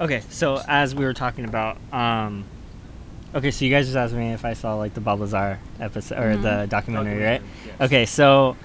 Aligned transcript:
Okay, 0.00 0.22
so 0.28 0.60
as 0.68 0.94
we 0.94 1.04
were 1.04 1.14
talking 1.14 1.44
about, 1.46 1.78
um, 1.92 2.44
okay, 3.34 3.50
so 3.50 3.64
you 3.64 3.70
guys 3.70 3.86
just 3.86 3.96
asked 3.96 4.12
me 4.14 4.32
if 4.32 4.44
I 4.44 4.52
saw 4.52 4.74
like 4.74 4.92
the 4.94 5.00
Bob 5.00 5.20
Lazar 5.20 5.58
episode 5.80 6.18
or 6.18 6.36
the 6.36 6.66
documentary, 6.68 7.22
right? 7.22 7.42
Yes. 7.66 7.80
Okay, 7.80 8.04
so 8.06 8.56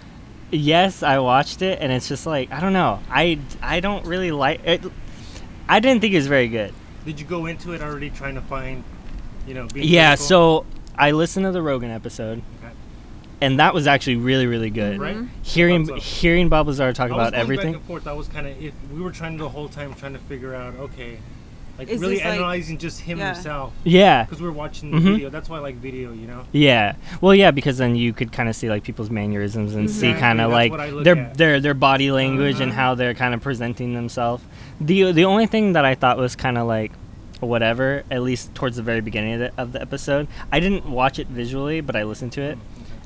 yes, 0.52 1.04
I 1.04 1.20
watched 1.20 1.62
it, 1.62 1.80
and 1.82 1.92
it's 1.92 2.10
just 2.10 2.26
like 2.26 2.52
I 2.52 2.60
don't 2.60 2.74
know, 2.74 3.00
I 3.10 3.40
I 3.62 3.80
don't 3.80 4.06
really 4.06 4.32
like 4.32 4.62
it. 4.66 4.82
I 5.70 5.80
didn't 5.80 6.02
think 6.02 6.14
it 6.14 6.18
was 6.18 6.28
very 6.28 6.50
good. 6.50 6.74
Did 7.06 7.20
you 7.20 7.26
go 7.26 7.46
into 7.46 7.72
it 7.74 7.82
already 7.82 8.10
trying 8.10 8.36
to 8.36 8.42
find, 8.42 8.84
you 9.48 9.54
know, 9.54 9.68
being 9.68 9.88
Yeah, 9.88 10.10
critical? 10.16 10.26
so 10.28 10.66
I 10.98 11.12
listened 11.12 11.46
to 11.46 11.52
the 11.54 11.62
Rogan 11.62 11.92
episode, 11.92 12.42
Okay. 12.60 12.61
And 13.42 13.60
that 13.60 13.74
was 13.74 13.88
actually 13.88 14.16
really 14.18 14.48
really 14.48 14.70
good. 14.70 15.00
Right? 15.00 15.18
Hearing 15.44 15.86
Thumbs 15.88 16.00
up. 16.00 16.04
hearing 16.04 16.50
Bob 16.50 16.68
Lazar 16.68 16.94
talk 16.94 17.12
I 17.12 17.14
was 17.16 17.16
about 17.16 17.32
going 17.32 17.42
everything. 17.42 17.72
Back 17.74 17.80
and 17.82 17.88
forth. 17.88 18.08
I 18.08 18.14
was 18.14 18.28
kind 18.28 18.48
of 18.48 18.62
if 18.64 18.74
we 18.94 19.02
were 19.02 19.12
trying 19.12 19.38
the 19.38 19.50
whole 19.50 19.68
time 19.70 19.94
trying 19.96 20.14
to 20.14 20.20
figure 20.20 20.54
out 20.56 20.76
okay, 20.76 21.18
like 21.80 21.90
Is 21.90 22.00
really 22.02 22.16
this, 22.16 22.24
like- 22.26 22.34
analyzing 22.36 22.78
just 22.78 23.02
him 23.02 23.18
Yeah. 23.18 23.34
himself 23.34 23.74
Yeah. 23.84 24.24
because 24.24 24.40
we 24.42 24.46
were 24.48 24.54
watching 24.54 24.92
the 24.92 24.98
Mhm. 24.98 25.14
video. 25.14 25.30
That's 25.30 25.50
why 25.50 25.58
I 25.58 25.62
like 25.62 25.76
video. 25.78 26.12
You 26.12 26.28
know. 26.28 26.42
Yeah. 26.52 26.96
Well, 27.22 27.34
yeah, 27.34 27.52
because 27.52 27.78
then 27.78 27.96
you 27.96 28.14
could 28.14 28.32
kind 28.32 28.48
of 28.50 28.56
see 28.56 28.70
like 28.70 28.84
people's 28.84 29.10
mannerisms 29.10 29.74
and 29.76 29.90
see 29.90 30.14
kind 30.14 30.40
of 30.42 30.52
like 30.52 30.72
what 30.72 31.04
their 31.04 31.18
at. 31.18 31.38
their 31.38 31.60
their 31.60 31.74
body 31.74 32.12
language 32.12 32.60
and 32.60 32.72
Uh-huh. 32.72 32.82
how 32.82 32.96
they're 32.96 33.14
kind 33.16 33.34
of 33.34 33.42
presenting 33.42 33.94
themselves. 33.96 34.44
The 34.80 35.12
the 35.12 35.26
only 35.26 35.48
thing 35.48 35.74
that 35.74 35.86
I 35.86 35.96
thought 35.96 36.18
was 36.18 36.36
kind 36.36 36.58
of 36.58 36.68
like 36.68 36.92
whatever, 37.40 38.04
at 38.12 38.22
least 38.22 38.54
towards 38.54 38.76
the 38.78 38.84
very 38.84 39.02
beginning 39.02 39.34
of 39.34 39.40
the, 39.40 39.52
of 39.62 39.72
the 39.72 39.82
episode, 39.82 40.28
I 40.52 40.60
didn't 40.60 40.86
watch 40.88 41.18
it 41.18 41.26
visually, 41.28 41.82
but 41.82 41.96
I 41.96 42.04
listened 42.04 42.32
to 42.34 42.42
it. 42.42 42.58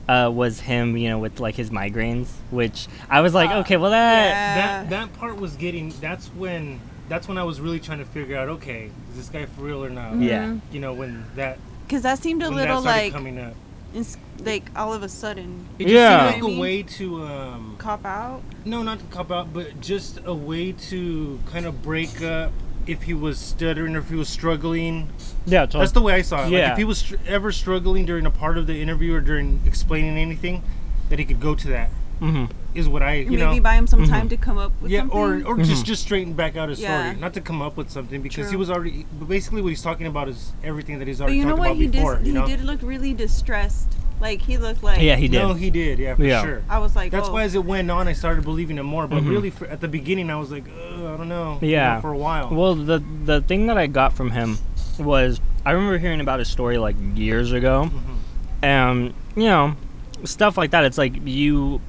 Uh, 0.08 0.30
was 0.32 0.60
him, 0.60 0.96
you 0.98 1.10
know, 1.10 1.18
with 1.18 1.40
like 1.40 1.56
his 1.56 1.72
migraines, 1.72 2.28
which 2.52 2.88
I 3.10 3.22
was 3.22 3.34
like, 3.34 3.50
Uh, 3.50 3.60
okay, 3.62 3.76
well 3.78 3.90
that, 3.92 4.28
yeah. 4.28 4.84
That 4.84 4.90
that 4.92 5.14
part 5.20 5.38
was 5.40 5.56
getting. 5.56 5.90
That's 6.00 6.28
when. 6.28 6.80
That's 7.10 7.28
when 7.28 7.38
I 7.38 7.44
was 7.44 7.60
really 7.62 7.80
trying 7.80 8.00
to 8.00 8.06
figure 8.06 8.36
out. 8.38 8.48
Okay, 8.50 8.90
is 9.12 9.16
this 9.18 9.30
guy 9.30 9.46
for 9.46 9.62
real 9.62 9.84
or 9.84 9.90
not? 9.90 10.16
Yeah. 10.18 10.46
Mhm. 10.46 10.62
You 10.72 10.80
know 10.80 10.94
when 10.94 11.26
that 11.36 11.58
Because 11.88 12.02
that 12.04 12.20
seemed 12.20 12.42
a 12.44 12.50
little 12.50 12.82
like, 12.82 13.14
coming 13.14 13.40
up. 13.40 13.54
ins- 13.96 14.18
like 14.44 14.70
all 14.76 14.92
of 14.94 15.02
a 15.04 15.10
sudden 15.10 15.66
It 15.80 15.84
just 15.86 15.94
Yeah. 15.94 16.20
seemed 16.20 16.22
I 16.22 16.34
like 16.34 16.44
mean- 16.44 16.58
a 16.58 16.62
way 16.62 16.84
to 16.84 17.24
um, 17.24 17.76
cop 17.80 18.06
out. 18.06 18.42
No, 18.66 18.84
not 18.84 19.00
to 19.00 19.06
cop 19.06 19.32
out, 19.32 19.54
but 19.54 19.80
just 19.82 20.20
a 20.26 20.34
way 20.34 20.72
to 20.90 21.40
kind 21.52 21.66
of 21.66 21.82
break 21.84 22.22
up 22.24 22.52
if 22.88 23.04
he 23.04 23.14
was 23.14 23.38
stuttering 23.40 23.96
or 23.96 24.00
if 24.00 24.10
he 24.10 24.16
was 24.16 24.30
struggling. 24.30 25.10
yeah, 25.46 25.62
totally. 25.62 25.82
That's 25.82 25.92
the 25.94 26.02
way 26.02 26.14
I 26.14 26.22
saw 26.22 26.40
it. 26.40 26.44
Like 26.44 26.52
Yeah. 26.52 26.72
if 26.72 26.78
he 26.78 26.84
was 26.84 27.00
str- 27.00 27.16
ever 27.28 27.52
struggling 27.52 28.06
during 28.06 28.26
a 28.26 28.32
part 28.32 28.58
of 28.58 28.68
the 28.68 28.82
interview 28.82 29.14
or 29.14 29.22
during 29.22 29.60
explaining 29.66 30.18
anything, 30.18 30.64
that 31.10 31.20
he 31.20 31.26
could 31.26 31.40
go 31.40 31.56
to 31.56 31.68
that. 31.70 31.90
hmm 32.20 32.46
Is 32.74 32.88
what 32.90 33.02
I, 33.04 33.16
you 33.16 33.32
Maybe 33.32 33.38
know, 33.38 33.60
buy 33.62 33.76
him 33.76 33.88
some 33.88 34.02
Mhm. 34.06 34.10
time 34.10 34.30
to 34.30 34.38
come 34.38 34.58
up 34.58 34.72
with 34.82 34.92
yeah, 34.92 35.00
something. 35.02 35.18
or 35.18 35.36
or 35.46 35.56
Mhm. 35.58 35.66
just 35.66 35.86
just 35.86 36.02
straighten 36.02 36.34
back 36.34 36.56
out 36.58 36.68
his 36.70 36.80
Yeah. 36.82 37.10
story, 37.12 37.20
not 37.22 37.34
to 37.34 37.42
come 37.42 37.62
up 37.62 37.76
with 37.78 37.90
something 37.90 38.22
because 38.22 38.50
he 38.50 38.56
was 38.58 38.70
already. 38.70 39.06
But 39.20 39.28
basically, 39.30 39.62
what 39.62 39.70
he's 39.70 39.82
talking 39.82 40.08
about 40.08 40.28
is 40.30 40.52
everything 40.64 41.00
that 41.00 41.08
he's 41.08 41.22
already. 41.22 41.40
but 41.42 41.46
already 41.46 41.50
you 41.50 41.56
know 41.56 41.56
what? 41.60 41.68
about 41.72 41.78
He 41.82 41.88
before. 41.88 42.16
did. 42.18 42.28
you 42.28 42.34
He 42.34 42.40
know, 42.40 42.48
did 42.48 42.62
look 42.64 42.80
really 42.82 43.14
distressed. 43.14 43.96
Like 44.22 44.42
he 44.42 44.58
looked 44.58 44.82
like. 44.82 45.02
Yeah, 45.02 45.16
he 45.18 45.28
did. 45.28 45.40
no, 45.40 45.54
he 45.54 45.70
did, 45.70 46.00
yeah, 46.00 46.16
for 46.16 46.24
Yeah. 46.24 46.42
sure. 46.44 46.64
I 46.70 46.80
was 46.80 46.96
like, 46.96 47.12
That's 47.12 47.28
oh. 47.30 47.34
why 47.34 47.44
as 47.44 47.54
it 47.56 47.64
went 47.66 47.92
on, 47.92 48.08
I 48.08 48.14
started 48.14 48.44
believing 48.44 48.78
him 48.78 48.86
more. 48.86 49.08
But 49.08 49.24
Mhm. 49.24 49.30
really, 49.30 49.50
for, 49.50 49.66
at 49.68 49.82
the 49.82 49.88
beginning, 49.90 50.30
I 50.30 50.36
was 50.38 50.52
like, 50.52 50.64
Ugh, 50.68 51.00
I 51.06 51.18
don't 51.18 51.28
know. 51.30 51.60
you 51.62 51.70
Yeah. 51.70 51.96
know, 51.96 52.02
for 52.02 52.12
a 52.14 52.18
while. 52.18 52.50
Well, 52.50 52.76
the 52.76 53.04
the 53.26 53.42
thing 53.42 53.68
that 53.68 53.78
I 53.78 53.88
got 53.88 54.14
from 54.14 54.32
him 54.32 54.58
was 54.98 55.42
I 55.66 55.72
remember 55.72 55.98
hearing 55.98 56.22
about 56.22 56.40
his 56.40 56.48
story 56.48 56.78
like 56.78 56.96
years 57.16 57.52
ago, 57.52 57.90
Mhm. 57.92 58.64
and 58.64 59.14
you 59.36 59.44
know, 59.46 59.76
stuff 60.24 60.58
like 60.58 60.72
that. 60.72 60.86
It's 60.86 60.98
like 60.98 61.14
you 61.28 61.82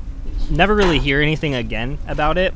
never 0.50 0.74
really 0.74 0.98
hear 0.98 1.20
anything 1.22 1.54
again 1.54 1.98
about 2.08 2.38
it. 2.38 2.52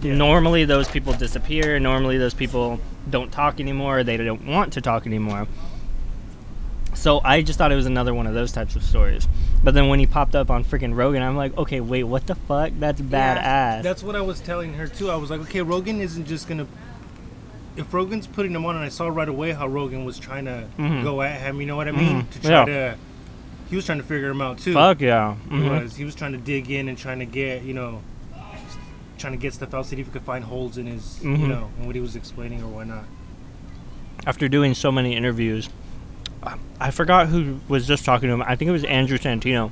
Yeah. 0.00 0.14
Normally, 0.14 0.64
those 0.64 0.88
people 0.88 1.12
disappear. 1.12 1.78
Normally, 1.78 2.16
those 2.18 2.34
people 2.34 2.80
don't 3.10 3.30
talk 3.30 3.60
anymore. 3.60 4.02
They 4.04 4.16
don't 4.16 4.46
want 4.46 4.72
to 4.74 4.80
talk 4.80 5.06
anymore. 5.06 5.46
So 6.96 7.20
I 7.22 7.42
just 7.42 7.58
thought 7.58 7.70
it 7.70 7.76
was 7.76 7.86
another 7.86 8.14
one 8.14 8.26
of 8.26 8.34
those 8.34 8.52
types 8.52 8.74
of 8.74 8.82
stories. 8.82 9.28
But 9.62 9.74
then 9.74 9.88
when 9.88 9.98
he 10.00 10.06
popped 10.06 10.34
up 10.34 10.50
on 10.50 10.64
freaking 10.64 10.96
Rogan, 10.96 11.22
I'm 11.22 11.36
like, 11.36 11.56
okay, 11.56 11.80
wait, 11.80 12.04
what 12.04 12.26
the 12.26 12.34
fuck? 12.34 12.72
That's 12.78 13.00
badass. 13.00 13.82
That's 13.82 14.02
what 14.02 14.16
I 14.16 14.22
was 14.22 14.40
telling 14.40 14.74
her 14.74 14.86
too. 14.88 15.10
I 15.10 15.16
was 15.16 15.30
like, 15.30 15.40
okay, 15.42 15.60
Rogan 15.62 16.00
isn't 16.00 16.26
just 16.26 16.48
gonna. 16.48 16.66
If 17.76 17.92
Rogan's 17.92 18.26
putting 18.26 18.52
him 18.52 18.64
on, 18.64 18.74
and 18.76 18.84
I 18.84 18.88
saw 18.88 19.08
right 19.08 19.28
away 19.28 19.52
how 19.52 19.66
Rogan 19.68 20.06
was 20.06 20.18
trying 20.18 20.46
to 20.46 20.64
Mhm. 20.78 21.02
go 21.02 21.20
at 21.20 21.40
him, 21.42 21.60
you 21.60 21.66
know 21.66 21.76
what 21.76 21.86
I 21.88 21.92
mean? 21.92 22.22
Mhm. 22.22 22.30
To 22.30 22.40
try 22.40 22.50
Yeah. 22.50 22.64
to. 22.64 22.94
He 23.68 23.76
was 23.76 23.84
trying 23.84 23.98
to 23.98 24.04
figure 24.04 24.30
him 24.30 24.40
out 24.40 24.58
too. 24.58 24.72
fuck 24.72 25.00
yeah. 25.02 25.34
He 25.50 25.56
Mhm. 25.56 25.82
was. 25.82 25.96
He 25.96 26.04
was 26.04 26.14
trying 26.14 26.32
to 26.32 26.38
dig 26.38 26.70
in 26.70 26.88
and 26.88 26.96
trying 26.96 27.18
to 27.18 27.26
get, 27.26 27.62
you 27.64 27.74
know, 27.74 28.00
trying 29.18 29.32
to 29.34 29.38
get 29.38 29.52
stuff 29.54 29.74
out, 29.74 29.84
see 29.86 29.96
if 29.98 30.06
he 30.06 30.12
could 30.12 30.22
find 30.22 30.44
holes 30.44 30.78
in 30.78 30.86
his, 30.86 31.20
you 31.22 31.30
Mhm. 31.30 31.48
know, 31.48 31.68
in 31.78 31.86
what 31.86 31.94
he 31.94 32.00
was 32.00 32.16
explaining 32.16 32.62
or 32.62 32.68
whatnot. 32.68 33.04
after 34.26 34.48
doing 34.48 34.72
so 34.74 34.90
many 34.90 35.14
interviews, 35.14 35.68
I- 36.46 36.54
I 36.80 36.90
forgot 36.90 37.28
who 37.28 37.60
was 37.68 37.86
just 37.86 38.04
talking 38.04 38.28
to 38.28 38.34
him. 38.34 38.42
I 38.42 38.56
think 38.56 38.68
it 38.68 38.72
was 38.72 38.84
Andrew 38.84 39.18
Santino. 39.18 39.70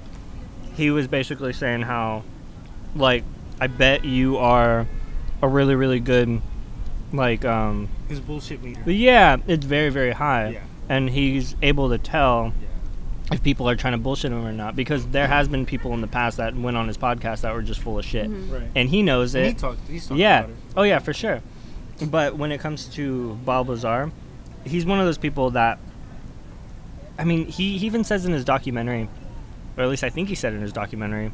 He 0.77 0.91
was 0.91 1.07
basically 1.07 1.53
saying 1.53 1.83
how, 1.83 2.25
like, 2.97 3.23
I 3.61 3.67
bet 3.69 4.05
you 4.05 4.37
are 4.39 4.87
a 5.43 5.49
really, 5.49 5.75
really 5.75 6.01
good, 6.01 6.41
like, 7.12 7.45
um, 7.45 7.89
His 8.09 8.21
bullshit 8.21 8.62
meter. 8.62 8.91
yeah, 8.91 9.37
it's 9.47 9.65
very, 9.65 9.91
very 9.91 10.12
high. 10.12 10.49
Yeah. 10.51 10.61
And 10.89 11.11
he's 11.11 11.55
able 11.62 11.89
to 11.91 11.99
tell 11.99 12.53
Yeah. 12.61 13.35
if 13.37 13.43
people 13.43 13.69
are 13.71 13.77
trying 13.77 13.93
to 13.93 13.99
bullshit 13.99 14.33
him 14.33 14.45
or 14.45 14.53
not 14.53 14.75
because 14.75 15.06
there 15.06 15.29
has 15.29 15.47
been 15.49 15.65
people 15.65 15.93
in 15.95 16.01
the 16.01 16.06
past 16.09 16.37
that 16.39 16.56
went 16.56 16.77
on 16.77 16.89
his 16.89 16.99
podcast 16.99 17.43
that 17.43 17.55
were 17.55 17.62
just 17.62 17.81
full 17.81 17.99
of 17.99 18.05
shit. 18.05 18.29
Mhm. 18.31 18.53
Right. 18.53 18.71
And 18.75 18.89
he 18.89 19.03
knows 19.03 19.35
And 19.35 19.45
it. 19.45 19.49
he 19.51 19.55
talked. 19.55 19.79
He's 19.89 20.06
talked 20.09 20.19
Yeah. 20.19 20.41
about 20.41 20.51
it. 20.51 20.56
Oh 20.77 20.83
yeah, 20.83 20.99
for 20.99 21.12
sure. 21.15 21.41
But 22.11 22.37
when 22.37 22.51
it 22.51 22.59
comes 22.61 22.87
to 22.97 23.39
Bob 23.45 23.69
Lazar, 23.69 24.11
he's 24.65 24.85
one 24.85 24.99
of 24.99 25.06
those 25.06 25.19
people 25.19 25.51
that 25.53 25.79
I 27.19 27.25
mean, 27.25 27.47
he, 27.47 27.79
he 27.79 27.87
even 27.87 28.05
says 28.05 28.25
in 28.27 28.33
his 28.33 28.45
documentary, 28.45 29.09
or 29.77 29.85
at 29.85 29.91
least 29.91 30.05
I 30.05 30.11
think 30.11 30.29
he 30.29 30.35
said 30.35 30.53
in 30.53 30.61
his 30.61 30.73
documentary, 30.73 31.31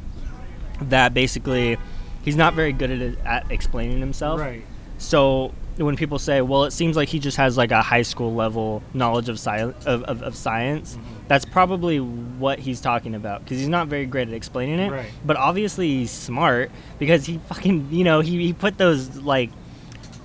that 0.83 1.13
basically 1.13 1.77
he's 2.23 2.35
not 2.35 2.53
very 2.53 2.73
good 2.73 2.91
at 2.91 3.01
it, 3.01 3.19
at 3.25 3.51
explaining 3.51 3.99
himself. 3.99 4.39
Right. 4.39 4.63
So 4.97 5.53
when 5.77 5.95
people 5.95 6.19
say, 6.19 6.41
"Well, 6.41 6.65
it 6.65 6.71
seems 6.71 6.95
like 6.95 7.07
he 7.09 7.17
just 7.17 7.37
has 7.37 7.57
like 7.57 7.71
a 7.71 7.81
high 7.81 8.01
school 8.03 8.35
level 8.35 8.83
knowledge 8.93 9.29
of 9.29 9.39
science 9.39 9.83
of, 9.85 10.03
of, 10.03 10.21
of 10.21 10.35
science," 10.35 10.95
Mhm. 10.95 11.27
that's 11.27 11.45
probably 11.45 11.99
what 11.99 12.59
he's 12.59 12.81
talking 12.81 13.15
about 13.15 13.43
because 13.43 13.57
he's 13.57 13.67
not 13.69 13.87
very 13.87 14.05
great 14.05 14.27
at 14.27 14.33
explaining 14.35 14.79
it. 14.79 14.91
Right. 14.91 15.09
But 15.25 15.37
obviously 15.37 15.87
he's 15.87 16.11
smart 16.11 16.69
because 16.99 17.25
he 17.25 17.39
fucking 17.47 17.87
you 17.91 18.03
know 18.03 18.19
he, 18.19 18.37
he 18.45 18.53
put 18.53 18.77
those 18.77 19.17
like 19.17 19.49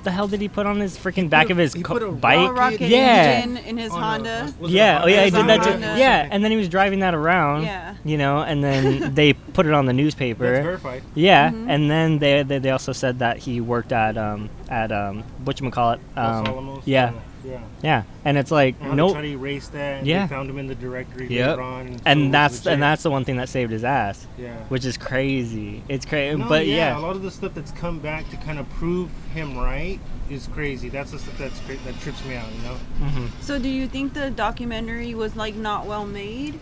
the 0.07 0.11
hell 0.13 0.27
did 0.29 0.41
he 0.41 0.49
put 0.49 0.67
on 0.67 0.81
his 0.81 0.97
freaking 0.97 1.29
back 1.29 1.49
a- 1.51 1.53
of 1.53 1.59
his 1.59 1.75
he 1.75 1.83
co- 1.83 1.93
put 1.95 2.03
a 2.03 2.07
Oh, 2.07 2.13
bike? 2.13 2.53
rocket 2.57 2.81
Yeah. 2.81 3.43
engine 3.43 3.57
in 3.59 3.77
his 3.77 3.91
On 3.93 4.01
Honda. 4.01 4.53
was 4.59 4.71
it 4.71 4.75
Yeah, 4.77 5.03
oh 5.05 5.07
yeah, 5.09 5.25
he 5.25 5.31
did 5.31 5.47
that 5.49 5.63
too. 5.63 5.71
Honda. 5.73 5.95
Yeah, 5.99 6.29
and 6.31 6.43
then 6.43 6.51
he 6.51 6.57
was 6.57 6.69
driving 6.69 7.01
that 7.01 7.13
around. 7.15 7.65
Yeah. 7.65 7.95
You 8.05 8.17
know, 8.17 8.39
and 8.43 8.63
then 8.65 9.15
they 9.19 9.33
put 9.35 9.67
it 9.67 9.73
on 9.75 9.87
the 9.87 9.93
newspaper. 9.93 10.45
That's 10.45 10.65
newspaper. 10.65 10.79
verified. 10.93 11.03
Yeah, 11.15 11.51
Mhm. 11.51 11.67
and 11.69 11.91
then 11.91 12.19
they, 12.21 12.43
they 12.45 12.59
they 12.59 12.71
also 12.71 12.93
said 12.93 13.19
that 13.19 13.39
he 13.39 13.61
worked 13.61 13.93
at 13.93 14.17
um 14.17 14.49
at 14.71 14.91
um 14.93 15.25
whatchamacallit. 15.45 15.99
Los 16.17 16.47
Um 16.47 16.47
Alamos. 16.47 16.83
yeah. 16.87 17.11
Yeah. 17.45 17.61
yeah, 17.83 18.03
and 18.25 18.37
it's 18.37 18.51
like 18.51 18.75
And 18.81 18.91
how 18.91 18.95
no 18.97 19.07
they 19.09 19.13
try 19.13 19.23
to 19.23 19.29
erase 19.29 19.69
that. 19.69 19.99
And 19.99 20.07
Yeah. 20.07 20.27
They 20.27 20.35
found 20.35 20.51
him 20.51 20.59
in 20.59 20.67
the 20.67 20.75
directory 20.75 21.29
Yep. 21.29 21.49
later 21.51 21.63
on. 21.63 21.93
so 21.99 22.03
and 22.07 22.21
was 22.23 22.33
that's 22.33 22.67
and 22.67 22.83
that's 22.83 23.03
the 23.05 23.11
one 23.11 23.25
thing 23.25 23.37
that 23.37 23.49
saved 23.49 23.71
his 23.73 23.85
ass, 23.85 24.27
Yeah. 24.39 24.55
which 24.69 24.85
is 24.85 24.97
crazy. 24.97 25.83
It's 25.89 26.05
crazy, 26.05 26.37
No, 26.37 26.49
but 26.49 26.67
yeah, 26.67 26.77
yeah, 26.93 26.99
a 26.99 27.01
lot 27.01 27.15
of 27.17 27.23
the 27.23 27.31
stuff 27.31 27.53
that's 27.55 27.71
come 27.73 27.99
back 28.01 28.29
to 28.31 28.37
kind 28.39 28.59
of 28.59 28.69
prove 28.71 29.11
him 29.33 29.57
right 29.57 30.01
is 30.29 30.49
crazy. 30.53 30.89
That's 30.89 31.13
the 31.13 31.19
stuff 31.21 31.39
that's 31.39 31.61
cra- 31.61 31.77
that 31.85 32.01
trips 32.01 32.25
me 32.25 32.35
out, 32.37 32.47
you 32.53 32.63
know, 32.63 32.75
hmm 33.09 33.27
So 33.41 33.59
do 33.59 33.69
you 33.69 33.87
think 33.87 34.15
the 34.15 34.31
documentary 34.31 35.15
was 35.15 35.37
like 35.37 35.55
not 35.55 35.87
well 35.87 36.05
made? 36.07 36.59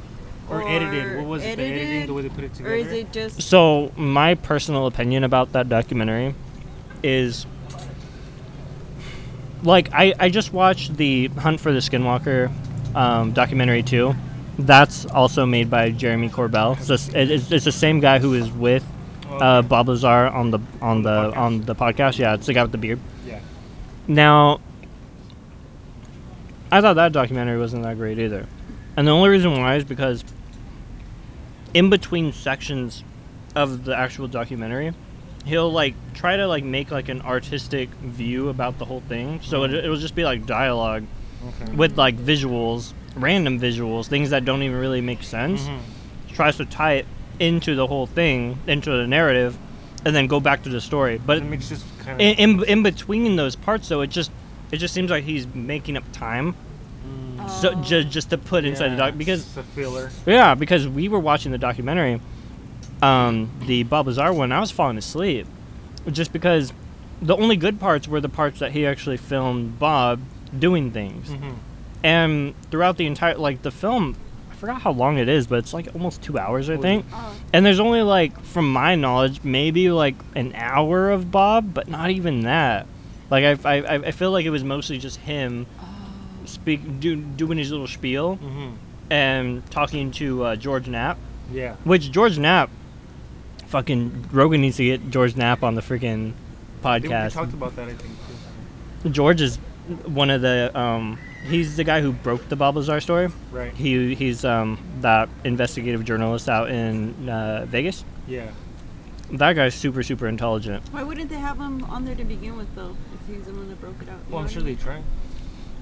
or, 0.50 0.60
edited. 0.68 1.16
What 1.16 1.26
was 1.26 1.42
it? 1.42 1.56
The 1.56 1.62
editing, 1.62 1.88
edited? 1.88 2.08
the 2.10 2.12
way 2.12 2.20
they 2.20 2.28
put 2.28 2.44
it 2.44 2.52
together. 2.52 2.74
Or 2.74 2.76
is 2.76 2.92
it 2.92 3.10
just 3.14 3.40
So 3.40 3.90
my 3.96 4.34
personal 4.34 4.86
opinion 4.86 5.24
about 5.24 5.52
that 5.52 5.70
documentary 5.70 6.34
is 7.02 7.46
like 9.64 9.92
I, 9.92 10.14
I 10.18 10.28
just 10.28 10.52
watched 10.52 10.96
the 10.96 11.28
Hunt 11.28 11.60
for 11.60 11.72
the 11.72 11.80
Skinwalker 11.80 12.50
um, 12.94 13.32
documentary 13.32 13.82
too. 13.82 14.14
That's 14.58 15.06
also 15.06 15.46
made 15.46 15.68
by 15.68 15.90
Jeremy 15.90 16.28
Corbell. 16.28 16.80
So 16.80 16.94
it's, 16.94 17.08
it's, 17.08 17.50
it's 17.50 17.64
the 17.64 17.72
same 17.72 17.98
guy 18.00 18.18
who 18.18 18.34
is 18.34 18.50
with 18.50 18.84
uh. 19.28 19.62
Bob 19.62 19.88
Lazar 19.88 20.28
on 20.28 20.50
the 20.50 20.60
on 20.80 21.02
the 21.02 21.30
the 21.30 21.32
podcast. 21.32 21.36
on 21.36 21.60
the 21.62 21.74
podcast. 21.74 22.18
Yeah, 22.18 22.34
it's 22.34 22.46
the 22.46 22.54
guy 22.54 22.62
with 22.62 22.72
the 22.72 22.78
beard. 22.78 23.00
Yeah. 23.26 23.40
Now, 24.06 24.60
I 26.70 26.80
thought 26.80 26.94
that 26.94 27.12
documentary 27.12 27.58
wasn't 27.58 27.82
that 27.82 27.96
great 27.96 28.18
either, 28.18 28.46
and 28.96 29.06
the 29.08 29.12
only 29.12 29.28
reason 29.30 29.52
why 29.52 29.76
is 29.76 29.84
because 29.84 30.24
in 31.72 31.90
between 31.90 32.32
sections 32.32 33.02
of 33.56 33.84
the 33.84 33.96
actual 33.96 34.28
documentary, 34.28 34.92
he'll 35.44 35.70
like 35.70 35.94
try 36.14 36.36
to 36.36 36.46
like 36.46 36.64
make 36.64 36.90
like 36.90 37.08
an 37.08 37.20
artistic 37.22 37.90
view 37.90 38.48
about 38.48 38.78
the 38.78 38.84
whole 38.84 39.02
thing. 39.08 39.40
So 39.42 39.64
it, 39.64 39.74
it'll 39.74 39.96
just 39.96 40.14
be 40.14 40.24
like 40.24 40.46
dialogue 40.46 41.04
Okay. 41.60 41.72
with 41.72 41.98
like 41.98 42.16
visuals, 42.16 42.92
random 43.16 43.60
visuals, 43.60 44.06
things 44.06 44.30
that 44.30 44.44
don't 44.46 44.62
even 44.62 44.78
really 44.78 45.02
make 45.02 45.22
sense. 45.22 45.62
Mhm. 45.62 45.78
Tries 46.34 46.56
to 46.56 46.64
tie 46.64 46.94
it 46.94 47.06
into 47.38 47.74
the 47.74 47.86
whole 47.86 48.06
thing, 48.06 48.58
into 48.66 48.90
the 48.90 49.06
narrative, 49.06 49.56
and 50.06 50.16
then 50.16 50.26
go 50.26 50.40
back 50.40 50.62
to 50.62 50.68
the 50.70 50.80
story. 50.80 51.20
But 51.24 51.38
It 51.38 51.44
makes 51.44 51.68
just 51.68 51.84
kind 51.98 52.12
of. 52.12 52.20
in, 52.20 52.60
in, 52.60 52.64
in 52.64 52.82
between 52.82 53.36
those 53.36 53.56
parts 53.56 53.88
though 53.88 54.00
it 54.00 54.08
just 54.10 54.30
it 54.70 54.78
just 54.78 54.94
seems 54.94 55.10
like 55.10 55.24
he's 55.24 55.46
making 55.54 55.96
up 55.96 56.04
time 56.12 56.54
Mm. 57.06 57.50
so 57.50 57.74
just 57.82 58.08
just 58.08 58.30
to 58.30 58.38
put 58.38 58.64
inside 58.64 58.88
the 58.88 58.96
doc 58.96 59.18
because 59.18 59.40
it's 59.42 59.56
a 59.58 59.62
filler. 59.62 60.10
yeah 60.24 60.54
because 60.54 60.88
we 60.88 61.08
were 61.08 61.18
watching 61.20 61.52
the 61.52 61.58
documentary 61.58 62.18
um 63.04 63.50
the 63.66 63.82
Bob 63.82 64.06
Lazar 64.06 64.32
one 64.32 64.52
I 64.52 64.60
was 64.60 64.70
falling 64.70 64.98
asleep 64.98 65.46
just 66.10 66.32
because 66.32 66.72
the 67.22 67.36
only 67.36 67.56
good 67.56 67.78
parts 67.80 68.06
were 68.08 68.20
the 68.20 68.28
parts 68.28 68.58
that 68.60 68.72
he 68.72 68.86
actually 68.86 69.16
filmed 69.16 69.78
Bob 69.78 70.20
doing 70.58 70.90
things 70.90 71.28
Mm-hmm. 71.30 71.52
and 72.02 72.54
throughout 72.70 72.96
the 72.96 73.06
entire 73.06 73.36
like 73.36 73.62
the 73.62 73.70
film 73.70 74.16
I 74.50 74.54
forgot 74.54 74.82
how 74.82 74.92
long 74.92 75.18
it 75.18 75.28
is 75.28 75.46
but 75.46 75.58
it's 75.58 75.74
like 75.74 75.88
almost 75.94 76.22
two 76.22 76.38
hours 76.38 76.70
I 76.70 76.74
Oh, 76.74 76.80
think 76.82 77.04
Oh. 77.12 77.34
and 77.52 77.64
there's 77.66 77.80
only 77.80 78.02
like 78.02 78.38
from 78.40 78.72
my 78.72 78.94
knowledge 78.94 79.40
maybe 79.42 79.90
like 79.90 80.14
an 80.34 80.52
hour 80.54 81.10
of 81.10 81.30
Bob 81.30 81.74
but 81.74 81.88
not 81.88 82.10
even 82.10 82.42
that 82.42 82.86
like 83.30 83.44
I 83.64 83.78
I, 83.78 83.94
I 83.96 84.10
feel 84.12 84.30
like 84.30 84.44
it 84.46 84.50
was 84.50 84.64
mostly 84.64 84.98
just 84.98 85.18
him 85.18 85.66
speak 86.44 87.00
do, 87.00 87.16
doing 87.16 87.58
his 87.58 87.70
little 87.70 87.86
spiel 87.88 88.36
Mm-hmm. 88.36 88.70
and 89.10 89.70
talking 89.70 90.10
to 90.12 90.44
uh, 90.44 90.56
George 90.56 90.86
Knapp, 90.88 91.16
Yeah. 91.52 91.76
which 91.84 92.10
George 92.10 92.38
Knapp, 92.38 92.68
fucking 93.66 94.26
Rogan 94.32 94.60
needs 94.60 94.76
to 94.78 94.84
get 94.84 95.10
George 95.10 95.36
Knapp 95.36 95.62
on 95.62 95.74
the 95.74 95.80
freaking 95.82 96.32
They- 96.82 96.90
We 96.90 97.00
podcast. 97.08 97.32
talked 97.32 97.52
about 97.54 97.74
that, 97.76 97.88
I 97.88 97.92
think. 97.94 98.14
Too. 99.02 99.10
George 99.10 99.40
is 99.40 99.56
one 100.06 100.30
of 100.30 100.40
the 100.40 100.70
um, 100.78 101.18
he's 101.48 101.76
the 101.76 101.84
guy 101.84 102.00
who 102.00 102.12
broke 102.12 102.48
the 102.48 102.56
Bob 102.56 102.76
Lazar 102.76 103.00
story. 103.00 103.28
Right. 103.52 103.72
He 103.74 104.14
he's 104.14 104.44
um, 104.44 104.78
that 105.00 105.28
investigative 105.44 106.04
journalist 106.04 106.48
out 106.48 106.70
in 106.70 107.28
uh, 107.28 107.66
Vegas. 107.68 108.04
Yeah. 108.26 108.46
That 109.32 109.54
guy's 109.54 109.74
super 109.74 110.02
super 110.02 110.26
intelligent. 110.28 110.82
Why 110.90 111.02
wouldn't 111.02 111.28
they 111.30 111.36
have 111.38 111.58
him 111.58 111.84
on 111.84 112.04
there 112.04 112.14
to 112.14 112.24
begin 112.24 112.56
with, 112.56 112.74
though? 112.74 112.96
If 113.28 113.34
he's 113.36 113.44
the 113.46 113.52
one 113.52 113.68
that 113.68 113.80
broke 113.80 114.00
it 114.02 114.08
out. 114.08 114.18
you 114.28 114.34
Well, 114.34 114.42
I'm 114.42 114.48
sure 114.48 114.62
they 114.62 114.74
try. 114.74 114.96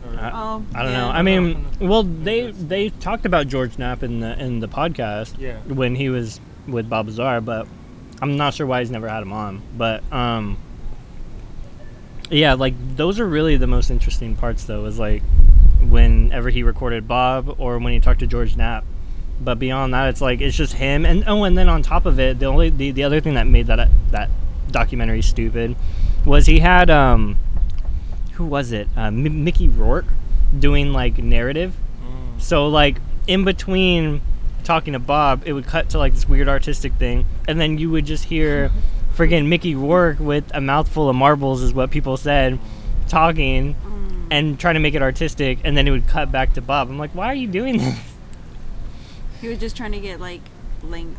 Or- 0.07 0.19
I- 0.19 0.31
Oh, 0.35 0.65
I 0.75 0.83
don't 0.83 0.93
yeah. 0.93 0.99
know. 1.01 1.09
I 1.11 1.23
mean, 1.23 1.65
well, 1.81 2.03
they 2.03 2.51
they 2.53 2.91
talked 2.91 3.25
about 3.27 3.47
George 3.49 3.79
Knapp 3.79 4.03
in 4.03 4.19
the 4.21 4.37
in 4.41 4.59
the 4.61 4.69
podcast. 4.69 5.35
Yeah. 5.39 5.59
when 5.69 5.95
he 5.95 6.09
was 6.09 6.41
with 6.67 6.89
Bob 6.89 7.07
Lazar, 7.07 7.41
but 7.41 7.67
I'm 8.21 8.37
not 8.37 8.55
sure 8.55 8.67
why 8.67 8.81
he's 8.81 8.91
never 8.91 9.09
had 9.09 9.23
him 9.23 9.33
on. 9.33 9.63
But 9.77 10.03
um, 10.13 10.59
yeah, 12.31 12.55
like 12.55 12.75
those 12.97 13.21
are 13.21 13.27
really 13.27 13.57
the 13.57 13.67
most 13.67 13.91
interesting 13.91 14.37
parts, 14.37 14.65
though. 14.65 14.85
Is 14.87 14.99
like 14.99 15.23
whenever 15.81 16.51
he 16.51 16.63
recorded 16.63 17.09
Bob 17.09 17.57
or 17.59 17.79
when 17.79 17.93
he 17.93 18.01
talked 18.01 18.21
to 18.21 18.27
George 18.27 18.57
Knapp. 18.57 18.85
But 19.41 19.59
beyond 19.59 19.93
that, 19.95 20.09
it's 20.09 20.21
like 20.21 20.41
it's 20.41 20.57
just 20.57 20.75
him, 20.75 21.05
and 21.05 21.25
oh, 21.27 21.43
and 21.45 21.59
then 21.59 21.69
on 21.69 21.83
top 21.83 22.07
of 22.07 22.21
it, 22.21 22.39
the 22.39 22.47
only 22.47 22.71
the, 22.71 22.93
the 22.93 23.05
other 23.05 23.21
thing 23.21 23.35
that 23.35 23.47
made 23.47 23.67
that 23.67 23.89
that 24.11 24.31
documentary 24.71 25.23
stupid 25.23 25.75
was 26.25 26.47
he 26.47 26.61
had 26.61 26.91
um, 26.91 27.37
who 28.35 28.45
was 28.45 28.73
it? 28.73 28.89
Uh, 28.97 29.07
M- 29.07 29.45
Mickey 29.45 29.69
Rourke 29.69 30.07
doing 30.57 30.93
like 30.93 31.19
narrative. 31.19 31.75
Mm. 32.05 32.41
So 32.41 32.69
like 32.69 32.99
in 33.27 33.45
between 33.45 34.21
talking 34.65 34.93
to 34.93 34.99
Bob, 34.99 35.43
it 35.45 35.53
would 35.53 35.67
cut 35.67 35.91
to 35.91 35.99
like 35.99 36.15
this 36.15 36.29
weird 36.29 36.49
artistic 36.49 36.93
thing, 36.95 37.27
and 37.49 37.61
then 37.61 37.79
you 37.79 37.91
would 37.91 38.07
just 38.07 38.25
hear 38.25 38.71
friggin' 39.15 39.47
Mickey 39.47 39.75
Rourke 39.75 40.19
with 40.21 40.45
a 40.55 40.61
mouthful 40.61 41.09
of 41.09 41.17
marbles, 41.17 41.63
is 41.63 41.75
what 41.75 41.91
people 41.91 42.17
said, 42.17 42.59
talking 43.09 43.75
Mm. 43.75 44.27
and 44.31 44.59
trying 44.61 44.75
to 44.75 44.81
make 44.81 44.95
it 44.95 45.03
artistic, 45.03 45.59
and 45.65 45.77
then 45.77 45.87
it 45.87 45.91
would 45.91 46.07
cut 46.07 46.33
back 46.33 46.55
to 46.55 46.61
Bob. 46.61 46.89
I'm 46.89 46.99
like, 46.99 47.15
why 47.15 47.27
are 47.27 47.35
you 47.35 47.47
doing 47.49 47.79
this? 47.79 47.99
He 49.41 49.49
was 49.49 49.59
just 49.59 49.77
trying 49.77 49.93
to 49.93 50.01
get 50.01 50.21
like 50.21 50.41
length. 50.83 51.19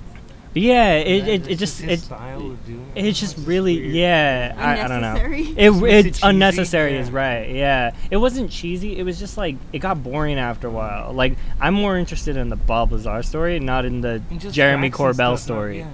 Yeah, 0.56 0.94
it, 0.94 1.22
That- 1.22 1.30
it, 1.30 1.48
it 1.52 1.56
just 1.58 1.82
his 1.82 1.92
it's 1.94 2.04
style 2.04 2.52
of 2.52 2.66
doing 2.66 2.86
it. 2.96 3.06
it's 3.06 3.20
just 3.20 3.38
really 3.40 3.80
weird. 3.82 3.96
yeah 3.96 4.54
I, 4.58 4.84
I 4.84 4.88
don't 4.88 5.02
know 5.02 5.16
it, 5.16 5.72
Makes 5.72 5.84
it 5.84 6.06
it's 6.06 6.18
cheesy, 6.20 6.28
unnecessary 6.30 6.96
is 6.98 7.10
right 7.10 7.50
yeah 7.50 7.96
it 8.12 8.18
wasn't 8.18 8.52
cheesy 8.52 8.98
it 8.98 9.04
was 9.04 9.18
just 9.18 9.36
like 9.36 9.56
it 9.72 9.80
got 9.80 10.04
boring 10.04 10.38
after 10.38 10.68
a 10.68 10.72
while 10.72 11.12
like 11.12 11.38
i'm 11.60 11.74
more 11.74 11.98
interested 11.98 12.38
in 12.38 12.50
the 12.50 12.56
bob 12.56 12.92
lazar 12.92 13.24
story 13.24 13.60
not 13.60 13.84
in 13.86 14.02
the 14.02 14.22
jeremy 14.52 14.92
corbell 14.92 15.14
stuff, 15.16 15.30
not- 15.30 15.40
story 15.40 15.80
yeah. 15.80 15.90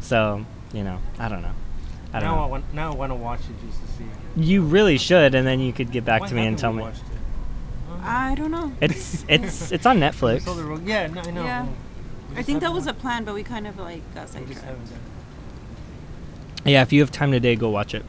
so 0.00 0.44
you 0.72 0.84
know 0.84 0.98
i 1.18 1.28
don't 1.28 1.42
know 1.42 1.52
i 2.12 2.20
don't 2.20 2.28
now 2.30 2.44
I 2.44 2.46
want 2.46 2.74
now 2.74 2.92
I 2.92 2.94
want 2.94 3.10
to 3.10 3.16
watch 3.16 3.40
it 3.40 3.66
just 3.66 3.80
to 3.82 3.88
see. 3.98 4.04
you 4.36 4.62
really 4.62 4.98
should 4.98 5.34
and 5.34 5.44
then 5.44 5.58
you 5.58 5.72
could 5.72 5.90
get 5.90 6.04
back 6.04 6.20
Why 6.22 6.28
to 6.28 6.34
me 6.34 6.46
and 6.46 6.56
tell 6.56 6.72
me 6.72 6.84
it? 6.84 6.94
I 8.02 8.36
don't 8.36 8.52
know. 8.52 8.72
it's 8.80 9.24
it's 9.28 9.72
it's 9.72 9.84
on 9.86 9.98
netflix 10.04 10.42
saw 10.42 10.54
the 10.54 10.62
ro- 10.62 10.80
yeah, 10.84 11.08
no, 11.08 11.20
I 11.22 11.30
know. 11.32 11.44
Yeah. 11.44 11.66
We 12.36 12.40
I 12.40 12.42
think 12.44 12.60
that 12.60 12.72
was 12.72 12.86
a 12.86 12.92
plan, 12.94 13.24
but 13.24 13.34
we 13.34 13.42
kind 13.42 13.66
of 13.66 13.78
like 13.78 14.02
got 14.14 14.28
it. 14.34 14.40
We 14.40 14.46
just 14.46 14.60
sidetracked. 14.60 14.90
yeah 16.64 16.82
if 16.82 16.92
you 16.92 17.00
have 17.00 17.10
time 17.10 17.32
today 17.32 17.56
go 17.56 17.70
watch 17.70 17.94
it 17.94 18.04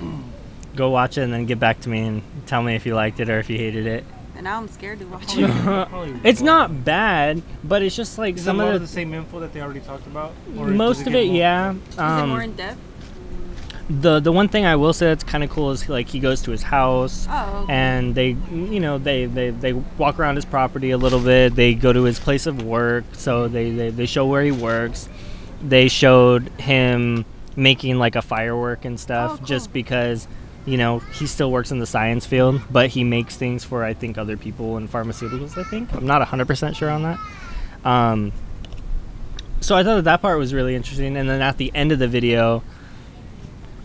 go 0.76 0.90
watch 0.90 1.18
it 1.18 1.22
and 1.22 1.32
then 1.32 1.44
get 1.46 1.58
back 1.60 1.80
to 1.80 1.88
me 1.88 2.00
and 2.00 2.22
tell 2.46 2.62
me 2.62 2.74
if 2.74 2.86
you 2.86 2.94
liked 2.94 3.20
it 3.20 3.28
or 3.28 3.38
if 3.38 3.50
you 3.50 3.58
hated 3.58 3.86
it 3.86 4.04
And 4.36 4.44
now 4.44 4.58
I'm 4.58 4.68
scared 4.68 5.00
to 5.00 5.06
watch 5.06 5.24
it. 5.36 6.20
it's 6.24 6.40
won't. 6.40 6.84
bad 6.84 7.42
but 7.64 7.82
it's 7.82 7.94
just 7.96 8.16
like 8.18 8.36
Is 8.36 8.44
some 8.44 8.60
it 8.60 8.62
a 8.62 8.66
lot 8.66 8.68
of 8.70 8.74
of 8.76 8.80
the 8.82 8.86
the 8.86 8.92
same 8.92 9.12
info 9.14 9.40
that 9.40 9.52
they 9.52 9.60
already 9.60 9.80
talked 9.80 10.06
about? 10.06 10.32
Or 10.56 10.68
does 10.68 10.76
most 10.76 11.00
of 11.00 11.12
get 11.12 11.16
it 11.24 11.26
more- 11.26 11.36
yeah 11.36 11.72
Is 11.74 11.94
it 11.94 11.98
um, 12.00 12.28
more 12.30 12.42
in 12.42 12.54
depth? 12.54 12.78
The 13.90 14.20
the 14.20 14.30
one 14.30 14.48
thing 14.48 14.64
I 14.64 14.76
will 14.76 14.92
say 14.92 15.06
that's 15.06 15.24
kind 15.24 15.42
of 15.42 15.50
cool 15.50 15.72
is 15.72 15.88
like 15.88 16.08
he 16.08 16.20
goes 16.20 16.42
to 16.42 16.52
his 16.52 16.62
house 16.62 17.26
Oh, 17.28 17.62
okay. 17.64 17.72
and 17.72 18.14
they 18.14 18.36
you 18.52 18.78
know 18.80 18.98
they, 18.98 19.26
they 19.26 19.50
they 19.50 19.72
walk 19.72 20.18
around 20.20 20.36
his 20.36 20.44
property 20.44 20.92
a 20.92 20.96
little 20.98 21.18
bit. 21.20 21.54
They 21.56 21.74
go 21.74 21.92
to 21.92 22.04
his 22.04 22.18
place 22.20 22.46
of 22.46 22.62
work. 22.62 23.04
So 23.14 23.48
they 23.48 23.70
they, 23.70 23.90
they 23.90 24.06
show 24.06 24.26
where 24.26 24.42
he 24.44 24.52
works. 24.52 25.08
They 25.62 25.88
showed 25.88 26.48
him 26.60 27.24
making 27.56 27.98
like 27.98 28.14
a 28.16 28.22
firework 28.22 28.84
and 28.84 28.98
stuff 28.98 29.32
Oh, 29.32 29.36
cool. 29.38 29.46
just 29.46 29.72
because 29.72 30.28
you 30.66 30.76
know 30.76 31.00
he 31.00 31.26
still 31.26 31.50
works 31.50 31.70
in 31.72 31.78
the 31.80 31.86
science 31.86 32.24
field 32.26 32.60
but 32.70 32.90
he 32.90 33.02
makes 33.02 33.34
things 33.36 33.64
for 33.64 33.82
i 33.82 33.92
think 33.94 34.16
other 34.18 34.36
people 34.36 34.76
in 34.76 34.86
pharmaceuticals 34.86 35.58
i 35.58 35.64
think. 35.68 35.92
I'm 35.94 36.06
not 36.06 36.26
100% 36.26 36.76
sure 36.76 36.90
on 36.90 37.02
that. 37.02 37.18
Um, 37.84 38.32
so 39.60 39.74
i 39.74 39.82
thought 39.82 39.96
that 39.96 40.04
that 40.04 40.22
part 40.22 40.38
was 40.38 40.54
really 40.54 40.74
interesting. 40.76 41.16
And 41.16 41.28
then 41.28 41.40
at 41.42 41.56
the 41.58 41.72
end 41.74 41.92
of 41.92 41.98
the 41.98 42.08
video 42.08 42.62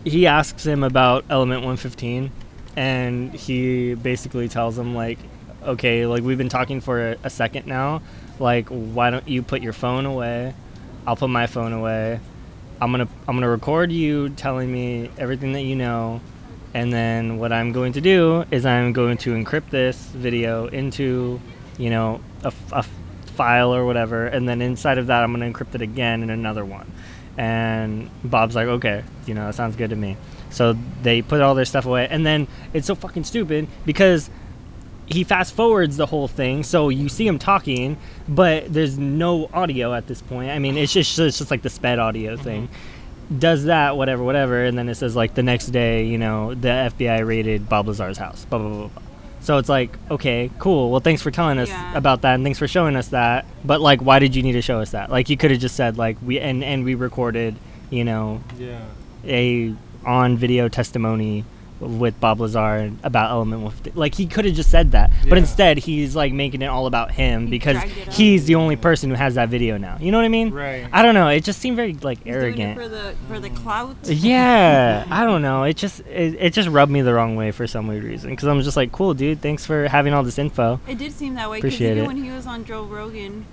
he 0.06 0.28
asks 0.28 0.64
him 0.64 0.84
about 0.84 1.24
element 1.28 1.62
115 1.62 2.30
and 2.76 3.34
he 3.34 3.94
basically 3.94 4.48
tells 4.48 4.78
him 4.78 4.94
like 4.94 5.18
okay 5.64 6.06
like 6.06 6.22
we've 6.22 6.38
been 6.38 6.48
talking 6.48 6.80
for 6.80 7.12
a, 7.12 7.16
a 7.24 7.30
second 7.30 7.66
now. 7.66 8.00
Like 8.38 8.68
why 8.68 9.10
don't 9.10 9.26
you 9.28 9.42
put 9.42 9.62
your 9.62 9.72
phone 9.72 10.06
away? 10.06 10.54
I'll 11.06 11.16
put 11.16 11.28
my 11.28 11.48
phone 11.48 11.72
away. 11.72 12.20
I'm 12.80 12.92
gonna 12.92 13.08
i'm 13.26 13.34
gonna 13.34 13.48
record 13.48 13.90
you 13.90 14.28
telling 14.30 14.72
me 14.72 15.10
everything 15.18 15.52
that 15.54 15.62
you 15.62 15.74
know. 15.74 16.20
And 16.72 16.92
then 16.92 17.38
what 17.38 17.52
i'm 17.52 17.72
going 17.72 17.94
to 17.94 18.00
do 18.00 18.44
is 18.52 18.64
i'm 18.64 18.92
going 18.92 19.16
to 19.18 19.34
encrypt 19.34 19.70
this 19.70 19.96
video 20.10 20.66
into 20.68 21.40
you 21.78 21.90
know 21.90 22.20
a 22.44 22.84
file 23.34 23.74
or 23.74 23.84
whatever. 23.84 24.26
And 24.26 24.48
then 24.48 24.62
inside 24.62 24.98
of 24.98 25.08
that 25.08 25.24
i'm 25.24 25.34
going 25.34 25.52
to 25.52 25.58
encrypt 25.58 25.74
it 25.74 25.82
again 25.82 26.22
in 26.22 26.30
another 26.30 26.64
one 26.64 26.92
and 27.38 28.10
bob's 28.24 28.54
like 28.54 28.66
okay 28.66 29.04
you 29.26 29.34
know 29.34 29.46
that 29.46 29.54
sounds 29.54 29.76
good 29.76 29.90
to 29.90 29.96
me. 29.96 30.16
So 30.50 30.76
they 31.02 31.22
put 31.22 31.40
all 31.40 31.54
their 31.54 31.64
stuff 31.64 31.86
away. 31.86 32.08
And 32.08 32.24
then 32.24 32.46
it's 32.72 32.86
so 32.86 32.94
fucking 32.94 33.24
stupid 33.24 33.68
because 33.84 34.30
he 35.06 35.22
fast 35.24 35.54
forwards 35.54 35.96
the 35.96 36.06
whole 36.06 36.28
thing. 36.28 36.62
So 36.62 36.88
you 36.88 37.08
see 37.08 37.26
him 37.26 37.38
talking 37.38 37.96
but 38.28 38.72
there's 38.72 38.98
no 38.98 39.48
audio 39.52 39.92
at 39.94 40.06
this 40.06 40.22
point. 40.22 40.50
I 40.50 40.58
mean 40.58 40.76
it's 40.76 40.92
just 40.92 41.18
it's 41.18 41.38
just 41.38 41.50
like 41.50 41.62
the 41.62 41.70
sped 41.70 41.98
audio 41.98 42.34
mm-hmm. 42.34 42.44
thing. 42.44 42.68
Does 43.36 43.64
that 43.64 43.96
whatever 43.96 44.22
whatever. 44.22 44.64
And 44.64 44.78
then 44.78 44.88
it 44.88 44.94
says 44.94 45.16
like 45.16 45.34
the 45.34 45.42
next 45.42 45.66
day 45.66 46.04
you 46.04 46.18
know 46.18 46.54
the 46.54 46.68
fbi 46.68 47.26
raided 47.26 47.68
bob 47.68 47.88
lazar's 47.88 48.18
house. 48.18 48.44
Blah 48.46 48.58
blah 48.58 48.68
blah, 48.68 48.88
blah. 48.88 49.02
So 49.46 49.58
it's 49.58 49.68
like 49.68 49.96
okay 50.10 50.50
cool 50.58 50.90
well 50.90 50.98
thanks 51.00 51.22
for 51.22 51.30
telling 51.30 51.56
us 51.56 51.68
Yeah. 51.68 51.96
about 51.96 52.22
that 52.22 52.34
and 52.34 52.42
thanks 52.44 52.58
for 52.58 52.66
showing 52.66 52.96
us 52.96 53.08
that 53.08 53.46
but 53.64 53.80
like 53.80 54.00
why 54.02 54.18
did 54.18 54.34
you 54.34 54.42
need 54.42 54.52
to 54.54 54.60
show 54.62 54.80
us 54.80 54.90
that 54.90 55.08
like 55.08 55.30
you 55.30 55.36
could 55.36 55.52
have 55.52 55.60
just 55.60 55.76
said 55.76 55.96
like 55.96 56.16
we 56.20 56.40
and 56.40 56.64
and 56.64 56.84
we 56.84 56.96
recorded 56.96 57.54
you 57.88 58.02
know 58.04 58.42
Yeah. 58.58 58.80
a 59.24 59.72
on 60.04 60.36
video 60.36 60.68
testimony 60.68 61.44
with 61.78 62.18
Bob 62.20 62.40
Lazar 62.40 62.90
about 63.02 63.30
Element 63.30 63.60
115. 63.62 64.00
Like 64.00 64.14
he 64.14 64.26
could 64.26 64.44
have 64.46 64.54
just 64.54 64.70
said 64.70 64.92
that, 64.92 65.10
but 65.28 65.36
instead 65.36 65.76
he's 65.78 66.16
like 66.16 66.32
making 66.32 66.62
it 66.62 66.66
all 66.66 66.86
about 66.86 67.10
him 67.12 67.44
He 67.44 67.50
because 67.50 67.74
dragged 67.76 67.96
it 67.98 68.08
up. 68.08 68.14
he's 68.14 68.46
the 68.46 68.54
only 68.54 68.76
person 68.76 69.10
who 69.10 69.16
has 69.16 69.34
that 69.34 69.48
video 69.50 69.76
now. 69.76 69.98
You 70.00 70.10
know 70.10 70.18
what 70.18 70.24
I 70.24 70.28
mean? 70.28 70.50
Right. 70.52 70.88
I 70.92 71.02
don't 71.02 71.14
know. 71.14 71.28
It 71.28 71.44
just 71.44 71.60
seemed 71.60 71.76
very 71.76 71.92
like 71.94 72.18
He's 72.24 72.32
doing 72.34 72.58
it 72.58 72.62
arrogant. 72.62 72.78
for 72.78 72.88
the 72.88 73.14
for 73.28 73.40
the 73.40 73.50
clout. 73.50 73.96
Yeah, 74.04 75.04
I 75.10 75.24
don't 75.24 75.42
know. 75.42 75.64
It 75.64 75.76
just 75.76 76.00
it, 76.00 76.36
it 76.40 76.52
just 76.52 76.68
rubbed 76.68 76.90
me 76.92 77.02
the 77.02 77.12
wrong 77.14 77.36
way 77.36 77.50
for 77.50 77.66
some 77.66 77.86
weird 77.88 78.04
reason 78.04 78.30
because 78.30 78.48
I'm 78.48 78.60
just 78.62 78.76
like, 78.76 78.92
cool, 78.92 79.12
dude. 79.14 79.40
Thanks 79.42 79.66
for 79.66 79.88
having 79.88 80.14
all 80.14 80.22
this 80.22 80.38
info. 80.38 80.80
It 80.88 80.98
did 80.98 81.12
seem 81.12 81.34
that 81.34 81.50
way 81.50 81.58
because 81.58 81.74
Appreciate 81.74 81.92
even 81.92 82.04
it. 82.04 82.06
when 82.06 82.16
he 82.16 82.30
was 82.30 82.46
on 82.46 82.64
Joe 82.64 82.84
Rogan, 82.84 83.44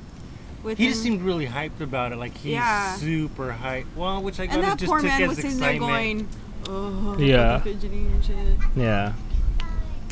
with 0.63 0.77
He 0.77 0.85
him, 0.85 0.91
just 0.91 1.03
seemed 1.03 1.21
really 1.23 1.45
hyped 1.45 1.81
about 1.81 2.13
it. 2.13 2.15
Like 2.17 2.37
he's 2.37 2.53
Yeah. 2.53 2.95
super 2.95 3.53
hyped. 3.61 3.85
Well, 3.97 4.21
which 4.23 4.39
I 4.39 4.43
and 4.43 4.51
kind 4.53 4.63
that 4.63 4.73
of 4.73 4.79
just 4.79 4.89
poor 4.89 4.99
took 4.99 5.07
man 5.09 5.21
as 5.23 5.27
was 5.29 5.37
sitting 5.39 5.59
there 5.59 5.71
excitement. 5.73 5.91
going, 5.91 6.27
"Oh, 6.69 7.15
Yeah. 7.19 7.59
fucking 7.59 7.79
and 7.83 8.23
shit." 8.23 8.35
Yeah. 8.75 9.13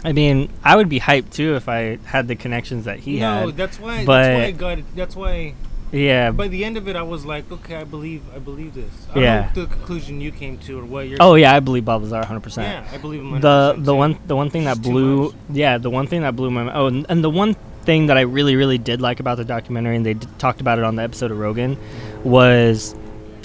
I 0.04 0.14
mean, 0.14 0.50
I 0.64 0.76
would 0.76 0.90
be 0.90 1.00
hyped 1.00 1.30
too 1.32 1.56
if 1.56 1.70
I 1.70 2.00
had 2.06 2.28
the 2.28 2.36
connections 2.36 2.86
that 2.86 3.00
he 3.00 3.20
no, 3.20 3.26
had. 3.34 3.42
No, 3.46 3.52
that's 3.52 3.80
why. 3.80 4.04
but- 4.06 4.24
that's 4.24 4.40
why 4.40 4.46
I 4.46 4.52
got. 4.52 4.78
It. 4.80 4.86
That's 4.96 5.16
why 5.16 5.54
Yeah. 5.94 6.32
By 6.32 6.48
the 6.48 6.64
end 6.64 6.78
of 6.78 6.88
it, 6.88 6.96
I 6.96 7.02
was 7.02 7.26
like, 7.26 7.52
okay, 7.52 7.76
I 7.76 7.84
believe, 7.84 8.22
I 8.34 8.40
believe 8.40 8.74
this. 8.74 8.86
I 9.12 9.14
don't 9.14 9.24
Yeah. 9.24 9.50
know 9.54 9.62
the 9.64 9.68
conclusion 9.68 10.22
you 10.22 10.32
came 10.32 10.58
to 10.60 10.80
or 10.80 10.86
what 10.86 11.10
you're. 11.10 11.18
Oh 11.20 11.36
yeah, 11.36 11.54
I 11.54 11.60
believe 11.60 11.84
Bob 11.84 12.02
Lazar 12.04 12.22
100%. 12.24 12.64
yeah, 12.64 12.84
I 12.94 12.98
believe 12.98 13.20
him. 13.22 13.42
the 13.42 13.74
100% 13.76 13.84
the 13.86 13.92
too. 13.92 13.98
one 13.98 14.18
the 14.26 14.36
one 14.38 14.50
thing 14.50 14.64
that 14.64 14.78
It's 14.78 14.88
blew 14.88 15.34
yeah 15.52 15.78
the 15.78 15.90
one 15.90 16.08
thing 16.08 16.22
that 16.22 16.34
blew 16.38 16.50
my 16.50 16.74
oh 16.74 16.88
and, 16.88 17.06
and 17.10 17.22
the 17.24 17.30
one 17.30 17.56
thing 17.84 18.06
that 18.08 18.18
I 18.18 18.22
really 18.22 18.56
really 18.56 18.78
did 18.78 19.02
like 19.02 19.20
about 19.20 19.36
the 19.38 19.44
documentary 19.44 19.98
and 19.98 20.06
they 20.06 20.14
d- 20.14 20.28
talked 20.38 20.62
about 20.62 20.78
it 20.80 20.86
on 20.86 20.96
the 20.96 21.04
episode 21.04 21.30
of 21.30 21.38
Rogan 21.40 21.76
was 22.24 22.96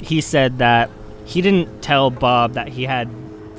he 0.02 0.20
said 0.20 0.58
that 0.58 0.88
he 1.26 1.42
didn't 1.42 1.82
tell 1.82 2.10
Bob 2.10 2.54
that 2.54 2.68
he 2.68 2.84
had 2.84 3.10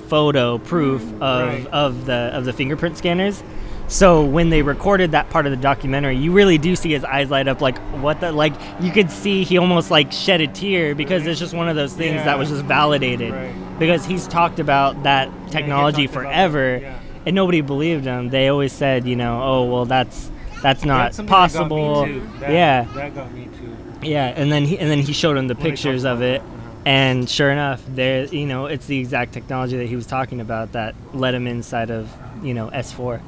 photo 0.07 0.57
proof 0.57 1.01
of 1.21 1.47
Right. 1.49 1.67
of 1.67 2.05
the 2.05 2.31
of 2.33 2.45
the 2.45 2.53
fingerprint 2.53 2.97
scanners. 2.97 3.43
So 3.89 4.25
when 4.25 4.49
they 4.49 4.63
recorded 4.63 5.11
that 5.11 5.29
part 5.29 5.45
of 5.45 5.51
the 5.51 5.57
documentary, 5.57 6.17
you 6.17 6.33
really 6.33 6.57
do 6.57 6.75
see 6.75 6.91
his 6.91 7.05
eyes 7.05 7.29
light 7.29 7.47
up 7.47 7.61
like 7.61 7.77
what 8.01 8.19
the 8.19 8.31
like 8.33 8.53
you 8.81 8.91
could 8.91 9.09
see 9.09 9.43
he 9.45 9.57
almost 9.57 9.91
like 9.91 10.11
shed 10.11 10.41
a 10.41 10.47
tear 10.47 10.93
because 10.95 11.25
it's 11.25 11.39
just 11.39 11.53
one 11.53 11.69
of 11.69 11.75
those 11.77 11.93
things 11.93 12.23
that 12.25 12.37
was 12.37 12.49
just 12.49 12.63
validated 12.65 13.31
Right. 13.33 13.79
because 13.79 14.05
he's 14.05 14.27
talked 14.27 14.59
about 14.59 15.03
that 15.03 15.29
technology 15.51 16.03
about 16.05 16.13
forever 16.15 16.79
yeah. 16.81 16.99
and 17.25 17.33
nobody 17.33 17.61
believed 17.61 18.03
him 18.03 18.29
they 18.29 18.49
always 18.49 18.73
said 18.73 19.05
you 19.07 19.15
know 19.15 19.41
oh 19.41 19.63
well 19.71 19.85
that's 19.85 20.29
that's 20.61 20.83
not 20.83 21.13
That's 21.13 21.17
something 21.17 21.27
that 21.27 21.53
got 21.53 21.69
me 21.69 21.69
possible 21.69 22.05
too. 22.05 22.27
That- 22.41 22.51
yeah 22.51 22.83
that 22.93 23.15
got 23.15 23.33
me 23.33 23.45
too. 23.57 23.77
yeah 24.05 24.33
and 24.35 24.51
then 24.51 24.65
he 24.65 24.77
and 24.77 24.89
then 24.91 24.99
he 24.99 25.13
showed 25.13 25.37
him 25.37 25.47
the 25.47 25.53
When 25.55 25.63
pictures 25.63 26.03
of 26.03 26.21
it 26.21 26.41
uh-huh. 26.41 26.56
And 26.85 27.29
sure 27.29 27.51
enough 27.51 27.83
there 27.87 28.25
you 28.25 28.45
know 28.45 28.65
it's 28.65 28.85
the 28.87 28.97
exact 28.99 29.33
technology 29.33 29.77
that 29.77 29.87
he 29.87 29.95
was 29.95 30.05
talking 30.07 30.39
about 30.41 30.71
that 30.73 30.95
led 31.13 31.33
him 31.33 31.47
inside 31.47 31.89
of 31.89 32.09
you 32.43 32.53
know 32.53 32.69
s4 32.69 33.19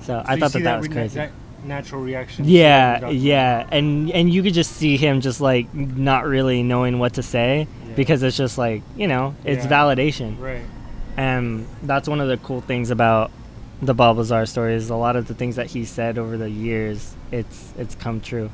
so, 0.00 0.06
So 0.06 0.22
i 0.26 0.36
thought 0.38 0.52
that 0.52 0.62
that, 0.64 0.78
was 0.80 0.88
crazy 0.88 1.16
That 1.16 1.30
natural 1.64 2.02
reaction. 2.02 2.44
yeah, 2.44 3.08
yeah, 3.10 3.64
and 3.70 4.10
and 4.10 4.32
you 4.34 4.42
could 4.42 4.52
just 4.54 4.72
see 4.72 4.96
him 4.96 5.20
just 5.20 5.40
like 5.40 5.72
not 5.72 6.26
really 6.26 6.64
knowing 6.64 6.98
what 6.98 7.14
to 7.14 7.22
say 7.22 7.68
Yeah. 7.86 7.94
because 7.94 8.22
it's 8.24 8.36
just 8.36 8.58
like 8.58 8.82
you 8.96 9.06
know 9.06 9.36
it's 9.44 9.64
Yeah. 9.64 9.70
validation, 9.70 10.40
Right. 10.40 10.62
and 11.16 11.66
that's 11.84 12.08
one 12.08 12.20
of 12.20 12.26
the 12.26 12.36
cool 12.38 12.62
things 12.62 12.90
about 12.90 13.30
the 13.80 13.94
Bob 13.94 14.16
Lazar 14.18 14.44
story 14.46 14.74
is 14.74 14.90
a 14.90 14.96
lot 14.96 15.14
of 15.14 15.28
the 15.28 15.34
things 15.34 15.54
that 15.56 15.66
he 15.68 15.84
said 15.84 16.18
over 16.18 16.36
the 16.36 16.50
years. 16.50 17.14
It's 17.30 17.72
it's 17.78 17.94
come 17.94 18.20
true, 18.20 18.50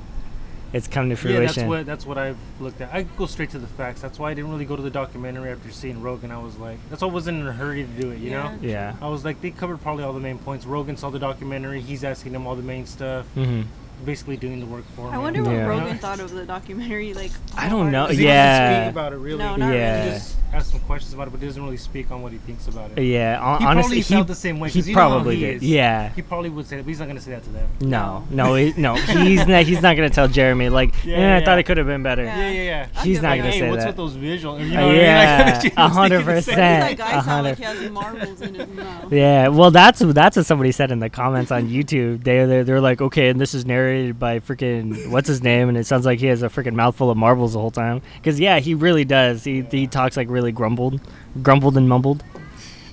it's 0.72 0.86
come 0.88 1.08
to 1.10 1.16
fruition. 1.16 1.42
Yeah, 1.42 1.46
that's 1.48 1.68
what 1.68 1.86
that's 1.86 2.06
what 2.06 2.18
I've 2.18 2.36
looked 2.60 2.80
at. 2.80 2.92
I 2.92 3.02
go 3.02 3.26
straight 3.26 3.50
to 3.50 3.58
the 3.58 3.66
facts. 3.66 4.00
That's 4.00 4.18
why 4.18 4.30
I 4.30 4.34
didn't 4.34 4.50
really 4.50 4.64
go 4.64 4.76
to 4.76 4.82
the 4.82 4.90
documentary 4.90 5.50
after 5.50 5.70
seeing 5.70 6.02
Rogan. 6.02 6.30
I 6.30 6.38
was 6.38 6.56
like, 6.58 6.78
that's 6.90 7.02
why 7.02 7.08
I 7.08 7.10
wasn't 7.12 7.40
in 7.40 7.46
a 7.46 7.52
hurry 7.52 7.84
to 7.84 7.88
do 8.02 8.10
it. 8.10 8.18
You 8.18 8.30
Yeah. 8.30 8.42
know. 8.42 8.58
yeah. 8.60 8.96
I 9.00 9.08
was 9.08 9.24
like, 9.24 9.40
they 9.40 9.50
covered 9.50 9.80
probably 9.80 10.04
all 10.04 10.12
the 10.12 10.20
main 10.20 10.38
points. 10.38 10.66
Rogan 10.66 10.96
saw 10.96 11.10
the 11.10 11.18
documentary. 11.18 11.80
He's 11.80 12.04
asking 12.04 12.32
them 12.32 12.46
all 12.46 12.54
the 12.56 12.62
main 12.62 12.86
stuff. 12.86 13.26
hmm 13.34 13.62
Basically 14.04 14.36
doing 14.36 14.60
the 14.60 14.66
work 14.66 14.84
for 14.94 15.08
him. 15.08 15.14
I 15.14 15.18
wonder 15.18 15.42
what 15.42 15.52
Yeah. 15.52 15.66
Rogan 15.66 15.98
thought 15.98 16.20
of 16.20 16.30
the 16.30 16.44
documentary. 16.46 17.14
Like, 17.14 17.32
I 17.56 17.68
don't 17.68 17.90
know. 17.90 18.06
he 18.06 18.24
Yeah. 18.24 18.84
speak 18.84 18.92
about 18.92 19.12
it 19.12 19.16
really. 19.16 19.38
No, 19.38 19.56
not 19.56 19.72
Yeah. 19.74 20.04
He 20.04 20.10
just 20.10 20.36
asks 20.52 20.70
some 20.70 20.80
questions 20.80 21.12
about 21.12 21.26
it, 21.26 21.30
but 21.30 21.40
doesn't 21.40 21.62
really 21.62 21.76
speak 21.76 22.10
on 22.10 22.22
what 22.22 22.32
he 22.32 22.38
thinks 22.38 22.68
about 22.68 22.90
it. 22.96 23.02
Yeah, 23.02 23.38
hon- 23.38 23.60
He 23.60 23.66
honestly, 23.66 23.82
probably 23.88 23.96
he, 23.98 24.02
felt 24.14 24.26
the 24.28 24.34
same 24.34 24.60
way. 24.60 24.70
he 24.70 24.78
'cause 24.80 24.88
you 24.88 24.94
know 24.94 25.00
how 25.02 25.08
probably 25.10 25.36
he 25.36 25.40
did. 25.42 25.56
is. 25.56 25.62
Yeah. 25.64 26.10
He 26.16 26.22
probably 26.22 26.48
would 26.48 26.66
say 26.66 26.76
that, 26.76 26.84
but 26.84 26.88
he's 26.88 27.00
not 27.00 27.08
gonna 27.08 27.20
say 27.20 27.32
that 27.32 27.42
to 27.44 27.50
them. 27.50 27.66
No, 27.80 28.24
no, 28.30 28.54
he, 28.54 28.72
no. 28.76 28.94
He's 29.28 29.46
not. 29.46 29.64
He's 29.64 29.82
not 29.82 29.96
gonna 29.96 30.08
tell 30.10 30.28
Jeremy 30.28 30.68
like, 30.70 30.94
Yeah, 31.04 31.16
eh, 31.16 31.20
yeah, 31.20 31.36
I 31.36 31.44
thought 31.44 31.58
it 31.58 31.64
could 31.64 31.76
have 31.76 31.86
been 31.86 32.02
better. 32.02 32.24
Yeah. 32.24 32.38
Yeah, 32.38 32.50
yeah, 32.50 32.62
yeah. 32.94 33.02
He's 33.02 33.20
not 33.20 33.34
it 33.34 33.38
gonna 33.38 33.48
a- 33.50 33.52
hey, 33.52 33.58
say 33.60 33.70
what's 33.70 33.82
that. 33.84 33.88
with 33.88 33.96
those 33.96 34.14
visuals? 34.16 34.60
You 34.66 34.74
know 34.74 34.86
what 34.86 34.96
yeah, 34.96 35.60
a 35.76 35.88
hundred 35.88 36.18
thinking 36.24 36.34
the 36.36 36.42
same. 36.42 36.54
percent. 36.54 36.98
That 36.98 37.06
guy 37.06 37.18
a 37.18 37.20
hundred- 37.20 37.48
like 37.50 37.58
he 37.58 37.64
has 37.64 37.90
marbles 37.90 38.40
in 38.40 38.54
his 38.54 38.68
mouth. 38.76 39.12
Yeah, 39.12 39.48
well, 39.48 39.70
that's 39.70 39.98
that's 40.00 40.36
what 40.36 40.46
somebody 40.46 40.72
said 40.72 40.90
in 40.90 41.00
the 41.00 41.10
comments 41.10 41.50
on 41.50 41.68
YouTube. 41.68 42.24
They 42.24 42.44
they 42.46 42.62
they're 42.62 42.80
like, 42.80 43.00
okay, 43.02 43.28
and 43.28 43.40
this 43.40 43.52
is 43.54 43.66
narrated 43.88 44.18
by 44.18 44.40
freaking 44.40 45.10
what's 45.10 45.28
his 45.28 45.42
name, 45.42 45.68
and 45.68 45.76
it 45.78 45.86
sounds 45.86 46.04
like 46.06 46.18
he 46.20 46.26
has 46.26 46.42
a 46.42 46.48
freaking 46.48 46.74
mouthful 46.74 47.10
of 47.10 47.16
marbles 47.16 47.52
the 47.54 47.58
whole 47.60 47.70
time. 47.70 48.02
Because 48.16 48.38
yeah, 48.38 48.58
he 48.58 48.74
really 48.74 49.04
does. 49.04 49.44
He 49.44 49.62
he 49.62 49.86
talks 49.86 50.16
like 50.16 50.28
really 50.30 50.52
grumbled, 50.52 51.00
grumbled 51.42 51.76
and 51.76 51.88
mumbled. 51.88 52.22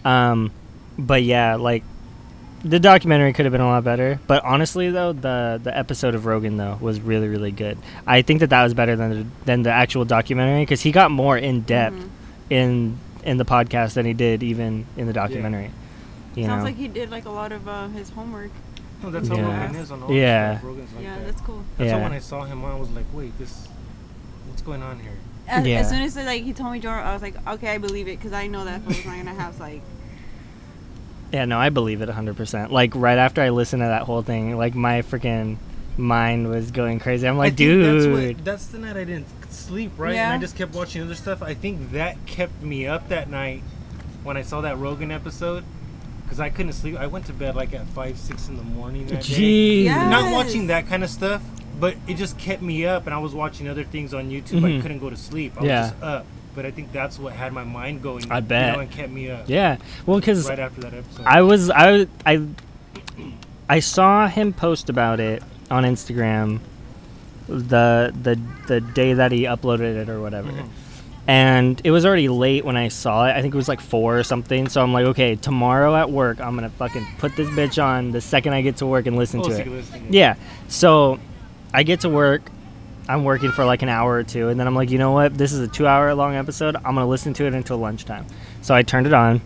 Um, 0.04 0.52
but 0.98 1.24
yeah, 1.24 1.56
like 1.56 1.84
the 2.64 2.80
documentary 2.80 3.34
could 3.34 3.46
have 3.46 3.52
been 3.52 3.62
a 3.62 3.68
lot 3.68 3.84
better. 3.84 4.20
But 4.28 4.44
honestly, 4.44 4.90
though, 4.92 5.14
the 5.14 5.60
the 5.64 5.76
episode 5.78 6.16
of 6.16 6.26
Rogan 6.26 6.58
though 6.58 6.78
was 6.82 7.00
really 7.02 7.28
really 7.28 7.52
good. 7.52 7.78
I 8.08 8.22
think 8.22 8.40
that 8.40 8.50
that 8.52 8.64
was 8.64 8.74
better 8.74 8.96
than 8.96 9.10
the, 9.10 9.26
than 9.46 9.62
the 9.64 9.72
actual 9.72 10.06
documentary 10.06 10.62
because 10.64 10.82
he 10.82 10.92
got 10.92 11.12
more 11.12 11.38
in 11.38 11.62
depth 11.62 11.96
Mhm. 11.98 12.10
in 12.50 12.98
in 13.24 13.38
the 13.38 13.46
podcast 13.46 13.94
than 13.96 14.06
he 14.06 14.14
did 14.14 14.44
even 14.44 14.86
in 14.98 15.08
the 15.08 15.14
documentary. 15.14 15.72
You 16.36 16.46
Sounds 16.46 16.60
know, 16.60 16.66
like 16.66 16.76
he 16.76 16.88
did 16.88 17.10
like 17.12 17.26
a 17.26 17.30
lot 17.30 17.52
of 17.52 17.68
uh, 17.68 17.88
his 17.88 18.10
homework. 18.10 18.52
No, 19.04 19.12
that's 19.12 19.28
how 19.28 19.36
Yeah. 19.36 19.62
Rogan 19.66 19.76
is 19.76 19.92
on 19.92 20.04
all 20.04 20.12
Yeah. 20.12 20.50
this 20.52 20.58
stuff. 20.60 20.68
Rogan's 20.70 20.94
like 20.94 21.04
yeah, 21.04 21.16
that. 21.18 21.26
that's 21.26 21.42
cool. 21.42 21.64
That's 21.78 21.90
Yeah. 21.90 21.98
why 21.98 22.04
when 22.04 22.12
I 22.14 22.20
saw 22.20 22.44
him, 22.44 22.66
I 22.66 22.76
was 22.76 22.90
like, 22.92 23.06
wait, 23.14 23.38
this, 23.38 23.68
what's 24.48 24.62
going 24.62 24.82
on 24.84 25.00
here? 25.00 25.12
As, 25.48 25.66
Yeah. 25.68 25.80
as 25.80 25.90
soon 25.90 26.02
as 26.02 26.16
like 26.16 26.44
he 26.44 26.54
told 26.54 26.72
me 26.74 26.80
Jordan, 26.80 27.06
I 27.06 27.14
was 27.14 27.22
like, 27.22 27.36
okay, 27.48 27.70
I 27.70 27.78
believe 27.78 28.08
it 28.08 28.18
because 28.18 28.34
I 28.34 28.48
know 28.48 28.66
that 28.66 28.82
fool's 28.84 29.06
not 29.06 29.18
gonna 29.18 29.34
have 29.36 29.60
like. 29.60 29.82
yeah, 31.32 31.46
no, 31.46 31.60
I 31.60 31.70
believe 31.70 32.02
it 32.02 32.10
100%. 32.10 32.72
Like 32.72 32.94
right 32.96 33.18
after 33.18 33.42
I 33.42 33.50
listened 33.50 33.82
to 33.82 33.88
that 33.88 34.04
whole 34.04 34.22
thing, 34.22 34.58
like 34.58 34.74
my 34.76 35.02
freaking 35.02 35.58
mind 35.98 36.50
was 36.50 36.72
going 36.72 37.00
crazy. 37.00 37.28
I'm 37.28 37.38
like, 37.38 37.58
think 37.58 37.82
that's, 37.84 38.06
dude. 38.06 38.36
what, 38.38 38.46
that's 38.46 38.66
the 38.68 38.80
night 38.80 38.98
I 38.98 39.04
didn't 39.04 39.28
sleep, 39.52 39.92
right? 39.98 40.16
Yeah. 40.16 40.26
And 40.32 40.34
I 40.34 40.38
just 40.42 40.56
kept 40.56 40.74
watching 40.74 41.02
other 41.04 41.16
stuff. 41.16 41.42
I 41.44 41.54
think 41.54 41.92
that 41.92 42.26
kept 42.26 42.62
me 42.64 42.88
up 42.88 43.10
that 43.10 43.30
night 43.30 43.62
when 44.24 44.38
I 44.38 44.42
saw 44.42 44.62
that 44.62 44.78
Rogan 44.78 45.12
episode. 45.12 45.64
Because 46.26 46.40
I 46.40 46.50
couldn't 46.50 46.74
sleep. 46.74 46.98
I 46.98 47.08
went 47.08 47.26
to 47.28 47.34
bed 47.34 47.56
like 47.56 47.74
at 47.74 47.86
5, 47.88 48.18
6 48.18 48.50
in 48.50 48.58
the 48.58 48.64
morning 48.64 49.06
that 49.08 49.22
day. 49.22 49.84
Jeez. 49.84 49.84
Yeah. 49.86 50.10
Not 50.10 50.34
watching 50.34 50.68
that 50.68 50.88
kind 50.88 51.04
of 51.04 51.10
stuff, 51.10 51.42
but 51.80 51.96
it 52.08 52.16
just 52.16 52.38
kept 52.38 52.62
me 52.62 52.86
up. 52.86 53.06
And 53.06 53.14
I 53.14 53.20
was 53.20 53.34
watching 53.34 53.68
other 53.70 53.84
things 53.84 54.14
on 54.14 54.30
YouTube. 54.30 54.66
I 54.66 54.70
Mhm. 54.72 54.82
couldn't 54.82 55.00
go 55.00 55.10
to 55.10 55.18
sleep. 55.18 55.54
I 55.60 55.66
Yeah. 55.66 55.82
was 55.82 55.90
just 55.92 56.04
up. 56.04 56.26
But 56.56 56.66
I 56.66 56.72
think 56.72 56.92
that's 56.94 57.20
what 57.20 57.34
had 57.34 57.52
my 57.54 57.64
mind 57.64 58.02
going. 58.02 58.32
I 58.32 58.40
bet. 58.40 58.68
You 58.68 58.74
know, 58.74 58.80
and 58.80 58.92
kept 58.92 59.12
me 59.12 59.30
up. 59.30 59.44
Yeah. 59.48 59.78
Well, 60.06 60.20
because 60.20 60.48
Right 60.50 60.58
after 60.60 60.82
that 60.82 60.94
episode. 60.94 61.26
I 61.26 61.42
was 61.42 61.70
I 61.70 62.08
I 62.26 62.42
I 63.70 63.80
saw 63.80 64.28
him 64.28 64.54
post 64.54 64.90
about 64.90 65.20
it 65.20 65.44
on 65.70 65.84
Instagram 65.84 66.60
the 67.48 68.14
the 68.24 68.40
the 68.68 68.82
day 68.82 69.14
that 69.14 69.32
he 69.32 69.44
uploaded 69.44 69.96
it 70.02 70.10
or 70.10 70.22
whatever. 70.22 70.50
Mhm. 70.50 70.68
And 71.28 71.82
it 71.84 71.90
was 71.92 72.06
already 72.06 72.30
late 72.30 72.66
when 72.66 72.78
I 72.78 72.90
saw 72.90 73.26
it. 73.28 73.32
I 73.32 73.42
think 73.42 73.54
it 73.54 73.58
was 73.58 73.68
like 73.68 73.82
4 73.82 74.20
or 74.20 74.24
something. 74.24 74.70
So 74.70 74.82
I'm 74.82 74.94
like, 74.94 75.06
okay, 75.08 75.36
tomorrow 75.36 75.96
at 75.96 76.12
work, 76.12 76.40
I'm 76.40 76.58
to 76.60 76.70
fucking 76.70 77.06
put 77.18 77.36
this 77.36 77.50
bitch 77.50 77.84
on 77.84 78.12
the 78.12 78.22
second 78.22 78.54
I 78.54 78.62
get 78.62 78.78
to 78.78 78.86
work 78.86 79.08
and 79.08 79.18
listen 79.18 79.40
Oh, 79.40 79.50
to 79.50 79.56
so 79.56 79.62
it. 79.62 80.02
Yeah. 80.12 80.36
So 80.68 81.20
I 81.74 81.84
get 81.84 82.02
to 82.02 82.10
work. 82.10 82.52
I'm 83.08 83.24
working 83.24 83.52
for 83.52 83.66
like 83.66 83.82
an 83.84 83.90
hour 83.90 84.14
or 84.14 84.24
two, 84.24 84.50
and 84.50 84.60
then 84.60 84.66
I'm 84.66 84.76
like, 84.76 84.90
you 84.90 84.98
know 84.98 85.12
what? 85.12 85.38
This 85.38 85.54
is 85.54 85.60
a 85.60 85.68
two-hour 85.68 86.16
long 86.16 86.36
episode. 86.36 86.76
I'm 86.76 86.96
gonna 86.96 87.08
listen 87.08 87.34
to 87.36 87.46
it 87.46 87.54
until 87.54 87.78
lunchtime. 87.78 88.26
So 88.64 88.74
I 88.74 88.82
turned 88.82 89.06
it 89.06 89.14
on. 89.14 89.42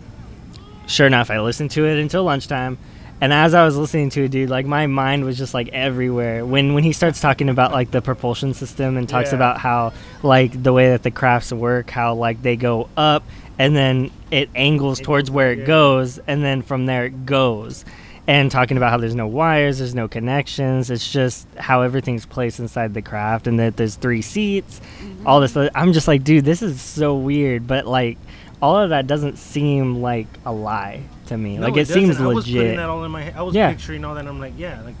Sure 0.86 1.06
enough, 1.06 1.30
I 1.30 1.40
listened 1.40 1.70
to 1.72 1.84
it 1.84 1.98
until 1.98 2.24
lunchtime. 2.24 2.78
And 3.20 3.32
as 3.32 3.52
I 3.52 3.64
was 3.64 3.76
listening 3.76 4.08
to 4.10 4.24
it, 4.24 4.30
dude, 4.30 4.48
like 4.48 4.64
my 4.66 4.86
mind 4.86 5.24
was 5.24 5.36
just 5.36 5.52
like 5.52 5.68
everywhere. 5.68 6.44
When 6.46 6.74
when 6.74 6.84
he 6.84 6.92
starts 6.92 7.20
talking 7.20 7.48
about 7.48 7.72
like 7.72 7.90
the 7.90 8.00
propulsion 8.00 8.54
system 8.54 8.96
and 8.96 9.08
talks 9.08 9.30
Yeah. 9.30 9.36
about 9.36 9.58
how 9.58 9.92
like 10.22 10.62
the 10.62 10.72
way 10.72 10.90
that 10.90 11.02
the 11.02 11.10
crafts 11.10 11.52
work, 11.52 11.90
how 11.90 12.14
like 12.14 12.40
they 12.42 12.56
go 12.56 12.88
up 12.96 13.22
and 13.58 13.76
then 13.76 14.10
it 14.30 14.48
angles 14.54 15.00
towards 15.00 15.30
where 15.30 15.52
it 15.52 15.66
goes, 15.66 16.18
and 16.26 16.42
then 16.42 16.62
from 16.62 16.86
there 16.86 17.06
it 17.06 17.26
goes 17.26 17.84
and 18.26 18.50
talking 18.50 18.76
about 18.76 18.90
how 18.90 18.96
there's 18.96 19.14
no 19.14 19.26
wires, 19.26 19.78
there's 19.78 19.94
no 19.94 20.06
connections. 20.06 20.88
It's 20.90 21.10
just 21.10 21.46
how 21.58 21.82
everything's 21.82 22.26
placed 22.26 22.60
inside 22.60 22.94
the 22.94 23.02
craft, 23.02 23.46
and 23.46 23.58
that 23.58 23.76
there's 23.76 23.96
three 23.96 24.22
seats, 24.22 24.80
all 25.26 25.40
this. 25.40 25.56
I'm 25.74 25.92
just 25.92 26.06
like, 26.06 26.22
dude, 26.22 26.44
this 26.44 26.62
is 26.62 26.80
so 26.80 27.16
weird, 27.16 27.66
but 27.66 27.86
like, 27.86 28.18
all 28.62 28.76
of 28.78 28.90
that 28.90 29.06
doesn't 29.06 29.36
seem 29.38 30.00
like 30.00 30.26
a 30.46 30.52
lie 30.52 31.02
to 31.30 31.38
me. 31.38 31.56
No, 31.56 31.68
like, 31.68 31.76
it, 31.76 31.86
seems 31.88 32.08
doesn't. 32.08 32.24
I 32.24 32.28
was 32.28 32.44
putting 32.44 32.60
legit. 32.60 32.76
that 32.76 32.88
all 32.88 33.04
in 33.04 33.10
my 33.10 33.22
head. 33.22 33.34
I 33.36 33.42
was 33.42 33.54
Yeah. 33.54 33.70
picturing 33.70 34.04
all 34.04 34.14
that. 34.14 34.20
and 34.20 34.28
I'm 34.28 34.40
like, 34.40 34.54
yeah, 34.58 34.82
like 34.82 34.96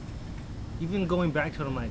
even 0.80 1.06
going 1.06 1.30
back 1.30 1.54
to 1.56 1.62
it, 1.62 1.66
I'm 1.66 1.76
like, 1.76 1.90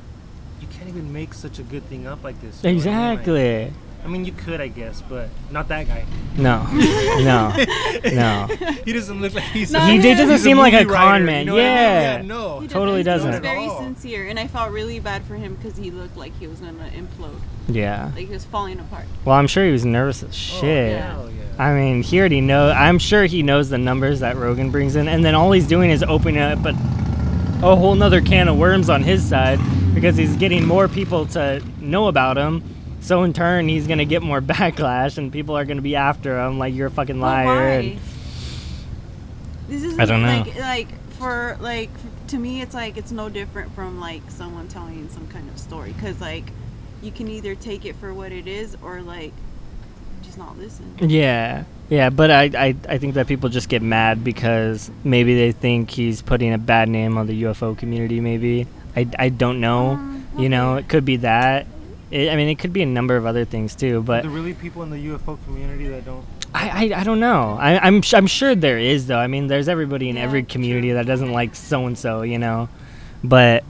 you 0.61 0.67
can't 0.67 0.89
even 0.89 1.11
make 1.13 1.33
such 1.33 1.59
a 1.59 1.63
good 1.63 1.83
thing 1.83 2.07
up 2.07 2.23
like 2.23 2.39
this. 2.41 2.63
you 2.63 2.71
know 2.71 2.77
what 2.77 2.87
I 2.87 2.89
mean? 2.91 2.95
Like, 3.09 3.19
Exactly. 3.19 3.73
I 4.03 4.07
mean, 4.07 4.23
you 4.25 4.31
could, 4.31 4.61
I 4.61 4.69
guess, 4.69 5.01
but 5.07 5.29
not 5.51 5.67
that 5.67 5.87
guy. 5.87 6.05
No, 6.37 6.63
no, 6.73 7.53
no. 8.13 8.47
he 8.85 8.93
doesn't 8.93 9.21
look 9.21 9.33
like 9.33 9.43
he's. 9.45 9.71
No, 9.71 9.79
He 9.81 9.97
did- 9.99 10.15
doesn't 10.17 10.35
he's 10.35 10.43
seem 10.43 10.57
like 10.57 10.73
a 10.73 10.77
movie 10.83 10.95
con 10.95 11.05
writer, 11.23 11.25
man. 11.25 11.39
You 11.41 11.45
know 11.47 11.53
what 11.55 11.61
I 11.63 11.65
mean? 11.65 11.75
Yeah. 11.75 12.21
no. 12.23 12.59
He 12.61 12.67
Totally 12.69 13.03
doesn't. 13.03 13.31
doesn't. 13.31 13.43
He 13.43 13.49
was 13.67 13.73
very 13.77 13.85
sincere, 13.85 14.27
and 14.27 14.39
I 14.39 14.47
felt 14.47 14.71
really 14.71 14.99
bad 14.99 15.23
for 15.25 15.35
him 15.35 15.55
because 15.55 15.77
he 15.77 15.91
looked 15.91 16.15
like 16.17 16.31
he 16.39 16.47
was 16.47 16.59
gonna 16.59 16.89
implode, 16.95 17.39
Yeah. 17.67 18.05
like 18.15 18.27
he 18.27 18.33
was 18.33 18.45
falling 18.45 18.79
apart. 18.79 19.05
Well, 19.25 19.35
I'm 19.35 19.47
sure 19.47 19.65
he 19.65 19.71
was 19.71 19.85
nervous 19.85 20.23
as 20.23 20.29
Oh, 20.29 20.33
shit. 20.61 21.01
hell 21.01 21.29
yeah. 21.29 21.63
I 21.63 21.73
mean, 21.73 22.01
he 22.01 22.19
already 22.19 22.39
knows. 22.41 22.73
I'm 22.73 22.99
sure 22.99 23.25
he 23.25 23.43
knows 23.43 23.69
the 23.69 23.77
numbers 23.77 24.21
that 24.21 24.37
Rogan 24.37 24.71
brings 24.71 24.95
in, 24.95 25.09
and 25.09 25.25
then 25.25 25.35
all 25.35 25.51
he's 25.51 25.67
doing 25.67 25.89
is 25.89 26.03
opening 26.03 26.39
up 26.41 26.63
a, 26.65 26.69
a 26.69 27.75
whole 27.75 27.95
nother 27.95 28.21
can 28.21 28.47
of 28.47 28.57
worms 28.57 28.89
on 28.89 29.03
his 29.03 29.27
side 29.27 29.59
because 29.93 30.15
he's 30.15 30.37
getting 30.37 30.65
more 30.65 30.87
people 30.87 31.25
to 31.25 31.61
know 31.81 32.07
about 32.07 32.37
him. 32.37 32.63
So 33.01 33.23
in 33.23 33.33
turn, 33.33 33.67
he's 33.67 33.87
gonna 33.87 34.05
get 34.05 34.21
more 34.21 34.41
backlash, 34.53 35.17
and 35.17 35.31
people 35.31 35.57
are 35.57 35.65
gonna 35.65 35.81
be 35.81 35.95
after 35.95 36.39
him 36.39 36.59
like 36.59 36.73
you're 36.73 36.87
a 36.87 36.91
fucking 36.91 37.19
liar. 37.19 37.45
why? 37.45 37.61
and- 37.71 37.99
This 39.67 39.83
is 39.83 39.99
I 39.99 40.05
don't 40.05 40.21
know. 40.21 40.27
like 40.45 40.59
like 40.59 40.87
for 41.17 41.57
like 41.59 41.89
to 42.27 42.37
me, 42.37 42.61
it's 42.61 42.73
like 42.73 42.97
it's 42.97 43.11
no 43.11 43.29
different 43.29 43.73
from 43.75 43.99
like 43.99 44.21
someone 44.29 44.67
telling 44.67 45.09
some 45.09 45.27
kind 45.27 45.47
of 45.49 45.57
story 45.59 45.91
because 45.93 46.19
like 46.21 46.51
you 47.01 47.11
can 47.11 47.27
either 47.29 47.55
take 47.55 47.85
it 47.85 47.95
for 47.95 48.13
what 48.13 48.31
it 48.31 48.47
is 48.47 48.75
or 48.81 49.01
like 49.01 49.31
just 50.21 50.37
not 50.37 50.57
listen. 50.57 50.95
Yeah, 50.99 51.63
yeah, 51.89 52.09
but 52.09 52.29
I, 52.29 52.43
I, 52.55 52.75
I 52.89 52.97
think 52.97 53.13
that 53.13 53.25
people 53.27 53.47
just 53.49 53.69
get 53.69 53.81
mad 53.81 54.23
because 54.23 54.91
maybe 55.03 55.33
they 55.35 55.51
think 55.53 55.89
he's 55.91 56.21
putting 56.21 56.51
a 56.53 56.57
bad 56.57 56.89
name 56.89 57.17
on 57.17 57.25
the 57.27 57.43
UFO 57.43 57.77
community. 57.77 58.19
Maybe 58.19 58.67
I, 58.95 59.07
I 59.17 59.29
don't 59.29 59.61
know. 59.61 59.91
Um, 59.91 60.25
You 60.37 60.49
know, 60.49 60.75
it 60.75 60.87
could 60.89 61.05
be 61.05 61.17
that. 61.17 61.65
It, 62.11 62.29
I 62.31 62.35
mean, 62.35 62.49
it 62.49 62.57
could 62.59 62.73
be 62.73 62.81
a 62.81 62.85
number 62.87 63.15
of 63.15 63.25
other 63.25 63.45
things 63.45 63.75
too. 63.75 63.99
Are 63.99 64.01
But 64.01 64.21
there 64.23 64.31
really 64.31 64.53
people 64.53 64.81
in 64.83 64.89
the 64.89 64.97
UFO 64.97 65.37
community 65.45 65.87
that 65.89 66.05
don't? 66.05 66.25
I, 66.53 66.87
I, 66.93 67.01
I 67.01 67.03
don't 67.03 67.19
know. 67.19 67.57
I, 67.59 67.77
I'm 67.85 68.01
sh- 68.01 68.15
I'm 68.15 68.25
sure 68.27 68.55
there 68.55 68.79
is 68.79 69.05
though. 69.07 69.19
I 69.19 69.27
mean, 69.27 69.47
there's 69.47 69.67
everybody 69.67 70.09
in 70.09 70.15
Yeah, 70.15 70.23
every 70.23 70.43
community 70.43 70.87
true. 70.89 70.95
that 70.95 71.05
doesn't 71.05 71.31
like 71.31 71.55
so 71.55 71.85
and 71.85 71.95
so. 71.97 72.23
You 72.23 72.39
know, 72.39 72.69
but 73.23 73.63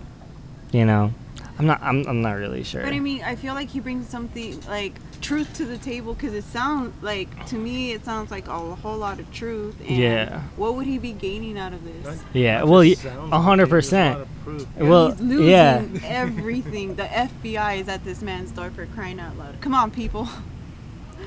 you 0.72 0.86
know, 0.86 1.14
I'm 1.58 1.66
not 1.66 1.82
I'm, 1.82 2.06
I'm 2.08 2.22
not 2.22 2.34
really 2.38 2.64
sure. 2.64 2.84
But 2.84 2.94
I 2.94 3.00
mean, 3.00 3.22
I 3.24 3.36
feel 3.36 3.54
like 3.54 3.70
he 3.70 3.82
brings 3.82 4.08
something 4.08 4.62
like 4.68 4.94
truth 5.30 5.54
to 5.54 5.64
the 5.66 5.78
table 5.78 6.16
because 6.16 6.34
it 6.34 6.44
sounds 6.44 6.92
like 7.04 7.30
to 7.46 7.56
me 7.56 7.92
it 7.92 8.04
sounds 8.04 8.32
like 8.32 8.48
a 8.48 8.52
whole 8.58 8.98
lot 8.98 9.20
of 9.20 9.32
truth. 9.32 9.76
And 9.88 9.96
Yeah. 9.98 10.42
What 10.58 10.74
would 10.76 10.88
he 10.88 10.98
be 10.98 11.12
gaining 11.14 11.58
out 11.58 11.72
of 11.72 11.84
this? 11.84 12.04
Not- 12.04 12.26
Yeah, 12.34 12.60
not 12.60 12.68
well, 12.68 12.84
just 12.84 13.06
a 13.06 13.40
hundred 13.40 13.66
it, 13.66 13.70
there's 13.70 13.94
a 13.94 13.96
lot 13.96 14.28
percent. 14.48 14.68
of. 14.80 14.88
Well, 14.90 15.12
He's 15.12 15.22
losing 15.22 15.48
yeah. 15.50 15.82
everything. 16.04 16.96
The 16.96 17.04
FBI 17.04 17.78
is 17.82 17.88
at 17.88 18.04
this 18.04 18.22
man's 18.24 18.52
door 18.52 18.72
for 18.72 18.88
crying 18.88 19.20
out 19.20 19.38
loud. 19.38 19.62
Come 19.62 19.76
on, 19.76 19.92
people. 19.92 20.28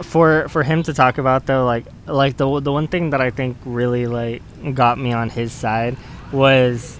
for 0.03 0.49
for 0.49 0.63
him 0.65 0.83
to 0.83 0.93
talk 0.95 1.19
about 1.19 1.47
though 1.47 1.65
like 1.65 1.85
like 2.07 2.37
the 2.37 2.61
the 2.61 2.73
one 2.73 2.89
thing 2.89 3.11
that 3.11 3.21
I 3.21 3.31
think 3.31 3.57
really 3.65 4.07
like 4.07 4.43
got 4.75 4.99
me 4.99 5.13
on 5.13 5.29
his 5.31 5.53
side 5.53 5.97
was 6.33 6.99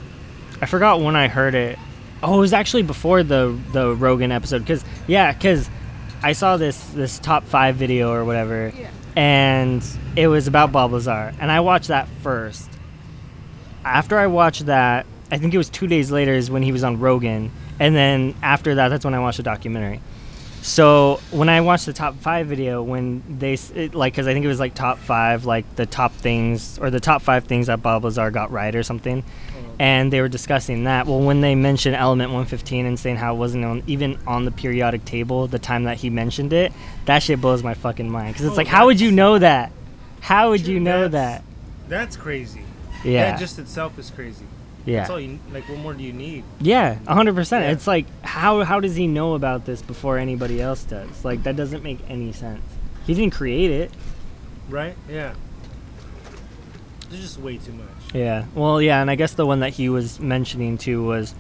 I 0.61 0.67
forgot 0.67 1.01
when 1.01 1.17
I 1.17 1.27
heard 1.29 1.55
it. 1.55 1.79
Oh, 2.23 2.37
it 2.37 2.39
was 2.41 2.53
actually 2.53 2.83
before 2.85 3.23
the 3.25 3.59
the 3.73 3.95
Rogan 3.97 4.31
episode 4.31 4.65
cuz 4.67 4.85
yeah, 5.09 5.33
cuz 5.33 5.69
I 6.23 6.33
saw 6.33 6.57
this 6.57 6.79
this 6.91 7.19
top 7.19 7.45
5 7.45 7.77
video 7.77 8.13
or 8.13 8.25
whatever 8.25 8.73
Yeah. 8.79 8.89
and 9.17 9.85
it 10.17 10.29
was 10.29 10.47
about 10.47 10.73
Bob 10.73 10.93
Lazar 10.93 11.33
and 11.41 11.51
I 11.51 11.61
watched 11.61 11.89
that 11.89 12.09
first. 12.23 12.69
After 13.85 14.19
I 14.19 14.29
watched 14.29 14.67
that, 14.67 15.07
I 15.31 15.39
think 15.39 15.53
it 15.55 15.59
was 15.59 15.69
2 15.69 15.87
days 15.89 16.11
later 16.13 16.33
is 16.35 16.51
when 16.51 16.63
he 16.63 16.71
was 16.73 16.85
on 16.85 17.01
Rogan 17.01 17.51
and 17.81 17.95
then 17.97 18.35
after 18.43 18.77
that 18.77 18.89
that's 18.89 19.05
when 19.05 19.15
I 19.15 19.19
watched 19.21 19.39
the 19.39 19.43
documentary. 19.43 20.01
So 20.63 21.19
when 21.33 21.49
I 21.49 21.61
watched 21.61 21.87
the 21.87 21.93
top 21.93 22.15
five 22.21 22.47
video, 22.47 22.85
when 22.85 23.21
they 23.41 23.55
it, 23.75 23.97
like, 23.97 24.13
because 24.13 24.29
I 24.29 24.33
think 24.33 24.45
it 24.45 24.49
was 24.49 24.61
like 24.61 24.75
top 24.75 24.99
five, 24.99 25.45
like 25.45 25.65
the 25.75 25.87
top 25.87 26.13
things 26.15 26.79
or 26.79 26.89
the 26.89 27.01
top 27.01 27.21
five 27.21 27.45
things 27.47 27.67
that 27.67 27.83
Bob 27.83 28.05
Lazar 28.05 28.31
got 28.31 28.53
right 28.53 28.73
or 28.77 28.85
something, 28.85 29.25
and 29.83 30.13
they 30.13 30.21
were 30.21 30.29
discussing 30.29 30.85
that. 30.85 31.09
Well, 31.09 31.19
when 31.21 31.41
they 31.41 31.57
mentioned 31.57 31.97
Element 31.97 32.31
115 32.31 32.87
and 32.87 32.97
saying 32.99 33.17
how 33.17 33.35
it 33.35 33.39
wasn't 33.39 33.65
on, 33.65 33.83
even 33.89 34.17
on 34.29 34.45
the 34.45 34.53
periodic 34.53 35.05
table 35.05 35.49
the 35.49 35.59
time 35.59 35.85
that 35.85 35.97
he 35.97 36.09
mentioned 36.09 36.53
it, 36.53 36.73
that 37.07 37.21
shit 37.23 37.41
blows 37.41 37.65
my 37.65 37.75
fucking 37.75 38.09
mind. 38.09 38.35
Because 38.35 38.47
it's 38.47 38.53
Oh, 38.53 38.57
like, 38.57 38.69
how 38.69 38.87
would 38.87 39.01
you 39.01 39.11
know 39.11 39.39
that? 39.39 39.73
How 40.21 40.51
would 40.51 40.65
you 40.69 40.79
know 40.79 41.09
that? 41.09 41.43
That's 41.89 42.17
crazy. 42.17 42.63
Yeah, 43.03 43.33
That 43.33 43.41
just 43.41 43.59
itself 43.59 43.99
is 43.99 44.09
crazy. 44.11 44.45
yeah. 44.87 44.99
That's 45.01 45.11
all 45.11 45.19
you 45.19 45.41
like. 45.53 45.69
What 45.69 45.79
more 45.79 45.95
do 45.95 46.05
you 46.05 46.13
need? 46.13 46.45
Yeah, 46.61 46.95
hundred 47.09 47.35
percent. 47.35 47.65
Yeah. 47.65 47.73
It's 47.73 47.89
like 47.89 48.07
how 48.25 48.63
how 48.63 48.79
does 48.79 48.95
he 48.95 49.09
know 49.09 49.35
about 49.35 49.65
this 49.67 49.83
before 49.83 50.17
anybody 50.19 50.63
else 50.63 50.85
does? 50.85 51.25
Like 51.25 51.43
that 51.43 51.57
doesn't 51.57 51.83
make 51.83 51.99
any 52.09 52.31
sense. 52.33 52.63
He 53.05 53.15
didn't 53.15 53.33
create 53.35 53.73
it. 53.73 53.91
Right? 54.69 54.95
Yeah. 55.11 55.35
There's 57.11 57.23
just 57.23 57.39
way 57.41 57.57
too 57.59 57.73
much. 57.73 57.92
Yeah. 58.13 58.45
Well, 58.55 58.81
yeah, 58.83 59.01
and 59.01 59.11
I 59.11 59.15
guess 59.15 59.33
the 59.35 59.47
one 59.47 59.61
that 59.61 59.71
he 59.71 59.89
was 59.89 60.21
mentioning 60.21 60.79
too 60.79 61.03
was 61.05 61.35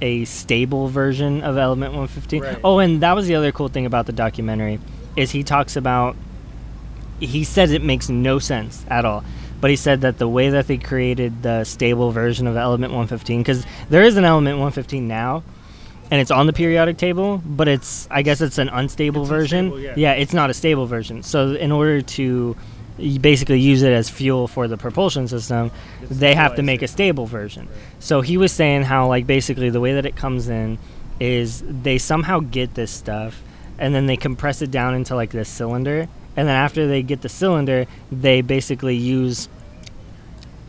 a 0.00 0.24
stable 0.24 0.88
version 0.88 1.42
of 1.42 1.56
Element 1.56 1.92
115. 1.92 2.42
Right. 2.42 2.58
Oh, 2.64 2.78
and 2.78 3.00
that 3.02 3.14
was 3.14 3.26
the 3.26 3.34
other 3.36 3.52
cool 3.52 3.68
thing 3.68 3.86
about 3.86 4.06
the 4.06 4.12
documentary 4.12 4.78
is 5.16 5.30
he 5.30 5.42
talks 5.42 5.76
about 5.76 6.16
he 7.20 7.44
says 7.44 7.72
it 7.72 7.82
makes 7.82 8.08
no 8.08 8.38
sense 8.38 8.84
at 8.88 9.04
all. 9.04 9.24
But 9.60 9.70
he 9.70 9.76
said 9.76 10.02
that 10.02 10.18
the 10.18 10.28
way 10.28 10.50
that 10.50 10.66
they 10.66 10.76
created 10.76 11.42
the 11.42 11.64
stable 11.64 12.10
version 12.10 12.46
of 12.46 12.56
Element 12.56 12.92
115 12.92 13.44
cuz 13.44 13.64
there 13.88 14.02
is 14.02 14.16
an 14.16 14.24
Element 14.24 14.56
115 14.58 15.06
now 15.08 15.42
and 16.10 16.20
it's 16.20 16.30
on 16.30 16.46
the 16.46 16.52
periodic 16.52 16.98
table, 16.98 17.40
but 17.46 17.66
it's 17.66 18.06
I 18.10 18.22
guess 18.22 18.40
it's 18.40 18.58
an 18.58 18.68
unstable 18.68 19.22
It's 19.22 19.30
version. 19.30 19.66
unstable, 19.72 19.98
yeah. 19.98 20.12
it's 20.12 20.34
not 20.34 20.50
a 20.50 20.54
stable 20.54 20.86
version. 20.86 21.22
So 21.22 21.52
in 21.54 21.72
order 21.72 22.02
to 22.02 22.56
y- 22.98 23.18
basically 23.20 23.60
use 23.60 23.82
it 23.82 23.92
as 23.92 24.08
fuel 24.08 24.48
for 24.48 24.68
the 24.68 24.76
propulsion 24.76 25.28
system, 25.28 25.70
they 26.10 26.34
have 26.34 26.54
to 26.56 26.62
make 26.62 26.82
a 26.82 26.88
stable 26.88 27.26
version. 27.26 27.68
So 27.98 28.20
he 28.20 28.36
was 28.36 28.52
saying 28.52 28.82
how 28.84 29.08
like 29.08 29.26
basically 29.26 29.70
the 29.70 29.80
way 29.80 29.94
that 29.94 30.06
it 30.06 30.16
comes 30.16 30.48
in 30.48 30.78
is 31.20 31.62
they 31.66 31.98
somehow 31.98 32.40
get 32.40 32.74
this 32.74 32.90
stuff 32.90 33.42
and 33.78 33.94
then 33.94 34.06
they 34.06 34.16
compress 34.16 34.62
it 34.62 34.70
down 34.70 34.94
into 34.94 35.14
like 35.14 35.30
this 35.30 35.48
cylinder 35.48 36.08
and 36.36 36.48
then 36.48 36.56
after 36.56 36.88
they 36.88 37.02
get 37.02 37.22
the 37.22 37.28
cylinder 37.28 37.86
they 38.10 38.40
basically 38.40 38.96
use 38.96 39.48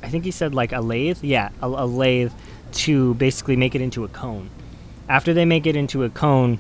I 0.03 0.09
think 0.09 0.23
he 0.23 0.29
said 0.29 0.53
like 0.53 0.71
a 0.71 0.81
lathe, 0.81 1.23
yeah, 1.23 1.49
a, 1.63 1.65
a 1.65 1.87
lathe 1.87 2.31
to 2.73 3.15
basically 3.15 3.55
make 3.55 3.73
it 3.73 3.81
into 3.81 4.03
a 4.03 4.07
cone. 4.07 4.51
After 5.09 5.33
they 5.33 5.45
make 5.45 5.65
it 5.65 5.75
into 5.75 6.03
a 6.03 6.09
cone, 6.11 6.59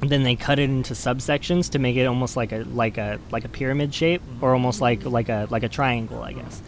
then 0.00 0.22
they 0.22 0.36
cut 0.36 0.58
it 0.58 0.68
into 0.68 0.94
subsections 0.94 1.70
to 1.70 1.78
make 1.78 1.96
it 1.96 2.04
almost 2.04 2.36
like 2.36 2.52
a 2.52 2.64
like 2.64 2.98
a 2.98 3.18
like 3.30 3.44
a 3.44 3.48
pyramid 3.48 3.94
shape 3.94 4.22
or 4.40 4.52
almost 4.52 4.80
like 4.80 5.00
mm-hmm. 5.00 5.10
like 5.10 5.28
a 5.28 5.46
like 5.50 5.62
a 5.62 5.68
triangle, 5.68 6.22
I 6.22 6.32
guess. 6.32 6.62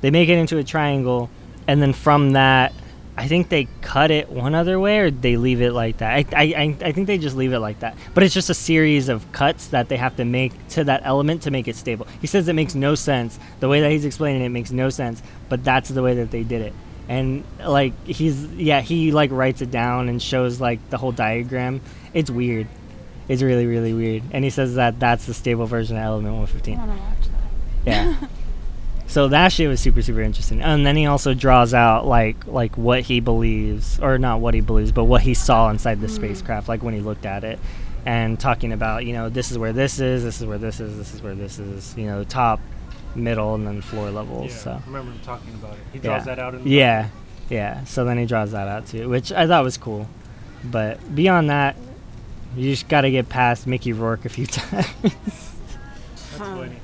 They 0.00 0.10
make 0.10 0.28
it 0.28 0.38
into 0.38 0.58
a 0.58 0.64
triangle, 0.64 1.30
and 1.66 1.82
then 1.82 1.92
from 1.92 2.32
that, 2.32 2.72
I 3.18 3.26
think 3.26 3.48
they 3.48 3.66
cut 3.80 4.12
it 4.12 4.30
one 4.30 4.54
other 4.54 4.78
way 4.78 5.00
or 5.00 5.10
they 5.10 5.36
leave 5.36 5.60
it 5.60 5.72
like 5.72 5.96
that. 5.98 6.12
I, 6.12 6.24
I, 6.36 6.42
I- 6.62 6.76
I 6.84 6.92
think 6.92 7.08
they 7.08 7.18
just 7.18 7.36
leave 7.36 7.52
it 7.52 7.58
like 7.58 7.80
that. 7.80 7.96
But 8.14 8.22
it's 8.22 8.32
just 8.32 8.48
a 8.48 8.54
series 8.54 9.08
of 9.08 9.30
cuts 9.32 9.66
that 9.68 9.88
they 9.88 9.96
have 9.96 10.14
to 10.16 10.24
make 10.24 10.52
to 10.68 10.84
that 10.84 11.02
element 11.04 11.42
to 11.42 11.50
make 11.50 11.66
it 11.66 11.74
stable. 11.74 12.06
He 12.20 12.28
says 12.28 12.46
it 12.46 12.52
makes 12.52 12.76
no 12.76 12.94
sense. 12.94 13.36
The 13.58 13.68
way 13.68 13.80
that 13.80 13.90
he's 13.90 14.04
explaining 14.04 14.42
it 14.42 14.50
makes 14.50 14.70
no 14.70 14.88
sense, 14.88 15.20
but 15.48 15.64
that's 15.64 15.88
the 15.88 16.00
way 16.00 16.14
that 16.14 16.30
they 16.30 16.44
did 16.44 16.62
it. 16.62 16.72
And 17.08 17.42
like 17.58 18.06
he's 18.06 18.44
yeah, 18.54 18.82
he 18.82 19.10
like 19.10 19.32
writes 19.32 19.62
it 19.62 19.72
down 19.72 20.08
and 20.08 20.22
shows 20.22 20.60
like 20.60 20.78
the 20.90 20.96
whole 20.98 21.10
diagram. 21.12 21.80
It's 22.14 22.30
weird. 22.30 22.66
It's 23.28 23.42
really 23.42 23.66
really 23.66 23.92
weird. 23.92 24.22
And 24.32 24.44
he 24.44 24.50
says 24.50 24.74
that 24.76 24.98
that's 25.00 25.26
the 25.26 25.34
stable 25.34 25.66
version 25.66 25.96
of 25.96 26.02
Element 26.02 26.34
115. 26.34 26.74
I 26.78 26.86
want 26.86 26.98
to 26.98 27.04
watch 27.04 27.28
that. 27.84 27.90
Yeah. 27.90 28.28
so 29.06 29.28
that 29.28 29.52
shit 29.52 29.68
was 29.68 29.80
super 29.80 30.02
super 30.02 30.20
interesting. 30.22 30.62
And 30.62 30.86
then 30.86 30.96
he 30.96 31.06
also 31.06 31.34
draws 31.34 31.74
out 31.74 32.06
like 32.06 32.46
like 32.46 32.76
what 32.76 33.02
he 33.02 33.20
believes 33.20 34.00
or 34.00 34.18
not 34.18 34.40
what 34.40 34.54
he 34.54 34.60
believes, 34.60 34.92
but 34.92 35.04
what 35.04 35.22
he 35.22 35.34
saw 35.34 35.68
inside 35.70 36.00
the 36.00 36.06
Mm. 36.06 36.14
spacecraft 36.16 36.68
like 36.68 36.82
when 36.82 36.94
he 36.94 37.00
looked 37.00 37.26
at 37.26 37.44
it 37.44 37.58
and 38.06 38.38
talking 38.40 38.72
about, 38.72 39.04
you 39.04 39.12
know, 39.12 39.28
this 39.28 39.50
is 39.50 39.58
where 39.58 39.72
this 39.72 40.00
is, 40.00 40.22
this 40.24 40.40
is 40.40 40.46
where 40.46 40.56
this 40.58 40.80
is, 40.80 40.96
this 40.96 41.14
is 41.14 41.22
where 41.22 41.34
this 41.34 41.58
is, 41.58 41.94
you 41.96 42.06
know, 42.06 42.24
top, 42.24 42.60
middle 43.14 43.54
and 43.54 43.66
then 43.66 43.82
floor 43.82 44.10
levels. 44.10 44.52
Yeah, 44.52 44.56
So 44.58 44.70
I 44.70 44.86
remember 44.86 45.12
him 45.12 45.20
talking 45.20 45.52
about 45.54 45.72
it. 45.74 45.78
He 45.92 45.98
yeah. 45.98 46.02
draws 46.04 46.24
that 46.24 46.38
out 46.38 46.54
in 46.54 46.64
the 46.64 46.70
Yeah. 46.70 47.08
Yeah. 47.50 47.84
So 47.84 48.04
then 48.06 48.16
he 48.16 48.24
draws 48.24 48.52
that 48.52 48.68
out 48.68 48.86
too, 48.86 49.08
which 49.10 49.32
I 49.32 49.46
thought 49.46 49.64
was 49.64 49.76
cool. 49.76 50.08
But 50.64 51.14
beyond 51.14 51.50
that, 51.50 51.76
you 52.56 52.70
just 52.70 52.88
got 52.88 53.02
to 53.02 53.10
get 53.10 53.28
past 53.28 53.66
Mickey 53.66 53.92
Rourke 53.92 54.24
a 54.24 54.28
few 54.28 54.46
times. 54.46 54.86
That's 55.02 56.36
Huh. 56.38 56.44
funny. 56.56 56.76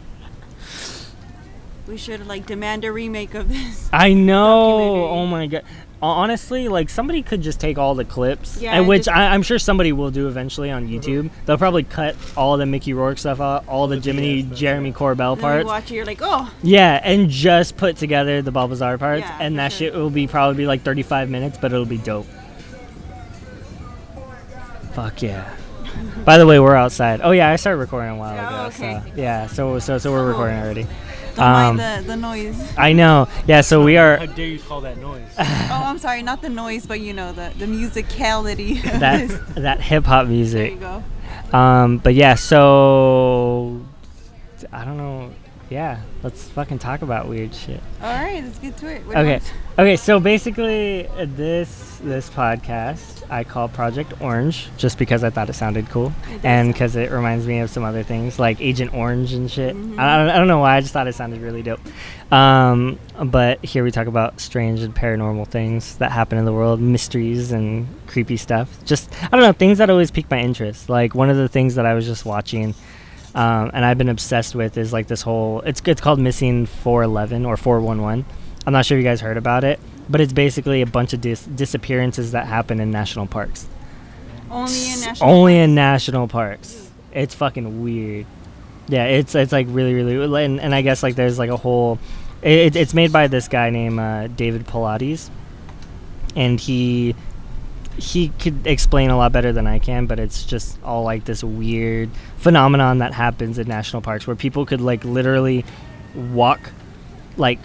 We 1.87 1.97
should 1.99 2.27
like 2.27 2.47
demand 2.47 2.85
a 2.85 2.93
remake 2.93 3.35
of 3.35 3.49
this. 3.49 3.89
I 3.93 4.15
know. 4.15 5.07
Oh 5.07 5.27
my 5.27 5.47
god. 5.47 5.65
Honestly, 6.03 6.69
like 6.69 6.91
somebody 6.91 7.23
could 7.23 7.41
just 7.41 7.61
take 7.61 7.79
all 7.79 7.95
the 7.95 8.05
clips, 8.05 8.61
Yeah, 8.61 8.71
and 8.71 8.81
and 8.81 8.89
which 8.89 9.05
just- 9.05 9.17
I, 9.17 9.29
I'm 9.33 9.43
sure 9.43 9.59
somebody 9.59 9.93
will 9.93 10.11
do 10.11 10.29
eventually 10.29 10.71
on 10.71 10.87
YouTube. 10.89 11.31
They'll 11.47 11.57
probably 11.57 11.83
cut 11.85 12.15
all 12.37 12.57
the 12.59 12.67
Mickey 12.67 12.93
Rourke 12.93 13.17
stuff 13.17 13.41
out, 13.41 13.67
all 13.69 13.87
the 13.87 13.97
the 13.97 14.03
Jiminy 14.13 14.43
BS 14.45 14.55
Jeremy 14.57 14.91
yeah. 14.91 14.95
Corbell 14.97 15.33
And 15.33 15.41
then 15.43 15.59
you 15.59 15.65
parts. 15.65 15.67
watch 15.67 15.91
it, 15.91 15.95
you're 15.95 16.05
like, 16.05 16.19
oh, 16.21 16.53
Yeah, 16.63 17.01
and 17.03 17.31
just 17.31 17.77
put 17.79 17.97
together 17.97 18.43
the 18.43 18.51
Bob 18.53 18.69
Lazar 18.71 18.99
parts, 18.99 19.23
Yeah, 19.23 19.39
and 19.41 19.59
that 19.59 19.73
sure. 19.73 19.79
shit 19.79 19.95
will 19.95 20.11
be 20.11 20.27
probably 20.27 20.57
be 20.59 20.67
like 20.67 20.83
35 20.83 21.31
minutes, 21.31 21.57
but 21.59 21.73
it'll 21.73 21.87
be 21.87 21.99
dope. 21.99 22.27
Fuck 24.95 25.23
yeah. 25.23 25.55
By 26.25 26.39
the 26.39 26.47
way, 26.47 26.59
we're 26.59 26.75
outside. 26.75 27.21
Oh 27.23 27.31
yeah, 27.33 27.51
I 27.51 27.57
started 27.57 27.79
recording 27.79 28.11
a 28.11 28.17
while 28.17 28.33
Oh, 28.39 28.67
ago. 28.67 28.67
okay. 28.67 29.01
So 29.05 29.13
yeah, 29.21 29.47
so 29.47 29.79
so 29.79 29.99
so 29.99 30.11
we're 30.13 30.25
Oh. 30.25 30.29
recording 30.29 30.57
already. 30.59 30.87
don't 31.37 31.45
Um, 31.47 31.77
mind 31.77 31.79
the, 32.05 32.07
the 32.09 32.17
noise. 32.17 32.73
I 32.79 32.93
know. 32.93 33.29
Yeah, 33.47 33.61
so 33.63 33.83
we 33.85 33.97
are 33.97 34.17
How 34.17 34.25
are 34.25 34.27
dare 34.29 34.47
you 34.47 34.59
call 34.61 34.81
that 34.83 34.99
noise? 34.99 35.27
oh, 35.39 35.45
I'm 35.85 35.99
sorry, 35.99 36.23
not 36.23 36.43
the 36.43 36.49
noise, 36.49 36.87
but 36.87 37.01
you 37.01 37.13
know 37.13 37.33
the 37.33 37.53
the 37.59 37.67
musicality. 37.67 38.79
of 38.95 39.01
that 39.01 39.29
this. 39.29 39.41
that 39.57 39.81
hip 39.81 40.05
hop 40.05 40.27
There 40.27 40.33
music. 40.35 40.73
you 40.75 40.79
go. 40.79 41.03
Um, 41.57 41.99
but 41.99 42.15
yeah, 42.15 42.35
so 42.35 43.81
I 44.73 44.85
don't 44.85 44.97
know. 44.97 45.31
yeah, 45.71 46.01
let's 46.23 46.49
fucking 46.51 46.79
talk 46.79 47.03
about 47.03 47.29
weird 47.29 47.55
shit. 47.55 47.81
All 48.03 48.13
right, 48.13 48.43
let's 48.43 48.59
get 48.59 48.77
to 48.79 48.87
it. 48.89 49.05
What 49.07 49.15
do 49.15 49.21
you 49.21 49.25
Okay. 49.27 49.33
want- 49.33 49.53
Okay, 49.79 49.97
so 49.97 50.21
basically 50.21 51.07
uh, 51.09 51.27
this 51.29 51.94
this 52.05 52.29
podcast 52.31 53.23
I 53.31 53.43
call 53.45 53.69
Project 53.69 54.13
Orange 54.21 54.69
just 54.77 54.99
because 54.99 55.25
I 55.25 55.31
thought 55.31 55.49
it 55.49 55.55
sounded 55.55 55.89
cool 55.89 56.13
It 56.31 56.45
and 56.45 56.73
because 56.73 56.95
it 56.97 57.11
reminds 57.11 57.47
me 57.47 57.61
of 57.61 57.71
some 57.71 57.83
other 57.85 58.03
things 58.03 58.39
like 58.39 58.61
Agent 58.61 58.93
Orange 58.95 59.33
and 59.33 59.51
shit. 59.51 59.75
Mhm. 59.75 59.99
I, 59.99 60.19
don't, 60.19 60.29
I 60.31 60.37
don't 60.37 60.47
know 60.49 60.59
why 60.59 60.77
I 60.77 60.81
just 60.81 60.93
thought 60.93 61.09
it 61.09 61.15
sounded 61.15 61.41
really 61.41 61.63
dope. 61.63 61.81
Um, 62.31 62.99
but 63.25 63.65
here 63.65 63.83
we 63.85 63.91
talk 63.91 64.07
about 64.07 64.41
strange 64.41 64.81
and 64.81 64.95
paranormal 64.95 65.49
things 65.49 65.97
that 65.99 66.13
happen 66.13 66.37
in 66.39 66.45
the 66.45 66.53
world, 66.53 66.81
mysteries 66.81 67.53
and 67.53 67.87
creepy 68.07 68.37
stuff. 68.37 68.69
Just 68.85 69.11
I 69.25 69.29
don't 69.29 69.41
know 69.41 69.53
things 69.53 69.79
that 69.79 69.89
always 69.91 70.11
pique 70.11 70.31
my 70.31 70.41
interest. 70.41 70.89
Like 70.89 71.15
one 71.15 71.31
of 71.31 71.37
the 71.37 71.49
things 71.49 71.77
that 71.77 71.87
I 71.87 71.95
was 71.95 72.07
just 72.07 72.25
watching. 72.25 72.75
Um, 73.35 73.71
and 73.75 73.85
I've 73.85 73.99
been 73.99 74.09
obsessed 74.11 74.55
with 74.55 74.77
is 74.79 74.93
like 74.93 75.07
this 75.09 75.23
whole 75.23 75.61
it's 75.63 75.83
it's 75.87 76.01
called 76.01 76.21
missing 76.21 76.67
411 76.67 77.45
or 77.45 77.57
411 77.57 78.25
i'm 78.65 78.73
not 78.73 78.87
sure 78.87 78.97
if 78.97 79.03
you 79.03 79.09
guys 79.11 79.21
heard 79.21 79.37
about 79.37 79.65
it 79.65 79.81
but 80.09 80.21
it's 80.21 80.33
basically 80.33 80.83
a 80.83 80.87
bunch 80.87 81.13
of 81.13 81.21
dis- 81.21 81.45
disappearances 81.45 82.33
that 82.33 82.47
happen 82.47 82.81
in 82.81 82.91
national 82.91 83.27
parks. 83.27 83.67
Only 84.51 84.93
in 84.93 85.01
national. 85.01 85.31
only 85.31 85.59
in 85.59 85.75
national 85.75 86.29
parks. 86.29 86.91
It's 87.13 87.35
fucking 87.35 87.83
weird. 87.83 88.27
Yeah 88.87 89.05
it's 89.05 89.35
it's 89.35 89.53
like 89.53 89.67
really 89.71 89.95
really 89.95 90.45
and, 90.45 90.61
and 90.61 90.75
i 90.75 90.83
guess 90.83 91.03
like 91.03 91.15
there's 91.15 91.39
like 91.39 91.49
a 91.49 91.57
whole 91.57 91.99
it, 92.43 92.77
it's 92.77 92.93
made 92.93 93.13
by 93.13 93.29
this 93.29 93.49
guy 93.49 93.71
named 93.71 93.99
uh, 93.99 94.27
david 94.27 94.67
Paulides 94.67 95.31
and 96.37 96.61
he 96.61 97.15
he 97.97 98.29
could 98.41 98.67
explain 98.67 99.11
a 99.11 99.17
lot 99.17 99.31
better 99.33 99.53
than 99.53 99.67
I 99.67 99.79
can, 99.79 100.07
but 100.07 100.19
it's 100.19 100.45
just 100.45 100.83
all 100.83 101.05
like 101.05 101.25
this 101.25 101.45
weird 101.45 102.11
phenomenon 102.39 102.99
that 102.99 103.15
happens 103.15 103.59
in 103.59 103.69
national 103.69 104.03
parks 104.03 104.27
where 104.27 104.35
people 104.35 104.67
could 104.67 104.81
like 104.81 105.05
literally 105.05 105.65
walk 106.15 106.73
like 107.37 107.61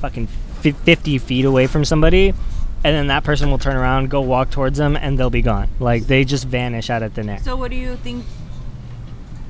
fucking 0.00 0.26
50 0.70 1.18
feet 1.18 1.44
away 1.44 1.66
from 1.66 1.84
somebody 1.84 2.34
and 2.84 2.96
then 2.96 3.06
that 3.08 3.24
person 3.24 3.50
will 3.50 3.58
turn 3.58 3.76
around, 3.76 4.10
go 4.10 4.20
walk 4.20 4.50
towards 4.50 4.78
them 4.78 4.96
and 4.96 5.18
they'll 5.18 5.30
be 5.30 5.42
gone. 5.42 5.68
Like 5.78 6.04
they 6.06 6.24
just 6.24 6.44
vanish 6.44 6.90
out 6.90 7.02
of 7.02 7.12
thin 7.12 7.28
air. 7.28 7.38
So 7.38 7.56
what 7.56 7.70
do 7.70 7.76
you 7.76 7.96
think? 7.96 8.24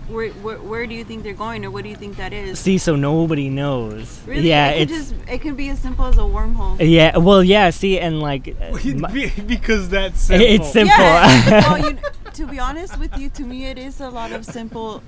Where, 0.09 0.29
where 0.31 0.59
where 0.59 0.87
do 0.87 0.95
you 0.95 1.05
think 1.05 1.23
they're 1.23 1.33
going, 1.33 1.65
or 1.65 1.71
what 1.71 1.85
do 1.85 1.89
you 1.89 1.97
think 1.97 2.19
that 2.19 2.35
is? 2.35 2.59
See, 2.59 2.77
so 2.77 2.97
nobody 2.97 3.49
knows. 3.49 4.21
Really? 4.27 4.49
Yeah, 4.49 4.71
it 4.71 4.91
it's 4.91 5.11
just 5.11 5.15
it 5.27 5.39
could 5.39 5.57
be 5.57 5.71
as 5.71 5.79
simple 5.79 6.05
as 6.05 6.19
a 6.19 6.21
wormhole. 6.21 6.77
yeah. 6.81 7.17
Well, 7.17 7.43
yeah. 7.43 7.71
See, 7.71 7.99
and 7.99 8.21
like 8.21 8.55
uh, 8.61 8.77
my- 8.97 9.33
because 9.47 9.89
that's 9.89 10.21
simple. 10.21 10.47
it's 10.47 10.71
simple. 10.71 10.99
Yeah. 10.99 11.51
well, 11.73 11.91
you, 11.93 11.99
to 12.35 12.47
be 12.47 12.59
honest 12.59 12.99
with 12.99 13.17
you, 13.17 13.31
to 13.31 13.43
me 13.45 13.67
it 13.67 13.79
is 13.79 14.01
a 14.01 14.11
lot 14.11 14.33
of 14.33 14.45
simple. 14.45 15.03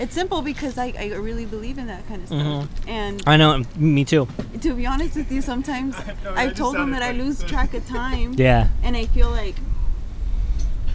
It's 0.00 0.14
simple 0.14 0.40
because 0.40 0.78
I, 0.78 0.94
I 0.98 1.06
really 1.14 1.44
believe 1.44 1.76
in 1.76 1.86
that 1.88 2.06
kind 2.08 2.22
of 2.22 2.28
stuff. 2.28 2.40
Mhm. 2.40 2.68
And 2.88 3.22
I 3.26 3.36
know. 3.36 3.62
Me 3.76 4.04
too. 4.04 4.26
to 4.62 4.74
be 4.74 4.86
honest 4.86 5.14
with 5.14 5.30
you, 5.30 5.42
sometimes 5.42 5.94
No, 6.24 6.32
I've 6.34 6.54
told 6.56 6.74
them 6.74 6.84
sounded 6.92 6.94
that 6.96 7.02
I 7.02 7.06
funny. 7.12 7.22
lose 7.22 7.42
track 7.44 7.74
of 7.74 7.86
time, 8.00 8.32
Yeah. 8.38 8.68
and 8.82 8.96
I 8.96 9.04
feel 9.06 9.30
like 9.30 9.56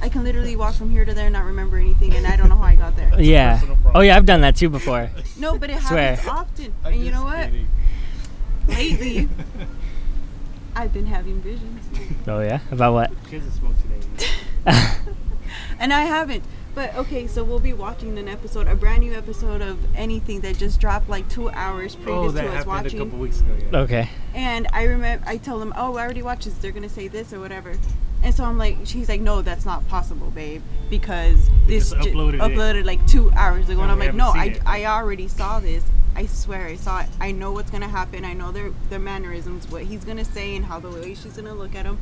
I 0.01 0.09
can 0.09 0.23
literally 0.23 0.55
walk 0.55 0.73
from 0.73 0.89
here 0.89 1.05
to 1.05 1.13
there 1.13 1.27
and 1.27 1.33
not 1.33 1.45
remember 1.45 1.77
anything, 1.77 2.13
and 2.15 2.25
I 2.27 2.35
don't 2.35 2.49
know 2.49 2.55
how 2.57 2.63
I 2.63 2.75
got 2.75 2.95
there. 2.97 3.11
Yeah. 3.19 3.61
Oh 3.93 4.01
yeah, 4.01 4.17
I've 4.17 4.25
done 4.25 4.41
that 4.41 4.55
too 4.55 4.69
before. 4.69 5.09
No, 5.37 5.57
but 5.59 5.69
it 5.69 5.79
Swear. 5.83 6.15
happens 6.15 6.27
often. 6.27 6.73
I'm 6.83 6.93
And 6.93 7.05
you 7.05 7.11
know 7.11 7.23
what? 7.23 7.45
kidding. 7.45 7.67
Lately, 8.67 9.29
I've 10.75 10.91
been 10.91 11.05
having 11.05 11.41
visions. 11.41 11.85
Oh 12.27 12.39
yeah. 12.41 12.59
About 12.71 12.93
what? 12.93 13.11
Kids 13.29 13.45
that 13.45 13.51
smoke 13.53 13.73
today. 13.83 14.01
And 15.79 15.93
I 15.93 16.01
haven't. 16.01 16.43
But 16.75 16.93
okay, 16.95 17.25
so 17.25 17.43
we'll 17.43 17.59
be 17.59 17.71
watching 17.73 18.17
an 18.17 18.27
episode, 18.27 18.67
a 18.67 18.75
brand 18.75 18.99
new 19.01 19.13
episode 19.13 19.61
of 19.61 19.77
anything 19.95 20.41
that 20.41 20.57
just 20.57 20.79
dropped 20.81 21.07
like 21.09 21.27
two 21.29 21.49
hours 21.51 21.95
Oh, 22.01 22.03
previous 22.03 22.33
that 22.33 22.41
to 22.41 22.47
us 22.49 22.53
happened 22.53 22.67
a 22.67 22.83
watching. 22.83 22.99
couple 22.99 23.19
weeks 23.19 23.39
ago. 23.39 23.55
Yeah. 23.71 23.79
okay. 23.79 24.09
And 24.33 24.67
I 24.73 24.83
remember 24.83 25.23
I 25.27 25.37
told 25.37 25.61
them, 25.61 25.73
"Oh, 25.77 25.95
I 25.95 26.03
already 26.03 26.21
watched 26.21 26.43
this. 26.45 26.53
They're 26.55 26.73
gonna 26.73 26.89
say 26.89 27.07
this 27.07 27.31
or 27.31 27.39
whatever." 27.39 27.75
And 28.23 28.35
so 28.35 28.43
I'm 28.43 28.57
like, 28.57 28.77
she's 28.83 29.07
like, 29.07 29.21
"No, 29.21 29.41
that's 29.41 29.65
not 29.65 29.87
possible, 29.87 30.31
babe, 30.31 30.61
because 30.89 31.47
They 31.65 31.75
this 31.75 31.91
just 31.91 32.03
ju- 32.03 32.11
uploaded 32.13 32.33
it. 32.35 32.39
uploaded 32.41 32.83
like 32.85 33.05
two 33.07 33.31
hours 33.31 33.69
ago." 33.69 33.81
And 33.81 33.89
And 33.89 33.91
I'm 33.91 33.99
like, 33.99 34.13
"No, 34.13 34.31
I, 34.35 34.45
it." 34.47 34.61
I 34.65 34.83
already 34.85 35.29
saw 35.29 35.61
this. 35.61 35.83
I 36.13 36.25
swear 36.25 36.67
I 36.67 36.75
saw 36.75 37.01
it. 37.01 37.07
I 37.21 37.31
know 37.31 37.53
what's 37.53 37.71
gonna 37.71 37.87
happen. 37.87 38.25
I 38.25 38.33
know 38.33 38.51
their 38.51 38.71
their 38.89 38.99
mannerisms, 38.99 39.69
what 39.71 39.83
he's 39.83 40.03
gonna 40.03 40.25
say, 40.25 40.57
and 40.57 40.65
how 40.65 40.81
the 40.81 40.89
way 40.89 41.13
she's 41.13 41.37
gonna 41.37 41.53
look 41.53 41.73
at 41.73 41.85
him. 41.85 41.99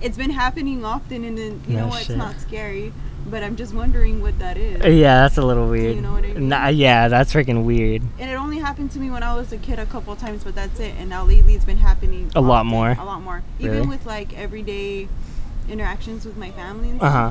It's 0.00 0.16
been 0.16 0.30
happening 0.30 0.84
often, 0.84 1.24
and 1.24 1.36
then 1.36 1.62
you 1.66 1.74
No 1.76 1.82
know 1.82 1.88
what? 1.88 2.00
It's 2.02 2.10
not 2.10 2.38
scary, 2.40 2.92
but 3.30 3.42
I'm 3.42 3.56
just 3.56 3.74
wondering 3.74 4.20
what 4.22 4.38
that 4.38 4.56
is." 4.56 4.84
Yeah, 4.84 5.22
that's 5.22 5.38
a 5.38 5.42
little 5.42 5.68
weird. 5.68 5.96
You 5.96 6.02
know 6.02 6.12
what 6.12 6.24
I 6.24 6.32
mean? 6.34 6.48
Nah, 6.48 6.68
yeah, 6.68 7.08
that's 7.08 7.32
freaking 7.32 7.64
weird. 7.64 8.02
And 8.18 8.30
it 8.30 8.34
only 8.34 8.58
happened 8.58 8.90
to 8.92 8.98
me 8.98 9.10
when 9.10 9.22
I 9.22 9.34
was 9.34 9.52
a 9.52 9.58
kid 9.58 9.78
a 9.78 9.86
couple 9.86 10.14
times, 10.16 10.44
but 10.44 10.54
that's 10.54 10.78
it. 10.80 10.94
And 10.98 11.08
now 11.10 11.24
lately 11.24 11.54
it's 11.54 11.64
been 11.64 11.78
happening 11.78 12.30
A 12.34 12.40
lot 12.40 12.66
more? 12.66 12.90
A 12.92 13.04
lot 13.04 13.22
more. 13.22 13.42
Really? 13.60 13.76
Even 13.76 13.88
with 13.88 14.04
like 14.06 14.36
everyday 14.38 15.08
interactions 15.68 16.24
with 16.24 16.36
my 16.36 16.50
family. 16.52 16.98
Uh 17.00 17.10
huh. 17.10 17.30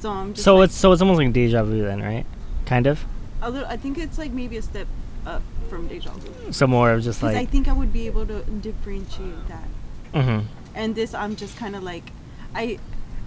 So 0.00 0.10
I'm 0.10 0.32
just 0.34 0.44
So 0.44 0.56
like, 0.56 0.66
it's 0.66 0.76
so 0.76 0.92
it's 0.92 1.02
almost 1.02 1.18
like 1.18 1.32
deja 1.32 1.62
vu 1.64 1.82
then, 1.82 2.02
right? 2.02 2.24
Kind 2.66 2.86
of. 2.86 3.04
a 3.42 3.50
little. 3.50 3.68
I 3.68 3.76
think 3.76 3.98
it's 3.98 4.18
like 4.18 4.32
maybe 4.32 4.56
a 4.56 4.62
step 4.62 4.86
up 5.26 5.42
from 5.68 5.86
deja 5.88 6.10
vu. 6.10 6.52
So 6.52 6.66
more 6.66 6.92
of 6.92 7.02
just 7.02 7.20
Because 7.20 7.34
I 7.36 7.44
think 7.44 7.68
I 7.68 7.72
would 7.72 7.92
be 7.92 8.06
able 8.06 8.26
to 8.26 8.42
differentiate 8.42 9.48
that. 9.48 9.68
hmm 10.22 10.40
And 10.74 10.94
this, 10.94 11.14
I'm 11.14 11.34
just 11.36 11.56
kind 11.56 11.74
of 11.76 11.82
like, 11.82 12.10
I. 12.54 12.78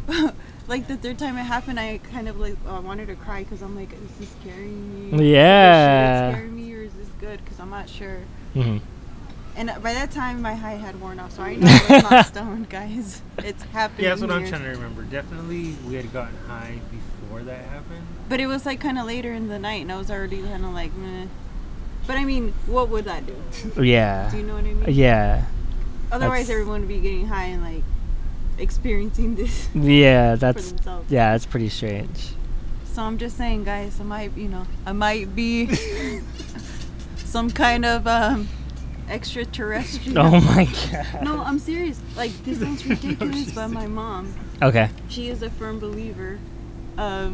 like 0.67 0.88
the 0.88 0.97
third 0.97 1.17
time 1.19 1.38
it 1.38 1.43
happened, 1.43 1.80
I 1.80 1.97
kind 2.12 2.28
of 2.28 2.39
like 2.39 2.56
I 2.67 2.80
wanted 2.80 3.08
to 3.08 3.15
cry 3.15 3.43
because 3.43 3.62
I'm 3.62 3.76
like, 3.76 3.91
is 3.93 4.00
this 4.19 4.30
scaring 4.41 5.12
me? 5.17 5.32
Yeah. 5.34 6.32
Should 6.32 6.36
it 6.36 6.39
scare 6.41 6.52
me 6.52 6.74
or 6.74 6.82
is 6.82 6.93
this 6.93 7.10
good? 7.19 7.43
Because 7.43 7.60
I'm 7.60 7.69
not 7.69 7.89
sure. 7.89 8.19
hmm 8.54 8.78
And 9.56 9.69
by 9.84 9.93
that 9.93 10.12
time, 10.12 10.41
my 10.41 10.54
high 10.56 10.76
had 10.76 11.00
worn 11.02 11.19
off, 11.19 11.34
so 11.34 11.43
I 11.43 11.56
know 11.56 11.67
it's 11.67 12.10
not 12.10 12.26
stoned, 12.34 12.69
guys. 12.69 13.21
It's 13.39 13.63
happening. 13.63 14.04
Yeah, 14.06 14.10
that's 14.12 14.21
what 14.21 14.32
I'm 14.32 14.47
trying 14.47 14.63
to 14.63 14.69
remember. 14.69 15.04
Definitely, 15.04 15.76
we 15.88 15.95
had 15.95 16.12
gotten 16.13 16.38
high 16.47 16.80
before 16.89 17.41
that 17.43 17.65
happened. 17.65 18.06
But 18.30 18.39
it 18.39 18.47
was 18.47 18.65
like 18.65 18.80
kind 18.80 18.97
of 18.97 19.06
later 19.06 19.34
in 19.34 19.47
the 19.50 19.60
night, 19.60 19.82
and 19.82 19.91
I 19.91 19.97
was 19.97 20.10
already 20.10 20.41
kind 20.41 20.63
of 20.63 20.71
like, 20.71 20.93
meh. 20.95 21.26
But 22.08 22.17
I 22.17 22.24
mean, 22.26 22.54
what 22.65 22.89
would 22.89 23.06
that 23.06 23.24
do? 23.28 23.84
Yeah. 23.84 24.30
Do 24.32 24.38
you 24.38 24.43
know 24.43 24.56
what 24.56 24.65
I 24.65 24.74
mean? 24.74 24.86
Yeah. 24.95 25.45
Otherwise, 26.12 26.47
that's- 26.47 26.50
everyone 26.50 26.82
would 26.82 26.88
be 26.89 27.00
getting 27.00 27.28
high 27.28 27.45
and 27.45 27.62
like 27.63 27.84
experiencing 28.57 29.35
this 29.35 29.69
Yeah. 29.75 30.35
That's. 30.35 30.73
Yeah, 31.09 31.35
it's 31.35 31.45
pretty 31.45 31.69
strange. 31.69 32.29
So 32.85 33.01
I'm 33.03 33.17
just 33.17 33.37
saying, 33.37 33.63
guys, 33.63 33.99
I 34.01 34.03
might, 34.03 34.35
you 34.35 34.49
know, 34.49 34.65
I 34.85 34.91
might 34.91 35.33
be 35.35 35.67
some 37.17 37.49
kind 37.49 37.85
of 37.85 38.05
um, 38.05 38.49
extraterrestrial. 39.09 40.19
Oh 40.19 40.41
my 40.41 40.65
god. 40.91 41.23
No, 41.23 41.41
I'm 41.41 41.59
serious. 41.59 41.99
Like 42.15 42.31
this 42.43 42.59
sounds 42.59 42.85
ridiculous, 42.93 43.51
but 43.51 43.69
my 43.69 43.87
mom, 43.87 44.33
Okay. 44.61 44.89
she 45.09 45.29
is 45.29 45.41
a 45.41 45.49
firm 45.49 45.79
believer 45.79 46.37
of 46.97 47.33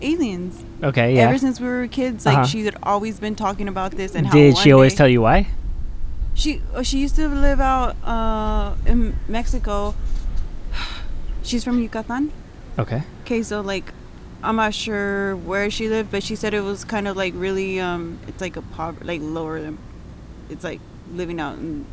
aliens. 0.00 0.64
Okay. 0.84 1.16
Yeah. 1.16 1.22
Ever 1.28 1.38
since 1.38 1.58
we 1.60 1.66
were 1.66 1.88
kids, 1.88 2.24
like 2.24 2.36
Uh-huh. 2.38 2.46
she 2.46 2.64
had 2.64 2.76
always 2.84 3.18
been 3.18 3.34
talking 3.34 3.66
about 3.68 3.90
this 3.92 4.14
and 4.14 4.26
how. 4.26 4.32
Did 4.32 4.56
she 4.56 4.70
always 4.72 4.92
day- 4.92 4.98
tell 4.98 5.08
you 5.08 5.22
why? 5.22 5.48
She 6.38 6.62
uh, 6.72 6.82
she 6.86 6.98
used 7.02 7.16
to 7.16 7.26
live 7.26 7.58
out 7.60 7.96
uh, 8.06 8.76
in 8.86 9.18
Mexico. 9.26 9.94
She's 11.42 11.64
from 11.64 11.80
Yucatan. 11.82 12.30
Okay. 12.78 13.02
Okay, 13.24 13.42
so 13.42 13.60
like, 13.60 13.92
I'm 14.42 14.54
not 14.56 14.72
sure 14.72 15.34
where 15.34 15.68
she 15.70 15.88
lived, 15.88 16.12
but 16.12 16.22
she 16.22 16.36
said 16.36 16.54
it 16.54 16.60
was 16.60 16.84
kind 16.84 17.08
of 17.08 17.16
like 17.16 17.34
really 17.36 17.80
um, 17.80 18.18
it's 18.28 18.40
like 18.40 18.56
a 18.56 18.62
poverty, 18.62 19.04
like 19.04 19.20
lower 19.20 19.60
than, 19.60 19.78
it's 20.48 20.62
like 20.62 20.80
living 21.12 21.40
out 21.40 21.58
in 21.58 21.84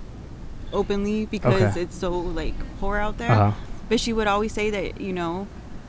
openly 0.74 1.26
because 1.26 1.62
Okay. 1.74 1.82
it's 1.82 1.96
so 1.98 2.12
like 2.12 2.54
poor 2.80 2.98
out 2.98 3.18
there. 3.18 3.32
Uh 3.32 3.52
huh. 3.52 3.58
But 3.90 4.00
she 4.00 4.14
would 4.14 4.28
always 4.28 4.52
say 4.54 4.70
that 4.70 5.02
you 5.02 5.14
know, 5.14 5.48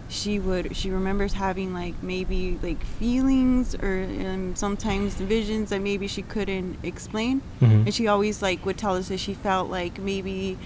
she 0.08 0.38
would 0.38 0.76
she 0.76 0.88
remembers 0.90 1.32
having 1.32 1.74
like 1.74 2.00
maybe 2.02 2.58
like 2.62 2.80
feelings 2.84 3.74
or 3.74 4.04
um, 4.04 4.54
sometimes 4.54 5.14
visions 5.16 5.70
that 5.70 5.80
maybe 5.82 6.06
she 6.06 6.22
couldn't 6.22 6.78
explain, 6.84 7.40
hmm 7.60 7.82
and 7.86 7.94
she 7.94 8.06
always 8.06 8.40
like 8.42 8.64
would 8.64 8.78
tell 8.78 8.94
us 8.96 9.08
that 9.08 9.18
she 9.18 9.34
felt 9.34 9.68
like 9.70 9.98
maybe 9.98 10.56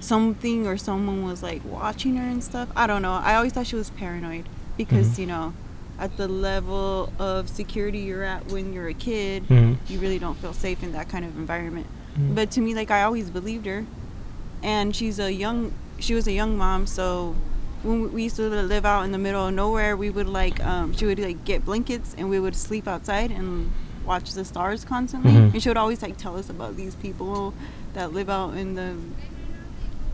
something 0.00 0.66
or 0.66 0.76
someone 0.76 1.24
was 1.24 1.42
like 1.42 1.62
watching 1.64 2.16
her 2.16 2.24
and 2.28 2.42
stuff. 2.42 2.68
I 2.74 2.86
don't 2.86 3.02
know. 3.02 3.12
I 3.12 3.36
always 3.36 3.52
thought 3.52 3.66
she 3.68 3.76
was 3.76 3.90
paranoid 3.90 4.46
because 4.76 5.10
Mhm. 5.10 5.18
you 5.18 5.26
know, 5.26 5.52
at 5.98 6.16
the 6.16 6.26
level 6.26 7.12
of 7.20 7.48
security 7.48 7.98
you're 8.00 8.24
at 8.24 8.46
when 8.50 8.72
you're 8.72 8.88
a 8.88 8.94
kid, 8.94 9.44
hmm 9.44 9.74
you 9.88 9.98
really 10.00 10.18
don't 10.18 10.36
feel 10.38 10.52
safe 10.52 10.82
in 10.82 10.92
that 10.92 11.08
kind 11.08 11.24
of 11.24 11.36
environment. 11.36 11.86
Mhm. 12.18 12.34
But 12.34 12.50
to 12.52 12.60
me, 12.60 12.74
like 12.74 12.90
I 12.90 13.04
always 13.04 13.30
believed 13.30 13.66
her, 13.66 13.84
and 14.62 14.94
she's 14.94 15.18
a 15.20 15.32
young. 15.32 15.72
She 16.00 16.14
was 16.14 16.26
a 16.26 16.32
young 16.32 16.56
mom, 16.58 16.86
so 16.86 17.36
when 17.82 18.12
we- 18.12 18.22
used 18.24 18.36
to 18.36 18.48
live 18.48 18.84
out 18.84 19.02
in 19.02 19.12
the 19.12 19.18
middle 19.18 19.46
of 19.48 19.54
nowhere, 19.54 19.96
we 19.96 20.10
would 20.10 20.28
like 20.28 20.64
um, 20.64 20.94
she 20.96 21.06
would 21.06 21.18
like 21.18 21.44
get 21.44 21.64
blankets 21.64 22.14
and 22.16 22.30
we 22.30 22.38
would 22.40 22.54
sleep 22.56 22.86
outside 22.86 23.30
and 23.30 23.70
watch 24.04 24.32
the 24.32 24.44
stars 24.44 24.84
constantly. 24.84 25.32
Mhm. 25.32 25.52
And 25.54 25.62
she 25.62 25.68
would 25.68 25.76
always 25.76 26.02
like 26.02 26.16
tell 26.16 26.36
us 26.36 26.48
about 26.50 26.76
these 26.76 26.94
people 26.96 27.54
that 27.94 28.12
live 28.12 28.28
out 28.30 28.56
in 28.56 28.74
the 28.74 28.94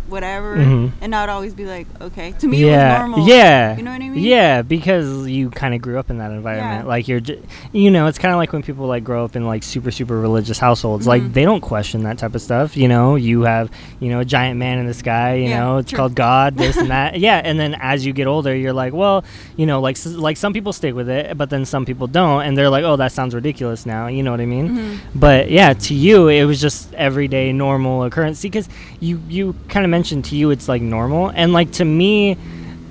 whatever, 0.09 0.57
Mhm. 0.57 0.93
and 1.01 1.15
I'd 1.15 1.29
always 1.29 1.55
be 1.55 1.65
like, 1.65 1.87
okay. 2.01 2.33
To 2.41 2.49
me, 2.49 2.63
it 2.63 2.67
yeah, 2.67 3.03
was 3.03 3.11
normal. 3.11 3.29
yeah, 3.29 3.77
You 3.77 3.83
know 3.83 3.91
what 3.93 4.03
I 4.03 4.09
mean? 4.09 4.23
Yeah, 4.23 4.63
because 4.63 5.29
you 5.29 5.51
kind 5.51 5.75
of 5.75 5.81
grew 5.83 5.99
up 5.99 6.11
in 6.11 6.19
that 6.19 6.31
environment. 6.31 6.85
Yeah. 6.85 6.89
Like 6.89 7.09
you're, 7.09 7.21
j- 7.21 7.41
you 7.73 7.91
know, 7.91 8.07
it's 8.07 8.19
kind 8.19 8.33
of 8.33 8.39
like 8.39 8.53
when 8.53 8.63
people 8.63 8.87
like 8.87 9.05
grow 9.05 9.25
up 9.25 9.37
in 9.37 9.47
like 9.47 9.63
super 9.63 9.91
super 9.91 10.19
religious 10.19 10.59
households. 10.59 11.07
Like 11.07 11.23
Mhm. 11.23 11.33
they 11.35 11.45
don't 11.45 11.61
question 11.61 12.03
that 12.05 12.19
type 12.19 12.35
of 12.35 12.43
stuff. 12.43 12.77
You 12.77 12.89
know, 12.89 13.17
you 13.17 13.43
have 13.43 13.71
you 14.01 14.09
know 14.11 14.21
a 14.21 14.25
giant 14.25 14.59
man 14.59 14.79
in 14.79 14.87
the 14.87 14.95
sky. 14.95 15.35
You 15.35 15.49
Yeah, 15.51 15.61
know, 15.61 15.77
it's 15.79 15.91
true. 15.91 15.97
called 15.99 16.15
God. 16.15 16.57
This 16.57 16.77
and 16.77 16.91
that. 16.91 17.19
Yeah, 17.29 17.41
and 17.45 17.59
then 17.59 17.75
as 17.81 18.07
you 18.07 18.13
get 18.13 18.27
older, 18.27 18.55
you're 18.55 18.73
like, 18.73 18.93
well, 18.93 19.25
you 19.57 19.67
know, 19.67 19.81
like 19.81 19.97
s- 19.97 20.07
like 20.07 20.37
some 20.37 20.53
people 20.53 20.73
stick 20.73 20.95
with 20.95 21.09
it, 21.09 21.37
but 21.37 21.51
then 21.51 21.65
some 21.65 21.85
people 21.85 22.07
don't, 22.07 22.43
and 22.43 22.57
they're 22.57 22.71
like, 22.71 22.85
oh, 22.85 22.97
that 22.97 23.13
sounds 23.13 23.35
ridiculous 23.35 23.85
now. 23.87 24.07
You 24.07 24.23
know 24.23 24.31
what 24.31 24.41
I 24.41 24.47
mean? 24.47 24.69
Mhm. 24.69 24.99
But 25.15 25.51
yeah, 25.51 25.73
to 25.75 25.95
you, 25.95 26.29
it 26.29 26.45
was 26.45 26.61
just 26.61 26.93
everyday 26.95 27.53
normal 27.53 28.05
occurrence 28.05 28.41
because 28.43 28.69
you 29.01 29.21
you 29.29 29.55
kind 29.69 29.85
of 29.85 29.91
mentioned 29.99 30.27
to 30.27 30.37
you 30.37 30.53
it's 30.53 30.69
like 30.69 30.81
normal, 30.81 31.31
and 31.35 31.53
like 31.53 31.73
to 31.73 31.85
me, 31.85 32.37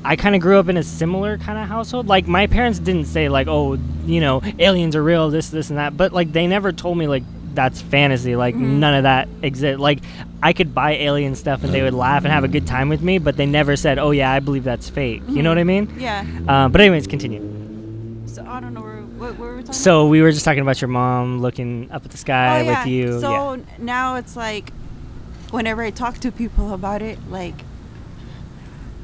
I 0.03 0.17
kind 0.17 0.35
of 0.35 0.41
grew 0.41 0.59
up 0.59 0.67
in 0.67 0.75
a 0.75 0.83
similar 0.83 1.37
kind 1.37 1.57
of 1.57 1.65
household. 1.65 2.07
Like 2.07 2.27
my 2.27 2.47
parents 2.47 2.79
didn't 2.79 3.05
say 3.05 3.29
like, 3.29 3.47
oh, 3.47 3.77
you 4.05 4.19
know, 4.19 4.41
aliens 4.59 4.93
are 4.93 5.03
real, 5.03 5.29
this 5.29 5.49
this 5.49 5.69
and 5.69 5.77
that, 5.79 5.95
but 5.95 6.11
like 6.11 6.33
they 6.33 6.47
never 6.47 6.73
told 6.73 6.97
me 6.97 7.07
like 7.07 7.23
that's 7.53 7.81
fantasy. 7.81 8.35
Like 8.35 8.55
Mhm. 8.55 8.79
none 8.79 8.93
of 8.93 9.03
that 9.03 9.29
exists. 9.41 9.79
Like 9.79 9.99
I 10.43 10.51
could 10.51 10.75
buy 10.75 10.91
alien 10.97 11.33
stuff 11.35 11.63
and 11.63 11.73
they 11.73 11.81
would 11.81 11.93
laugh 11.93 12.25
and 12.25 12.33
have 12.33 12.43
a 12.43 12.49
good 12.49 12.67
time 12.67 12.89
with 12.89 13.01
me, 13.01 13.19
but 13.19 13.37
they 13.37 13.45
never 13.45 13.77
said, 13.77 13.99
oh 13.99 14.11
yeah, 14.11 14.29
I 14.33 14.41
believe 14.41 14.65
that's 14.65 14.89
fake. 14.89 15.23
You 15.29 15.41
know 15.43 15.49
what 15.49 15.57
I 15.57 15.63
mean? 15.63 15.87
Yeah. 15.97 16.25
Uh, 16.45 16.67
but 16.67 16.81
anyways, 16.81 17.07
continue. 17.07 17.41
So 18.27 18.45
I 18.45 18.59
don't 18.59 18.73
know 18.73 18.81
where, 18.81 19.01
what, 19.01 19.39
were 19.39 19.55
we 19.55 19.61
talking 19.61 19.73
So 19.73 20.07
we 20.07 20.21
were 20.21 20.31
just 20.33 20.43
talking 20.43 20.61
about 20.61 20.81
your 20.81 20.89
mom 20.89 21.39
looking 21.39 21.89
up 21.89 22.03
at 22.03 22.11
the 22.11 22.17
sky 22.17 22.59
oh, 22.59 22.63
yeah. 22.63 22.79
with 22.79 22.87
you. 22.91 23.21
So 23.21 23.53
yeah. 23.53 23.63
now 23.79 24.15
it's 24.15 24.35
like, 24.35 24.71
whenever 25.51 25.81
I 25.81 25.91
talk 25.91 26.17
to 26.19 26.31
people 26.31 26.73
about 26.73 27.01
it, 27.01 27.17
like, 27.29 27.55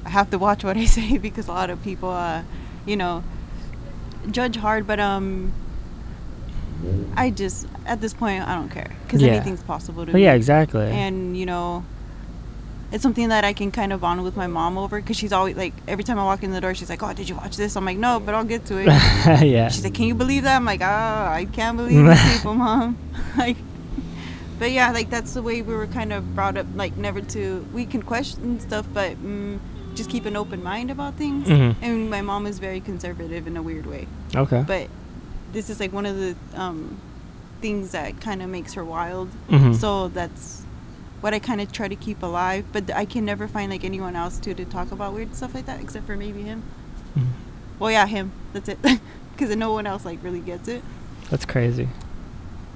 I 0.06 0.10
have 0.10 0.30
to 0.32 0.38
watch 0.38 0.64
what 0.64 0.78
I 0.78 0.86
say 0.98 1.18
because 1.18 1.48
a 1.48 1.52
lot 1.52 1.70
of 1.70 1.82
people, 1.84 2.10
uh, 2.10 2.44
you 2.86 2.96
know, 2.98 3.24
judge 4.32 4.56
hard. 4.58 4.86
But 4.88 5.00
um, 5.00 5.54
I 7.16 7.30
just 7.30 7.68
at 7.86 8.02
this 8.02 8.14
point 8.14 8.48
I 8.48 8.56
don't 8.56 8.70
care 8.70 8.92
because 9.06 9.22
Yeah. 9.22 9.32
anything's 9.34 9.64
possible 9.64 10.06
to 10.06 10.12
Well, 10.12 10.16
me. 10.20 10.24
yeah, 10.26 10.34
exactly. 10.34 10.86
And 10.90 11.38
you 11.38 11.46
know, 11.46 11.86
it's 12.92 13.02
something 13.02 13.30
that 13.30 13.44
I 13.46 13.54
can 13.54 13.72
kind 13.72 13.92
of 13.94 14.02
bond 14.02 14.24
with 14.24 14.36
my 14.36 14.48
mom 14.48 14.78
over 14.78 15.00
because 15.02 15.16
she's 15.18 15.32
always 15.34 15.56
like 15.56 15.74
every 15.88 16.04
time 16.04 16.20
I 16.20 16.26
walk 16.26 16.44
in 16.44 16.52
the 16.52 16.60
door, 16.62 16.76
she's 16.76 16.90
like, 16.90 17.02
"Oh, 17.02 17.14
did 17.14 17.28
you 17.30 17.36
watch 17.36 17.56
this?" 17.58 17.76
I'm 17.78 17.86
like, 17.86 17.98
"No, 17.98 18.20
but 18.20 18.36
I'll 18.36 18.44
get 18.44 18.66
to 18.68 18.78
it." 18.78 18.86
yeah. 19.48 19.70
She's 19.70 19.84
like, 19.84 19.94
"Can 19.94 20.06
you 20.06 20.14
believe 20.16 20.44
that?" 20.44 20.58
I'm 20.58 20.66
like, 20.66 20.82
"Ah, 20.84 21.32
I 21.32 21.46
can't 21.46 21.78
believe 21.78 22.06
these 22.06 22.34
people, 22.38 22.54
mom." 22.54 22.98
like, 23.38 23.58
but 24.64 24.72
yeah, 24.72 24.94
like 24.94 25.10
that's 25.10 25.34
the 25.34 25.42
way 25.42 25.62
we 25.62 25.76
were 25.76 25.88
kind 25.88 26.14
of 26.14 26.34
brought 26.36 26.56
up. 26.56 26.66
Like, 26.74 26.96
never 26.96 27.20
to 27.20 27.68
we 27.74 27.86
can 27.86 28.02
question 28.02 28.62
stuff, 28.62 28.86
but 28.94 29.22
mm, 29.22 29.60
just 29.94 30.10
keep 30.10 30.26
an 30.26 30.38
open 30.38 30.64
mind 30.64 30.90
about 30.90 31.16
things. 31.16 31.50
Mhm. 31.50 31.76
And 31.82 32.10
my 32.10 32.22
mom 32.22 32.46
is 32.48 32.60
very 32.60 32.80
conservative 32.80 33.46
in 33.46 33.58
a 33.58 33.62
weird 33.62 33.86
way, 33.86 34.08
Okay. 34.34 34.64
but 34.66 34.88
this 35.52 35.70
is 35.70 35.82
like 35.82 35.92
one 35.92 36.06
of 36.06 36.16
the 36.16 36.34
um, 36.56 36.96
things 37.60 37.92
that 37.92 38.22
kind 38.22 38.42
of 38.42 38.48
makes 38.50 38.74
her 38.76 38.86
wild. 38.86 39.28
Mhm. 39.50 39.76
So 39.76 40.08
that's 40.08 40.62
what 41.20 41.34
I 41.34 41.40
kind 41.40 41.60
of 41.60 41.74
try 41.74 41.90
to 41.90 41.98
keep 41.98 42.24
alive. 42.24 42.64
But 42.72 42.90
I 42.96 43.04
can 43.04 43.26
never 43.26 43.50
find 43.50 43.70
like 43.70 43.84
anyone 43.84 44.16
else 44.16 44.40
to 44.40 44.54
to 44.54 44.64
talk 44.64 44.94
about 44.94 45.14
weird 45.14 45.36
stuff 45.36 45.54
like 45.54 45.66
that, 45.66 45.82
except 45.82 46.06
for 46.08 46.16
maybe 46.16 46.44
him. 46.44 46.64
Mhm. 47.20 47.26
Well, 47.80 47.92
yeah, 47.92 48.08
him. 48.08 48.32
That's 48.54 48.70
it. 48.70 48.80
Because 49.36 49.54
no 49.58 49.74
one 49.74 49.86
else 49.88 50.06
like 50.06 50.24
really 50.24 50.40
gets 50.40 50.70
it. 50.70 50.82
That's 51.32 51.44
crazy. 51.44 51.90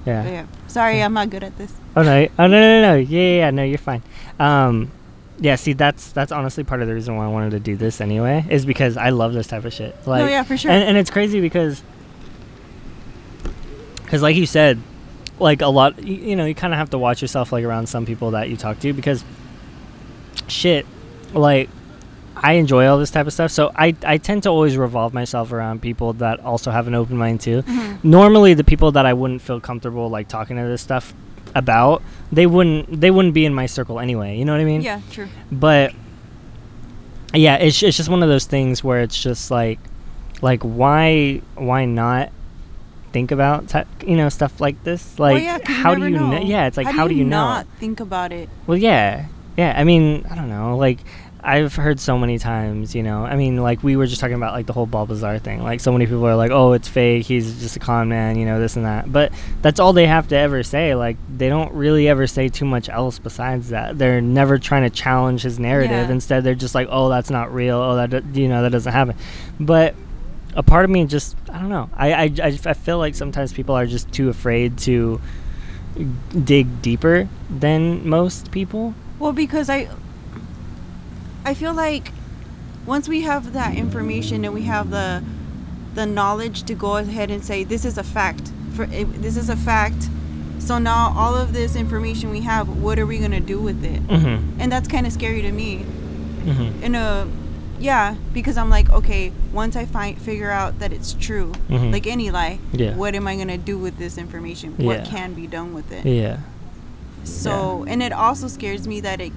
Yeah. 0.06 0.28
Yeah. 0.28 0.46
Sorry, 0.66 1.02
I'm 1.02 1.12
not 1.12 1.30
good 1.30 1.44
at 1.44 1.56
this. 1.58 1.72
Oh 1.96 2.02
no! 2.02 2.28
Oh 2.38 2.46
no! 2.46 2.60
No! 2.60 2.82
No! 2.82 2.94
Yeah, 2.94 3.20
yeah, 3.20 3.36
yeah! 3.36 3.50
No, 3.50 3.62
you're 3.62 3.78
fine. 3.78 4.02
Um, 4.38 4.90
yeah. 5.38 5.56
See, 5.56 5.72
that's 5.72 6.12
that's 6.12 6.32
honestly 6.32 6.64
part 6.64 6.82
of 6.82 6.88
the 6.88 6.94
reason 6.94 7.16
why 7.16 7.24
I 7.24 7.28
wanted 7.28 7.50
to 7.50 7.60
do 7.60 7.76
this 7.76 8.00
anyway, 8.00 8.44
is 8.48 8.64
because 8.64 8.96
I 8.96 9.10
love 9.10 9.32
this 9.32 9.46
type 9.46 9.64
of 9.64 9.72
shit. 9.72 9.94
Like, 10.06 10.24
no, 10.24 10.28
yeah, 10.28 10.42
for 10.42 10.56
sure. 10.56 10.70
and, 10.70 10.82
and 10.82 10.96
it's 10.96 11.10
crazy 11.10 11.40
because, 11.40 11.82
because 14.04 14.22
like 14.22 14.36
you 14.36 14.46
said, 14.46 14.80
like 15.38 15.60
a 15.62 15.68
lot, 15.68 16.02
you, 16.02 16.14
you 16.14 16.36
know, 16.36 16.44
you 16.44 16.54
kind 16.54 16.72
of 16.72 16.78
have 16.78 16.90
to 16.90 16.98
watch 16.98 17.20
yourself 17.20 17.52
like 17.52 17.64
around 17.64 17.88
some 17.88 18.06
people 18.06 18.30
that 18.32 18.48
you 18.48 18.56
talk 18.56 18.78
to 18.80 18.92
because, 18.92 19.24
shit, 20.46 20.86
like. 21.32 21.68
I 22.42 22.52
enjoy 22.52 22.86
all 22.86 22.98
this 22.98 23.10
type 23.10 23.26
of 23.26 23.32
stuff, 23.32 23.50
so 23.50 23.72
I, 23.74 23.94
I 24.04 24.18
tend 24.18 24.44
to 24.44 24.48
always 24.48 24.76
revolve 24.76 25.12
myself 25.12 25.52
around 25.52 25.82
people 25.82 26.12
that 26.14 26.40
also 26.40 26.70
have 26.70 26.86
an 26.86 26.94
open 26.94 27.16
mind 27.16 27.40
too. 27.40 27.62
Mhm. 27.62 28.04
normally 28.04 28.54
the 28.54 28.64
people 28.64 28.92
that 28.92 29.06
I 29.06 29.12
wouldn't 29.12 29.42
feel 29.42 29.60
comfortable 29.60 30.08
like 30.08 30.28
talking 30.28 30.56
to 30.56 30.62
this 30.62 30.82
stuff 30.82 31.14
about, 31.54 32.02
they 32.30 32.46
wouldn't 32.46 33.00
they 33.00 33.10
wouldn't 33.10 33.34
be 33.34 33.44
in 33.44 33.54
my 33.54 33.66
circle 33.66 33.98
anyway. 34.00 34.36
You 34.38 34.44
know 34.44 34.52
what 34.52 34.60
I 34.60 34.64
mean? 34.64 34.82
Yeah, 34.82 35.00
true. 35.10 35.28
But 35.50 35.94
yeah, 37.34 37.56
it's 37.56 37.82
it's 37.82 37.96
just 37.96 38.08
one 38.08 38.22
of 38.22 38.28
those 38.28 38.46
things 38.46 38.82
where 38.82 39.00
it's 39.02 39.20
just 39.20 39.50
like 39.50 39.78
like 40.40 40.62
why 40.62 41.42
why 41.56 41.84
not 41.84 42.30
think 43.12 43.30
about 43.30 43.68
ty- 43.68 43.86
you 44.06 44.16
know 44.16 44.28
stuff 44.28 44.60
like 44.60 44.82
this? 44.84 45.18
Like 45.18 45.42
well, 45.42 45.42
yeah, 45.42 45.58
how 45.64 45.94
do 45.94 46.04
you 46.04 46.10
know? 46.10 46.30
know? 46.30 46.40
Yeah, 46.40 46.66
it's 46.66 46.76
like 46.76 46.86
how, 46.86 47.08
do 47.08 47.14
you, 47.14 47.24
know? 47.24 47.36
not 47.36 47.66
think 47.78 48.00
about 48.00 48.32
it? 48.32 48.48
Well, 48.66 48.78
yeah, 48.78 49.26
yeah. 49.56 49.74
I 49.76 49.84
mean, 49.84 50.24
I 50.30 50.34
don't 50.34 50.48
know. 50.48 50.76
Like, 50.76 50.98
I've 51.40 51.74
heard 51.74 52.00
so 52.00 52.18
many 52.18 52.38
times, 52.38 52.94
you 52.94 53.02
know. 53.02 53.24
I 53.24 53.36
mean, 53.36 53.58
like 53.58 53.82
we 53.82 53.96
were 53.96 54.06
just 54.06 54.20
talking 54.20 54.34
about 54.34 54.54
like 54.54 54.66
the 54.66 54.72
whole 54.72 54.86
Bob 54.86 55.10
Lazar 55.10 55.38
thing. 55.38 55.62
Like, 55.62 55.80
so 55.80 55.92
many 55.92 56.06
people 56.06 56.26
are 56.26 56.36
like, 56.36 56.50
"Oh, 56.50 56.72
it's 56.72 56.88
fake. 56.88 57.26
He's 57.26 57.60
just 57.60 57.76
a 57.76 57.78
con 57.78 58.08
man," 58.08 58.38
you 58.38 58.44
know, 58.44 58.58
this 58.58 58.76
and 58.76 58.84
that. 58.84 59.10
But 59.12 59.32
that's 59.62 59.78
all 59.78 59.92
they 59.92 60.06
have 60.06 60.28
to 60.28 60.36
ever 60.36 60.62
say. 60.62 60.94
Like, 60.94 61.16
they 61.34 61.48
don't 61.48 61.72
really 61.72 62.08
ever 62.08 62.26
say 62.26 62.48
too 62.48 62.64
much 62.64 62.88
else 62.88 63.18
besides 63.18 63.68
that. 63.68 63.98
They're 63.98 64.20
never 64.20 64.58
trying 64.58 64.82
to 64.82 64.90
challenge 64.90 65.42
his 65.42 65.58
narrative. 65.58 66.08
Yeah. 66.08 66.12
Instead, 66.12 66.44
they're 66.44 66.54
just 66.54 66.74
like, 66.74 66.88
"Oh, 66.90 67.08
that's 67.08 67.30
not 67.30 67.54
real. 67.54 67.76
Oh, 67.76 68.06
that 68.06 68.24
you 68.34 68.48
know 68.48 68.62
that 68.62 68.70
doesn't 68.70 68.92
happen." 68.92 69.16
But 69.60 69.94
a 70.54 70.62
part 70.62 70.84
of 70.84 70.90
me 70.90 71.04
just 71.04 71.36
I 71.50 71.58
don't 71.58 71.68
know. 71.68 71.88
I, 71.94 72.12
I, 72.12 72.22
I, 72.42 72.58
I 72.66 72.74
feel 72.74 72.98
like 72.98 73.14
sometimes 73.14 73.52
people 73.52 73.76
are 73.76 73.86
just 73.86 74.10
too 74.10 74.28
afraid 74.28 74.78
to 74.78 75.20
dig 76.44 76.82
deeper 76.82 77.28
than 77.50 78.08
most 78.08 78.50
people. 78.50 78.94
Well, 79.18 79.32
because 79.32 79.68
I, 79.68 79.88
I 81.48 81.54
feel 81.54 81.72
like 81.72 82.12
once 82.84 83.08
we 83.08 83.22
have 83.22 83.54
that 83.54 83.74
information 83.74 84.44
and 84.44 84.52
we 84.52 84.62
have 84.64 84.90
the, 84.90 85.24
the 85.94 86.04
knowledge 86.04 86.64
to 86.64 86.74
go 86.74 86.98
ahead 86.98 87.30
and 87.30 87.42
say 87.42 87.64
this 87.64 87.86
is 87.86 87.96
a 87.96 88.04
fact. 88.04 88.52
For 88.74 88.84
this 88.86 89.36
is 89.38 89.48
a 89.48 89.56
fact. 89.56 90.10
So 90.58 90.78
now 90.78 91.14
all 91.16 91.34
of 91.34 91.54
this 91.54 91.74
information 91.74 92.28
we 92.30 92.42
have, 92.42 92.68
what 92.68 92.98
are 92.98 93.06
we 93.06 93.18
gonna 93.18 93.40
do 93.40 93.58
with 93.60 93.82
it? 93.82 94.06
Mm-hmm. 94.06 94.60
And 94.60 94.70
that's 94.70 94.88
kind 94.88 95.06
of 95.06 95.12
scary 95.12 95.40
to 95.42 95.50
me. 95.52 95.86
Mm-hmm. 96.44 96.82
in 96.82 96.94
a 96.94 97.28
yeah 97.78 98.14
because 98.32 98.56
i'm 98.56 98.70
like 98.70 98.88
okay 98.90 99.32
once 99.52 99.76
i 99.76 99.84
find 99.84 100.16
figure 100.22 100.50
out 100.50 100.78
that 100.78 100.92
it's 100.92 101.12
true 101.12 101.52
Mhm. 101.68 101.92
like 101.92 102.06
any 102.06 102.30
lie 102.30 102.58
Yeah. 102.72 102.94
what 102.94 103.14
am 103.14 103.26
i 103.28 103.34
going 103.34 103.48
to 103.48 103.58
do 103.58 103.76
with 103.76 103.98
this 103.98 104.16
information 104.16 104.74
Yeah. 104.78 104.86
what 104.86 105.04
can 105.04 105.34
be 105.34 105.46
done 105.46 105.74
with 105.74 105.92
it 105.92 106.06
Yeah. 106.06 106.38
so 107.24 107.84
and 107.86 108.02
it 108.02 108.12
also 108.12 108.48
scares 108.48 108.88
me 108.88 109.00
that 109.02 109.20
it 109.20 109.32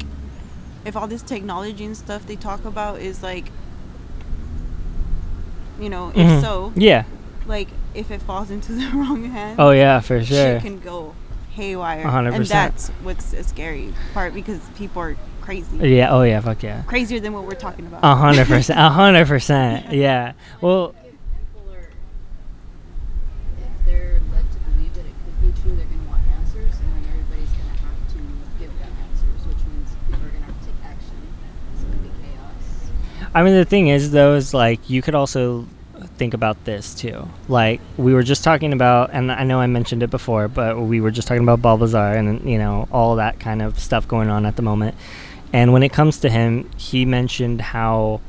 if 0.86 0.96
all 0.96 1.08
this 1.08 1.22
technology 1.22 1.86
and 1.86 1.96
stuff 1.96 2.26
they 2.26 2.36
talk 2.36 2.66
about 2.66 3.00
is 3.00 3.22
like 3.24 3.46
you 5.80 5.90
know 5.90 6.10
if 6.10 6.16
Mhm. 6.16 6.42
so 6.42 6.72
Yeah. 6.76 7.04
like 7.48 7.70
if 7.94 8.12
it 8.12 8.22
falls 8.22 8.50
into 8.52 8.74
the 8.74 8.88
wrong 8.94 9.26
hands 9.32 9.58
Oh 9.60 9.72
yeah, 9.72 10.00
for 10.00 10.24
sure. 10.24 10.38
shit 10.38 10.62
can 10.62 10.80
go 10.80 11.14
haywire 11.52 12.06
A 12.06 12.10
hundred 12.12 12.30
and 12.34 12.38
percent. 12.44 12.72
that's 12.76 12.90
what's 13.04 13.34
a 13.34 13.44
scary 13.44 13.94
part 14.14 14.34
because 14.34 14.60
people 14.78 15.02
are 15.02 15.16
crazy 15.42 15.78
Yeah. 15.90 16.12
Oh 16.12 16.22
yeah. 16.24 16.40
Fuck 16.40 16.64
yeah. 16.64 16.84
crazier 16.84 17.20
than 17.20 17.34
what 17.34 17.44
we're 17.46 17.56
talking 17.56 17.86
about 17.88 18.02
A 18.04 18.16
hundred 18.16 18.48
percent. 18.48 18.80
A 18.80 18.90
hundred 18.90 19.28
percent. 19.28 19.92
Yeah. 19.92 20.34
Well. 20.62 20.94
If 21.04 21.12
people 21.12 21.74
are, 21.74 21.90
if 23.60 23.86
they're 23.86 24.22
led 24.32 24.46
to 24.54 24.60
believe 24.72 24.94
that 24.94 25.06
it 25.06 25.16
could 25.26 25.38
be 25.42 25.62
true, 25.62 25.76
they're 25.76 25.86
going 25.90 26.04
to 26.06 26.10
want 26.10 26.22
answers, 26.40 26.74
and 26.80 26.90
then 26.94 27.04
everybody's 27.12 27.50
going 27.58 27.70
to 27.74 27.78
have 27.84 28.00
to 28.14 28.20
give 28.62 28.72
them 28.80 28.94
answers, 29.10 29.42
which 29.50 29.62
means 29.68 29.90
people 30.08 30.24
are 30.24 30.30
going 30.30 30.46
to 30.46 30.50
have 30.54 30.60
to 30.62 30.66
take 30.70 30.80
action. 30.86 31.18
It's 31.74 31.84
going 31.84 31.98
to 31.98 32.04
be 32.06 32.12
chaos. 32.22 33.21
I 33.34 33.44
mean, 33.44 33.56
the 33.56 33.66
thing 33.66 33.88
is, 33.88 34.12
though, 34.12 34.36
is 34.36 34.54
like 34.54 34.90
you 34.90 35.02
could 35.02 35.16
also 35.16 35.66
think 36.18 36.34
about 36.34 36.64
this 36.66 36.94
too. 36.94 37.28
Like 37.48 37.80
we 37.98 38.14
were 38.14 38.24
just 38.24 38.44
talking 38.44 38.74
about, 38.74 39.12
and 39.14 39.32
I 39.32 39.44
know 39.44 39.60
I 39.60 39.68
mentioned 39.68 40.04
it 40.04 40.10
before, 40.10 40.48
but 40.48 40.80
we 40.80 41.02
were 41.02 41.12
just 41.12 41.28
talking 41.28 41.44
about 41.44 41.62
Bob 41.62 41.82
Lazar 41.82 41.98
and 41.98 42.50
you 42.50 42.58
know 42.58 42.88
all 42.92 43.16
that 43.16 43.40
kind 43.40 43.62
of 43.62 43.80
stuff 43.80 44.08
going 44.08 44.30
on 44.30 44.46
at 44.46 44.56
the 44.56 44.62
moment. 44.62 44.96
And 45.54 45.74
when 45.74 45.84
it 45.84 45.92
comes 45.92 46.20
to 46.22 46.30
him, 46.30 46.70
he 46.78 47.06
mentioned 47.06 47.62
how 47.62 48.22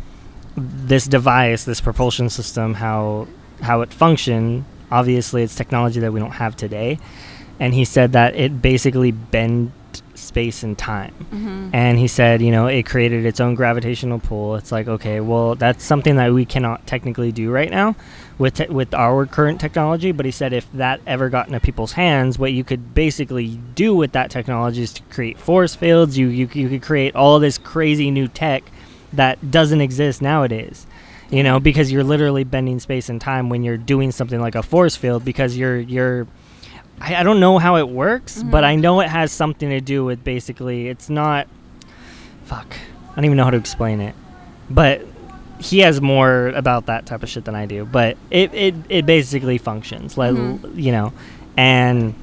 this 0.56 1.06
device, 1.06 1.64
this 1.64 1.80
propulsion 1.80 2.28
system, 2.30 2.74
how 2.74 3.28
how 3.62 3.80
it 3.80 3.92
functioned. 3.92 4.64
Obviously, 4.90 5.42
it's 5.42 5.54
technology 5.54 6.00
that 6.00 6.12
we 6.12 6.20
don't 6.20 6.32
have 6.32 6.54
today, 6.56 6.98
and 7.58 7.74
he 7.74 7.84
said 7.84 8.12
that 8.12 8.36
it 8.36 8.60
basically 8.60 9.10
bent 9.10 9.72
space 10.22 10.62
and 10.62 10.76
time. 10.76 11.14
Mm-hmm. 11.32 11.70
And 11.72 11.98
he 11.98 12.08
said, 12.08 12.40
you 12.40 12.50
know, 12.50 12.66
it 12.66 12.84
created 12.84 13.26
its 13.26 13.40
own 13.40 13.54
gravitational 13.54 14.18
pull. 14.18 14.56
It's 14.56 14.72
like, 14.72 14.88
okay, 14.88 15.20
well, 15.20 15.54
that's 15.54 15.84
something 15.84 16.16
that 16.16 16.32
we 16.32 16.44
cannot 16.44 16.86
technically 16.86 17.32
do 17.32 17.50
right 17.50 17.70
now 17.70 17.96
with 18.38 18.54
te- 18.54 18.68
with 18.68 18.94
our 18.94 19.26
current 19.26 19.60
technology. 19.60 20.12
But 20.12 20.26
he 20.26 20.32
said, 20.32 20.52
if 20.52 20.70
that 20.72 21.00
ever 21.06 21.28
got 21.28 21.46
into 21.46 21.60
people's 21.60 21.92
hands, 21.92 22.38
what 22.38 22.52
you 22.52 22.64
could 22.64 22.94
basically 22.94 23.60
do 23.74 23.94
with 23.94 24.12
that 24.12 24.30
technology 24.30 24.82
is 24.82 24.92
to 24.94 25.02
create 25.04 25.38
force 25.38 25.74
fields. 25.74 26.16
You 26.16 26.28
you, 26.28 26.48
you 26.52 26.68
could 26.68 26.82
create 26.82 27.14
all 27.14 27.38
this 27.38 27.58
crazy 27.58 28.10
new 28.10 28.28
tech 28.28 28.64
that 29.12 29.50
doesn't 29.50 29.80
exist 29.80 30.22
nowadays. 30.22 30.86
You 31.30 31.42
know, 31.42 31.60
because 31.60 31.90
you're 31.90 32.04
literally 32.04 32.44
bending 32.44 32.78
space 32.78 33.08
and 33.08 33.18
time 33.18 33.48
when 33.48 33.62
you're 33.62 33.78
doing 33.78 34.12
something 34.12 34.38
like 34.38 34.54
a 34.54 34.62
force 34.62 34.96
field 34.96 35.24
because 35.24 35.56
you're 35.56 35.78
you're 35.78 36.26
I, 37.00 37.16
I 37.16 37.22
don't 37.22 37.40
know 37.40 37.58
how 37.58 37.76
it 37.76 37.88
works, 37.88 38.42
but 38.42 38.62
Mhm. 38.64 38.66
I 38.66 38.76
know 38.76 39.00
it 39.00 39.08
has 39.08 39.32
something 39.32 39.68
to 39.70 39.80
do 39.80 40.04
with 40.04 40.22
basically 40.24 40.88
it's 40.88 41.08
not 41.10 41.48
fuck. 42.44 42.76
I 43.12 43.16
don't 43.16 43.24
even 43.24 43.36
know 43.36 43.44
how 43.44 43.50
to 43.50 43.56
explain 43.56 44.00
it. 44.00 44.14
But 44.70 45.06
he 45.58 45.80
has 45.80 46.00
more 46.00 46.48
about 46.48 46.86
that 46.86 47.06
type 47.06 47.22
of 47.22 47.28
shit 47.28 47.44
than 47.44 47.54
I 47.54 47.66
do. 47.66 47.84
But 47.84 48.16
it 48.30 48.52
it, 48.54 48.74
it 48.88 49.06
basically 49.06 49.58
functions. 49.58 50.16
Like 50.18 50.34
Mhm. 50.34 50.76
you 50.76 50.92
know. 50.92 51.12
And 51.56 52.14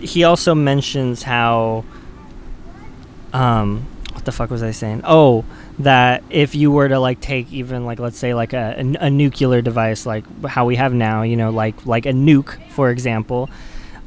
he 0.00 0.24
also 0.24 0.54
mentions 0.54 1.22
how 1.22 1.84
um 3.32 3.86
what 4.12 4.24
the 4.24 4.32
fuck 4.32 4.50
was 4.50 4.62
I 4.62 4.72
saying? 4.72 5.02
Oh, 5.04 5.44
that 5.84 6.22
if 6.30 6.54
you 6.54 6.70
were 6.70 6.88
to 6.88 6.98
like 6.98 7.20
take 7.20 7.52
even 7.52 7.84
like 7.84 7.98
let's 7.98 8.18
say 8.18 8.34
like 8.34 8.52
a, 8.52 8.74
a, 8.78 9.06
a 9.06 9.10
nuclear 9.10 9.62
device 9.62 10.06
like 10.06 10.24
how 10.46 10.64
we 10.66 10.76
have 10.76 10.92
now, 10.94 11.22
you 11.22 11.36
know, 11.36 11.50
like 11.50 11.86
like 11.86 12.06
a 12.06 12.12
nuke, 12.12 12.58
for 12.70 12.90
example, 12.90 13.48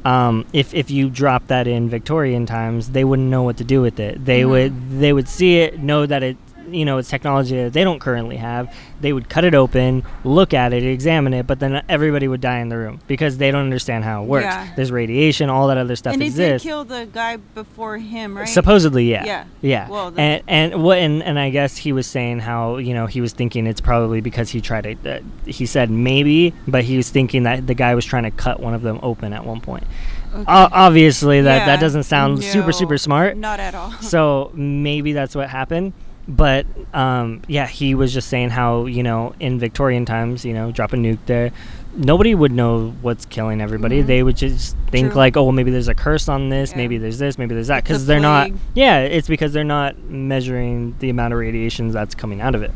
um, 0.04 0.46
if 0.52 0.72
if 0.74 0.90
you 0.90 1.10
drop 1.10 1.46
that 1.48 1.66
in 1.66 1.88
Victorian 1.88 2.46
times, 2.46 2.90
they 2.90 3.04
wouldn't 3.04 3.28
know 3.28 3.42
what 3.42 3.56
to 3.58 3.64
do 3.64 3.80
with 3.82 3.98
it. 4.00 4.24
They 4.24 4.42
Mhm. 4.42 4.48
would 4.50 5.00
they 5.00 5.12
would 5.12 5.28
see 5.28 5.58
it, 5.58 5.80
know 5.80 6.06
that 6.06 6.22
it 6.22 6.36
you 6.68 6.84
know 6.84 6.98
it's 6.98 7.08
technology 7.08 7.56
that 7.56 7.72
they 7.72 7.84
don't 7.84 7.98
currently 8.00 8.36
have. 8.36 8.74
They 9.00 9.12
would 9.12 9.28
cut 9.28 9.44
it 9.44 9.54
open, 9.54 10.04
look 10.24 10.54
at 10.54 10.72
it, 10.72 10.82
examine 10.82 11.34
it, 11.34 11.46
but 11.46 11.60
then 11.60 11.82
everybody 11.88 12.28
would 12.28 12.40
die 12.40 12.60
in 12.60 12.68
the 12.68 12.76
room 12.76 13.00
because 13.06 13.36
they 13.38 13.50
don't 13.50 13.64
understand 13.64 14.04
how 14.04 14.22
it 14.22 14.26
works. 14.26 14.44
Yeah. 14.44 14.72
There's 14.74 14.90
radiation, 14.90 15.50
all 15.50 15.68
that 15.68 15.76
other 15.76 15.96
stuff 15.96 16.14
and 16.14 16.22
it 16.22 16.34
did 16.34 16.52
exists. 16.54 16.66
kill 16.66 16.84
the 16.84 17.06
guy 17.12 17.36
before 17.36 17.98
him, 17.98 18.36
right? 18.36 18.48
Supposedly, 18.48 19.10
yeah. 19.10 19.24
Yeah. 19.24 19.44
Yeah. 19.60 19.88
Well, 19.88 20.14
and 20.16 20.42
and 20.48 20.82
what 20.82 20.98
and, 20.98 21.22
and 21.22 21.38
I 21.38 21.50
guess 21.50 21.76
he 21.76 21.92
was 21.92 22.06
saying 22.06 22.40
how 22.40 22.78
you 22.78 22.94
know 22.94 23.06
he 23.06 23.20
was 23.20 23.32
thinking 23.32 23.66
it's 23.66 23.80
probably 23.80 24.20
because 24.20 24.50
he 24.50 24.60
tried 24.60 24.82
to. 25.02 25.16
Uh, 25.16 25.20
he 25.44 25.66
said 25.66 25.90
maybe, 25.90 26.54
but 26.66 26.84
he 26.84 26.96
was 26.96 27.10
thinking 27.10 27.42
that 27.44 27.66
the 27.66 27.74
guy 27.74 27.94
was 27.94 28.04
trying 28.04 28.24
to 28.24 28.30
cut 28.30 28.60
one 28.60 28.74
of 28.74 28.82
them 28.82 28.98
open 29.02 29.32
at 29.32 29.44
one 29.44 29.60
point. 29.60 29.84
Okay. 30.32 30.42
O- 30.42 30.68
obviously, 30.72 31.42
that 31.42 31.58
Yeah, 31.58 31.66
that 31.66 31.80
doesn't 31.80 32.02
sound 32.04 32.42
super 32.42 32.72
super 32.72 32.98
smart. 32.98 33.36
Not 33.36 33.60
at 33.60 33.74
all. 33.74 33.92
So 34.02 34.50
maybe 34.54 35.12
that's 35.12 35.34
what 35.34 35.48
happened. 35.48 35.92
But 36.28 36.66
um, 36.92 37.42
yeah, 37.46 37.66
he 37.68 37.94
was 37.94 38.12
just 38.12 38.28
saying 38.28 38.50
how 38.50 38.86
you 38.86 39.02
know 39.04 39.34
in 39.38 39.58
Victorian 39.60 40.04
times, 40.04 40.44
you 40.44 40.52
know, 40.54 40.72
drop 40.72 40.92
a 40.92 40.96
nuke 40.96 41.18
there, 41.26 41.52
nobody 41.96 42.34
would 42.34 42.50
know 42.50 42.90
what's 43.00 43.24
killing 43.26 43.60
everybody. 43.60 44.02
Mhm. 44.02 44.06
They 44.06 44.22
would 44.24 44.36
just 44.36 44.76
think 44.90 45.12
True. 45.12 45.16
like, 45.18 45.36
oh, 45.36 45.44
well, 45.44 45.52
maybe 45.52 45.70
there's 45.70 45.86
a 45.88 45.94
curse 45.94 46.28
on 46.28 46.48
this, 46.48 46.72
Yeah. 46.72 46.78
maybe 46.78 46.98
there's 46.98 47.18
this, 47.18 47.38
maybe 47.38 47.54
there's 47.54 47.68
that, 47.68 47.84
because 47.84 48.06
they're 48.06 48.18
not. 48.18 48.50
Yeah, 48.74 49.00
it's 49.02 49.28
because 49.28 49.52
they're 49.52 49.62
not 49.64 49.96
measuring 50.08 50.96
the 50.98 51.10
amount 51.10 51.32
of 51.32 51.38
radiations 51.38 51.94
that's 51.94 52.14
coming 52.16 52.40
out 52.40 52.56
of 52.56 52.62
it, 52.62 52.72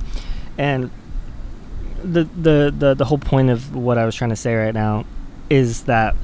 and 0.57 0.91
the 2.05 2.29
the 2.41 2.73
the 2.79 2.95
the 2.95 3.05
whole 3.05 3.19
point 3.19 3.51
of 3.51 3.75
what 3.75 3.99
I 3.99 4.07
was 4.07 4.15
trying 4.15 4.31
to 4.31 4.37
say 4.37 4.55
right 4.55 4.73
now 4.75 5.05
is 5.51 5.83
that 5.83 6.15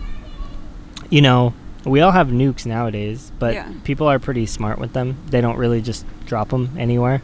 you 1.11 1.21
know 1.23 1.55
we 1.91 2.01
all 2.01 2.11
have 2.13 2.29
nukes 2.29 2.67
nowadays, 2.67 3.33
but 3.39 3.55
Yeah. 3.55 3.69
people 3.85 4.07
are 4.09 4.19
pretty 4.19 4.47
smart 4.47 4.79
with 4.79 4.93
them. 4.93 5.17
They 5.31 5.41
don't 5.41 5.57
really 5.57 5.81
just 5.81 6.05
drop 6.27 6.49
them 6.51 6.71
anywhere. 6.79 7.23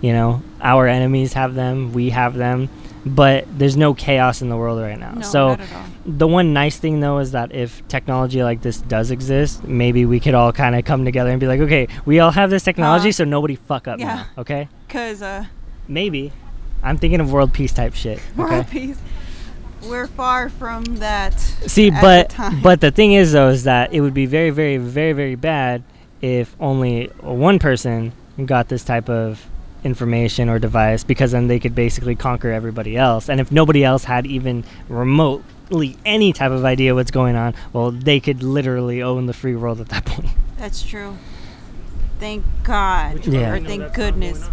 You 0.00 0.12
know, 0.12 0.42
our 0.62 0.86
enemies 0.86 1.34
have 1.34 1.54
them, 1.54 1.92
we 1.92 2.10
have 2.10 2.34
them, 2.34 2.68
but 3.04 3.46
there's 3.56 3.76
no 3.76 3.92
chaos 3.94 4.40
in 4.42 4.48
the 4.48 4.56
world 4.56 4.80
right 4.80 4.98
now. 4.98 5.12
No, 5.12 5.20
so 5.22 5.48
not 5.48 5.60
at 5.60 5.72
all. 5.74 5.84
the 6.06 6.26
one 6.26 6.52
nice 6.52 6.76
thing 6.78 7.00
though 7.00 7.18
is 7.18 7.32
that 7.32 7.54
if 7.54 7.86
technology 7.88 8.42
like 8.42 8.62
this 8.62 8.78
does 8.80 9.10
exist, 9.10 9.64
maybe 9.64 10.04
we 10.06 10.18
could 10.20 10.34
all 10.34 10.52
kind 10.52 10.74
of 10.74 10.84
come 10.84 11.04
together 11.04 11.30
and 11.30 11.38
be 11.40 11.46
like, 11.46 11.60
okay, 11.60 11.86
we 12.06 12.18
all 12.20 12.30
have 12.30 12.50
this 12.50 12.62
technology, 12.62 13.10
Uh, 13.10 13.12
so 13.12 13.24
nobody 13.24 13.56
fuck 13.56 13.86
up 13.88 13.98
yeah. 13.98 14.06
now, 14.06 14.26
okay? 14.38 14.68
Cause 14.88 15.20
uh, 15.22 15.44
Maybe. 15.88 16.32
I'm 16.82 16.96
thinking 16.96 17.20
of 17.20 17.30
world 17.30 17.52
peace 17.52 17.72
type 17.74 17.94
shit. 17.94 18.18
Okay. 18.38 18.42
world 18.54 18.68
peace. 18.68 18.98
We're 19.82 20.06
far 20.06 20.48
from 20.48 20.84
that. 20.96 21.38
See, 21.40 21.88
at 21.88 21.94
the 21.94 22.00
but 22.00 22.30
time. 22.30 22.62
but 22.62 22.80
the 22.80 22.90
thing 22.90 23.12
is 23.12 23.32
though 23.32 23.48
is 23.48 23.64
that 23.64 23.92
it 23.92 24.00
would 24.00 24.14
be 24.14 24.26
very 24.26 24.50
very 24.50 24.76
very 24.76 25.12
very 25.12 25.34
bad 25.34 25.82
if 26.20 26.54
only 26.60 27.06
one 27.20 27.58
person 27.58 28.12
got 28.44 28.68
this 28.68 28.84
type 28.84 29.08
of 29.08 29.46
information 29.84 30.48
or 30.48 30.58
device 30.58 31.04
because 31.04 31.32
then 31.32 31.46
they 31.46 31.58
could 31.58 31.74
basically 31.74 32.14
conquer 32.14 32.50
everybody 32.50 32.96
else. 32.96 33.28
And 33.28 33.40
if 33.40 33.50
nobody 33.50 33.84
else 33.84 34.04
had 34.04 34.26
even 34.26 34.64
remotely 34.88 35.96
any 36.04 36.32
type 36.32 36.50
of 36.50 36.64
idea 36.64 36.94
what's 36.94 37.10
going 37.10 37.36
on, 37.36 37.54
well, 37.72 37.90
they 37.90 38.20
could 38.20 38.42
literally 38.42 39.02
own 39.02 39.26
the 39.26 39.32
free 39.32 39.56
world 39.56 39.80
at 39.80 39.88
that 39.88 40.04
point. 40.06 40.30
That's 40.58 40.82
true. 40.82 41.16
Thank 42.18 42.44
God. 42.64 43.26
Yeah. 43.26 43.52
Or 43.52 43.60
thank 43.60 43.66
that's 43.66 43.78
not 43.78 43.94
going 43.94 44.12
goodness. 44.12 44.50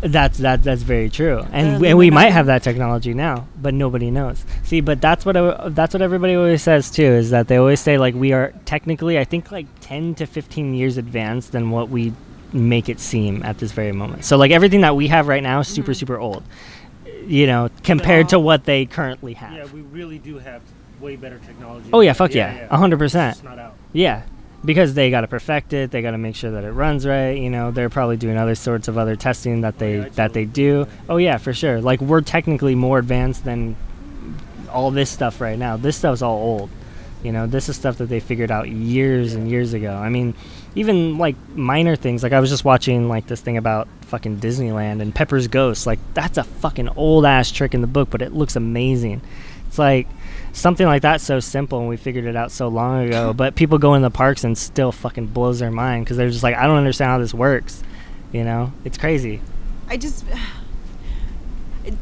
That's 0.00 0.38
that 0.38 0.62
that's 0.62 0.82
very 0.82 1.10
true, 1.10 1.44
and 1.50 1.80
we, 1.80 1.88
and 1.88 1.98
we 1.98 2.10
might 2.10 2.30
have 2.30 2.46
that 2.46 2.62
technology 2.62 3.14
now, 3.14 3.48
but 3.60 3.74
nobody 3.74 4.12
knows. 4.12 4.44
See, 4.62 4.80
but 4.80 5.00
that's 5.00 5.26
what 5.26 5.36
I, 5.36 5.70
that's 5.70 5.92
what 5.92 6.02
everybody 6.02 6.36
always 6.36 6.62
says 6.62 6.88
too. 6.90 7.02
Is 7.02 7.30
that 7.30 7.48
they 7.48 7.56
always 7.56 7.80
say 7.80 7.98
like 7.98 8.14
we 8.14 8.32
are 8.32 8.52
technically, 8.64 9.18
I 9.18 9.24
think 9.24 9.50
like 9.50 9.66
ten 9.80 10.14
to 10.14 10.26
fifteen 10.26 10.72
years 10.72 10.98
advanced 10.98 11.50
than 11.50 11.70
what 11.70 11.88
we 11.88 12.12
make 12.52 12.88
it 12.88 13.00
seem 13.00 13.42
at 13.42 13.58
this 13.58 13.72
very 13.72 13.90
moment. 13.90 14.24
So 14.24 14.36
like 14.36 14.52
everything 14.52 14.82
that 14.82 14.94
we 14.94 15.08
have 15.08 15.26
right 15.26 15.42
now 15.42 15.60
is 15.60 15.68
super 15.68 15.90
Mhm. 15.90 15.96
super 15.96 16.18
old, 16.18 16.44
you 17.26 17.48
know, 17.48 17.68
compared 17.82 18.28
to 18.28 18.38
what 18.38 18.64
they 18.66 18.86
currently 18.86 19.34
have. 19.34 19.52
Yeah, 19.52 19.66
we 19.74 19.80
really 19.80 20.18
do 20.18 20.38
have 20.38 20.62
way 21.00 21.16
better 21.16 21.38
technology. 21.44 21.90
Oh, 21.92 22.00
yeah, 22.00 22.12
fuck 22.12 22.34
yeah, 22.34 22.68
a 22.70 22.76
hundred 22.76 23.00
percent. 23.00 23.34
Just 23.34 23.44
not 23.44 23.58
out. 23.58 23.74
Yeah, 23.92 24.22
because 24.64 24.94
they 24.94 25.10
got 25.10 25.22
to 25.22 25.28
perfect 25.28 25.72
it. 25.72 25.90
They 25.90 26.02
got 26.02 26.12
to 26.12 26.18
make 26.18 26.36
sure 26.36 26.50
that 26.52 26.64
it 26.64 26.70
runs 26.72 27.06
right. 27.06 27.32
You 27.38 27.50
know, 27.50 27.70
they're 27.70 27.90
probably 27.90 28.16
doing 28.16 28.36
other 28.36 28.54
sorts 28.54 28.88
of 28.88 28.98
other 28.98 29.16
testing 29.16 29.60
that 29.62 29.74
Oh, 29.76 29.78
they 29.78 29.96
yeah, 29.98 30.08
that 30.10 30.32
they 30.32 30.44
do. 30.44 30.86
Oh 31.08 31.16
yeah, 31.16 31.36
for 31.38 31.52
sure. 31.52 31.80
Like 31.80 32.00
we're 32.00 32.20
technically 32.20 32.74
more 32.74 32.98
advanced 32.98 33.44
than 33.44 33.76
all 34.72 34.90
this 34.90 35.10
stuff 35.10 35.40
right 35.40 35.58
now. 35.58 35.76
This 35.76 35.96
stuff's 35.96 36.22
all 36.22 36.36
old. 36.36 36.70
You 37.22 37.32
know, 37.32 37.46
this 37.46 37.68
is 37.68 37.76
stuff 37.76 37.98
that 37.98 38.06
they 38.06 38.20
figured 38.20 38.50
out 38.50 38.68
years 38.68 39.34
and 39.34 39.50
years 39.50 39.74
ago. 39.74 39.92
I 39.92 40.08
mean, 40.08 40.34
even 40.74 41.18
like 41.18 41.36
minor 41.54 41.96
things. 41.96 42.22
Like 42.22 42.32
I 42.32 42.40
was 42.40 42.50
just 42.50 42.64
watching 42.64 43.08
like 43.08 43.26
this 43.26 43.40
thing 43.40 43.56
about 43.56 43.88
fucking 44.02 44.38
Disneyland 44.38 45.02
and 45.02 45.14
Pepper's 45.14 45.48
Ghost. 45.48 45.86
Like 45.86 45.98
that's 46.14 46.38
a 46.38 46.44
fucking 46.44 46.88
old 46.90 47.24
ass 47.24 47.50
trick 47.50 47.74
in 47.74 47.80
the 47.80 47.86
book, 47.86 48.10
but 48.10 48.22
it 48.22 48.32
looks 48.32 48.54
amazing. 48.56 49.20
It's 49.66 49.78
like 49.78 50.06
something 50.58 50.86
like 50.86 51.02
that 51.02 51.20
so 51.20 51.40
simple 51.40 51.78
and 51.78 51.88
we 51.88 51.96
figured 51.96 52.24
it 52.24 52.36
out 52.36 52.50
so 52.50 52.68
long 52.68 53.06
ago 53.06 53.32
but 53.36 53.54
people 53.54 53.78
go 53.78 53.94
in 53.94 54.02
the 54.02 54.10
parks 54.10 54.44
and 54.44 54.56
still 54.58 54.92
fucking 54.92 55.26
blows 55.26 55.58
their 55.58 55.70
mind 55.70 56.04
because 56.04 56.16
they're 56.16 56.30
just 56.30 56.42
like 56.42 56.56
i 56.56 56.66
don't 56.66 56.76
understand 56.76 57.10
how 57.10 57.18
this 57.18 57.32
works 57.32 57.82
you 58.32 58.44
know 58.44 58.72
it's 58.84 58.98
crazy 58.98 59.40
I 59.88 59.96
just. 59.96 60.24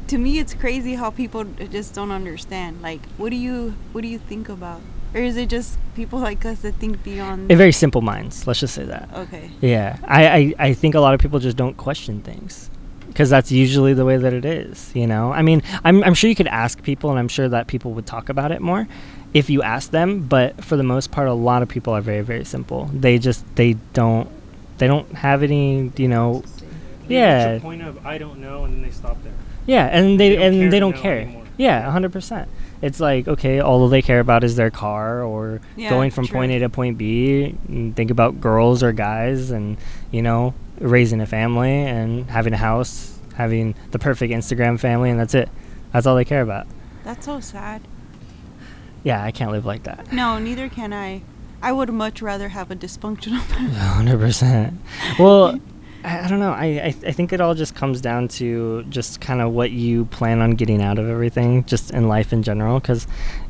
To 0.09 0.19
me, 0.19 0.40
it's 0.40 0.53
crazy 0.53 0.95
how 0.95 1.11
people 1.11 1.45
just 1.71 1.95
don't 1.95 2.11
understand. 2.11 2.83
Like, 2.83 3.07
what 3.19 3.31
do 3.31 3.37
you 3.37 3.77
what 3.92 4.01
do 4.01 4.09
you 4.09 4.19
think 4.19 4.49
about, 4.49 4.81
or 5.14 5.21
is 5.21 5.37
it 5.37 5.49
just 5.49 5.79
people 5.95 6.19
like 6.19 6.45
us 6.45 6.62
that 6.62 6.75
think 6.75 7.05
beyond? 7.05 7.47
Very 7.49 7.71
simple 7.71 8.01
minds 8.01 8.49
let's 8.49 8.59
just 8.59 8.75
say 8.75 8.85
that 8.85 9.09
okay. 9.14 9.49
yeah 9.61 9.97
i 10.03 10.27
i, 10.27 10.55
I 10.59 10.75
think 10.75 10.97
a 10.97 11.01
lot 11.01 11.14
of 11.14 11.21
people 11.21 11.38
just 11.38 11.57
don't 11.57 11.77
question 11.77 12.21
things 12.21 12.69
because 13.16 13.31
that's 13.31 13.50
usually 13.50 13.94
the 13.94 14.05
way 14.05 14.18
that 14.18 14.35
it 14.35 14.44
is 14.44 14.90
you 14.94 15.07
know 15.07 15.33
i 15.33 15.40
mean 15.40 15.62
I'm, 15.85 16.05
I'm 16.05 16.12
sure 16.12 16.29
you 16.29 16.37
could 16.37 16.48
ask 16.48 16.83
people 16.83 17.09
and 17.09 17.18
i'm 17.18 17.29
sure 17.29 17.48
that 17.48 17.66
people 17.66 17.92
would 17.92 18.05
talk 18.05 18.29
about 18.29 18.52
it 18.52 18.61
more 18.61 18.87
if 19.33 19.48
you 19.48 19.62
ask 19.62 19.90
them 19.90 20.20
but 20.29 20.62
for 20.62 20.76
the 20.76 20.83
most 20.83 21.11
part 21.12 21.26
a 21.26 21.33
lot 21.33 21.62
of 21.62 21.68
people 21.70 21.94
are 21.94 22.02
very 22.02 22.20
very 22.20 22.44
simple 22.44 22.90
they 22.92 23.16
just 23.18 23.42
they 23.57 23.72
don't 23.94 24.29
they 24.76 24.87
don't 24.87 25.11
have 25.14 25.42
any 25.42 25.90
you 25.96 26.09
know 26.09 26.42
They 27.09 27.14
reach 27.14 27.20
Yeah. 27.22 27.48
a 27.52 27.61
point 27.61 27.83
of 27.83 28.05
I 28.05 28.18
don't 28.18 28.38
know, 28.40 28.64
and 28.64 28.74
then 28.74 28.83
they 28.83 28.90
stop 28.90 29.16
there. 29.24 29.33
Yeah, 29.64 29.87
and 29.87 30.18
they, 30.20 30.37
They 30.37 30.42
and 30.46 30.72
they 30.72 30.81
don't 30.81 30.92
care. 30.96 31.20
anymore. 31.20 31.44
Yeah, 31.57 31.88
hundred 31.90 32.12
percent. 32.12 32.48
It's 32.83 33.00
like 33.00 33.26
okay, 33.29 33.61
all 33.61 33.88
they 33.88 34.02
care 34.02 34.20
about 34.20 34.44
is 34.44 34.57
their 34.57 34.70
car 34.70 35.22
or 35.22 35.61
Yeah, 35.76 35.88
going 35.88 36.11
from 36.11 36.26
true. 36.26 36.35
point 36.38 36.52
A 36.52 36.59
to 36.59 36.68
point 36.68 36.98
B. 36.98 37.55
And 37.68 37.94
think 37.96 38.11
about 38.11 38.40
girls 38.40 38.83
or 38.83 38.92
guys, 38.92 39.50
and 39.50 39.76
you 40.11 40.20
know, 40.20 40.52
raising 40.79 41.21
a 41.21 41.27
family 41.27 41.71
and 41.71 42.29
having 42.31 42.53
a 42.53 42.57
house, 42.59 43.19
having 43.35 43.75
the 43.91 43.99
perfect 43.99 44.33
Instagram 44.33 44.79
family, 44.79 45.11
and 45.11 45.19
that's 45.19 45.35
it. 45.35 45.49
That's 45.93 46.07
all 46.07 46.17
they 46.17 46.25
care 46.25 46.43
about. 46.43 46.67
That's 47.05 47.25
so 47.27 47.41
sad. 47.41 47.83
Yeah, 49.05 49.23
I 49.23 49.31
can't 49.31 49.53
live 49.53 49.65
like 49.65 49.85
that. 49.85 50.12
No, 50.12 50.39
neither 50.39 50.69
can 50.69 50.93
I. 50.93 51.23
I 51.62 51.73
would 51.73 51.91
much 51.91 52.21
rather 52.21 52.49
have 52.49 52.71
a 52.71 52.77
dysfunctional 52.77 53.41
family. 53.43 53.75
Hundred 53.75 54.19
percent. 54.19 54.79
Well, 55.19 55.61
I, 56.07 56.29
don't 56.29 56.38
know. 56.40 56.53
I, 56.53 56.64
I 56.66 56.87
I 57.09 57.12
think 57.12 57.33
it 57.33 57.40
all 57.40 57.55
just 57.55 57.75
comes 57.75 58.01
down 58.01 58.29
to 58.38 58.85
just 58.88 59.21
kind 59.21 59.40
of 59.40 59.53
what 59.53 59.71
you 59.73 60.05
plan 60.07 60.40
on 60.40 60.53
getting 60.53 60.81
out 60.81 60.99
of 60.99 61.09
everything, 61.09 61.64
just 61.64 61.90
in 61.90 62.07
life 62.09 62.33
in 62.33 62.42
general. 62.42 62.79
Because 62.79 63.07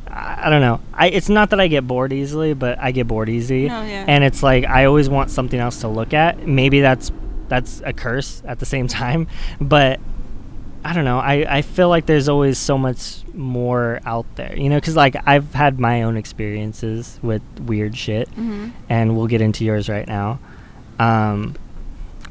I, 0.07 0.47
I 0.47 0.49
don't 0.49 0.61
know. 0.61 0.79
I 0.93 1.07
it's 1.09 1.29
not 1.29 1.51
that 1.51 1.59
I 1.59 1.67
get 1.67 1.85
bored 1.87 2.11
easily, 2.13 2.53
but 2.53 2.79
I 2.79 2.91
get 2.91 3.07
bored 3.07 3.29
easy. 3.29 3.67
No, 3.67 3.81
yeah. 3.83 4.05
And 4.07 4.23
it's 4.23 4.41
like 4.41 4.65
I 4.65 4.85
always 4.85 5.07
want 5.09 5.29
something 5.29 5.59
else 5.59 5.81
to 5.81 5.87
look 5.87 6.13
at. 6.13 6.47
Maybe 6.47 6.81
that's 6.81 7.11
that's 7.47 7.81
a 7.85 7.93
curse 7.93 8.41
at 8.45 8.59
the 8.59 8.65
same 8.65 8.87
time, 9.03 9.27
but 9.61 9.99
I 10.83 10.93
don't 10.93 11.05
know. 11.05 11.19
I, 11.19 11.57
I 11.57 11.61
feel 11.63 11.89
like 11.89 12.05
there's 12.05 12.29
always 12.29 12.57
so 12.57 12.77
much 12.77 13.23
more 13.33 13.99
out 14.05 14.25
there, 14.35 14.55
you 14.57 14.69
know, 14.69 14.77
because 14.77 14.95
like 14.95 15.15
I've 15.27 15.53
had 15.53 15.79
my 15.79 16.03
own 16.03 16.17
experiences 16.17 17.19
with 17.21 17.41
weird 17.59 17.95
shit, 17.95 18.29
Mhm. 18.35 18.71
and 18.89 19.15
we'll 19.17 19.27
get 19.27 19.41
into 19.41 19.63
yours 19.65 19.89
right 19.89 20.07
now. 20.07 20.39
Um, 20.97 21.55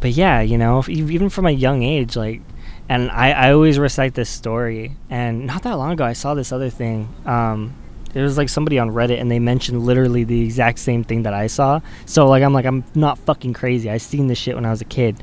but 0.01 0.11
yeah, 0.12 0.40
you 0.40 0.59
know, 0.59 0.78
if, 0.80 0.88
even 0.88 1.28
from 1.28 1.47
a 1.47 1.51
young 1.51 1.82
age, 1.82 2.16
like, 2.16 2.40
and 2.88 3.11
I, 3.11 3.30
I 3.32 3.53
always 3.53 3.78
recite 3.78 4.14
this 4.14 4.28
story. 4.30 4.94
And 5.11 5.47
not 5.47 5.62
that 5.64 5.74
long 5.74 5.92
ago, 5.92 6.05
I 6.05 6.12
saw 6.12 6.34
this 6.34 6.53
other 6.53 6.70
thing. 6.70 7.09
Um, 7.24 7.74
there 8.12 8.22
was 8.22 8.38
like 8.38 8.49
somebody 8.49 8.78
on 8.78 8.90
Reddit, 8.90 9.20
and 9.20 9.30
they 9.30 9.38
mentioned 9.38 9.84
literally 9.84 10.24
the 10.24 10.40
exact 10.42 10.78
same 10.78 11.03
thing 11.05 11.24
that 11.24 11.34
I 11.34 11.49
saw. 11.49 11.80
So 12.07 12.26
like, 12.28 12.42
I'm 12.42 12.53
like, 12.55 12.64
I'm 12.64 12.84
not 12.94 13.18
fucking 13.18 13.53
crazy. 13.55 13.90
I 13.90 13.99
seen 13.99 14.26
this 14.28 14.38
shit 14.38 14.55
when 14.55 14.64
I 14.64 14.70
was 14.70 14.80
a 14.80 14.84
kid, 14.86 15.16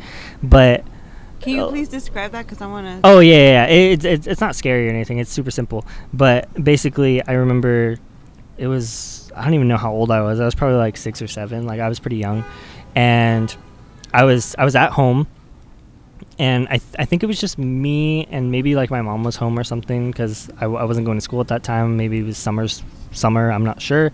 but 0.43 0.83
Can 1.39 1.53
you 1.53 1.61
Oh. 1.63 1.69
please 1.69 1.89
describe 1.89 2.31
that? 2.33 2.45
Because 2.45 2.61
I 2.61 2.67
want 2.67 2.85
to. 2.87 2.99
Oh 3.07 3.19
yeah, 3.19 3.35
yeah. 3.35 3.51
yeah. 3.51 3.65
It, 3.67 3.91
it's 3.93 4.05
it's 4.05 4.27
it's 4.27 4.41
not 4.41 4.55
scary 4.55 4.87
or 4.87 4.91
anything. 4.91 5.17
It's 5.19 5.31
super 5.31 5.51
simple. 5.51 5.85
But 6.13 6.47
basically, 6.63 7.25
I 7.25 7.33
remember 7.33 7.95
it 8.57 8.67
was 8.67 9.31
I 9.35 9.43
don't 9.45 9.55
even 9.55 9.67
know 9.67 9.77
how 9.77 9.91
old 9.91 10.11
I 10.11 10.21
was. 10.21 10.39
I 10.39 10.45
was 10.45 10.53
probably 10.55 10.77
like 10.77 10.95
six 10.97 11.21
or 11.21 11.27
seven. 11.27 11.65
Like 11.65 11.79
I 11.79 11.89
was 11.89 11.99
pretty 11.99 12.17
young, 12.17 12.43
and 12.95 13.55
I 14.13 14.23
was 14.23 14.55
I 14.57 14.65
was 14.65 14.75
at 14.75 14.91
home, 14.91 15.27
and 16.39 16.67
I 16.67 16.77
th- 16.77 16.95
I 16.99 17.05
think 17.05 17.23
it 17.23 17.25
was 17.25 17.39
just 17.39 17.57
me 17.57 18.25
and 18.25 18.51
maybe 18.51 18.75
like 18.75 18.89
my 18.91 19.01
mom 19.01 19.23
was 19.23 19.35
home 19.35 19.57
or 19.57 19.63
something 19.63 20.11
because 20.11 20.49
I, 20.57 20.61
w- 20.61 20.79
I 20.79 20.83
wasn't 20.85 21.05
going 21.05 21.17
to 21.17 21.21
school 21.21 21.41
at 21.41 21.47
that 21.49 21.63
time. 21.63 21.97
Maybe 21.97 22.19
it 22.19 22.23
was 22.23 22.37
summer's 22.37 22.83
summer. 23.11 23.51
I'm 23.51 23.63
not 23.63 23.81
sure. 23.81 24.11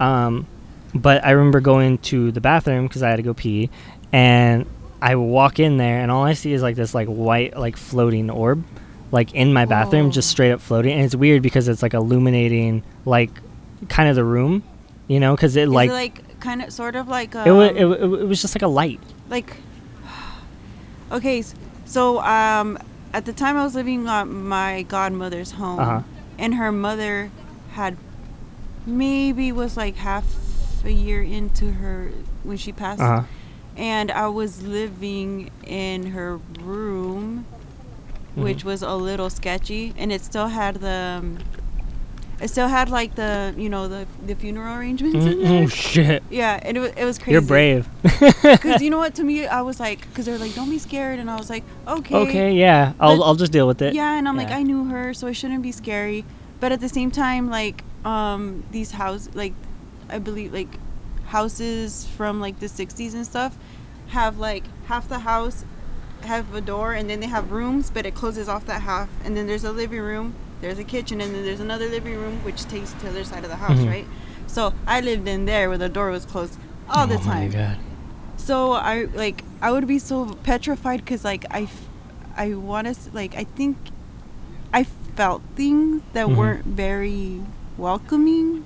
Um, 0.00 0.46
but 0.94 1.24
I 1.24 1.30
remember 1.32 1.60
going 1.60 1.98
to 1.98 2.32
the 2.32 2.40
bathroom 2.40 2.86
because 2.86 3.02
I 3.02 3.10
had 3.10 3.16
to 3.16 3.22
go 3.22 3.34
pee, 3.34 3.70
and 4.12 4.66
I 5.00 5.16
walk 5.16 5.58
in 5.58 5.76
there 5.78 6.00
and 6.00 6.10
all 6.12 6.22
I 6.22 6.34
see 6.34 6.52
is 6.52 6.62
like 6.62 6.76
this 6.76 6.94
like 6.94 7.08
white 7.08 7.56
like 7.56 7.76
floating 7.76 8.30
orb, 8.30 8.62
like 9.10 9.34
in 9.34 9.52
my 9.52 9.64
bathroom, 9.64 10.10
just 10.12 10.28
straight 10.30 10.52
up 10.52 10.60
floating. 10.60 10.92
And 10.92 11.02
it's 11.04 11.16
weird 11.16 11.42
because 11.42 11.66
it's 11.68 11.82
like 11.82 11.94
illuminating 11.94 12.82
like 13.04 13.30
kind 13.88 14.08
of 14.08 14.14
the 14.16 14.24
room, 14.24 14.62
you 15.08 15.18
know, 15.18 15.34
because 15.34 15.56
it 15.56 15.64
Is 15.64 15.70
like, 15.70 15.90
it 15.90 15.92
like 15.92 16.40
kind 16.40 16.62
of 16.62 16.72
sort 16.72 16.94
of 16.94 17.08
like 17.08 17.34
um, 17.34 17.48
it, 17.48 17.52
wa- 17.52 17.62
it, 17.94 18.02
it 18.02 18.26
was 18.26 18.40
just 18.40 18.54
like 18.54 18.62
a 18.62 18.68
light. 18.68 19.00
Like 19.32 19.56
okay 21.10 21.42
so 21.84 22.20
um 22.20 22.78
at 23.12 23.24
the 23.24 23.32
time 23.32 23.56
i 23.56 23.64
was 23.64 23.74
living 23.74 24.06
at 24.06 24.24
my 24.28 24.82
godmother's 24.82 25.52
home 25.52 25.80
Uh-huh. 25.80 26.02
and 26.38 26.54
her 26.54 26.70
mother 26.70 27.30
had 27.72 27.96
maybe 28.86 29.52
was 29.52 29.76
like 29.76 29.96
half 29.96 30.26
a 30.84 30.90
year 30.92 31.22
into 31.22 31.72
her 31.72 32.10
when 32.44 32.56
she 32.56 32.72
passed 32.72 33.00
Uh 33.02 33.20
huh. 33.20 33.22
and 33.76 34.10
i 34.10 34.26
was 34.28 34.62
living 34.62 35.50
in 35.64 36.06
her 36.12 36.38
room 36.60 37.46
Mm-hmm. 38.32 38.44
which 38.44 38.64
was 38.64 38.80
a 38.82 38.94
little 38.94 39.28
sketchy 39.28 39.92
and 39.98 40.10
it 40.10 40.22
still 40.22 40.48
had 40.48 40.76
the 40.76 41.20
um, 41.20 41.38
it 42.42 42.48
still 42.48 42.68
had 42.68 42.90
like 42.90 43.14
the 43.14 43.54
you 43.56 43.68
know 43.68 43.86
the 43.88 44.06
the 44.26 44.34
funeral 44.34 44.76
arrangements 44.76 45.24
there 45.24 45.34
Oh 45.62 45.66
shit! 45.68 46.22
yeah 46.30 46.58
and 46.62 46.76
it 46.76 46.80
was, 46.80 46.90
it 46.96 47.04
was 47.04 47.18
crazy 47.18 47.32
You're 47.32 47.40
brave. 47.42 47.88
because 48.02 48.82
you 48.82 48.90
know 48.90 48.98
what? 48.98 49.14
To 49.14 49.24
me, 49.24 49.46
I 49.46 49.62
was 49.62 49.78
like, 49.80 50.00
because 50.08 50.26
they're 50.26 50.38
like, 50.38 50.54
don't 50.54 50.68
be 50.70 50.78
scared, 50.78 51.18
and 51.20 51.30
I 51.30 51.36
was 51.36 51.48
like, 51.48 51.64
okay, 51.86 52.16
okay, 52.16 52.52
yeah, 52.52 52.92
I'll 53.00 53.18
But- 53.18 53.24
I'll 53.24 53.34
just 53.36 53.52
deal 53.52 53.66
with 53.66 53.80
it. 53.80 53.94
yeah, 53.94 54.18
and 54.18 54.28
I'm 54.28 54.36
like, 54.36 54.50
I 54.50 54.62
knew 54.62 54.84
her, 54.86 55.14
so 55.14 55.26
I 55.28 55.32
shouldn't 55.32 55.62
be 55.62 55.72
scary. 55.72 56.24
But 56.60 56.72
at 56.72 56.80
the 56.80 56.88
same 56.88 57.10
time, 57.10 57.48
like, 57.50 57.82
um, 58.04 58.64
these 58.70 58.92
house, 58.92 59.28
like, 59.34 59.54
I 60.08 60.18
believe, 60.18 60.52
like, 60.52 60.68
houses 61.26 62.06
from 62.16 62.40
like 62.40 62.58
the 62.60 62.66
'60s 62.66 63.14
and 63.14 63.24
stuff, 63.26 63.56
have 64.08 64.38
like 64.38 64.64
half 64.86 65.08
the 65.08 65.20
house 65.20 65.64
have 66.22 66.54
a 66.54 66.60
door, 66.60 66.92
and 66.92 67.08
then 67.10 67.18
they 67.20 67.26
have 67.26 67.50
rooms, 67.50 67.90
but 67.90 68.06
it 68.06 68.14
closes 68.14 68.48
off 68.48 68.64
that 68.66 68.82
half, 68.82 69.08
and 69.24 69.36
then 69.36 69.46
there's 69.48 69.64
a 69.64 69.72
living 69.72 70.00
room, 70.00 70.34
there's 70.62 70.78
a 70.78 70.84
kitchen, 70.84 71.20
and 71.20 71.34
then 71.34 71.44
there's 71.44 71.60
another 71.60 71.88
living 71.88 72.16
room 72.16 72.42
which 72.44 72.64
takes 72.66 72.92
to 72.92 73.00
the 73.02 73.08
other 73.10 73.24
side 73.24 73.44
of 73.44 73.50
the 73.50 73.56
house, 73.56 73.76
Mhm. 73.78 73.88
right? 73.88 74.06
So 74.46 74.72
I 74.86 75.00
lived 75.00 75.26
in 75.28 75.44
there 75.44 75.68
where 75.68 75.76
the 75.76 75.88
door 75.88 76.10
was 76.10 76.24
closed 76.24 76.56
all 76.88 77.06
the 77.06 77.16
Oh 77.16 77.18
my 77.18 77.24
time. 77.24 77.50
god. 77.50 77.76
So 78.36 78.72
I 78.72 79.06
like 79.14 79.44
I 79.60 79.70
would 79.72 79.86
be 79.86 79.98
so 79.98 80.24
petrified 80.42 81.00
because 81.04 81.24
like 81.24 81.44
I, 81.50 81.68
I 82.36 82.54
want 82.54 82.86
to 82.86 82.94
like 83.12 83.34
I 83.36 83.44
think 83.44 83.76
I 84.72 84.84
felt 85.16 85.42
things 85.56 86.02
that 86.12 86.26
Mhm. 86.26 86.36
weren't 86.36 86.64
very 86.64 87.42
welcoming. 87.76 88.64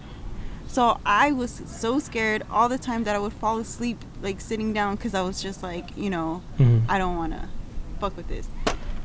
So 0.69 0.99
I 1.07 1.33
was 1.33 1.63
so 1.67 1.99
scared 1.99 2.43
all 2.51 2.69
the 2.69 2.79
time 2.79 3.05
that 3.05 3.15
I 3.17 3.19
would 3.19 3.33
fall 3.33 3.59
asleep 3.59 3.99
like 4.23 4.41
sitting 4.41 4.73
down 4.73 4.97
because 4.97 5.15
I 5.15 5.23
was 5.23 5.43
just 5.43 5.63
like 5.63 5.97
you 5.97 6.11
know 6.11 6.43
Mhm. 6.59 6.83
I 6.89 6.99
don't 6.99 7.17
want 7.17 7.33
to 7.33 7.43
fuck 8.01 8.17
with 8.17 8.29
this. 8.29 8.49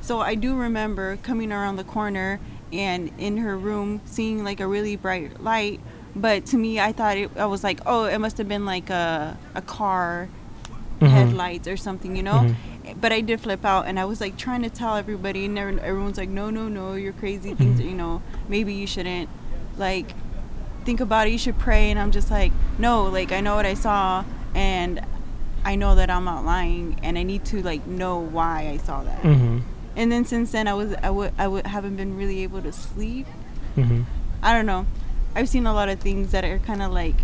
So 0.02 0.20
I 0.20 0.36
do 0.36 0.56
remember 0.56 1.18
coming 1.18 1.52
around 1.52 1.76
the 1.78 1.84
corner 1.84 2.40
and 2.74 3.12
in 3.18 3.38
her 3.38 3.58
room 3.58 4.02
seeing 4.06 4.44
like 4.44 4.60
a 4.60 4.68
really 4.68 4.96
bright 4.96 5.42
light. 5.42 5.80
But 6.16 6.46
to 6.48 6.58
me, 6.58 6.80
I 6.80 6.92
thought 6.92 7.18
it, 7.18 7.32
I 7.38 7.46
was 7.46 7.64
like, 7.64 7.80
oh, 7.86 8.06
it 8.06 8.18
must 8.20 8.38
have 8.38 8.48
been 8.48 8.66
like 8.66 8.90
a, 8.90 9.38
a 9.56 9.62
car 9.62 10.28
Mhm. 11.00 11.10
headlights 11.10 11.68
or 11.68 11.78
something, 11.78 12.16
you 12.16 12.22
know? 12.24 12.34
Mhm. 12.34 12.56
But 13.02 13.12
I 13.12 13.22
did 13.22 13.40
flip 13.42 13.64
out 13.66 13.88
and 13.88 14.00
I 14.00 14.06
was 14.06 14.22
like 14.22 14.38
trying 14.38 14.62
to 14.64 14.70
tell 14.70 14.96
everybody, 14.98 15.46
and 15.46 15.58
everyone's 15.58 16.18
like, 16.18 16.30
no, 16.30 16.50
no, 16.50 16.68
no, 16.68 16.94
you're 16.94 17.14
crazy. 17.14 17.54
Things, 17.56 17.80
Mhm. 17.80 17.86
you 17.86 17.96
know, 17.96 18.22
maybe 18.48 18.74
you 18.74 18.86
shouldn't. 18.86 19.30
Like, 19.78 20.14
think 20.86 21.00
about 21.00 21.28
it, 21.28 21.32
you 21.32 21.38
should 21.40 21.58
pray. 21.58 21.90
And 21.92 22.00
I'm 22.00 22.12
just 22.12 22.30
like, 22.30 22.52
no, 22.78 23.04
like, 23.06 23.32
I 23.32 23.40
know 23.42 23.56
what 23.56 23.66
I 23.66 23.74
saw 23.74 24.24
and 24.54 25.00
I 25.64 25.76
know 25.76 25.96
that 25.96 26.10
I'm 26.10 26.26
not 26.26 26.44
lying 26.44 26.98
and 27.04 27.18
I 27.18 27.24
need 27.24 27.46
to, 27.46 27.62
like, 27.64 27.86
know 27.88 28.20
why 28.20 28.70
I 28.74 28.78
saw 28.78 29.02
that. 29.04 29.22
Mhm. 29.24 29.62
And 29.96 30.12
then 30.12 30.26
since 30.26 30.52
then, 30.52 30.68
I 30.68 30.74
was, 30.74 30.94
I 31.04 31.10
would, 31.10 31.34
I 31.38 31.48
would, 31.48 31.68
haven't 31.68 31.96
been 31.98 32.16
really 32.18 32.44
able 32.44 32.62
to 32.62 32.72
sleep. 32.72 33.28
Mhm. 33.76 34.06
I 34.42 34.54
don't 34.54 34.66
know. 34.66 34.86
I've 35.36 35.50
seen 35.50 35.66
a 35.66 35.74
lot 35.74 35.90
of 35.90 36.00
things 36.00 36.32
that 36.32 36.44
are 36.44 36.60
kind 36.60 36.82
of 36.82 36.92
like, 36.92 37.16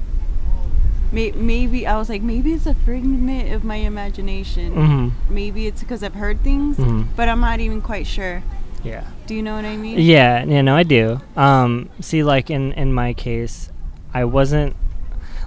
may, 1.12 1.32
maybe 1.32 1.88
I 1.88 1.98
was 1.98 2.10
like, 2.10 2.22
maybe 2.22 2.54
it's 2.54 2.66
a 2.66 2.74
figment 2.74 3.52
of 3.54 3.64
my 3.64 3.76
imagination. 3.78 4.74
Mhm. 4.76 5.12
Maybe 5.30 5.68
it's 5.68 5.82
because 5.82 6.04
I've 6.04 6.16
heard 6.16 6.42
things, 6.42 6.78
Mhm. 6.78 7.08
but 7.16 7.30
I'm 7.30 7.40
not 7.40 7.60
even 7.60 7.82
quite 7.82 8.06
sure. 8.08 8.44
Yeah. 8.84 9.04
Do 9.26 9.36
you 9.36 9.42
know 9.42 9.56
what 9.56 9.66
I 9.66 9.76
mean? 9.76 10.00
Yeah, 10.00 10.44
yeah, 10.46 10.62
no, 10.62 10.76
I 10.76 10.84
do. 10.84 11.20
Um, 11.36 11.90
see, 12.00 12.24
like 12.24 12.50
in 12.50 12.72
in 12.74 12.94
my 12.94 13.14
case, 13.14 13.70
I 14.14 14.24
wasn't 14.26 14.76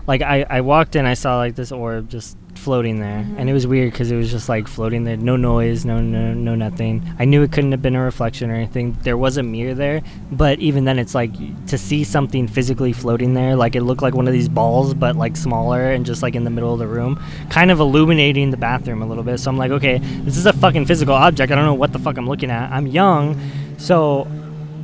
like 0.07 0.21
I 0.21 0.45
I 0.51 0.61
walked 0.63 0.97
in, 0.97 1.07
I 1.07 1.15
saw 1.15 1.37
like 1.39 1.55
this 1.55 1.71
orb 1.73 2.09
just 2.11 2.37
floating 2.61 3.01
there, 3.01 3.19
and 3.19 3.37
mm-hmm. 3.37 3.49
it 3.49 3.53
was 3.53 3.67
weird 3.67 3.91
because 3.91 4.11
it 4.11 4.17
was 4.17 4.31
just 4.31 4.49
like 4.49 4.69
floating 4.69 5.05
there, 5.05 5.17
no 5.17 5.37
noise, 5.37 5.85
no 5.85 6.01
no 6.01 6.33
no 6.33 6.55
nothing. 6.55 7.03
I 7.19 7.25
knew 7.25 7.43
it 7.43 7.53
couldn't 7.53 7.73
have 7.73 7.83
been 7.83 7.97
a 7.97 8.03
reflection 8.03 8.51
or 8.51 8.55
anything. 8.55 8.97
There 9.03 9.17
was 9.17 9.37
a 9.37 9.43
mirror 9.43 9.75
there, 9.75 10.03
but 10.31 10.59
even 10.61 10.85
then, 10.85 10.99
it's 10.99 11.15
like 11.15 11.33
to 11.67 11.79
see 11.79 12.05
something 12.05 12.47
physically 12.47 12.93
floating 12.93 13.35
there, 13.35 13.57
like 13.57 13.75
it 13.75 13.83
looked 13.83 14.03
like 14.03 14.15
one 14.15 14.27
of 14.27 14.33
these 14.33 14.49
balls, 14.49 14.95
but 14.95 15.17
like 15.17 15.37
smaller 15.37 15.91
and 15.91 16.07
just 16.07 16.23
like 16.23 16.35
in 16.35 16.45
the 16.45 16.51
middle 16.51 16.73
of 16.73 16.79
the 16.79 16.87
room, 16.87 17.21
kind 17.49 17.71
of 17.71 17.81
illuminating 17.81 18.51
the 18.51 18.57
bathroom 18.57 19.03
a 19.03 19.07
little 19.07 19.25
bit. 19.25 19.39
So 19.39 19.51
I'm 19.51 19.57
like, 19.57 19.71
okay, 19.73 19.99
this 19.99 20.37
is 20.37 20.47
a 20.47 20.53
fucking 20.53 20.87
physical 20.87 21.15
object. 21.15 21.51
I 21.51 21.55
don't 21.57 21.65
know 21.65 21.75
what 21.75 21.93
the 21.93 21.99
fuck 21.99 22.17
I'm 22.17 22.29
looking 22.29 22.51
at. 22.51 22.71
I'm 22.71 22.87
young, 22.87 23.41
so 23.79 24.29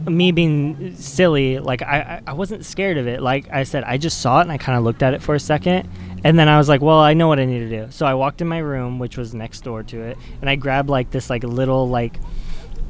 me 0.09 0.31
being 0.33 0.95
silly, 0.97 1.59
like 1.59 1.83
I 1.83 2.23
I 2.27 2.33
wasn't 2.33 2.65
scared 2.65 2.97
of 2.97 3.07
it. 3.07 3.21
Like 3.23 3.51
I 3.51 3.65
said, 3.65 3.85
I 3.85 3.99
just 3.99 4.21
saw 4.21 4.39
it 4.39 4.43
and 4.43 4.53
I 4.53 4.59
kind 4.59 4.79
of 4.79 4.85
looked 4.85 5.03
at 5.03 5.15
it 5.15 5.23
for 5.23 5.35
a 5.35 5.41
second, 5.41 5.89
and 6.27 6.37
then 6.39 6.49
I 6.49 6.59
was 6.59 6.69
like, 6.69 6.81
well, 6.81 6.99
I 6.99 7.15
know 7.15 7.29
what 7.29 7.39
I 7.39 7.45
need 7.45 7.61
to 7.61 7.69
do. 7.69 7.87
So 7.91 8.05
I 8.05 8.15
walked 8.15 8.41
in 8.41 8.49
my 8.49 8.59
room, 8.59 8.99
which 8.99 9.17
was 9.17 9.33
next 9.35 9.61
door 9.63 9.83
to 9.85 10.01
it, 10.03 10.19
and 10.41 10.51
I 10.51 10.57
grabbed 10.57 10.89
like 10.91 11.11
this 11.11 11.31
like 11.31 11.45
little 11.45 11.89
like 11.89 12.19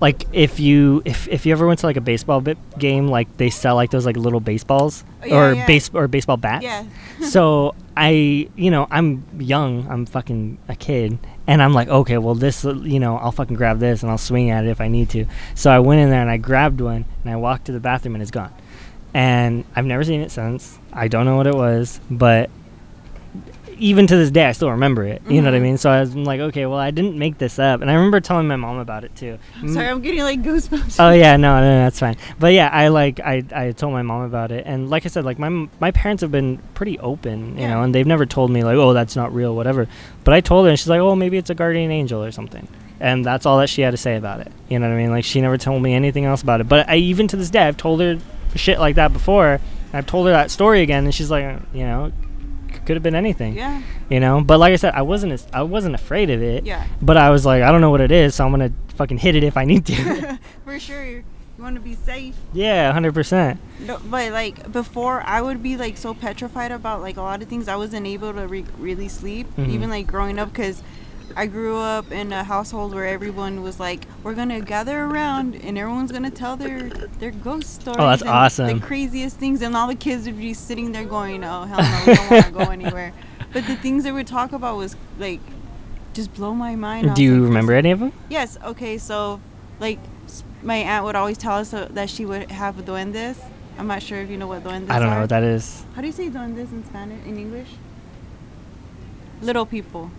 like 0.01 0.25
if 0.33 0.61
you 0.61 1.01
if, 1.05 1.27
if 1.29 1.47
you 1.47 1.53
ever 1.53 1.67
went 1.67 1.81
to 1.81 1.87
like 1.87 1.97
a 1.97 2.03
baseball 2.03 2.41
bit 2.43 2.59
game 2.79 3.09
like 3.09 3.35
they 3.39 3.49
sell 3.49 3.75
like 3.77 3.91
those 3.91 4.05
like 4.05 4.17
little 4.17 4.41
baseballs 4.41 5.05
Oh, 5.23 5.27
yeah, 5.27 5.35
or 5.37 5.53
yeah. 5.55 5.67
base 5.67 5.91
or 5.95 6.07
baseball 6.07 6.37
bats 6.37 6.63
Yeah. 6.65 6.85
so 7.23 7.75
i 7.97 8.47
you 8.57 8.71
know 8.71 8.87
i'm 8.91 9.25
young 9.39 9.89
i'm 9.89 10.05
fucking 10.05 10.59
a 10.69 10.77
kid 10.77 11.19
and 11.47 11.63
i'm 11.63 11.73
like 11.73 11.89
okay 11.89 12.19
well 12.19 12.35
this 12.35 12.63
you 12.65 13.01
know 13.01 13.17
i'll 13.17 13.33
fucking 13.33 13.57
grab 13.57 13.79
this 13.79 14.03
and 14.03 14.11
i'll 14.13 14.19
swing 14.19 14.51
at 14.51 14.67
it 14.67 14.69
if 14.69 14.83
i 14.83 14.89
need 14.89 15.09
to 15.17 15.25
so 15.55 15.71
i 15.71 15.79
went 15.79 15.99
in 16.03 16.11
there 16.11 16.21
and 16.21 16.29
i 16.31 16.37
grabbed 16.37 16.83
one 16.83 17.07
and 17.25 17.33
i 17.33 17.37
walked 17.37 17.65
to 17.65 17.73
the 17.73 17.81
bathroom 17.81 18.15
and 18.17 18.21
it's 18.21 18.31
gone 18.31 18.53
and 19.15 19.65
i've 19.75 19.87
never 19.87 20.05
seen 20.05 20.21
it 20.21 20.31
since 20.31 20.79
i 20.93 21.09
don't 21.09 21.25
know 21.25 21.37
what 21.37 21.47
it 21.47 21.55
was 21.55 22.01
but 22.11 22.51
even 23.79 24.07
to 24.07 24.17
this 24.17 24.31
day 24.31 24.47
i 24.47 24.53
still 24.53 24.71
remember 24.71 25.05
it 25.05 25.21
you 25.29 25.41
know 25.43 25.49
what 25.51 25.55
i 25.57 25.59
Mhm. 25.59 25.63
mean 25.63 25.79
so 25.79 25.91
i 25.91 26.01
was 26.01 26.15
like 26.17 26.41
okay 26.41 26.67
well 26.67 26.79
i 26.79 26.91
didn't 26.91 27.19
make 27.19 27.39
this 27.39 27.59
up 27.59 27.81
and 27.83 27.91
i 27.91 27.95
remember 27.95 28.21
telling 28.21 28.47
my 28.49 28.57
mom 28.57 28.79
about 28.79 29.05
it 29.05 29.15
too 29.17 29.39
I'm 29.61 29.69
sorry, 29.73 29.89
I'm 29.89 30.01
getting 30.03 30.21
like 30.21 30.43
goosebumps. 30.43 30.97
Oh 30.99 31.13
yeah, 31.13 31.37
no, 31.37 31.61
no, 31.61 31.79
that's 31.85 31.99
fine. 31.99 32.17
But 32.39 32.53
yeah, 32.53 32.69
I 32.73 32.89
like 32.89 33.21
I 33.21 33.43
I 33.55 33.73
told 33.73 33.93
my 33.93 34.03
mom 34.03 34.23
about 34.23 34.51
it, 34.53 34.65
and 34.67 34.91
like 34.91 35.05
I 35.07 35.09
said, 35.09 35.25
like 35.25 35.39
my 35.39 35.49
my 35.81 35.91
parents 35.91 36.21
have 36.21 36.31
been 36.31 36.59
pretty 36.75 36.99
open, 37.01 37.57
you 37.57 37.63
Yeah. 37.63 37.75
know, 37.75 37.83
and 37.83 37.95
they've 37.95 38.07
never 38.07 38.27
told 38.27 38.51
me 38.51 38.63
like, 38.65 38.77
oh, 38.77 38.93
that's 38.93 39.17
not 39.17 39.35
real, 39.35 39.55
whatever. 39.57 39.89
But 40.25 40.35
I 40.35 40.41
told 40.41 40.67
her, 40.67 40.71
and 40.71 40.79
she's 40.79 40.89
like, 40.89 41.01
oh, 41.01 41.15
maybe 41.17 41.37
it's 41.39 41.51
a 41.51 41.55
guardian 41.55 41.91
angel 41.91 42.23
or 42.23 42.31
something, 42.33 42.69
and 43.01 43.25
that's 43.25 43.47
all 43.47 43.59
that 43.59 43.69
she 43.69 43.83
had 43.83 43.91
to 43.93 43.97
say 43.97 44.17
about 44.17 44.41
it. 44.41 44.53
You 44.69 44.79
know 44.79 44.89
what 44.89 44.95
I 44.95 44.99
mean? 44.99 45.11
Like 45.11 45.25
she 45.25 45.41
never 45.41 45.57
told 45.57 45.83
me 45.83 45.95
anything 45.95 46.25
else 46.27 46.43
about 46.43 46.61
it. 46.61 46.69
But 46.69 46.89
I 46.89 46.97
even 46.97 47.29
to 47.29 47.37
this 47.37 47.51
day, 47.51 47.61
I've 47.67 47.77
told 47.79 48.01
her 48.01 48.19
shit 48.55 48.79
like 48.79 48.97
that 48.97 49.13
before. 49.13 49.59
I've 49.93 50.07
told 50.07 50.27
her 50.27 50.33
that 50.33 50.51
story 50.51 50.83
again, 50.83 51.05
and 51.05 51.15
she's 51.15 51.31
like, 51.31 51.45
you 51.73 51.85
know, 51.85 52.13
could 52.87 52.97
have 52.97 53.03
been 53.03 53.15
anything. 53.15 53.55
Yeah. 53.57 53.83
You 54.09 54.21
know, 54.21 54.41
but 54.41 54.59
like 54.59 54.73
I 54.73 54.77
said, 54.77 54.95
I 54.95 55.03
wasn't 55.03 55.33
as, 55.33 55.47
I 55.53 55.63
wasn't 55.63 55.95
afraid 55.95 56.31
of 56.31 56.41
it. 56.43 56.65
Yeah. 56.65 56.87
But 57.03 57.17
I 57.17 57.31
was 57.31 57.45
like, 57.45 57.63
I 57.63 57.71
don't 57.73 57.81
know 57.81 57.91
what 57.91 58.01
it 58.01 58.11
is, 58.13 58.35
so 58.35 58.45
I'm 58.45 58.51
gonna 58.53 58.73
fucking 58.97 59.19
hit 59.19 59.35
it 59.35 59.45
if 59.45 59.57
I 59.57 59.65
need 59.65 59.85
to. 59.87 60.39
For 60.65 60.79
sure. 60.79 61.05
You 61.59 61.63
want 61.63 61.75
to 61.77 61.81
be 61.81 61.95
safe. 61.95 62.35
yeah, 62.53 62.93
hundred 62.93 63.15
percent. 63.15 63.59
No, 63.81 63.99
but 64.11 64.31
like 64.31 64.71
before, 64.73 65.23
I 65.23 65.41
would 65.41 65.63
be 65.63 65.79
like 65.79 65.97
so 65.97 66.13
petrified 66.13 66.71
about 66.71 67.01
like 67.01 67.17
a 67.17 67.23
lot 67.23 67.41
of 67.41 67.49
things. 67.49 67.67
I 67.67 67.77
wasn't 67.77 68.07
able 68.07 68.35
to 68.35 68.47
re- 68.47 68.67
really 68.79 69.09
sleep, 69.09 69.47
Mhm. 69.57 69.71
even 69.71 69.89
like 69.89 70.07
growing 70.07 70.39
up, 70.39 70.53
because 70.53 70.83
I 71.35 71.47
grew 71.47 71.77
up 71.79 72.13
in 72.13 72.33
a 72.33 72.45
household 72.45 72.95
where 72.95 73.07
everyone 73.07 73.63
was 73.63 73.81
like, 73.81 74.07
"We're 74.23 74.35
gonna 74.35 74.61
gather 74.61 75.05
around 75.05 75.55
and 75.57 75.77
everyone's 75.77 76.13
gonna 76.13 76.31
tell 76.31 76.57
their 76.57 76.89
their 76.89 77.31
ghost 77.31 77.81
stories." 77.81 77.99
Oh, 77.99 78.07
that's 78.09 78.23
and 78.23 78.31
awesome. 78.31 78.79
The 78.81 78.87
craziest 78.87 79.37
things, 79.37 79.61
and 79.63 79.77
all 79.77 79.89
the 79.89 79.95
kids 79.95 80.27
would 80.27 80.39
be 80.39 80.55
sitting 80.55 80.93
there 80.93 81.05
going, 81.05 81.43
"Oh 81.45 81.65
hell 81.65 81.79
no, 81.79 82.03
we 82.07 82.15
don't 82.15 82.31
want 82.31 82.45
to 82.47 82.53
go 82.53 82.59
anywhere." 82.71 83.13
But 83.53 83.67
the 83.67 83.77
things 83.77 84.05
they 84.05 84.13
would 84.13 84.27
talk 84.27 84.53
about 84.53 84.77
was 84.77 84.97
like, 85.19 85.41
just 86.13 86.33
blow 86.35 86.55
my 86.55 86.77
mind. 86.77 87.15
Do 87.15 87.23
you 87.23 87.35
like, 87.41 87.49
remember 87.49 87.73
any 87.75 87.91
of 87.91 88.01
them? 88.01 88.13
Yes. 88.29 88.59
Okay. 88.65 88.99
So, 88.99 89.41
like, 89.81 89.99
my 90.63 90.77
aunt 90.77 91.05
would 91.05 91.17
always 91.17 91.39
tell 91.39 91.57
us 91.57 91.73
uh, 91.73 91.89
that 91.93 92.11
she 92.11 92.25
would 92.27 92.51
have 92.51 92.77
duendes. 92.77 93.39
I'm 93.79 93.87
not 93.87 94.03
sure 94.03 94.19
if 94.19 94.31
you 94.31 94.37
know 94.39 94.47
what 94.47 94.65
duendes 94.65 94.91
I 94.91 94.99
don't 94.99 95.09
are. 95.09 95.15
know 95.17 95.21
what 95.21 95.29
that 95.31 95.43
is. 95.43 95.85
How 95.95 96.01
do 96.01 96.07
you 96.07 96.13
say 96.13 96.29
duendes 96.31 96.73
in 96.73 96.85
Spanish? 96.85 97.25
In 97.27 97.37
English? 97.39 97.69
Little 99.43 99.67
people. 99.67 100.11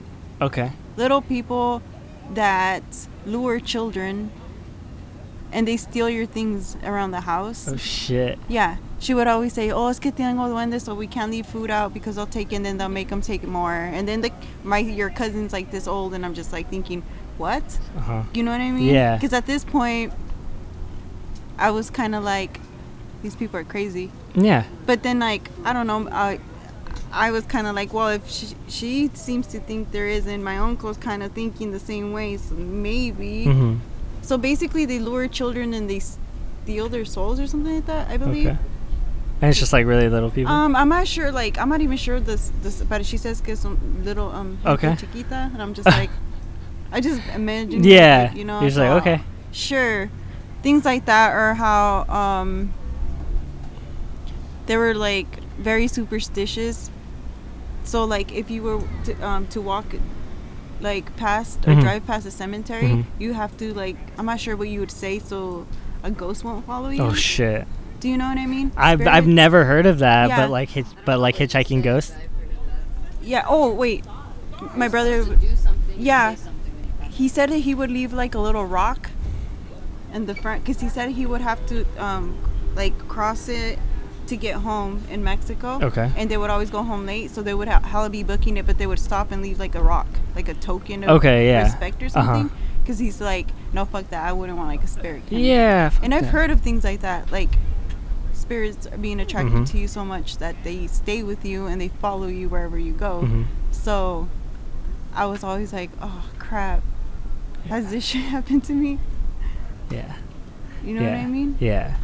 Okay. 0.42 0.72
Little 0.96 1.22
people 1.22 1.82
that 2.34 2.84
lure 3.26 3.60
children, 3.60 4.32
and 5.52 5.68
they 5.68 5.78
steal 5.78 6.10
your 6.10 6.26
things 6.26 6.78
around 6.84 7.12
the 7.12 7.22
house. 7.22 7.68
Oh 7.68 7.78
shit. 7.78 8.38
Yeah. 8.48 8.78
She 9.00 9.14
would 9.14 9.28
always 9.28 9.54
say, 9.54 9.72
"Oh, 9.72 9.88
es 9.88 10.00
que 10.00 10.12
tengo 10.12 10.48
duendes, 10.48 10.82
so 10.82 10.96
we 10.96 11.08
can't 11.08 11.32
leave 11.32 11.46
food 11.46 11.70
out 11.70 11.94
because 11.94 12.16
they'll 12.16 12.26
take 12.26 12.52
it, 12.52 12.56
and 12.58 12.66
then 12.66 12.78
they'll 12.78 12.90
make 12.90 13.10
them 13.10 13.22
take 13.22 13.44
more." 13.44 13.74
And 13.74 14.08
then 14.08 14.22
the 14.22 14.32
my 14.64 14.80
your 14.80 15.10
cousin's 15.12 15.54
like 15.54 15.70
this 15.72 15.88
old, 15.88 16.14
and 16.14 16.26
I'm 16.26 16.34
just 16.34 16.52
like 16.52 16.70
thinking, 16.70 17.04
"What?" 17.38 17.64
Uh 17.96 18.02
huh. 18.02 18.24
You 18.34 18.44
know 18.44 18.52
what 18.52 18.62
I 18.62 18.72
mean? 18.72 18.94
Yeah. 18.94 19.16
Because 19.16 19.34
at 19.34 19.46
this 19.46 19.64
point, 19.64 20.14
I 21.60 21.70
was 21.72 21.90
kind 21.90 22.16
of 22.16 22.24
like, 22.24 22.60
these 23.22 23.36
people 23.36 23.60
are 23.60 23.64
crazy. 23.64 24.12
Yeah. 24.36 24.64
But 24.86 25.04
then, 25.04 25.20
like, 25.20 25.50
I 25.64 25.74
don't 25.74 25.88
know. 25.88 26.08
I, 26.12 26.40
I 27.12 27.32
was 27.32 27.46
kind 27.46 27.68
of 27.68 27.76
like, 27.76 27.94
well, 27.94 28.10
if 28.10 28.30
she, 28.30 28.56
she 28.68 29.10
seems 29.14 29.48
to 29.48 29.60
think 29.60 29.92
there 29.92 30.08
is, 30.08 30.28
and 30.28 30.44
my 30.44 30.58
uncle's 30.58 30.98
kind 30.98 31.24
of 31.24 31.32
thinking 31.32 31.72
the 31.72 31.80
same 31.80 32.14
way, 32.14 32.38
so 32.38 32.56
maybe. 32.56 33.46
Mm-hmm. 33.46 33.76
So 34.22 34.38
basically, 34.38 34.86
they 34.86 35.00
lure 35.00 35.28
children 35.28 35.74
and 35.74 35.90
they 35.90 36.00
steal 36.00 36.90
their 36.90 37.06
souls 37.06 37.40
or 37.40 37.48
something 37.48 37.76
like 37.76 37.86
that. 37.86 38.10
I 38.10 38.18
believe. 38.18 38.48
Okay. 38.48 38.58
And 39.40 39.50
it's 39.50 39.60
just 39.60 39.72
like 39.72 39.86
really 39.86 40.10
little 40.10 40.32
people. 40.32 40.52
Um, 40.52 40.76
I'm 40.76 40.90
not 40.90 41.08
sure. 41.08 41.32
Like, 41.32 41.60
I'm 41.60 41.70
not 41.70 41.82
even 41.82 41.98
sure 41.98 42.20
this. 42.20 42.52
This, 42.62 42.82
but 42.82 43.06
she 43.06 43.18
says 43.18 43.40
que 43.40 43.56
son 43.56 44.02
little 44.04 44.32
um 44.32 44.58
Okay. 44.66 44.96
chiquita, 44.96 45.52
and 45.54 45.62
I'm 45.62 45.74
just 45.74 45.86
like, 45.86 46.10
I 46.92 47.02
just 47.02 47.22
imagine. 47.34 47.84
yeah. 47.84 48.30
like, 48.30 48.38
you 48.38 48.46
know. 48.46 48.60
You're 48.60 48.70
just 48.70 48.80
like 48.80 49.02
okay. 49.02 49.22
sure 49.52 50.10
things 50.64 50.86
like 50.86 51.06
that 51.06 51.34
or 51.34 51.54
how 51.54 52.04
um 52.10 52.74
they 54.66 54.76
were 54.76 54.94
like 54.94 55.28
very 55.58 55.88
superstitious 55.88 56.90
so 57.88 58.04
like 58.06 58.32
if 58.34 58.52
you 58.52 58.62
were 58.64 58.82
to, 59.06 59.14
um, 59.26 59.48
to 59.48 59.62
walk 59.62 59.86
like 60.82 61.16
past 61.16 61.60
or 61.68 61.74
Mhm. 61.74 61.82
drive 61.82 62.06
past 62.06 62.26
a 62.28 62.32
cemetery 62.32 62.84
Mhm. 62.90 63.06
you 63.20 63.34
have 63.34 63.56
to 63.58 63.74
like 63.74 63.98
i'm 64.18 64.26
not 64.28 64.40
sure 64.40 64.56
what 64.56 64.70
you 64.70 64.80
would 64.82 64.92
say 64.92 65.18
so 65.20 65.66
a 66.04 66.12
ghost 66.12 66.44
won't 66.44 66.66
follow 66.66 66.90
you 66.90 67.02
Oh 67.02 67.14
shit. 67.14 67.66
do 68.00 68.08
you 68.10 68.18
know 68.18 68.28
what 68.30 68.38
i 68.38 68.46
mean 68.46 68.72
I've 68.78 69.06
I've 69.08 69.26
never 69.28 69.66
heard 69.66 69.86
of 69.88 70.00
that, 70.00 70.30
Yeah. 70.30 70.38
but 70.42 70.50
like 70.52 70.70
hitch, 70.70 70.86
but 71.06 71.18
like 71.20 71.36
hitchhiking 71.36 71.82
ghosts. 71.82 72.12
I've 72.12 72.18
heard 72.22 72.52
of 72.52 72.66
that. 73.22 73.28
yeah 73.28 73.44
oh 73.48 73.74
wait 73.74 74.06
my 74.76 74.88
brother 74.88 75.24
to 75.26 75.36
do 75.36 75.56
something, 75.56 75.96
yeah. 75.98 76.36
say 76.36 76.44
something 76.44 76.74
when 76.76 76.84
you 76.84 76.94
pass 77.02 77.14
he 77.18 77.28
said 77.28 77.50
that 77.50 77.60
he 77.68 77.74
would 77.74 77.90
leave 77.92 78.12
like 78.14 78.36
a 78.36 78.40
little 78.40 78.66
rock 78.66 79.10
in 80.14 80.26
the 80.28 80.36
front 80.36 80.64
because 80.64 80.80
he 80.82 80.90
said 80.90 81.10
he 81.12 81.26
would 81.26 81.42
have 81.42 81.60
to 81.72 81.86
um 81.98 82.36
like 82.76 82.96
cross 83.08 83.50
it 83.50 83.80
to 84.28 84.38
get 84.38 84.56
home 84.56 85.02
in 85.10 85.24
Mexico. 85.24 85.80
Okay. 85.82 86.12
And 86.16 86.30
they 86.32 86.38
would 86.38 86.50
always 86.50 86.70
go 86.70 86.84
home 86.84 87.06
late, 87.06 87.32
so 87.32 87.42
they 87.42 87.54
would 87.54 87.68
have 87.68 87.84
hella 87.84 88.10
be 88.10 88.24
booking 88.24 88.58
it, 88.58 88.66
but 88.66 88.78
they 88.78 88.88
would 88.88 89.00
stop 89.00 89.32
and 89.32 89.42
leave 89.42 89.60
like 89.60 89.76
a 89.76 89.82
rock, 89.82 90.08
like 90.36 90.48
a 90.50 90.54
token 90.54 91.04
of 91.04 91.10
Okay, 91.18 91.48
yeah. 91.48 91.64
respect 91.64 92.02
or 92.04 92.08
Uh-huh. 92.08 92.24
something. 92.24 92.58
Because 92.82 93.00
he's 93.00 93.20
like, 93.20 93.48
no, 93.74 93.84
fuck 93.86 94.10
that. 94.12 94.26
I 94.28 94.32
wouldn't 94.34 94.58
want 94.58 94.70
like 94.70 94.84
a 94.84 94.88
spirit. 94.88 95.24
coming." 95.28 95.44
Yeah. 95.44 95.92
And 96.02 96.14
I've 96.14 96.24
that. 96.24 96.30
heard 96.32 96.52
of 96.52 96.62
things 96.62 96.84
like 96.84 97.02
that, 97.02 97.32
like 97.32 97.50
spirits 98.34 98.88
are 98.88 98.98
being 98.98 99.20
attracted 99.20 99.54
Mhm. 99.54 99.70
to 99.72 99.78
you 99.78 99.88
so 99.90 100.06
much 100.06 100.38
that 100.38 100.56
they 100.64 100.88
stay 100.88 101.22
with 101.24 101.44
you 101.44 101.66
and 101.66 101.82
they 101.82 101.90
follow 101.90 102.28
you 102.28 102.48
wherever 102.48 102.78
you 102.80 102.94
go. 102.94 103.24
Mhm. 103.26 103.46
So 103.72 104.28
I 105.14 105.26
was 105.26 105.44
always 105.44 105.74
like, 105.74 105.90
oh 106.02 106.24
crap, 106.40 106.82
has 107.68 107.90
this 107.90 108.06
shit 108.10 108.22
happened 108.22 108.64
to 108.66 108.74
me? 108.74 109.00
Yeah. 109.90 110.14
You 110.86 110.94
know 110.94 111.02
yeah. 111.02 111.18
what 111.18 111.24
I 111.24 111.26
mean? 111.26 111.58
Yeah. 111.60 111.96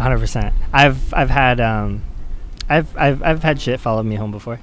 Hundred 0.00 0.18
percent. 0.18 0.54
I've 0.72 1.12
I've 1.14 1.30
had 1.30 1.60
um, 1.60 2.02
I've 2.68 2.96
I've 2.96 3.22
I've 3.22 3.42
had 3.42 3.60
shit 3.60 3.80
follow 3.80 4.02
me 4.02 4.16
home 4.16 4.30
before. 4.30 4.60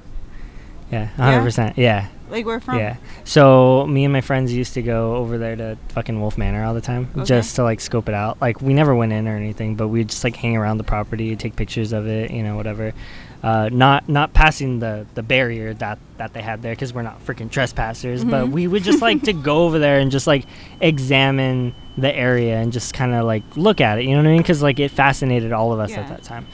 Yeah, 0.90 1.06
hundred 1.06 1.42
percent. 1.42 1.76
Yeah. 1.78 2.08
Like 2.30 2.44
where 2.44 2.60
from? 2.60 2.78
Yeah. 2.78 2.96
So 3.24 3.86
me 3.86 4.04
and 4.04 4.12
my 4.12 4.20
friends 4.20 4.52
used 4.52 4.74
to 4.74 4.82
go 4.82 5.16
over 5.16 5.38
there 5.38 5.56
to 5.56 5.78
fucking 5.88 6.20
Wolf 6.20 6.36
Manor 6.36 6.62
all 6.64 6.74
the 6.74 6.80
time, 6.82 7.08
Okay. 7.16 7.24
just 7.24 7.56
to 7.56 7.62
like 7.62 7.80
scope 7.80 8.06
it 8.08 8.14
out. 8.14 8.38
Like 8.40 8.60
we 8.60 8.74
never 8.74 8.94
went 8.94 9.12
in 9.12 9.26
or 9.26 9.34
anything, 9.36 9.76
but 9.76 9.88
we'd 9.88 10.10
just 10.10 10.24
like 10.24 10.36
hang 10.36 10.54
around 10.56 10.76
the 10.76 10.84
property, 10.84 11.34
take 11.36 11.56
pictures 11.56 11.92
of 11.94 12.06
it, 12.06 12.30
you 12.30 12.42
know, 12.42 12.54
whatever. 12.56 12.92
Uh, 13.40 13.68
not 13.72 14.08
not 14.08 14.32
passing 14.34 14.80
the 14.80 15.06
the 15.14 15.22
barrier 15.22 15.72
that 15.74 15.98
that 16.16 16.32
they 16.34 16.42
had 16.42 16.60
there 16.60 16.72
because 16.72 16.92
we're 16.92 17.02
not 17.02 17.24
freaking 17.24 17.48
trespassers, 17.48 18.24
but 18.24 18.46
Mhm. 18.46 18.50
we 18.50 18.66
would 18.66 18.82
just 18.82 19.00
like 19.00 19.22
to 19.22 19.32
go 19.32 19.64
over 19.64 19.78
there 19.78 20.00
and 20.00 20.10
just 20.10 20.26
like 20.26 20.44
examine 20.80 21.72
the 21.96 22.12
area 22.14 22.56
and 22.58 22.72
just 22.72 22.94
kind 22.94 23.14
of 23.14 23.24
like 23.24 23.44
look 23.56 23.80
at 23.80 23.98
it. 23.98 24.04
You 24.04 24.12
know 24.12 24.22
what 24.22 24.26
I 24.28 24.32
mean? 24.32 24.38
Because 24.42 24.60
like 24.62 24.80
it 24.80 24.90
fascinated 24.90 25.52
all 25.52 25.72
of 25.72 25.78
us 25.78 25.90
Yeah. 25.90 26.00
at 26.00 26.08
that 26.08 26.24
time. 26.24 26.46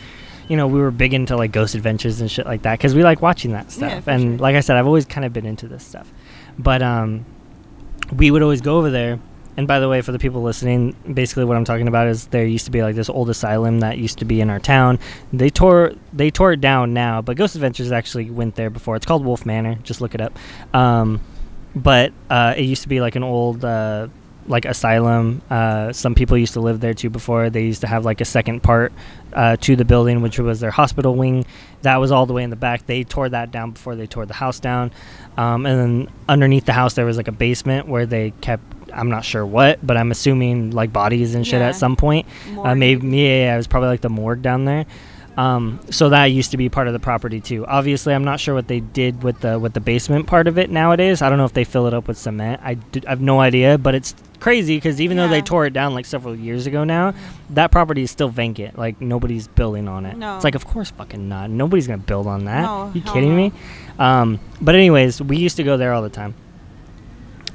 You 0.49 0.59
know, 0.59 0.67
we 0.67 0.79
were 0.79 0.91
big 0.91 1.15
into 1.15 1.37
like 1.39 1.53
ghost 1.53 1.75
adventures 1.75 2.21
and 2.21 2.31
shit 2.31 2.45
like 2.45 2.63
that 2.63 2.77
because 2.79 2.95
we 2.95 3.03
like 3.03 3.23
watching 3.23 3.53
that 3.53 3.71
stuff. 3.73 4.05
for 4.05 4.11
and 4.11 4.23
sure. 4.23 4.39
like 4.39 4.55
I 4.57 4.61
said, 4.61 4.77
I've 4.77 4.87
always 4.87 5.07
kind 5.07 5.25
of 5.25 5.33
been 5.33 5.47
into 5.47 5.67
this 5.67 5.83
stuff. 5.85 6.11
But 6.59 6.83
um, 6.83 7.25
we 8.15 8.31
would 8.31 8.43
always 8.43 8.61
go 8.61 8.77
over 8.77 8.91
there. 8.91 9.19
And 9.57 9.69
by 9.69 9.79
the 9.79 9.89
way, 9.89 10.01
for 10.01 10.13
the 10.13 10.19
people 10.19 10.43
listening, 10.43 10.97
basically 11.13 11.45
what 11.45 11.57
I'm 11.57 11.65
talking 11.65 11.89
about 11.89 12.09
is 12.09 12.27
there 12.29 12.45
used 12.45 12.65
to 12.65 12.71
be 12.71 12.83
like 12.83 12.97
this 12.97 13.09
old 13.09 13.31
asylum 13.31 13.81
that 13.81 13.99
used 13.99 14.19
to 14.19 14.25
be 14.25 14.41
in 14.41 14.51
our 14.51 14.59
town. 14.59 14.99
They 15.33 15.51
tore 15.51 15.93
they 16.13 16.31
tore 16.31 16.53
it 16.53 16.61
down 16.61 16.93
now, 16.93 17.23
but 17.23 17.37
Ghost 17.37 17.55
Adventures 17.55 17.93
actually 17.93 18.31
went 18.31 18.57
there 18.57 18.71
before. 18.71 18.97
It's 18.97 19.07
called 19.07 19.25
Wolf 19.25 19.47
Manor. 19.47 19.77
Just 19.83 20.01
look 20.01 20.15
it 20.15 20.21
up. 20.21 20.37
Um, 20.73 21.21
but 21.75 22.13
uh, 22.31 22.55
it 22.57 22.63
used 22.63 22.83
to 22.83 22.89
be 22.89 23.01
like 23.01 23.17
an 23.17 23.23
old 23.23 23.65
uh, 23.65 24.09
like 24.47 24.65
asylum. 24.65 25.43
Uh, 25.51 25.93
some 25.93 26.15
people 26.15 26.37
used 26.37 26.55
to 26.55 26.61
live 26.61 26.81
there 26.81 26.95
too 26.95 27.11
before. 27.11 27.51
They 27.51 27.65
used 27.65 27.81
to 27.81 27.87
have 27.87 28.05
like 28.05 28.21
a 28.21 28.25
second 28.25 28.63
part 28.63 28.93
uh, 29.33 29.57
to 29.57 29.77
the 29.77 29.85
building, 29.85 30.23
which 30.23 30.39
was 30.39 30.61
their 30.61 30.71
hospital 30.71 31.15
wing. 31.15 31.47
That 31.83 31.97
was 31.97 32.13
all 32.13 32.27
the 32.27 32.33
way 32.33 32.43
in 32.43 32.51
the 32.51 32.57
back. 32.57 32.87
They 32.87 33.05
tore 33.05 33.29
that 33.29 33.51
down 33.51 33.73
before 33.73 33.97
they 33.97 34.07
tore 34.07 34.27
the 34.27 34.35
house 34.35 34.61
down. 34.61 34.93
Um, 35.37 35.67
and 35.67 35.81
then 35.81 36.15
underneath 36.29 36.67
the 36.67 36.73
house, 36.73 36.95
there 36.95 37.07
was 37.07 37.17
like 37.17 37.29
a 37.29 37.33
basement 37.33 37.89
where 37.89 38.07
they 38.07 38.33
kept. 38.41 38.65
I'm 38.95 39.11
not 39.11 39.25
sure 39.25 39.45
what, 39.45 39.85
but 39.87 39.97
I'm 39.97 40.11
assuming 40.11 40.71
like 40.71 40.93
bodies 40.93 41.35
and 41.35 41.47
shit 41.47 41.61
Yeah. 41.61 41.69
at 41.69 41.77
some 41.77 41.97
point. 41.97 42.27
Uh, 42.63 42.75
maybe 42.75 43.07
yeah, 43.09 43.27
yeah, 43.47 43.55
it 43.55 43.57
was 43.57 43.67
probably 43.67 43.89
like 43.91 44.01
the 44.01 44.09
morgue 44.11 44.43
down 44.43 44.65
there. 44.65 44.87
Um, 45.37 45.81
so 45.91 46.11
that 46.11 46.27
used 46.27 46.53
to 46.53 46.57
be 46.57 46.69
part 46.69 46.87
of 46.87 46.93
the 46.93 47.01
property 47.01 47.41
too. 47.41 47.67
Obviously, 47.67 48.15
I'm 48.15 48.23
not 48.23 48.39
sure 48.39 48.55
what 48.55 48.69
they 48.69 48.79
did 48.79 49.25
with 49.25 49.41
the 49.41 49.59
with 49.59 49.73
the 49.73 49.81
basement 49.81 50.29
part 50.29 50.47
of 50.47 50.59
it 50.59 50.71
nowadays. 50.71 51.23
I 51.23 51.29
don't 51.29 51.39
know 51.39 51.45
if 51.45 51.53
they 51.55 51.65
fill 51.65 51.89
it 51.89 51.95
up 51.95 52.07
with 52.07 52.17
cement. 52.17 52.61
I, 52.63 52.75
d- 52.75 53.03
I 53.05 53.11
have 53.11 53.21
no 53.21 53.41
idea, 53.41 53.77
but 53.77 53.97
it's 53.97 54.15
crazy 54.39 54.77
because 54.77 55.01
even 55.01 55.17
though 55.17 55.27
they 55.27 55.41
tore 55.43 55.67
it 55.67 55.73
down 55.73 55.93
like 55.93 56.07
several 56.07 56.37
years 56.37 56.69
ago 56.69 56.85
now, 56.85 57.15
that 57.51 57.73
property 57.73 58.03
is 58.05 58.13
still 58.13 58.29
vacant. 58.29 58.79
Like 58.79 59.01
nobody's 59.01 59.49
building 59.49 59.89
on 59.89 60.07
it. 60.07 60.17
No. 60.17 60.37
It's 60.37 60.45
like 60.45 60.55
of 60.55 60.67
course 60.69 60.91
fucking 60.93 61.29
not. 61.29 61.51
Nobody's 61.51 61.89
gonna 61.89 61.99
build 61.99 62.29
on 62.29 62.45
that. 62.45 62.63
No, 62.63 62.93
you 62.95 63.01
kidding 63.01 63.31
no. 63.31 63.37
me? 63.37 63.53
Um, 63.99 64.39
but 64.61 64.77
anyways, 64.77 65.21
we 65.21 65.37
used 65.37 65.57
to 65.57 65.65
go 65.65 65.77
there 65.77 65.93
all 65.95 66.03
the 66.03 66.11
time. 66.11 66.37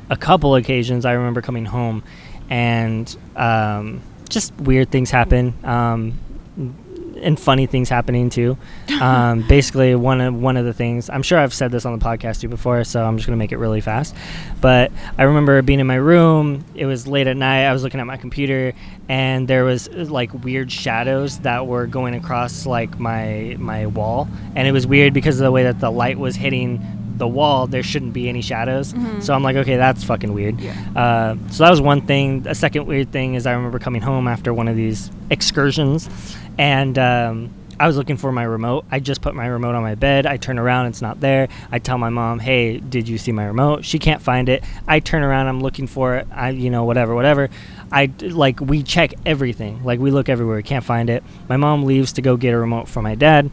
A 0.10 0.18
couple 0.18 0.55
occasions 0.55 1.05
I 1.05 1.14
remember 1.14 1.41
coming 1.41 1.66
home, 1.66 2.03
and 2.49 3.16
um, 3.36 4.01
just 4.30 4.53
weird 4.55 4.91
things 4.91 5.12
happen. 5.12 5.53
Um, 5.64 6.20
and 7.22 7.39
funny 7.39 7.66
things 7.66 7.89
happening 7.89 8.30
too. 8.30 8.57
Um, 9.01 9.41
basically, 9.47 9.95
one 9.95 10.22
of 10.22 10.34
one 10.34 10.57
of 10.57 10.66
the 10.66 10.74
things 10.74 11.10
I'm 11.10 11.24
sure 11.24 11.38
I've 11.38 11.53
said 11.53 11.72
this 11.72 11.86
on 11.86 11.97
the 11.97 12.03
podcast 12.03 12.41
too 12.41 12.47
before, 12.47 12.84
so 12.84 13.03
I'm 13.03 13.18
just 13.18 13.28
gonna 13.28 13.38
make 13.38 13.51
it 13.51 13.57
really 13.57 13.82
fast. 13.82 14.16
But 14.62 14.91
I 15.18 15.24
remember 15.24 15.62
being 15.62 15.80
in 15.80 15.88
my 15.88 15.95
room. 15.95 16.64
It 16.76 16.86
was 16.86 17.07
late 17.07 17.28
at 17.28 17.38
night. 17.38 17.66
I 17.66 17.74
was 17.74 17.84
looking 17.84 17.99
at 17.99 18.07
my 18.07 18.18
computer, 18.18 18.74
and 19.07 19.47
there 19.47 19.64
was 19.64 19.88
uh, 19.89 20.05
like 20.10 20.34
weird 20.43 20.72
shadows 20.72 21.39
that 21.39 21.68
were 21.68 21.88
going 21.88 22.16
across 22.16 22.66
like 22.66 22.99
my 22.99 23.55
my 23.60 23.88
wall, 23.88 24.28
and 24.55 24.68
it 24.68 24.72
was 24.72 24.88
weird 24.88 25.14
because 25.14 25.39
of 25.39 25.43
the 25.43 25.51
way 25.51 25.64
that 25.64 25.80
the 25.80 25.91
light 25.91 26.18
was 26.18 26.36
hitting 26.36 26.95
the 27.20 27.28
wall. 27.28 27.67
There 27.67 27.84
shouldn't 27.84 28.13
be 28.13 28.28
any 28.30 28.41
shadows. 28.41 28.93
Mhm. 28.93 29.22
So 29.22 29.34
I'm 29.34 29.43
like, 29.43 29.55
okay, 29.57 29.78
that's 29.78 30.03
fucking 30.03 30.34
weird. 30.34 30.59
Yeah. 30.59 30.74
Uh, 30.95 31.36
so 31.51 31.63
that 31.63 31.70
was 31.70 31.82
one 31.82 32.01
thing. 32.01 32.45
A 32.47 32.55
second 32.55 32.86
weird 32.88 33.11
thing 33.11 33.36
is 33.36 33.45
I 33.45 33.53
remember 33.53 33.78
coming 33.80 34.01
home 34.01 34.28
after 34.28 34.53
one 34.53 34.67
of 34.67 34.76
these 34.76 35.11
excursions, 35.30 36.09
and 36.57 36.97
um, 36.97 37.49
I 37.80 37.88
was 37.88 37.95
looking 37.95 38.17
for 38.17 38.32
my 38.32 38.43
remote. 38.43 38.86
I 38.91 38.99
just 38.99 39.22
put 39.22 39.36
my 39.36 39.45
remote 39.47 39.74
on 39.76 39.82
my 39.84 39.95
bed. 39.95 40.26
I 40.26 40.36
turn 40.38 40.59
around, 40.59 40.88
it's 40.88 41.01
not 41.01 41.22
there. 41.22 41.47
I 41.72 41.80
tell 41.80 41.97
my 41.97 42.09
mom, 42.09 42.39
"Hey, 42.39 42.78
did 42.80 43.07
you 43.07 43.17
see 43.17 43.32
my 43.32 43.45
remote?" 43.45 43.86
She 43.86 43.99
can't 43.99 44.22
find 44.22 44.49
it. 44.49 44.63
I 44.88 44.99
turn 44.99 45.24
around, 45.24 45.47
I'm 45.47 45.61
looking 45.61 45.88
for 45.88 46.15
it. 46.17 46.28
I, 46.34 46.49
you 46.49 46.70
know, 46.70 46.84
whatever, 46.84 47.15
whatever. 47.15 47.49
I 47.91 48.11
like 48.22 48.59
we 48.59 48.84
check 48.84 49.13
everything. 49.26 49.84
Like 49.84 49.99
we 49.99 50.11
look 50.11 50.28
everywhere, 50.30 50.57
we 50.57 50.63
can't 50.63 50.84
find 50.84 51.09
it. 51.09 51.24
My 51.47 51.57
mom 51.57 51.84
leaves 51.84 52.13
to 52.13 52.22
go 52.22 52.36
get 52.38 52.53
a 52.53 52.57
remote 52.57 52.88
for 52.88 53.01
my 53.01 53.15
dad. 53.15 53.49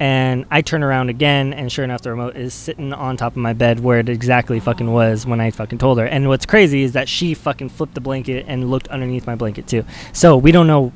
And 0.00 0.44
I 0.50 0.62
turn 0.62 0.82
around 0.84 1.08
again, 1.10 1.52
and 1.52 1.72
sure 1.72 1.84
enough, 1.84 2.02
the 2.02 2.10
remote 2.10 2.36
is 2.36 2.54
sitting 2.54 2.92
on 2.92 3.16
top 3.16 3.32
of 3.32 3.38
my 3.38 3.52
bed 3.52 3.80
where 3.80 3.98
it 3.98 4.08
exactly 4.08 4.60
fucking 4.60 4.92
was 4.92 5.26
when 5.26 5.40
I 5.40 5.50
fucking 5.50 5.78
told 5.78 5.98
her. 5.98 6.04
And 6.06 6.28
what's 6.28 6.46
crazy 6.46 6.82
is 6.84 6.92
that 6.92 7.08
she 7.08 7.34
fucking 7.34 7.70
flipped 7.70 7.94
the 7.94 8.00
blanket 8.00 8.44
and 8.48 8.70
looked 8.70 8.86
underneath 8.88 9.26
my 9.26 9.34
blanket 9.34 9.66
too. 9.66 9.84
So 10.12 10.36
we 10.36 10.52
don't 10.52 10.68
know 10.68 10.92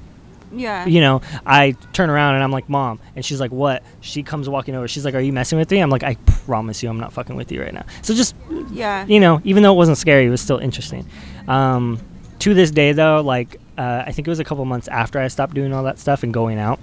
Yeah. 0.55 0.85
you 0.87 1.01
know, 1.01 1.21
I 1.47 1.73
turn 1.93 2.11
around 2.11 2.35
and 2.37 2.45
I'm 2.45 2.53
like, 2.53 2.69
"Mom," 2.69 3.01
and 3.17 3.25
she's 3.25 3.41
like, 3.41 3.51
"What?" 3.51 3.83
She 4.03 4.23
comes 4.23 4.49
walking 4.49 4.75
over. 4.77 4.87
She's 4.87 5.05
like, 5.05 5.15
"Are 5.15 5.21
you 5.21 5.33
messing 5.33 5.59
with 5.59 5.71
me?" 5.71 5.79
I'm 5.81 5.89
like, 5.91 6.05
"I 6.05 6.15
promise 6.47 6.83
you, 6.83 6.91
I'm 6.91 7.01
not 7.01 7.13
fucking 7.13 7.35
with 7.37 7.51
you 7.51 7.63
right 7.63 7.73
now." 7.73 7.85
So 8.03 8.15
just, 8.15 8.35
Yeah. 8.71 9.05
you 9.07 9.19
know, 9.19 9.41
even 9.45 9.63
though 9.63 9.73
it 9.73 9.77
wasn't 9.77 9.97
scary, 9.99 10.27
it 10.27 10.31
was 10.31 10.43
still 10.43 10.59
interesting. 10.59 11.07
Um, 11.49 11.99
to 12.41 12.53
this 12.55 12.71
day, 12.71 12.93
though, 12.93 13.21
like 13.23 13.57
uh, 13.79 14.03
I 14.07 14.13
think 14.13 14.29
it 14.29 14.31
was 14.31 14.39
a 14.41 14.45
couple 14.45 14.65
months 14.67 14.87
after 14.89 15.19
I 15.19 15.29
stopped 15.29 15.55
doing 15.55 15.73
all 15.73 15.85
that 15.85 15.99
stuff 15.99 16.23
and 16.23 16.33
going 16.35 16.59
out. 16.59 16.79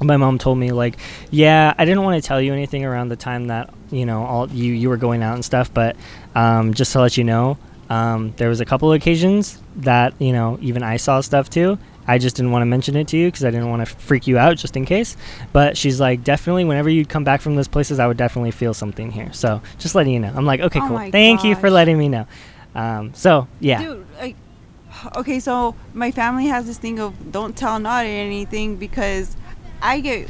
My 0.00 0.16
mom 0.16 0.38
told 0.38 0.58
me 0.58 0.72
like, 0.72 0.96
yeah, 1.30 1.72
I 1.78 1.84
didn't 1.84 2.02
want 2.02 2.20
to 2.22 2.26
tell 2.26 2.40
you 2.40 2.52
anything 2.52 2.84
around 2.84 3.08
the 3.08 3.16
time 3.16 3.46
that 3.46 3.72
you 3.90 4.06
know 4.06 4.24
all 4.24 4.50
you 4.50 4.72
you 4.72 4.88
were 4.88 4.96
going 4.96 5.22
out 5.22 5.34
and 5.34 5.44
stuff, 5.44 5.72
but 5.72 5.96
um, 6.34 6.74
just 6.74 6.92
to 6.92 7.00
let 7.00 7.16
you 7.16 7.24
know, 7.24 7.58
um, 7.90 8.32
there 8.36 8.48
was 8.48 8.60
a 8.60 8.64
couple 8.64 8.92
of 8.92 8.96
occasions 8.96 9.60
that 9.76 10.14
you 10.20 10.32
know 10.32 10.58
even 10.60 10.82
I 10.82 10.96
saw 10.96 11.20
stuff 11.20 11.48
too. 11.48 11.78
I 12.06 12.18
just 12.18 12.36
didn't 12.36 12.50
want 12.50 12.62
to 12.62 12.66
mention 12.66 12.96
it 12.96 13.08
to 13.08 13.16
you 13.16 13.28
because 13.28 13.44
I 13.44 13.50
didn't 13.50 13.70
want 13.70 13.86
to 13.86 13.94
freak 13.94 14.26
you 14.26 14.36
out 14.36 14.56
just 14.56 14.76
in 14.76 14.84
case. 14.84 15.16
But 15.52 15.76
she's 15.76 16.00
like, 16.00 16.22
definitely, 16.22 16.64
whenever 16.64 16.90
you 16.90 17.06
come 17.06 17.24
back 17.24 17.40
from 17.40 17.56
those 17.56 17.68
places, 17.68 17.98
I 17.98 18.06
would 18.06 18.18
definitely 18.18 18.50
feel 18.50 18.74
something 18.74 19.10
here. 19.10 19.32
So 19.32 19.62
just 19.78 19.94
letting 19.94 20.12
you 20.12 20.20
know. 20.20 20.32
I'm 20.34 20.44
like, 20.44 20.60
okay, 20.60 20.80
Oh 20.82 20.88
cool. 20.88 21.10
Thank 21.10 21.44
you 21.44 21.56
for 21.56 21.70
letting 21.70 21.96
me 21.96 22.08
know. 22.08 22.26
Um, 22.74 23.14
so 23.14 23.46
yeah, 23.60 23.82
Dude, 23.82 24.06
like, 24.18 24.36
okay, 25.16 25.40
so 25.40 25.74
my 25.92 26.10
family 26.10 26.46
has 26.46 26.66
this 26.66 26.78
thing 26.78 26.98
of 26.98 27.32
don't 27.32 27.56
tell 27.56 27.78
Naughty 27.78 28.10
anything 28.10 28.76
because 28.76 29.36
I 29.82 30.00
get 30.00 30.28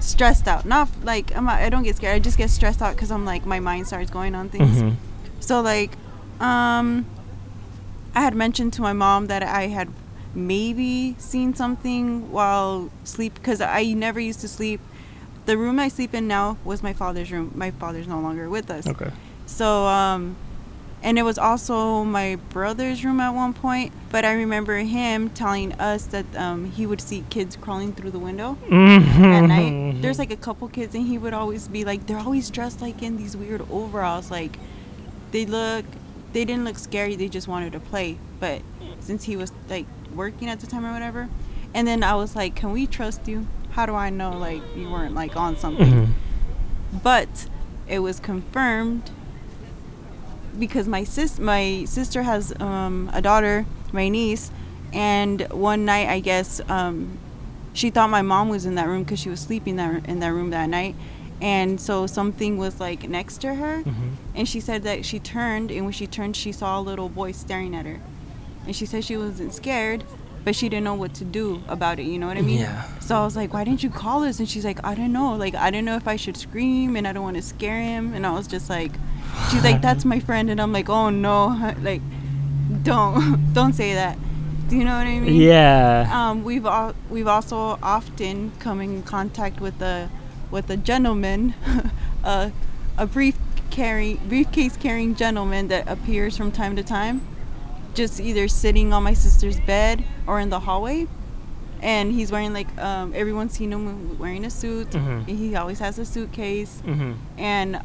stressed 0.00 0.46
out. 0.48 0.64
Not 0.64 0.88
like 1.02 1.34
I'm 1.36 1.44
not, 1.44 1.60
I 1.60 1.68
don't 1.68 1.82
get 1.82 1.96
scared. 1.96 2.16
I 2.16 2.18
just 2.18 2.38
get 2.38 2.50
stressed 2.50 2.82
out 2.82 2.94
because 2.94 3.10
I'm 3.10 3.24
like 3.24 3.44
my 3.46 3.60
mind 3.60 3.86
starts 3.86 4.10
going 4.10 4.34
on 4.34 4.48
things. 4.48 4.82
Mhm. 4.82 4.96
So 5.40 5.60
like, 5.60 5.92
um, 6.40 7.06
I 8.14 8.20
had 8.22 8.34
mentioned 8.34 8.72
to 8.74 8.82
my 8.82 8.92
mom 8.92 9.26
that 9.28 9.42
I 9.42 9.68
had 9.68 9.88
maybe 10.34 11.16
seen 11.18 11.54
something 11.54 12.30
while 12.30 12.90
sleep 13.04 13.34
because 13.34 13.60
I 13.60 13.84
never 13.94 14.20
used 14.20 14.40
to 14.40 14.48
sleep. 14.48 14.80
The 15.46 15.56
room 15.56 15.78
I 15.78 15.88
sleep 15.88 16.12
in 16.14 16.28
now 16.28 16.58
was 16.64 16.82
my 16.82 16.92
father's 16.92 17.32
room. 17.32 17.52
My 17.54 17.70
father's 17.70 18.06
no 18.06 18.20
longer 18.20 18.50
with 18.50 18.70
us. 18.70 18.86
okay. 18.86 19.10
So, 19.46 19.86
um, 19.86 20.36
and 21.02 21.18
it 21.18 21.22
was 21.22 21.38
also 21.38 22.04
my 22.04 22.36
brother's 22.50 23.04
room 23.04 23.20
at 23.20 23.30
one 23.30 23.52
point. 23.54 23.92
But 24.10 24.24
I 24.24 24.32
remember 24.32 24.76
him 24.78 25.30
telling 25.30 25.72
us 25.74 26.04
that 26.06 26.26
um, 26.36 26.70
he 26.70 26.86
would 26.86 27.00
see 27.00 27.24
kids 27.30 27.56
crawling 27.56 27.92
through 27.92 28.10
the 28.10 28.18
window 28.18 28.56
at 28.66 28.70
night. 29.40 29.72
Mm-hmm. 29.72 30.00
There's 30.00 30.18
like 30.18 30.30
a 30.30 30.36
couple 30.36 30.68
kids, 30.68 30.94
and 30.94 31.06
he 31.06 31.18
would 31.18 31.34
always 31.34 31.68
be 31.68 31.84
like, 31.84 32.06
they're 32.06 32.18
always 32.18 32.50
dressed 32.50 32.80
like 32.80 33.02
in 33.02 33.16
these 33.16 33.36
weird 33.36 33.62
overalls. 33.70 34.30
Like, 34.30 34.58
they 35.30 35.44
look, 35.46 35.84
they 36.32 36.44
didn't 36.44 36.64
look 36.64 36.78
scary. 36.78 37.16
They 37.16 37.28
just 37.28 37.48
wanted 37.48 37.72
to 37.72 37.80
play. 37.80 38.18
But 38.40 38.62
since 39.00 39.24
he 39.24 39.36
was 39.36 39.52
like 39.68 39.86
working 40.14 40.48
at 40.48 40.60
the 40.60 40.66
time 40.66 40.84
or 40.86 40.92
whatever, 40.92 41.28
and 41.74 41.86
then 41.86 42.02
I 42.02 42.14
was 42.14 42.34
like, 42.34 42.56
can 42.56 42.72
we 42.72 42.86
trust 42.86 43.28
you? 43.28 43.46
How 43.70 43.86
do 43.86 43.94
I 43.94 44.10
know 44.10 44.30
like 44.36 44.62
you 44.74 44.90
weren't 44.90 45.14
like 45.14 45.36
on 45.36 45.56
something? 45.56 45.86
Mhm. 45.92 46.08
but 47.02 47.46
it 47.86 47.98
was 48.00 48.18
confirmed 48.20 49.10
because 50.58 50.86
my 50.88 51.04
sis 51.04 51.38
my 51.38 51.84
sister 51.86 52.22
has 52.22 52.52
um, 52.60 53.10
a 53.12 53.20
daughter 53.22 53.64
my 53.92 54.08
niece 54.08 54.50
and 54.92 55.42
one 55.52 55.84
night 55.84 56.08
i 56.08 56.20
guess 56.20 56.60
um, 56.68 57.18
she 57.74 57.90
thought 57.90 58.10
my 58.10 58.22
mom 58.22 58.48
was 58.48 58.66
in 58.66 58.74
that 58.74 58.88
room 58.88 59.02
because 59.04 59.20
she 59.20 59.28
was 59.28 59.40
sleeping 59.40 59.76
that, 59.76 60.06
in 60.08 60.18
that 60.20 60.32
room 60.32 60.50
that 60.50 60.68
night. 60.68 60.96
And 61.40 61.80
so 61.80 62.08
something 62.08 62.58
was 62.58 62.80
like 62.80 63.08
next 63.08 63.38
to 63.42 63.54
her 63.54 63.84
Mhm. 63.84 64.14
and 64.34 64.48
she 64.48 64.58
said 64.58 64.82
that 64.82 65.04
she 65.04 65.20
turned 65.20 65.70
and 65.70 65.84
when 65.84 65.92
she 65.92 66.08
turned 66.08 66.34
she 66.34 66.50
saw 66.50 66.80
a 66.80 66.82
little 66.82 67.08
boy 67.08 67.30
staring 67.32 67.76
at 67.76 67.86
her. 67.86 68.00
And 68.66 68.74
she 68.74 68.84
said 68.86 69.04
she 69.04 69.16
wasn't 69.16 69.54
scared 69.54 70.02
but 70.44 70.56
she 70.56 70.68
didn't 70.68 70.84
know 70.84 70.94
what 70.94 71.14
to 71.14 71.24
do 71.24 71.62
about 71.68 71.98
it 72.00 72.04
you 72.04 72.18
know 72.18 72.26
what 72.26 72.36
i 72.38 72.40
mean? 72.42 72.58
Yeah. 72.60 72.82
so 73.00 73.14
i 73.16 73.24
was 73.24 73.36
like 73.36 73.52
why 73.54 73.62
didn't 73.62 73.82
you 73.84 73.90
call 73.90 74.24
us? 74.24 74.40
And 74.40 74.48
she's 74.48 74.64
like 74.64 74.80
i 74.84 74.94
don't 74.96 75.12
know. 75.12 75.36
Like 75.36 75.54
i 75.54 75.70
don't 75.70 75.84
know 75.84 75.94
if 75.96 76.08
i 76.08 76.16
should 76.16 76.36
scream 76.36 76.96
and 76.96 77.06
i 77.06 77.12
don't 77.12 77.22
want 77.22 77.36
to 77.36 77.42
scare 77.42 77.80
him. 77.80 78.14
And 78.14 78.26
i 78.26 78.32
was 78.32 78.48
just 78.48 78.68
like 78.68 78.92
she's 79.50 79.64
like 79.64 79.80
that's 79.80 80.04
my 80.04 80.20
friend 80.20 80.50
and 80.50 80.60
i'm 80.60 80.72
like 80.72 80.88
oh 80.88 81.10
no 81.10 81.74
like 81.82 82.02
don't 82.82 83.52
don't 83.52 83.72
say 83.74 83.94
that 83.94 84.18
do 84.68 84.76
you 84.76 84.84
know 84.84 84.96
what 84.98 85.06
i 85.06 85.18
mean 85.18 85.40
Yeah. 85.40 86.08
um, 86.12 86.44
we've 86.44 86.66
all, 86.66 86.94
we've 87.10 87.26
also 87.28 87.78
often 87.82 88.52
come 88.58 88.80
in 88.80 89.02
contact 89.02 89.60
with 89.60 89.80
a 89.80 90.10
with 90.50 90.70
a 90.70 90.76
gentleman, 90.78 91.52
a 92.24 92.52
a 92.96 93.06
brief 93.06 93.36
carry 93.70 94.14
briefcase 94.28 94.76
carrying 94.78 95.14
gentleman 95.14 95.68
that 95.68 95.86
appears 95.86 96.36
from 96.38 96.50
time 96.50 96.74
to 96.76 96.82
time, 96.82 97.20
just 97.94 98.18
either 98.18 98.48
sitting 98.48 98.92
on 98.94 99.02
my 99.02 99.12
sister's 99.12 99.60
bed 99.60 100.02
or 100.26 100.40
in 100.40 100.48
the 100.48 100.60
hallway, 100.60 101.06
and 101.82 102.12
he's 102.12 102.32
wearing 102.32 102.54
like 102.54 102.68
um, 102.78 103.12
everyone's 103.14 103.52
seen 103.52 103.72
him 103.72 104.18
wearing 104.18 104.44
a 104.46 104.50
suit. 104.50 104.88
Mhm. 104.90 105.26
He 105.28 105.54
always 105.54 105.80
has 105.80 105.98
a 105.98 106.04
suitcase, 106.06 106.80
hmm 106.80 107.12
and 107.36 107.80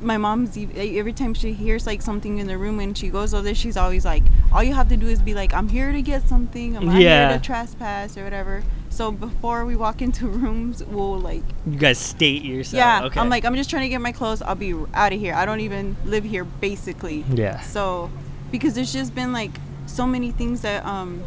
my 0.00 0.16
mom's 0.16 0.56
every 0.76 1.12
time 1.12 1.34
she 1.34 1.52
hears 1.52 1.86
like 1.86 2.00
something 2.02 2.38
in 2.38 2.46
the 2.46 2.56
room 2.56 2.78
and 2.80 2.96
she 2.96 3.08
goes 3.08 3.34
over 3.34 3.42
there 3.42 3.54
she's 3.54 3.76
always 3.76 4.04
like 4.04 4.22
all 4.52 4.62
you 4.62 4.72
have 4.74 4.88
to 4.88 4.96
do 4.96 5.06
is 5.08 5.20
be 5.20 5.34
like 5.34 5.52
i'm 5.54 5.68
here 5.68 5.90
to 5.92 6.00
get 6.02 6.26
something 6.28 6.76
i'm 6.76 6.86
not 6.86 7.00
Yeah. 7.00 7.28
here 7.30 7.38
to 7.38 7.44
trespass 7.44 8.16
or 8.16 8.22
whatever 8.24 8.62
so 8.90 9.10
before 9.10 9.64
we 9.64 9.74
walk 9.76 10.00
into 10.00 10.26
rooms 10.44 10.84
we'll 10.84 11.18
like 11.18 11.42
You 11.66 11.78
guys 11.78 11.98
state 11.98 12.42
yourself. 12.42 12.78
yeah 12.78 13.04
Okay. 13.04 13.18
i'm 13.20 13.28
like 13.28 13.44
i'm 13.44 13.56
just 13.56 13.70
trying 13.70 13.82
to 13.82 13.88
get 13.88 14.00
my 14.00 14.12
clothes 14.12 14.40
i'll 14.42 14.54
be 14.54 14.72
out 14.94 15.12
of 15.12 15.18
here 15.20 15.34
i 15.34 15.44
don't 15.44 15.60
even 15.60 15.96
live 16.04 16.24
here 16.24 16.44
basically 16.44 17.24
Yeah. 17.30 17.60
so 17.60 18.10
because 18.52 18.74
there's 18.74 18.92
just 18.92 19.14
been 19.14 19.32
like 19.32 19.52
so 19.86 20.06
many 20.06 20.30
things 20.32 20.60
that 20.62 20.84
um 20.86 21.22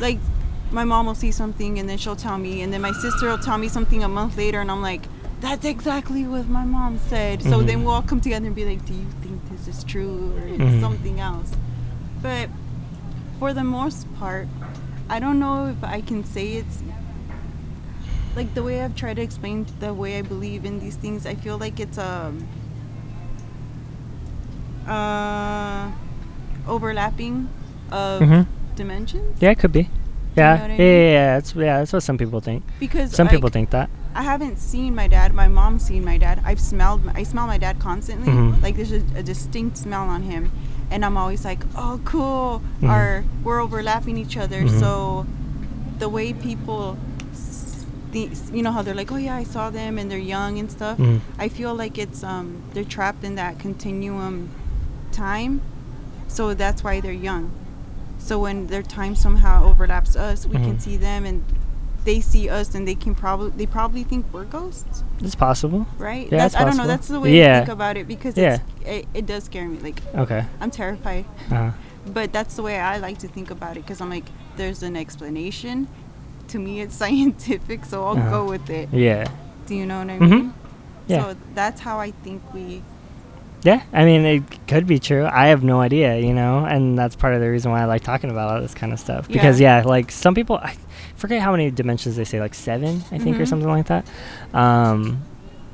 like 0.00 0.18
my 0.70 0.84
mom 0.84 1.06
will 1.06 1.14
see 1.14 1.30
something 1.30 1.78
and 1.78 1.88
then 1.88 1.98
she'll 1.98 2.16
tell 2.16 2.36
me 2.38 2.62
and 2.62 2.72
then 2.72 2.80
my 2.80 2.92
sister 2.92 3.28
will 3.28 3.38
tell 3.38 3.58
me 3.58 3.68
something 3.68 4.02
a 4.02 4.08
month 4.08 4.36
later 4.36 4.60
and 4.60 4.70
i'm 4.70 4.82
like 4.82 5.02
that's 5.44 5.66
exactly 5.66 6.22
what 6.32 6.46
my 6.48 6.64
mom 6.64 6.98
said 7.12 7.42
so 7.42 7.54
Mhm. 7.60 7.66
then 7.68 7.76
we'll 7.84 7.94
all 7.96 8.02
come 8.10 8.20
together 8.20 8.46
and 8.46 8.56
be 8.56 8.64
like 8.64 8.82
do 8.86 8.94
you 8.94 9.06
think 9.22 9.38
this 9.52 9.64
is 9.72 9.84
true 9.84 10.32
or 10.38 10.44
it's 10.54 10.58
Mhm. 10.74 10.80
something 10.80 11.16
else 11.20 11.50
but 12.22 12.48
for 13.38 13.52
the 13.52 13.64
most 13.78 14.02
part 14.20 14.46
i 15.10 15.18
don't 15.24 15.38
know 15.38 15.56
if 15.74 15.80
i 15.96 16.00
can 16.00 16.24
say 16.24 16.44
it's 16.60 16.76
like 18.38 18.50
the 18.54 18.62
way 18.68 18.82
i've 18.82 18.96
tried 19.02 19.16
to 19.20 19.22
explain 19.22 19.66
the 19.80 19.92
way 19.92 20.18
i 20.18 20.22
believe 20.22 20.64
in 20.64 20.80
these 20.80 20.96
things 20.96 21.26
i 21.26 21.34
feel 21.34 21.58
like 21.58 21.76
it's 21.78 21.98
um 21.98 22.34
uh 24.86 25.90
overlapping 26.66 27.48
of 27.90 28.22
Mhm. 28.22 28.46
dimensions 28.76 29.40
Yeah, 29.40 29.50
it 29.50 29.58
could 29.58 29.72
be. 29.72 29.80
you 29.82 29.88
Yeah. 30.36 30.54
know 30.56 30.62
what 30.62 30.70
I 30.70 30.74
yeah, 30.74 30.78
mean? 30.78 30.88
yeah, 30.88 31.12
yeah. 31.12 31.34
That's 31.34 31.54
yeah. 31.54 31.78
That's 31.78 31.92
what 31.92 32.02
some 32.02 32.18
people 32.18 32.40
think. 32.40 32.62
because 32.80 33.12
Some 33.14 33.28
people 33.28 33.50
think 33.50 33.70
that. 33.70 33.88
I 34.14 34.22
haven't 34.22 34.58
seen 34.58 34.94
my 34.94 35.08
dad. 35.08 35.34
My 35.34 35.48
mom's 35.48 35.84
seen 35.86 36.04
my 36.04 36.18
dad. 36.18 36.40
I've 36.44 36.60
smelled. 36.60 37.02
I 37.14 37.22
smell 37.24 37.46
my 37.46 37.58
dad 37.58 37.78
constantly. 37.80 38.28
Mhm. 38.32 38.62
Like 38.62 38.76
there's 38.76 38.92
a, 38.92 39.02
a 39.16 39.22
distinct 39.22 39.76
smell 39.76 40.08
on 40.08 40.22
him, 40.22 40.50
and 40.90 41.04
I'm 41.04 41.16
always 41.16 41.44
like, 41.44 41.62
"Oh, 41.76 42.00
cool." 42.04 42.62
Mhm. 42.80 42.90
Or 42.90 43.24
we're 43.42 43.60
overlapping 43.60 44.16
each 44.16 44.36
other. 44.36 44.62
Mhm. 44.62 44.80
So 44.80 45.26
the 45.98 46.08
way 46.08 46.32
people, 46.32 46.96
the, 48.12 48.30
you 48.52 48.62
know 48.62 48.70
how 48.72 48.82
they're 48.82 48.94
like, 48.94 49.10
"Oh 49.10 49.16
yeah, 49.16 49.34
I 49.36 49.44
saw 49.44 49.70
them," 49.70 49.98
and 49.98 50.08
they're 50.10 50.18
young 50.36 50.58
and 50.60 50.70
stuff. 50.70 50.98
Mhm. 50.98 51.20
I 51.38 51.48
feel 51.48 51.74
like 51.74 51.98
it's 51.98 52.22
um 52.22 52.62
they're 52.72 52.84
trapped 52.96 53.24
in 53.24 53.34
that 53.34 53.58
continuum 53.58 54.48
time, 55.10 55.60
so 56.28 56.54
that's 56.54 56.84
why 56.84 57.00
they're 57.00 57.12
young. 57.30 57.50
So 58.18 58.38
when 58.38 58.68
their 58.68 58.82
time 58.82 59.14
somehow 59.16 59.64
overlaps 59.64 60.14
us, 60.16 60.46
we 60.46 60.54
can 60.54 60.76
Mhm. 60.76 60.80
see 60.80 60.96
them 60.96 61.26
and 61.26 61.42
they 62.04 62.20
see 62.20 62.48
us 62.48 62.74
and 62.74 62.86
they 62.86 62.94
can 62.94 63.14
probably 63.14 63.50
they 63.50 63.66
probably 63.66 64.04
think 64.04 64.26
we're 64.32 64.44
ghosts, 64.44 65.02
It's 65.20 65.34
possible. 65.34 65.86
right? 65.98 66.30
Yeah, 66.30 66.38
that's, 66.38 66.54
I 66.54 66.64
don't 66.64 66.76
know. 66.76 66.86
That's 66.86 67.08
the 67.08 67.20
way 67.20 67.36
Yeah. 67.36 67.60
to 67.60 67.66
think 67.66 67.72
about 67.72 67.96
it 67.96 68.06
because 68.06 68.36
Yeah. 68.36 68.58
it's, 68.80 68.88
it, 68.88 69.06
it 69.14 69.26
does 69.26 69.44
scare 69.44 69.66
me. 69.68 69.78
Like 69.78 70.00
Okay. 70.14 70.44
I'm 70.60 70.70
terrified, 70.70 71.24
Uh, 71.50 71.70
but 72.06 72.32
that's 72.32 72.56
the 72.56 72.62
way 72.62 72.78
I 72.78 72.98
like 72.98 73.18
to 73.18 73.28
think 73.28 73.50
about 73.50 73.76
it 73.76 73.80
because 73.84 74.00
I'm 74.00 74.10
like, 74.10 74.26
there's 74.56 74.82
an 74.82 74.96
explanation. 74.96 75.88
To 76.48 76.58
me, 76.58 76.80
it's 76.82 76.94
scientific, 77.04 77.84
so 77.86 78.04
I'll 78.04 78.18
Uh-huh. 78.18 78.30
go 78.30 78.44
with 78.44 78.68
it. 78.70 78.88
yeah. 78.92 79.24
Do 79.66 79.74
you 79.74 79.86
know 79.86 79.98
what 80.00 80.10
I 80.10 80.18
Mhm. 80.18 80.30
mean? 80.30 80.54
Yeah. 81.06 81.20
So 81.22 81.36
that's 81.54 81.80
how 81.80 81.98
I 81.98 82.10
think 82.22 82.42
we 82.52 82.82
Yeah, 83.62 83.80
I 83.94 84.04
mean, 84.04 84.26
it 84.26 84.42
could 84.68 84.86
be 84.86 84.98
true. 84.98 85.24
I 85.24 85.46
have 85.46 85.64
no 85.64 85.80
idea, 85.80 86.18
you 86.18 86.34
know, 86.34 86.66
and 86.66 86.98
that's 86.98 87.16
part 87.16 87.32
of 87.32 87.40
the 87.40 87.48
reason 87.50 87.72
why 87.72 87.80
I 87.80 87.86
like 87.86 88.02
talking 88.04 88.30
about 88.30 88.50
all 88.52 88.60
this 88.60 88.74
kind 88.74 88.92
of 88.92 89.00
stuff. 89.00 89.26
Because 89.26 89.58
Yeah. 89.58 89.78
yeah, 89.78 89.84
like 89.86 90.10
some 90.12 90.34
people, 90.34 90.56
I 90.62 90.74
forget 91.16 91.40
how 91.42 91.52
many 91.52 91.70
dimensions 91.70 92.16
they 92.16 92.24
say, 92.24 92.40
like 92.40 92.54
seven, 92.54 93.02
I 93.12 93.18
think, 93.18 93.38
or 93.38 93.42
Mhm. 93.44 93.48
something 93.48 93.68
like 93.68 93.86
that. 93.86 94.06
Um, 94.52 95.22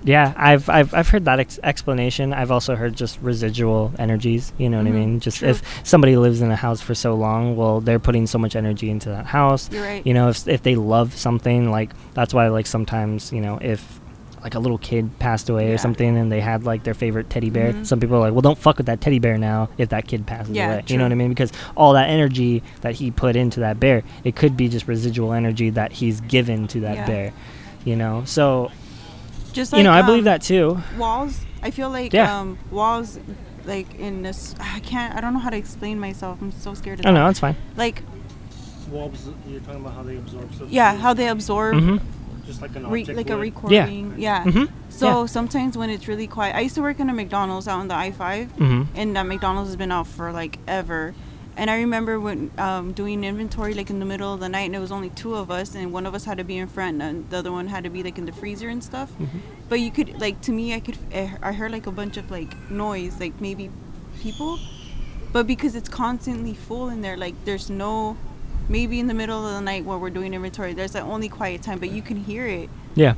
yeah, 0.03 0.33
I've, 0.37 0.71
I've 0.71 0.95
I've 0.95 1.09
heard 1.11 1.27
that 1.27 1.41
ex- 1.41 1.59
explanation. 1.63 2.33
I've 2.33 2.51
also 2.51 2.75
heard 2.75 2.97
just 2.97 3.19
residual 3.21 3.93
energies. 3.99 4.51
You 4.57 4.71
know 4.71 4.79
what 4.79 4.87
I 4.87 4.91
Mhm. 4.91 4.95
mean? 4.95 5.21
Just 5.21 5.39
True. 5.41 5.49
if 5.51 5.63
somebody 5.85 6.17
lives 6.17 6.41
in 6.41 6.51
a 6.51 6.57
house 6.57 6.81
for 6.81 6.95
so 6.95 7.15
long, 7.15 7.55
well, 7.55 7.81
they're 7.83 7.99
putting 7.99 8.27
so 8.27 8.39
much 8.39 8.57
energy 8.57 8.89
into 8.89 9.11
that 9.11 9.27
house. 9.27 9.69
You're 9.71 9.85
right. 9.85 10.07
You 10.07 10.15
know, 10.15 10.31
if 10.31 10.49
if 10.49 10.63
they 10.63 10.75
love 10.75 11.15
something, 11.17 11.71
like 11.71 11.91
that's 12.15 12.33
why 12.33 12.49
like 12.49 12.67
sometimes 12.67 13.31
you 13.31 13.43
know 13.43 13.59
if 13.61 14.00
like 14.43 14.55
a 14.55 14.59
little 14.59 14.79
kid 14.79 15.19
passed 15.19 15.49
away 15.51 15.69
Yeah. 15.69 15.75
or 15.75 15.79
something 15.79 16.17
and 16.17 16.31
they 16.33 16.41
had 16.41 16.65
like 16.65 16.83
their 16.85 16.95
favorite 16.95 17.29
teddy 17.31 17.51
bear, 17.51 17.73
Mhm. 17.73 17.87
some 17.87 18.01
people 18.01 18.17
are 18.17 18.21
like, 18.21 18.33
well, 18.33 18.41
don't 18.41 18.59
fuck 18.59 18.79
with 18.79 18.87
that 18.87 19.01
teddy 19.01 19.19
bear 19.19 19.37
now 19.39 19.69
if 19.79 19.91
that 19.91 20.07
kid 20.07 20.27
passes 20.27 20.55
Yeah, 20.55 20.67
away. 20.75 20.85
You 20.89 20.97
know 20.99 21.05
what 21.05 21.13
I 21.13 21.17
mean? 21.17 21.29
Because 21.29 21.53
all 21.77 21.93
that 21.93 22.09
energy 22.09 22.63
that 22.81 22.95
he 22.95 23.11
put 23.11 23.37
into 23.37 23.61
that 23.61 23.79
bear, 23.79 24.03
it 24.25 24.37
could 24.37 24.57
be 24.57 24.69
just 24.69 24.89
residual 24.89 25.33
energy 25.33 25.71
that 25.71 25.93
he's 25.93 26.21
given 26.23 26.67
to 26.69 26.81
that 26.81 26.97
Yeah. 26.97 27.07
bear. 27.07 27.33
You 27.85 27.97
know, 27.97 28.23
so 28.25 28.71
Just 29.53 29.73
you 29.73 29.83
know, 29.83 29.93
I 29.93 30.03
believe 30.03 30.21
um, 30.21 30.25
that 30.27 30.43
too. 30.43 30.79
walls. 30.97 31.41
I 31.63 31.71
feel 31.71 31.91
like 31.91 32.13
Yeah. 32.13 32.39
um, 32.41 32.57
walls, 32.71 33.19
like 33.67 33.99
in 33.99 34.23
this. 34.23 34.55
I 34.61 34.81
can't. 34.81 35.15
I 35.17 35.21
don't 35.21 35.33
know 35.35 35.39
how 35.41 35.51
to 35.51 35.57
explain 35.57 35.99
myself. 35.99 36.39
I'm 36.41 36.53
so 36.53 36.73
scared. 36.75 36.99
To 37.03 37.09
Oh 37.09 37.13
talk. 37.13 37.15
no, 37.15 37.29
it's 37.29 37.41
fine. 37.41 37.57
Like 37.77 38.03
Walls, 38.91 39.29
you're 39.49 39.61
talking 39.61 39.81
about 39.83 39.95
how 39.95 40.03
they 40.03 40.17
absorb 40.17 40.53
stuff. 40.55 40.69
yeah, 40.71 40.97
how 40.97 41.15
they 41.15 41.29
absorb. 41.29 41.79
hmm 41.81 41.97
Just 42.51 42.63
like 42.63 42.75
an 42.77 42.87
Re- 42.89 43.01
object. 43.03 43.17
like 43.17 43.31
a 43.31 43.37
recording. 43.37 44.15
Yeah. 44.19 44.43
hmm 44.45 44.65
So 44.89 45.07
Yeah. 45.21 45.27
sometimes 45.27 45.79
when 45.79 45.89
it's 45.95 46.07
really 46.09 46.27
quiet, 46.27 46.53
I 46.57 46.61
used 46.67 46.75
to 46.75 46.83
work 46.83 46.99
in 47.01 47.09
a 47.09 47.13
McDonald's 47.15 47.69
out 47.69 47.79
on 47.81 47.89
the 47.89 47.95
I 48.07 48.11
five, 48.11 48.51
hmm 48.53 48.83
and 48.95 49.15
that 49.17 49.27
McDonald's 49.27 49.71
has 49.71 49.77
been 49.77 49.93
out 49.93 50.07
for 50.17 50.33
like 50.33 50.59
ever. 50.67 51.15
And 51.57 51.69
I 51.71 51.77
remember 51.87 52.19
when 52.27 52.51
um, 52.59 52.93
doing 52.93 53.23
inventory 53.23 53.75
like 53.75 53.91
in 53.91 53.99
the 53.99 54.07
middle 54.13 54.33
of 54.35 54.41
the 54.41 54.49
night, 54.49 54.67
and 54.69 54.75
it 54.75 54.79
was 54.87 54.93
only 54.99 55.11
two 55.11 55.35
of 55.43 55.51
us, 55.51 55.75
and 55.75 55.93
one 55.93 56.07
of 56.07 56.15
us 56.15 56.25
had 56.25 56.39
to 56.39 56.45
be 56.45 56.57
in 56.57 56.69
front, 56.69 57.03
and 57.03 57.29
the 57.31 57.37
other 57.39 57.53
one 57.53 57.67
had 57.69 57.85
to 57.85 57.91
be 57.91 58.03
like 58.03 58.19
in 58.19 58.25
the 58.27 58.33
freezer 58.33 58.69
and 58.69 58.83
stuff. 58.83 59.11
Mm-hmm. 59.13 59.39
But 59.69 59.79
you 59.81 59.91
could 59.91 60.21
like 60.21 60.41
to 60.43 60.53
me, 60.53 60.75
I 60.75 60.81
could 60.81 60.99
I 61.15 61.37
I 61.43 61.53
heard 61.53 61.71
like 61.73 61.87
a 61.87 61.93
bunch 61.93 62.17
of 62.17 62.31
like 62.31 62.53
noise, 62.71 63.15
like 63.21 63.41
maybe 63.41 63.71
people, 64.23 64.59
but 65.33 65.47
because 65.47 65.75
it's 65.77 65.89
constantly 65.89 66.55
full 66.55 66.89
in 66.89 67.03
there, 67.03 67.17
like 67.17 67.35
there's 67.45 67.69
no. 67.71 68.17
Maybe 68.71 69.01
in 69.01 69.09
the 69.09 69.15
middle 69.15 69.45
of 69.47 69.53
the 69.55 69.61
night 69.61 69.85
while 69.85 69.99
we're 69.99 70.11
doing 70.11 70.33
inventory, 70.33 70.73
there's 70.75 70.93
the 70.93 71.01
only 71.01 71.29
quiet 71.29 71.61
time, 71.63 71.81
but 71.81 71.91
you 71.91 72.03
can 72.03 72.17
hear 72.17 72.47
it. 72.47 72.71
Yeah. 72.95 73.15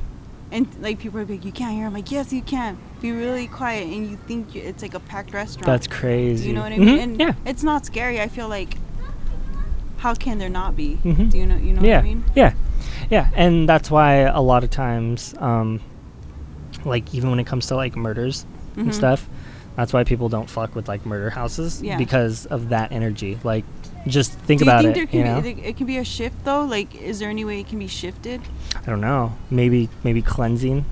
And 0.51 0.67
like 0.81 0.99
people 0.99 1.19
are 1.19 1.25
like, 1.25 1.45
you 1.45 1.51
can't 1.51 1.73
hear. 1.75 1.85
I'm 1.85 1.93
like, 1.93 2.11
yes, 2.11 2.33
you 2.33 2.41
can. 2.41 2.77
Be 3.01 3.11
really 3.11 3.47
quiet, 3.47 3.83
and 3.87 4.09
you 4.09 4.17
think 4.17 4.55
it's 4.55 4.81
like 4.81 4.93
a 4.95 4.99
packed 4.99 5.31
restaurant. 5.33 5.65
That's 5.67 5.87
crazy. 5.87 6.43
Do 6.45 6.49
You 6.49 6.55
know 6.55 6.61
what 6.63 6.71
I 6.71 6.77
Mhm. 6.77 6.85
mean? 6.85 6.99
And 6.99 7.19
Yeah. 7.19 7.33
it's 7.45 7.63
not 7.63 7.85
scary. 7.85 8.19
I 8.19 8.27
feel 8.27 8.47
like, 8.47 8.77
how 9.97 10.13
can 10.15 10.37
there 10.39 10.49
not 10.49 10.75
be? 10.75 10.97
Mhm. 11.03 11.29
Do 11.29 11.37
you 11.37 11.45
know? 11.45 11.55
You 11.55 11.73
know 11.73 11.81
yeah. 11.81 11.97
what 11.97 12.05
I 12.05 12.07
mean? 12.07 12.23
Yeah. 12.35 12.53
Yeah. 13.09 13.27
And 13.35 13.69
that's 13.69 13.89
why 13.91 14.15
a 14.21 14.41
lot 14.41 14.63
of 14.63 14.69
times, 14.71 15.33
um, 15.39 15.79
like 16.83 17.13
even 17.13 17.29
when 17.29 17.39
it 17.39 17.45
comes 17.45 17.67
to 17.67 17.75
like 17.75 17.95
murders 17.95 18.45
and 18.75 18.89
Mhm. 18.89 18.93
stuff, 18.93 19.29
that's 19.75 19.93
why 19.93 20.03
people 20.03 20.29
don't 20.29 20.49
fuck 20.49 20.75
with 20.75 20.87
like 20.87 21.05
murder 21.05 21.29
houses 21.29 21.81
Yeah. 21.81 21.97
because 21.97 22.45
of 22.47 22.69
that 22.69 22.91
energy. 22.91 23.37
Like, 23.43 23.63
just 24.07 24.33
think 24.33 24.59
Do 24.59 24.65
you 24.65 24.71
about 24.71 24.83
think 24.83 24.95
it. 24.95 24.99
there 24.99 25.07
can 25.07 25.19
you 25.19 25.25
know? 25.25 25.41
be 25.41 25.61
it 25.63 25.77
can 25.77 25.85
be 25.87 25.97
a 25.97 26.03
shift 26.03 26.43
though? 26.45 26.63
Like, 26.63 26.93
is 26.95 27.19
there 27.19 27.29
any 27.29 27.45
way 27.45 27.59
it 27.59 27.67
can 27.67 27.79
be 27.79 27.87
shifted? 27.87 28.41
I 28.75 28.89
don't 28.89 29.01
know. 29.01 29.33
Maybe 29.49 29.89
maybe 30.03 30.21
cleansing. 30.21 30.85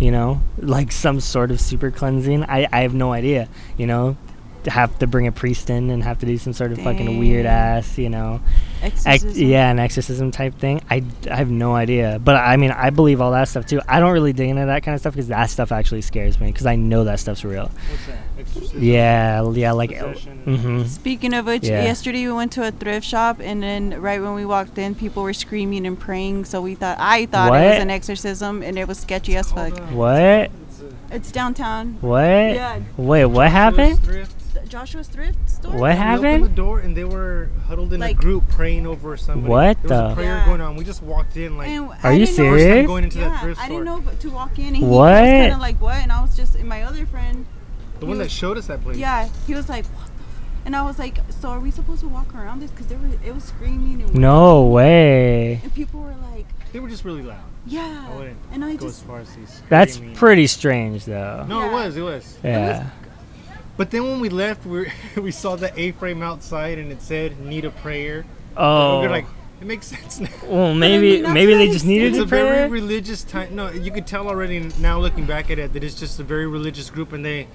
You 0.00 0.12
know, 0.12 0.40
like 0.58 0.92
some 0.92 1.18
sort 1.20 1.50
of 1.50 1.60
super 1.60 1.90
cleansing. 1.90 2.44
I 2.44 2.68
I 2.72 2.80
have 2.80 2.94
no 2.94 3.12
idea. 3.12 3.48
You 3.76 3.86
know, 3.86 4.16
to 4.64 4.70
have 4.70 4.98
to 5.00 5.06
bring 5.06 5.26
a 5.26 5.32
priest 5.32 5.70
in 5.70 5.90
and 5.90 6.02
have 6.04 6.18
to 6.20 6.26
do 6.26 6.38
some 6.38 6.52
sort 6.52 6.72
of 6.72 6.78
fucking 6.78 7.18
weird 7.18 7.46
ass. 7.46 7.98
You 7.98 8.08
know. 8.08 8.40
Ex- 8.82 9.06
Exorcism. 9.06 9.48
yeah, 9.48 9.70
an 9.70 9.78
exorcism 9.78 10.30
type 10.30 10.54
thing. 10.58 10.80
I, 10.88 11.02
I 11.30 11.36
have 11.36 11.50
no 11.50 11.74
idea, 11.74 12.20
but 12.22 12.36
I 12.36 12.56
mean, 12.56 12.70
I 12.70 12.90
believe 12.90 13.20
all 13.20 13.32
that 13.32 13.48
stuff 13.48 13.66
too. 13.66 13.80
I 13.88 13.98
don't 13.98 14.12
really 14.12 14.32
dig 14.32 14.48
into 14.50 14.66
that 14.66 14.82
kind 14.84 14.94
of 14.94 15.00
stuff 15.00 15.14
because 15.14 15.28
that 15.28 15.50
stuff 15.50 15.72
actually 15.72 16.02
scares 16.02 16.38
me 16.40 16.46
because 16.52 16.66
I 16.66 16.76
know 16.76 17.04
that 17.04 17.18
stuff's 17.20 17.44
real. 17.44 17.70
What's 17.88 18.06
that? 18.06 18.18
Exorcism? 18.38 18.82
Yeah, 18.82 19.50
yeah, 19.50 19.72
like, 19.72 19.90
mm-hmm. 19.90 20.84
Speaking 20.84 21.34
of 21.34 21.46
which, 21.46 21.64
Yeah. 21.64 21.82
yesterday 21.82 22.24
we 22.26 22.32
went 22.32 22.52
to 22.52 22.66
a 22.66 22.70
thrift 22.70 23.06
shop, 23.06 23.38
and 23.40 23.62
then 23.62 24.00
right 24.00 24.22
when 24.22 24.34
we 24.34 24.44
walked 24.44 24.78
in, 24.78 24.94
people 24.94 25.22
were 25.24 25.32
screaming 25.32 25.86
and 25.86 25.98
praying. 25.98 26.44
So 26.44 26.60
we 26.60 26.74
thought 26.76 26.98
I 27.00 27.26
thought 27.26 27.48
it 27.48 27.70
was 27.70 27.82
an 27.82 27.90
exorcism, 27.90 28.62
and 28.62 28.78
it 28.78 28.86
was 28.86 28.98
sketchy 28.98 29.36
as 29.36 29.50
fuck. 29.50 29.76
What? 29.90 30.50
It's 31.10 31.32
downtown. 31.32 31.96
What? 32.00 32.20
Yeah. 32.20 32.80
Wait, 32.96 33.24
what 33.24 33.50
Joshua's 33.50 33.52
happened? 33.52 34.28
Thrift. 34.58 34.70
Joshua's 34.72 35.08
thrift 35.08 35.38
store. 35.50 35.72
What 35.72 35.80
We 35.80 35.86
opened 35.88 35.98
happened? 35.98 36.44
the 36.44 36.48
door 36.48 36.80
and 36.80 36.96
they 36.96 37.04
were 37.04 37.48
huddled 37.66 37.92
in 37.92 38.00
Like- 38.00 38.16
a 38.16 38.20
group 38.20 38.48
praying 38.48 38.86
over 38.86 39.16
somebody. 39.16 39.50
What 39.50 39.82
There 39.82 39.98
was 39.98 40.08
the- 40.08 40.12
a 40.12 40.14
prayer 40.14 40.36
Yeah. 40.36 40.46
going 40.46 40.60
on. 40.60 40.76
We 40.76 40.84
just 40.84 41.02
walked 41.02 41.36
in 41.36 41.56
like 41.56 41.68
And 41.68 41.90
Are 42.02 42.12
you 42.12 42.26
didn't 42.26 42.38
know- 42.38 42.50
first 42.52 42.58
time 42.58 42.58
serious? 42.58 42.86
going 42.86 43.04
into 43.04 43.18
yeah, 43.18 43.28
that 43.30 43.40
thrift 43.42 43.60
I 43.60 43.64
store. 43.66 43.84
didn't 43.84 44.04
know 44.04 44.10
if 44.12 44.18
to 44.20 44.30
walk 44.30 44.58
in, 44.58 44.66
and 44.66 44.76
he 44.76 44.84
What? 44.84 44.90
was 45.22 45.30
kind 45.30 45.52
of 45.52 45.58
like, 45.60 45.80
"What?" 45.80 45.96
And 45.96 46.12
I 46.12 46.20
was 46.22 46.36
just, 46.36 46.54
and 46.56 46.68
my 46.68 46.82
other 46.82 47.06
friend, 47.06 47.46
the 48.00 48.06
one 48.06 48.18
that 48.18 48.30
showed 48.30 48.56
us 48.58 48.66
that 48.66 48.82
place. 48.82 48.96
yeah, 48.96 49.28
he 49.46 49.54
was 49.54 49.68
like, 49.68 49.84
"What?" 49.86 50.06
the 50.06 50.12
f-" 50.12 50.40
And 50.66 50.76
I 50.76 50.82
was 50.82 50.98
like, 50.98 51.18
"So 51.30 51.48
are 51.50 51.60
we 51.60 51.70
supposed 51.70 52.00
to 52.00 52.08
walk 52.08 52.34
around 52.34 52.60
this? 52.60 52.70
Because 52.70 52.86
there 52.86 52.98
were, 52.98 53.06
it 53.24 53.34
was 53.34 53.44
screaming 53.44 54.02
and 54.02 54.14
No 54.14 54.64
way. 54.66 55.60
and 55.62 55.74
people 55.74 56.00
were 56.00 56.14
like, 56.32 56.46
They 56.72 56.80
were 56.80 56.88
just 56.88 57.04
really 57.04 57.22
loud. 57.22 57.38
"Yeah," 57.66 58.06
I 58.12 58.16
wouldn't 58.16 58.36
and 58.52 58.62
I 58.64 58.74
go 58.76 58.86
as 58.86 58.92
just, 58.96 59.06
far 59.06 59.20
as 59.20 59.30
these. 59.34 59.62
That's 59.70 59.94
screaming. 59.94 60.16
pretty 60.16 60.46
strange, 60.46 61.04
though. 61.06 61.44
No, 61.48 61.62
it 61.62 61.64
Yeah. 61.66 61.72
was. 61.72 61.96
It 61.96 62.02
was. 62.02 62.38
Yeah. 62.44 62.84
But 63.78 63.90
then 63.92 64.02
when 64.02 64.20
we 64.20 64.28
left, 64.28 64.66
we 64.66 64.92
we 65.16 65.30
saw 65.30 65.56
the 65.56 65.72
A-frame 65.80 66.22
outside 66.22 66.76
and 66.78 66.92
it 66.92 67.00
said 67.00 67.40
"Need 67.40 67.64
a 67.64 67.70
prayer." 67.70 68.26
Oh. 68.56 69.00
We 69.00 69.06
were 69.06 69.12
like, 69.12 69.26
it 69.60 69.66
makes 69.66 69.86
sense 69.86 70.18
now. 70.20 70.28
well, 70.46 70.66
I 70.72 70.74
maybe 70.74 71.22
mean, 71.22 71.32
maybe 71.32 71.52
what 71.52 71.58
they 71.58 71.68
I 71.68 71.72
just 71.72 71.80
said. 71.84 71.88
needed 71.88 72.08
It's 72.08 72.16
to 72.18 72.22
a 72.24 72.26
very 72.26 72.68
religious 72.68 73.22
time. 73.24 73.54
No, 73.54 73.70
you 73.70 73.90
could 73.92 74.06
tell 74.06 74.28
already 74.28 74.58
now 74.80 74.98
looking 74.98 75.24
back 75.26 75.50
at 75.50 75.58
it 75.58 75.72
that 75.72 75.82
it's 75.84 75.94
just 75.94 76.18
a 76.20 76.24
very 76.24 76.46
religious 76.48 76.90
group, 76.90 77.12
and 77.12 77.24
they, 77.24 77.46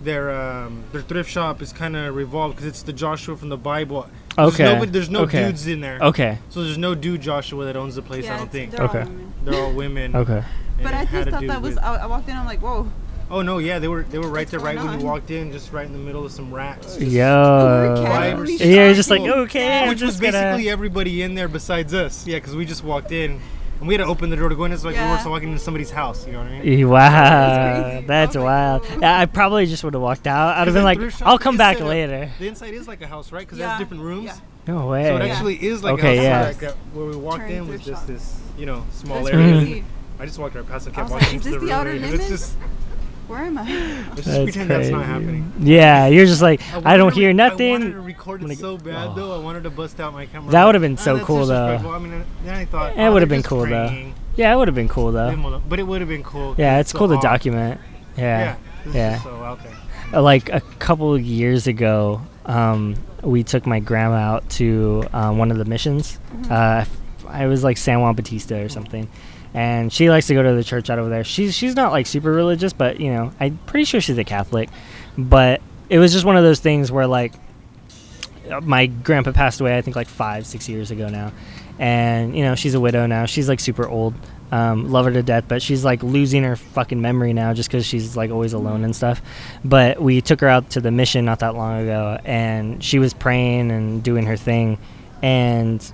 their 0.00 0.30
um, 0.30 0.84
their 0.92 1.02
thrift 1.02 1.28
shop 1.28 1.60
is 1.60 1.72
kind 1.72 1.96
of 1.96 2.14
revolved 2.14 2.54
because 2.56 2.68
it's 2.68 2.82
the 2.82 2.92
Joshua 2.92 3.36
from 3.36 3.48
the 3.48 3.56
Bible. 3.56 4.06
There's 4.36 4.54
Okay. 4.54 4.64
nobody- 4.64 4.90
there's 4.92 5.10
no 5.10 5.20
Okay. 5.22 5.44
dudes 5.46 5.66
in 5.66 5.80
there. 5.80 5.98
Okay. 6.00 6.38
So 6.50 6.62
there's 6.62 6.78
no 6.78 6.94
dude 6.94 7.20
Joshua 7.20 7.64
that 7.66 7.76
owns 7.76 7.94
the 7.96 8.02
place. 8.02 8.24
yeah, 8.24 8.34
I 8.34 8.38
don't 8.38 8.50
think 8.52 8.70
they're 8.72 8.82
all 8.82 8.88
Okay. 8.90 9.04
women. 9.04 9.32
they're 9.44 9.60
all 9.64 9.72
women. 9.72 10.16
Okay. 10.16 10.42
and 10.42 10.82
But 10.84 10.94
I 10.94 11.04
just 11.04 11.30
thought 11.30 11.46
that 11.46 11.62
was. 11.62 11.78
I, 11.78 11.96
I 11.96 12.06
walked 12.06 12.28
in. 12.28 12.36
I'm 12.36 12.46
like, 12.46 12.60
"Whoa." 12.60 12.86
Oh 13.34 13.42
no, 13.42 13.58
yeah, 13.58 13.80
they 13.80 13.88
were 13.88 14.02
they 14.04 14.18
were 14.18 14.28
right 14.28 14.42
What's 14.42 14.52
there 14.52 14.60
right 14.60 14.76
going 14.76 14.88
when 14.90 15.00
you 15.00 15.06
walked 15.06 15.30
in, 15.32 15.50
just 15.50 15.72
right 15.72 15.84
in 15.86 15.92
the 15.92 15.98
middle 15.98 16.24
of 16.24 16.30
some 16.30 16.54
rats. 16.54 16.96
just- 16.96 17.10
Yo. 17.10 18.04
Five 18.06 18.38
or 18.38 18.46
six 18.46 18.60
Yeah, 18.60 18.84
you're 18.86 18.94
just 18.94 19.10
like 19.10 19.20
talking. 19.22 19.32
okay. 19.42 19.80
I'm 19.82 19.88
Which 19.88 20.02
was 20.02 20.20
gonna. 20.20 20.32
basically 20.32 20.68
everybody 20.70 21.22
in 21.22 21.34
there 21.34 21.48
besides 21.48 21.92
us. 21.94 22.26
Yeah, 22.28 22.36
because 22.36 22.54
we 22.54 22.64
just 22.64 22.84
walked 22.84 23.10
in 23.10 23.40
and 23.80 23.88
we 23.88 23.94
had 23.94 23.98
to 24.04 24.06
open 24.08 24.30
the 24.30 24.36
door 24.36 24.48
to 24.50 24.54
go 24.54 24.64
in. 24.66 24.72
It's 24.72 24.84
like 24.84 24.94
we 24.94 25.00
Yeah. 25.00 25.24
were 25.24 25.30
walking 25.30 25.48
into 25.48 25.58
somebody's 25.62 25.90
house. 25.90 26.24
You 26.26 26.34
know 26.34 26.38
what 26.44 26.46
I 26.52 26.60
mean? 26.60 26.88
Wow, 26.88 27.00
That's 27.10 27.90
crazy. 27.90 28.06
that's 28.06 28.36
Oh 28.36 28.38
my 28.40 28.44
wild. 28.44 28.82
God. 28.88 29.00
Yeah, 29.02 29.18
I 29.18 29.26
probably 29.26 29.66
just 29.66 29.82
would 29.82 29.94
have 29.94 30.02
walked 30.02 30.28
out. 30.28 30.56
I'd 30.56 30.68
have 30.68 30.74
been 30.74 30.84
like, 30.84 30.98
thrift 30.98 31.18
shop 31.18 31.26
I'll 31.28 31.38
come 31.38 31.56
is 31.56 31.58
back 31.58 31.78
set 31.78 31.82
up- 31.82 31.88
later. 31.88 32.30
The 32.38 32.46
inside 32.46 32.72
is 32.74 32.86
like 32.86 33.02
a 33.02 33.08
house, 33.08 33.32
right? 33.32 33.40
Because 33.40 33.58
it 33.58 33.62
Yeah. 33.62 33.70
has 33.70 33.78
different 33.80 34.04
rooms. 34.04 34.26
Yeah. 34.26 34.72
No 34.72 34.86
way. 34.86 35.06
So 35.06 35.16
it 35.16 35.26
Yeah. 35.26 35.32
actually 35.32 35.56
is 35.56 35.82
like 35.82 35.94
Okay, 35.94 36.24
a 36.24 36.30
house. 36.32 36.54
yeah. 36.60 36.68
Like 36.68 36.72
uh, 36.72 36.76
where 36.92 37.06
we 37.06 37.16
walked 37.16 37.40
Turn 37.40 37.50
in 37.50 37.60
was 37.68 37.82
thrift 37.82 37.86
just 37.86 38.02
shop. 38.02 38.06
this, 38.06 38.36
you 38.56 38.66
know, 38.66 38.84
small 38.92 39.24
That's 39.24 39.34
area. 39.34 39.58
crazy. 39.58 39.84
I 40.20 40.26
just 40.26 40.38
walked 40.38 40.54
right 40.54 40.66
past. 40.68 40.86
I 40.86 40.92
I 40.92 40.94
kept 40.94 41.04
was 41.06 41.12
walking 41.14 41.26
like, 41.26 41.36
is 41.40 41.46
into 41.46 41.50
this 41.50 41.54
the 41.54 41.58
the 41.58 41.66
room. 41.66 41.80
outer 41.80 41.90
area. 41.90 42.00
limits? 42.06 42.28
Just, 42.28 42.52
Where 43.26 43.40
am 43.44 43.58
I? 43.58 43.62
let's 43.64 44.16
just 44.16 44.26
That's 44.26 44.44
pretend 44.44 44.70
that's 44.70 44.88
not 44.90 44.98
crazy. 44.98 45.12
happening. 45.12 45.52
Yeah, 45.60 46.06
you're 46.08 46.26
just 46.26 46.42
like, 46.42 46.60
I, 46.72 46.78
wanted 46.78 46.96
don't 46.98 47.08
to 47.10 47.14
hear 47.14 47.28
re- 47.28 47.34
nothing. 47.34 47.68
I 47.70 47.78
wanted 47.78 47.92
to 47.92 48.00
record 48.00 48.42
it 48.42 48.58
so 48.58 48.76
bad 48.76 49.08
oh. 49.08 49.14
though. 49.14 49.34
I 49.34 49.38
wanted 49.42 49.62
to 49.64 49.70
bust 49.70 49.98
out 50.00 50.12
my 50.12 50.26
camera. 50.26 50.52
That 50.52 50.64
would've 50.66 50.82
been 50.82 50.94
"Ah, 50.98 51.02
so 51.02 51.14
that's 51.16 51.26
cool, 51.26 51.46
though." 51.46 51.72
disrespectful." 51.72 51.90
I 51.92 51.98
mean, 51.98 52.24
then 52.44 52.54
I 52.54 52.64
thought 52.66 52.92
It 52.92 52.98
oh, 53.00 53.12
would've 53.12 53.28
been 53.28 53.38
just 53.40 53.48
cool, 53.48 53.66
though. 53.66 54.12
Yeah, 54.36 54.52
it 54.52 54.56
would 54.56 54.68
have 54.68 54.74
been 54.74 54.88
cool 54.88 55.06
Leave 55.06 55.14
though. 55.14 55.28
'em 55.28 55.44
alone. 55.44 55.62
But 55.68 55.78
it 55.78 55.84
would 55.84 56.00
have 56.00 56.08
been 56.08 56.22
cool. 56.24 56.54
Yeah, 56.58 56.74
'cause 56.74 56.80
it's 56.80 56.90
so 56.92 56.98
cool 56.98 57.08
to 57.08 57.14
off. 57.14 57.22
document. 57.22 57.80
Yeah. 58.16 58.38
Yeah, 58.38 58.56
this 58.84 58.94
yeah. 58.94 59.16
Is 59.16 59.22
so 59.22 59.30
out 59.42 59.60
there. 59.62 60.20
Like 60.20 60.48
a 60.50 60.60
couple 60.78 61.14
of 61.14 61.22
years 61.22 61.66
ago, 61.66 62.20
um, 62.46 62.94
we 63.22 63.42
took 63.42 63.66
my 63.66 63.80
grandma 63.80 64.16
out 64.16 64.48
to 64.50 65.04
uh, 65.12 65.32
one 65.32 65.50
of 65.50 65.58
the 65.58 65.64
missions. 65.64 66.18
Uh, 66.50 66.84
I 67.28 67.46
was 67.46 67.64
like 67.64 67.76
San 67.78 68.00
Juan 68.00 68.14
Bautista 68.14 68.62
or 68.62 68.68
something, 68.68 69.08
and 69.54 69.92
she 69.92 70.10
likes 70.10 70.26
to 70.26 70.34
go 70.34 70.42
to 70.42 70.54
the 70.54 70.64
church 70.64 70.90
out 70.90 70.98
over 70.98 71.08
there. 71.08 71.24
She's 71.24 71.54
she's 71.54 71.76
not 71.76 71.92
like 71.92 72.06
super 72.06 72.32
religious, 72.32 72.72
but 72.72 73.00
you 73.00 73.12
know, 73.12 73.32
I'm 73.38 73.58
pretty 73.66 73.84
sure 73.84 74.00
she's 74.00 74.18
a 74.18 74.24
Catholic. 74.24 74.68
But 75.16 75.62
it 75.88 75.98
was 75.98 76.12
just 76.12 76.24
one 76.24 76.36
of 76.36 76.42
those 76.42 76.58
things 76.58 76.90
where 76.90 77.06
like 77.06 77.32
my 78.62 78.86
grandpa 78.86 79.32
passed 79.32 79.60
away. 79.60 79.78
I 79.78 79.80
think 79.80 79.96
like 79.96 80.08
five 80.08 80.44
six 80.44 80.68
years 80.68 80.90
ago 80.90 81.08
now, 81.08 81.32
and 81.78 82.36
you 82.36 82.42
know 82.42 82.56
she's 82.56 82.74
a 82.74 82.80
widow 82.80 83.06
now. 83.06 83.26
She's 83.26 83.48
like 83.48 83.60
super 83.60 83.88
old. 83.88 84.14
Um, 84.50 84.92
love 84.92 85.06
her 85.06 85.12
to 85.12 85.22
death, 85.22 85.44
but 85.48 85.62
she's 85.62 85.84
like 85.84 86.02
losing 86.02 86.44
her 86.44 86.54
fucking 86.54 87.00
memory 87.00 87.32
now 87.32 87.54
just 87.54 87.68
because 87.68 87.86
she's 87.86 88.16
like 88.16 88.30
always 88.30 88.52
alone 88.52 88.84
and 88.84 88.94
stuff. 88.94 89.20
But 89.64 90.00
we 90.00 90.20
took 90.20 90.40
her 90.40 90.48
out 90.48 90.70
to 90.70 90.80
the 90.80 90.90
mission 90.90 91.24
not 91.24 91.40
that 91.40 91.54
long 91.54 91.82
ago, 91.82 92.18
and 92.24 92.82
she 92.82 92.98
was 92.98 93.14
praying 93.14 93.70
and 93.70 94.02
doing 94.02 94.26
her 94.26 94.36
thing, 94.36 94.78
and 95.22 95.92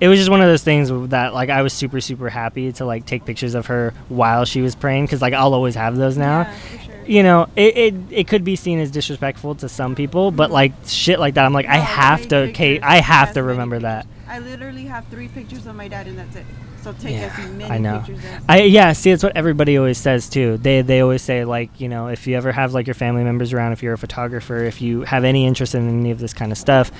it 0.00 0.08
was 0.08 0.18
just 0.18 0.30
one 0.30 0.40
of 0.40 0.48
those 0.48 0.62
things 0.64 0.90
that 1.10 1.34
like 1.34 1.50
I 1.50 1.62
was 1.62 1.72
super 1.72 2.00
super 2.00 2.28
happy 2.28 2.72
to 2.72 2.84
like 2.84 3.06
take 3.06 3.24
pictures 3.24 3.54
of 3.54 3.66
her 3.66 3.92
while 4.08 4.44
she 4.44 4.60
was 4.62 4.74
praying 4.74 5.06
because 5.06 5.20
like 5.22 5.34
I'll 5.34 5.54
always 5.54 5.74
have 5.74 5.96
those 5.96 6.16
now. 6.16 6.40
Yeah, 6.40 6.78
sure. 6.84 6.94
you 7.06 7.22
know, 7.22 7.48
it, 7.56 7.76
it 7.76 7.94
it 8.10 8.28
could 8.28 8.44
be 8.44 8.56
seen 8.56 8.78
as 8.78 8.90
disrespectful 8.90 9.54
to 9.56 9.68
some 9.68 9.94
people, 9.94 10.30
but 10.30 10.44
mm-hmm. 10.46 10.54
like 10.54 10.72
shit 10.86 11.20
like 11.20 11.34
that, 11.34 11.44
I'm 11.44 11.52
like, 11.52 11.66
I 11.66 11.76
have 11.76 12.28
to, 12.28 12.50
Kate, 12.52 12.80
pictures. 12.80 12.90
I 12.90 12.96
have 12.96 13.34
to 13.34 13.42
remember 13.42 13.78
that. 13.80 14.06
I 14.26 14.38
literally 14.38 14.84
have 14.84 15.06
three 15.08 15.28
pictures 15.28 15.66
of 15.66 15.74
my 15.74 15.88
dad, 15.88 16.06
and 16.06 16.16
that's 16.16 16.36
it. 16.36 16.46
So 16.82 16.94
take 16.94 17.12
Yeah, 17.12 17.34
as 17.36 17.50
many 17.50 17.64
I 17.64 17.76
know. 17.78 17.98
pictures 17.98 18.24
as. 18.24 18.42
I 18.48 18.62
yeah, 18.62 18.92
see, 18.92 19.10
it's 19.10 19.22
what 19.22 19.36
everybody 19.36 19.76
always 19.76 19.98
says 19.98 20.28
too. 20.30 20.56
They 20.56 20.80
they 20.82 21.00
always 21.00 21.20
say 21.20 21.44
like, 21.44 21.78
you 21.80 21.88
know, 21.88 22.08
if 22.08 22.26
you 22.26 22.36
ever 22.36 22.52
have 22.52 22.72
like 22.72 22.86
your 22.86 22.94
family 22.94 23.22
members 23.22 23.52
around, 23.52 23.72
if 23.72 23.82
you're 23.82 23.92
a 23.92 23.98
photographer, 23.98 24.64
if 24.64 24.80
you 24.80 25.02
have 25.02 25.24
any 25.24 25.46
interest 25.46 25.74
in 25.74 25.88
any 25.88 26.10
of 26.10 26.20
this 26.20 26.32
kind 26.32 26.52
of 26.52 26.58
stuff, 26.58 26.90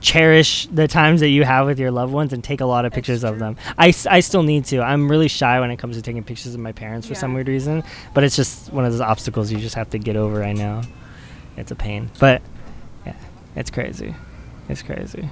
cherish 0.00 0.66
the 0.66 0.88
times 0.88 1.20
that 1.20 1.28
you 1.28 1.44
have 1.44 1.66
with 1.66 1.78
your 1.78 1.90
loved 1.90 2.12
ones 2.12 2.32
and 2.32 2.42
take 2.42 2.60
a 2.60 2.66
lot 2.66 2.84
of 2.84 2.92
pictures 2.92 3.24
of 3.24 3.38
them. 3.38 3.56
I 3.76 3.90
still 3.90 4.42
need 4.42 4.64
to. 4.66 4.80
I'm 4.80 5.10
really 5.10 5.28
shy 5.28 5.60
when 5.60 5.70
it 5.70 5.76
comes 5.78 5.96
to 5.96 6.02
taking 6.02 6.22
pictures 6.22 6.54
of 6.54 6.60
my 6.60 6.72
parents 6.72 7.06
for 7.06 7.14
some 7.14 7.34
weird 7.34 7.48
reason, 7.48 7.82
but 8.14 8.24
it's 8.24 8.36
just 8.36 8.72
one 8.72 8.84
of 8.84 8.92
those 8.92 9.00
obstacles 9.00 9.50
you 9.50 9.58
just 9.58 9.74
have 9.74 9.90
to 9.90 9.98
get 9.98 10.16
over. 10.16 10.42
I 10.44 10.52
know, 10.52 10.82
it's 11.56 11.70
a 11.70 11.76
pain, 11.76 12.10
but 12.18 12.42
yeah, 13.06 13.16
it's 13.56 13.70
crazy. 13.70 14.14
It's 14.68 14.82
crazy. 14.82 15.28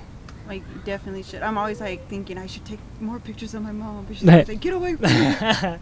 Like 0.48 0.62
definitely 0.84 1.22
should. 1.22 1.42
I'm 1.42 1.58
always 1.58 1.78
like 1.78 2.08
thinking 2.08 2.38
I 2.38 2.46
should 2.46 2.64
take 2.64 2.78
more 3.00 3.18
pictures 3.18 3.52
of 3.52 3.62
my 3.62 3.70
mom, 3.70 4.06
but 4.06 4.16
she's 4.16 4.24
like, 4.48 4.60
"Get 4.60 4.72
away 4.72 4.96
from 4.96 5.10
me." 5.12 5.36
but 5.40 5.80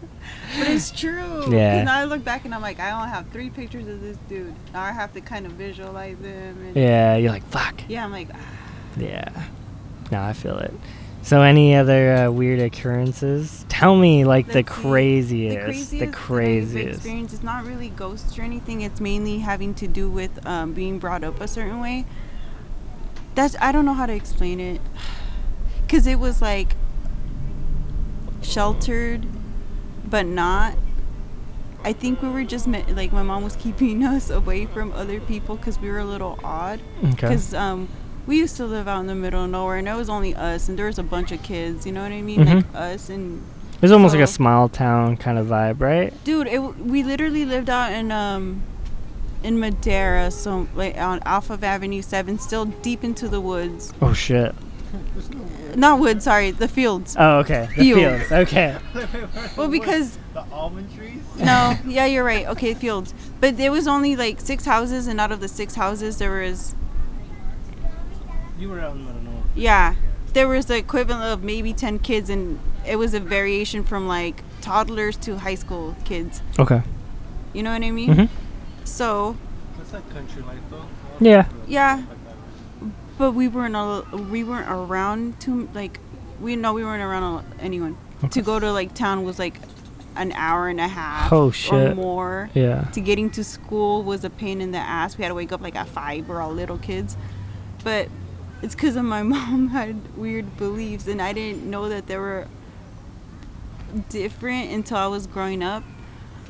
it's 0.68 0.90
true. 0.90 1.54
Yeah. 1.54 1.84
Now 1.84 1.96
I 1.96 2.04
look 2.04 2.24
back 2.24 2.44
and 2.44 2.52
I'm 2.52 2.62
like, 2.62 2.80
I 2.80 2.90
only 2.90 3.08
have 3.08 3.28
three 3.28 3.48
pictures 3.48 3.86
of 3.86 4.00
this 4.00 4.16
dude. 4.28 4.54
Now 4.72 4.82
I 4.82 4.90
have 4.90 5.12
to 5.14 5.20
kind 5.20 5.46
of 5.46 5.52
visualize 5.52 6.18
them. 6.18 6.58
And 6.66 6.76
yeah, 6.76 7.16
you're 7.16 7.30
like 7.30 7.46
fuck. 7.46 7.80
Yeah, 7.88 8.04
I'm 8.04 8.10
like, 8.10 8.28
ah. 8.34 8.65
Yeah. 8.96 9.28
No, 10.10 10.22
I 10.22 10.32
feel 10.32 10.58
it. 10.58 10.72
So, 11.22 11.42
any 11.42 11.74
other 11.74 12.14
uh, 12.14 12.30
weird 12.30 12.60
occurrences? 12.60 13.66
Tell 13.68 13.96
me, 13.96 14.24
like 14.24 14.46
the 14.46 14.62
craziest, 14.62 15.56
The 15.56 15.64
craziest, 15.64 15.90
the 15.98 16.06
craziest. 16.06 16.96
experienced 16.98 17.34
is 17.34 17.42
not 17.42 17.64
really 17.66 17.88
ghosts 17.88 18.38
or 18.38 18.42
anything. 18.42 18.82
It's 18.82 19.00
mainly 19.00 19.38
having 19.40 19.74
to 19.74 19.88
do 19.88 20.08
with 20.08 20.46
um, 20.46 20.72
being 20.72 21.00
brought 21.00 21.24
up 21.24 21.40
a 21.40 21.48
certain 21.48 21.80
way. 21.80 22.06
That's 23.34 23.56
I 23.60 23.72
don't 23.72 23.84
know 23.84 23.92
how 23.94 24.06
to 24.06 24.14
explain 24.14 24.60
it, 24.60 24.80
cause 25.88 26.06
it 26.06 26.18
was 26.20 26.40
like 26.40 26.74
sheltered, 28.42 29.26
but 30.08 30.26
not. 30.26 30.74
I 31.84 31.92
think 31.92 32.22
we 32.22 32.28
were 32.28 32.44
just 32.44 32.66
me- 32.66 32.84
like 32.88 33.12
my 33.12 33.22
mom 33.22 33.44
was 33.44 33.56
keeping 33.56 34.04
us 34.04 34.30
away 34.30 34.66
from 34.66 34.92
other 34.92 35.20
people 35.20 35.56
because 35.56 35.78
we 35.78 35.90
were 35.90 35.98
a 35.98 36.04
little 36.04 36.38
odd. 36.42 36.80
Okay. 37.02 37.10
Because 37.10 37.52
um, 37.54 37.88
we 38.26 38.38
used 38.38 38.56
to 38.56 38.66
live 38.66 38.88
out 38.88 39.00
in 39.00 39.06
the 39.06 39.14
middle 39.14 39.44
of 39.44 39.50
nowhere, 39.50 39.76
and 39.76 39.88
it 39.88 39.94
was 39.94 40.08
only 40.08 40.34
us, 40.34 40.68
and 40.68 40.78
there 40.78 40.86
was 40.86 40.98
a 40.98 41.02
bunch 41.02 41.32
of 41.32 41.42
kids. 41.42 41.86
You 41.86 41.92
know 41.92 42.02
what 42.02 42.12
I 42.12 42.22
mean? 42.22 42.40
Mhm. 42.40 42.54
Like 42.56 42.64
us 42.74 43.08
and 43.08 43.42
It's 43.82 43.92
almost 43.92 44.14
like 44.14 44.24
a 44.24 44.26
small 44.26 44.68
town 44.68 45.16
kind 45.16 45.38
of 45.38 45.46
vibe, 45.46 45.80
right? 45.80 46.12
dude. 46.24 46.46
It, 46.46 46.58
we 46.78 47.02
literally 47.02 47.44
lived 47.44 47.68
out 47.70 47.92
in 47.92 48.10
um, 48.10 48.62
in 49.42 49.60
Madera, 49.60 50.30
so 50.30 50.66
like 50.74 50.96
on 50.98 51.20
Alpha 51.24 51.58
Avenue 51.62 52.02
Seven, 52.02 52.38
still 52.38 52.64
deep 52.64 53.04
into 53.04 53.28
the 53.28 53.40
woods. 53.40 53.92
Oh 54.02 54.12
shit. 54.12 54.54
Not 55.74 55.98
woods, 56.00 56.24
sorry, 56.24 56.52
the 56.52 56.68
fields. 56.68 57.16
Oh, 57.18 57.38
okay. 57.40 57.68
The 57.76 57.92
Fields. 57.92 58.28
fields. 58.28 58.32
Okay. 58.32 58.76
Well, 59.56 59.68
because 59.68 60.16
the 60.32 60.42
almond 60.52 60.94
trees. 60.96 61.20
no, 61.38 61.74
yeah, 61.86 62.06
you're 62.06 62.24
right. 62.24 62.46
Okay, 62.46 62.72
fields, 62.74 63.12
but 63.40 63.56
there 63.58 63.70
was 63.72 63.86
only 63.86 64.16
like 64.16 64.40
six 64.40 64.64
houses, 64.64 65.06
and 65.06 65.20
out 65.20 65.32
of 65.32 65.40
the 65.40 65.48
six 65.48 65.74
houses, 65.74 66.16
there 66.18 66.30
was 66.40 66.74
You 68.58 68.68
were 68.70 68.80
out 68.80 68.92
in 68.92 68.98
the 68.98 69.04
middle 69.12 69.18
of 69.18 69.24
nowhere. 69.24 69.42
yeah, 69.54 69.94
there 70.32 70.48
was 70.48 70.66
the 70.66 70.76
equivalent 70.76 71.24
of 71.24 71.42
maybe 71.42 71.72
ten 71.72 71.98
kids, 71.98 72.30
and 72.30 72.58
it 72.86 72.96
was 72.96 73.14
a 73.14 73.20
variation 73.20 73.84
from 73.84 74.06
like 74.08 74.42
toddlers 74.60 75.16
to 75.18 75.38
high 75.38 75.54
school 75.56 75.94
kids. 76.04 76.42
Okay. 76.58 76.82
You 77.52 77.62
know 77.62 77.72
what 77.72 77.82
I 77.82 77.90
mean? 77.90 78.10
Mhm. 78.14 78.28
So 78.84 79.36
That's 79.78 79.92
like 79.92 80.08
country 80.10 80.42
life 80.42 80.58
though. 80.70 80.84
Yeah. 81.20 81.46
Yeah. 81.66 82.02
but 83.18 83.32
we 83.32 83.48
weren't 83.48 83.74
al- 83.74 84.04
we 84.30 84.44
weren't 84.44 84.68
around 84.70 85.40
to 85.40 85.68
like 85.72 85.98
we 86.38 86.54
no 86.54 86.74
we 86.74 86.84
weren't 86.84 87.02
around 87.02 87.22
al- 87.22 87.44
anyone 87.58 87.96
Okay. 88.18 88.28
to 88.28 88.42
go 88.42 88.60
to 88.60 88.70
like 88.72 88.92
town 88.94 89.24
was 89.24 89.38
like 89.38 89.58
an 90.16 90.32
hour 90.32 90.68
and 90.68 90.78
a 90.80 90.88
half 90.88 91.32
Oh, 91.32 91.46
or 91.48 91.52
shit. 91.52 91.96
more 91.96 92.50
Yeah. 92.52 92.82
to 92.92 93.00
getting 93.00 93.30
to 93.30 93.42
school 93.44 94.02
was 94.02 94.22
a 94.24 94.28
pain 94.30 94.60
in 94.60 94.70
the 94.70 94.78
ass 94.78 95.16
we 95.16 95.22
had 95.22 95.28
to 95.30 95.34
wake 95.34 95.50
up 95.50 95.62
like 95.62 95.76
at 95.76 95.88
five 95.88 96.28
we're 96.28 96.42
all 96.42 96.52
little 96.52 96.76
kids 96.76 97.16
but 97.84 98.08
it's 98.66 98.74
because 98.74 98.96
of 98.96 99.04
my 99.04 99.22
mom 99.34 99.68
had 99.68 100.16
weird 100.16 100.56
beliefs 100.56 101.06
and 101.06 101.22
i 101.22 101.32
didn't 101.32 101.64
know 101.70 101.88
that 101.88 102.06
they 102.08 102.18
were 102.18 102.48
different 104.08 104.72
until 104.72 104.96
i 104.96 105.06
was 105.06 105.26
growing 105.26 105.62
up. 105.62 105.82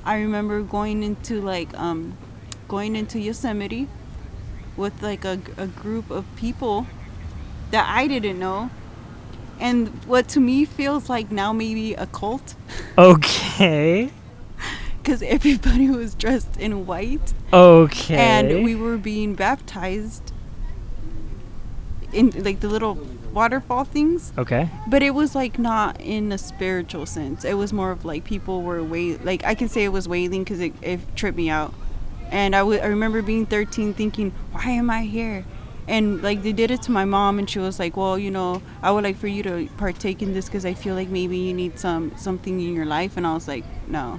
I 0.05 0.19
remember 0.19 0.63
going 0.63 1.03
into 1.03 1.41
like 1.41 1.77
um 1.79 2.17
going 2.69 2.97
into 2.97 3.19
yosemite 3.19 3.89
with 4.77 5.03
like 5.03 5.25
a, 5.25 5.41
a 5.57 5.67
group 5.67 6.11
of 6.11 6.25
people 6.37 6.87
that 7.71 7.87
i 7.89 8.07
didn't 8.07 8.39
know. 8.39 8.71
And 9.59 9.89
what 10.05 10.29
to 10.31 10.41
me 10.41 10.65
feels 10.65 11.09
like 11.09 11.31
now 11.31 11.53
maybe 11.53 11.95
a 11.95 12.07
cult. 12.07 12.55
Okay. 12.99 14.11
because 15.03 15.23
everybody 15.23 15.89
was 15.91 16.15
dressed 16.15 16.57
in 16.59 16.87
white. 16.87 17.35
Okay. 17.53 18.17
and 18.17 18.65
we 18.65 18.75
were 18.75 18.97
being 18.97 19.35
baptized 19.35 20.33
in 22.13 22.31
like 22.45 22.61
the 22.61 22.69
little 22.69 22.99
waterfall 23.33 23.85
things 23.85 24.33
Okay. 24.39 24.71
but 24.89 25.03
it 25.03 25.11
was 25.11 25.35
like 25.35 25.59
not 25.59 26.01
in 26.01 26.33
a 26.33 26.39
spiritual 26.39 27.05
sense 27.05 27.45
it 27.45 27.55
was 27.55 27.73
more 27.73 27.91
of 27.91 28.05
like 28.05 28.25
people 28.25 28.63
were 28.63 28.83
wait 28.83 29.25
like 29.25 29.45
i 29.45 29.55
can 29.55 29.69
say 29.69 29.85
it 29.85 29.91
was 29.93 30.09
wailing 30.09 30.43
because 30.43 30.61
it, 30.61 30.73
it 30.81 31.01
tripped 31.17 31.37
me 31.37 31.51
out 31.51 31.75
and 32.31 32.57
I 32.57 32.61
w- 32.61 32.81
I 32.81 32.87
remember 32.87 33.21
being 33.23 33.45
13 33.47 33.93
thinking 33.95 34.33
why 34.53 34.71
am 34.71 34.89
i 34.91 35.03
here 35.03 35.45
and 35.87 36.23
like 36.23 36.43
they 36.43 36.53
did 36.53 36.71
it 36.71 36.83
to 36.83 36.91
my 36.91 37.05
mom 37.05 37.39
and 37.39 37.49
she 37.49 37.59
was 37.59 37.79
like 37.79 37.95
well 37.97 38.19
you 38.19 38.31
know 38.31 38.63
i 38.83 38.91
would 38.91 39.05
like 39.05 39.17
for 39.17 39.29
you 39.29 39.43
to 39.43 39.69
partake 39.77 40.23
in 40.23 40.33
this 40.33 40.47
because 40.47 40.65
i 40.65 40.73
feel 40.73 40.95
like 40.95 41.09
maybe 41.09 41.37
you 41.37 41.53
need 41.53 41.79
some 41.79 42.17
something 42.17 42.59
in 42.61 42.75
your 42.75 42.87
life 42.87 43.17
and 43.19 43.27
i 43.27 43.35
was 43.35 43.47
like 43.47 43.65
no 43.87 44.19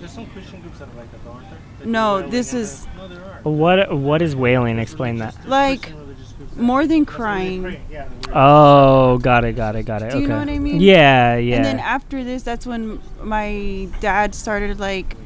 There's 0.00 0.12
some 0.12 0.26
Christian 0.26 0.60
groups 0.60 0.80
that 0.80 0.88
are 0.88 0.96
like 0.98 1.10
that, 1.12 1.24
though, 1.24 1.30
aren't 1.30 1.48
there? 1.48 1.58
That 1.78 1.86
No, 1.88 2.28
this 2.28 2.52
is- 2.54 2.88
No, 2.98 3.06
there 3.06 3.22
are. 3.22 3.40
What 3.44 3.96
What 4.06 4.20
is 4.20 4.34
wailing? 4.34 4.80
Explain 4.80 5.18
that. 5.18 5.34
There's 5.34 5.46
Like, 5.46 5.92
more 6.56 6.86
than 6.86 7.04
that's 7.04 7.18
where 7.18 7.28
they 7.28 7.58
crying. 7.58 7.62
pray. 7.62 7.80
Yeah, 7.90 8.08
they- 8.26 8.32
Oh, 8.34 9.18
got 9.18 9.44
it, 9.44 9.54
got 9.56 9.76
it, 9.76 9.84
got 9.84 10.02
it. 10.02 10.10
Do 10.12 10.18
you 10.18 10.24
okay. 10.24 10.32
know 10.32 10.38
what 10.38 10.48
I 10.48 10.58
mean? 10.58 10.80
Yeah, 10.80 11.36
yeah. 11.36 11.56
And 11.56 11.64
then 11.64 11.78
after 11.78 12.22
this, 12.24 12.42
that's 12.42 12.66
when 12.66 13.00
my 13.22 13.88
dad 14.00 14.34
started 14.34 14.78
like 14.80 15.16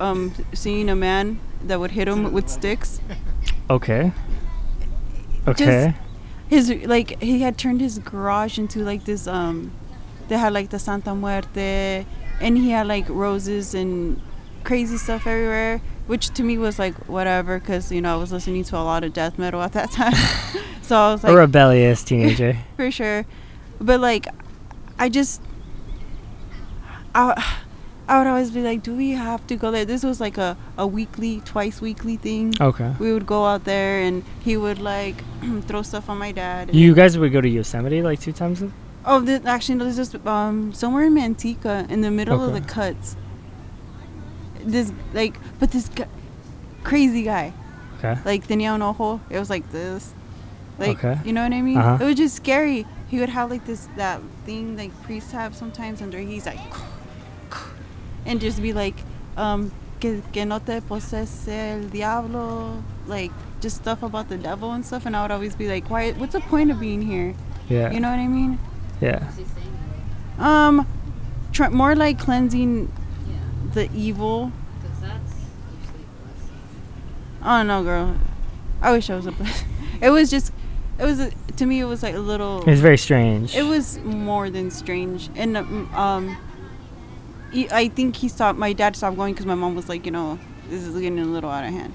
um, 0.00 0.32
seeing 0.52 0.88
a 0.88 0.96
man 0.96 1.38
that 1.64 1.78
would 1.80 1.92
hit 1.92 2.08
him 2.08 2.32
with 2.32 2.48
sticks. 2.48 3.00
okay. 3.70 4.12
Okay. 5.46 5.94
His 6.48 6.70
like 6.84 7.20
he 7.22 7.40
had 7.40 7.56
turned 7.58 7.80
his 7.80 7.98
garage 7.98 8.58
into 8.58 8.80
like 8.80 9.04
this 9.04 9.26
um, 9.26 9.72
they 10.28 10.36
had 10.38 10.52
like 10.52 10.70
the 10.70 10.78
Santa 10.78 11.14
Muerte, 11.14 12.04
and 12.40 12.56
he 12.58 12.70
had 12.70 12.86
like 12.86 13.08
roses 13.08 13.74
and 13.74 14.20
crazy 14.62 14.96
stuff 14.98 15.26
everywhere. 15.26 15.80
Which 16.06 16.30
to 16.30 16.42
me 16.42 16.58
was 16.58 16.78
like 16.78 16.94
whatever, 17.08 17.58
because 17.58 17.92
you 17.92 18.00
know 18.00 18.14
I 18.14 18.16
was 18.16 18.32
listening 18.32 18.64
to 18.64 18.76
a 18.76 18.82
lot 18.82 19.04
of 19.04 19.12
death 19.12 19.38
metal 19.38 19.62
at 19.62 19.72
that 19.72 19.90
time, 20.00 20.14
so 20.82 20.96
I 20.96 21.12
was 21.12 21.22
like 21.24 21.32
a 21.32 21.36
rebellious 21.36 22.02
teenager. 22.02 22.56
for 22.76 22.90
sure. 22.90 23.24
But 23.80 24.00
like, 24.00 24.26
I 24.98 25.08
just, 25.08 25.40
I, 27.14 27.56
I 28.08 28.18
would 28.18 28.26
always 28.26 28.50
be 28.50 28.62
like, 28.62 28.82
do 28.82 28.94
we 28.94 29.10
have 29.12 29.46
to 29.48 29.56
go 29.56 29.70
there? 29.70 29.84
This 29.84 30.04
was 30.04 30.20
like 30.20 30.38
a, 30.38 30.56
a 30.76 30.86
weekly, 30.86 31.40
twice 31.44 31.80
weekly 31.80 32.16
thing. 32.16 32.54
okay. 32.60 32.94
We 32.98 33.12
would 33.12 33.26
go 33.26 33.44
out 33.44 33.64
there 33.64 34.00
and 34.02 34.24
he 34.44 34.56
would 34.56 34.78
like 34.78 35.22
throw 35.62 35.82
stuff 35.82 36.08
on 36.08 36.18
my 36.18 36.32
dad. 36.32 36.74
You 36.74 36.94
guys 36.94 37.16
would 37.18 37.32
go 37.32 37.40
to 37.40 37.48
Yosemite 37.48 38.02
like 38.02 38.20
two 38.20 38.32
times? 38.32 38.62
a- 38.62 38.70
oh, 39.04 39.20
this, 39.20 39.44
actually, 39.46 39.76
no, 39.76 39.84
this 39.84 39.98
is 39.98 40.14
um 40.26 40.72
somewhere 40.72 41.04
in 41.04 41.14
Manteca, 41.14 41.88
in 41.90 42.00
the 42.02 42.10
middle 42.10 42.42
of 42.42 42.52
the 42.52 42.60
cuts. 42.60 43.16
This 44.64 44.92
like, 45.12 45.34
but 45.58 45.70
this 45.70 45.88
guy, 45.88 46.06
crazy 46.84 47.22
guy, 47.24 47.52
Okay. 47.98 48.18
like 48.24 48.46
tenía 48.46 48.72
un 48.74 48.82
ojo. 48.82 49.20
It 49.30 49.38
was 49.38 49.50
like 49.50 49.70
this, 49.72 50.12
like 50.78 50.98
Okay. 51.04 51.18
you 51.24 51.32
know 51.32 51.42
what 51.42 51.52
I 51.52 51.62
mean. 51.62 51.76
Uh-huh. 51.78 52.02
It 52.02 52.06
was 52.06 52.16
just 52.16 52.36
scary. 52.36 52.86
He 53.08 53.18
would 53.20 53.28
have 53.28 53.50
like 53.50 53.64
this 53.66 53.88
that 53.96 54.20
thing 54.46 54.76
like 54.76 54.90
priests 55.02 55.32
have 55.32 55.54
sometimes 55.54 56.00
under. 56.02 56.18
He's 56.18 56.46
like, 56.46 56.58
and 58.24 58.40
just 58.40 58.62
be 58.62 58.72
like, 58.72 58.94
um, 59.36 59.70
que, 60.00 60.22
que 60.32 60.44
no 60.44 60.58
te 60.58 60.80
posese 60.80 61.48
el 61.82 61.88
diablo, 61.88 62.82
like 63.06 63.30
just 63.60 63.76
stuff 63.76 64.02
about 64.02 64.28
the 64.28 64.36
devil 64.38 64.72
and 64.72 64.84
stuff. 64.84 65.06
And 65.06 65.16
I 65.16 65.22
would 65.22 65.30
always 65.30 65.54
be 65.56 65.68
like, 65.68 65.90
why? 65.90 66.12
What's 66.12 66.32
the 66.32 66.40
point 66.40 66.70
of 66.70 66.80
being 66.80 67.02
here? 67.02 67.34
Yeah. 67.68 67.90
You 67.92 68.00
know 68.00 68.10
what 68.10 68.18
I 68.18 68.28
mean? 68.28 68.58
Yeah. 69.00 69.24
What's 69.24 69.36
he 69.38 69.44
saying? 69.44 70.38
Um, 70.38 70.86
tr- 71.52 71.68
more 71.70 71.94
like 71.94 72.18
cleansing 72.18 72.86
Yeah, 72.86 73.01
the 73.74 73.90
evil. 73.94 74.52
Oh 74.52 74.88
that's 75.00 75.34
usually 75.80 76.04
blessing. 76.22 77.42
I 77.42 77.58
don't 77.60 77.66
know, 77.68 77.82
girl. 77.82 78.16
I 78.80 78.92
wish 78.92 79.08
I 79.10 79.16
was 79.16 79.26
a. 79.26 79.34
it 80.00 80.10
was 80.10 80.30
just, 80.30 80.52
it 80.98 81.04
was 81.04 81.20
a, 81.20 81.30
to 81.56 81.66
me. 81.66 81.80
It 81.80 81.84
was 81.84 82.02
like 82.02 82.14
a 82.14 82.18
little. 82.20 82.68
It's 82.68 82.80
very 82.80 82.98
strange. 82.98 83.54
It 83.54 83.62
was 83.64 83.98
more 84.00 84.50
than 84.50 84.70
strange, 84.70 85.30
and 85.36 85.56
um, 85.56 85.94
um, 85.94 86.36
he, 87.52 87.68
I 87.70 87.88
think 87.88 88.16
he 88.16 88.28
stopped. 88.28 88.58
My 88.58 88.72
dad 88.72 88.96
stopped 88.96 89.16
going 89.16 89.34
because 89.34 89.46
my 89.46 89.54
mom 89.54 89.74
was 89.74 89.88
like, 89.88 90.04
you 90.06 90.12
know, 90.12 90.38
this 90.68 90.82
is 90.82 90.94
getting 90.94 91.18
a 91.18 91.24
little 91.24 91.50
out 91.50 91.64
of 91.64 91.70
hand. 91.72 91.94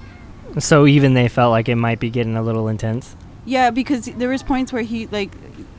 So 0.58 0.86
even 0.86 1.12
they 1.14 1.28
felt 1.28 1.50
like 1.50 1.68
it 1.68 1.76
might 1.76 2.00
be 2.00 2.08
getting 2.10 2.36
a 2.36 2.42
little 2.42 2.68
intense. 2.68 3.14
Yeah, 3.44 3.70
because 3.70 4.06
there 4.06 4.28
was 4.30 4.42
points 4.42 4.72
where 4.72 4.82
he 4.82 5.06
like 5.08 5.30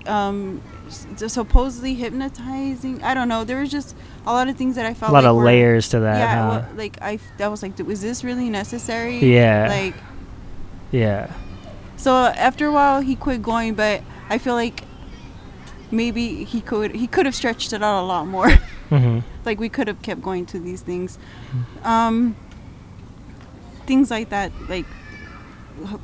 um 0.06 0.62
s- 0.68 0.69
supposedly 0.90 1.94
hypnotizing. 1.94 3.04
I 3.04 3.14
don't 3.14 3.28
know. 3.28 3.44
There 3.44 3.60
was 3.60 3.72
just 3.72 3.96
a 4.26 4.34
lot 4.34 4.48
of 4.50 4.58
things 4.58 4.76
that 4.76 4.86
I 4.86 4.94
felt 4.94 5.12
a 5.12 5.14
lot 5.14 5.24
like 5.24 5.30
of 5.30 5.36
were- 5.38 5.44
layers 5.46 5.90
to 5.90 6.00
that. 6.02 6.18
yeah, 6.20 6.42
huh? 6.44 6.50
well, 6.68 6.78
like 6.78 6.98
I, 7.02 7.20
I 7.40 7.48
was 7.48 7.62
like, 7.64 7.78
was 7.80 8.02
this 8.02 8.24
really 8.24 8.50
necessary? 8.50 9.18
Yeah. 9.20 9.68
Like, 9.70 9.96
yeah. 10.92 11.32
so 11.98 12.14
after 12.14 12.68
a 12.68 12.72
while, 12.72 13.02
he 13.02 13.16
quit 13.16 13.42
going, 13.42 13.76
but 13.76 14.02
I 14.30 14.38
feel 14.38 14.56
like 14.56 14.84
maybe 15.92 16.44
he 16.44 16.62
could 16.62 16.96
he 16.96 17.08
could 17.08 17.26
have 17.26 17.36
stretched 17.36 17.74
it 17.74 17.82
out 17.84 18.04
a 18.04 18.06
lot 18.06 18.28
more. 18.28 18.50
hmm 18.90 19.20
like 19.46 19.60
we 19.60 19.70
could 19.70 19.88
have 19.88 20.02
kept 20.02 20.22
going 20.22 20.46
to 20.48 20.60
these 20.60 20.82
things. 20.82 21.18
Um, 21.84 22.36
things 23.88 24.12
like 24.12 24.30
that, 24.30 24.52
like 24.70 24.86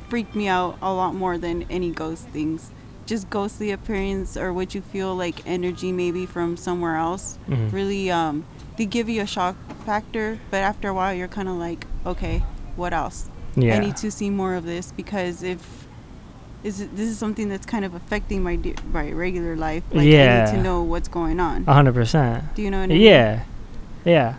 freaked 0.08 0.34
me 0.34 0.48
out 0.48 0.78
a 0.82 0.92
lot 0.92 1.14
more 1.14 1.38
than 1.38 1.64
any 1.70 1.90
ghost 1.90 2.26
things. 2.28 2.70
Just 3.06 3.30
ghostly 3.30 3.70
appearance 3.70 4.36
or 4.36 4.52
what 4.52 4.74
you 4.74 4.80
feel 4.80 5.14
like 5.14 5.46
energy 5.46 5.92
maybe 5.92 6.26
from 6.26 6.56
somewhere 6.56 6.96
else. 6.96 7.38
Mhm. 7.48 7.72
Really, 7.72 8.10
um, 8.10 8.44
they 8.76 8.84
give 8.86 9.08
you 9.08 9.22
a 9.22 9.26
shock 9.26 9.56
factor, 9.84 10.38
but 10.50 10.58
after 10.58 10.88
a 10.88 10.94
while, 10.94 11.14
you're 11.14 11.28
kind 11.28 11.48
of 11.48 11.54
like, 11.54 11.86
okay, 12.04 12.42
what 12.74 12.92
else? 12.92 13.28
Yeah. 13.54 13.76
I 13.76 13.78
need 13.78 13.96
to 13.98 14.10
see 14.10 14.28
more 14.28 14.54
of 14.54 14.64
this 14.64 14.92
because 14.96 15.42
if 15.42 15.86
is 16.64 16.80
it, 16.80 16.96
this 16.96 17.08
is 17.08 17.16
something 17.16 17.48
that's 17.48 17.64
kind 17.64 17.84
of 17.84 17.94
affecting 17.94 18.42
my 18.42 18.56
de- 18.56 18.74
my 18.92 19.12
regular 19.12 19.54
life. 19.56 19.84
Like 19.92 20.00
I 20.02 20.10
Yeah. 20.10 20.44
need 20.44 20.56
to 20.56 20.62
know 20.62 20.82
what's 20.82 21.06
going 21.08 21.38
on. 21.38 21.64
A 21.68 21.72
hundred 21.72 21.94
percent. 21.94 22.54
Do 22.56 22.62
you 22.62 22.70
know 22.72 22.78
what 22.80 22.84
I 22.90 22.94
mean? 22.94 23.00
Yeah. 23.00 23.42
Yeah. 24.04 24.34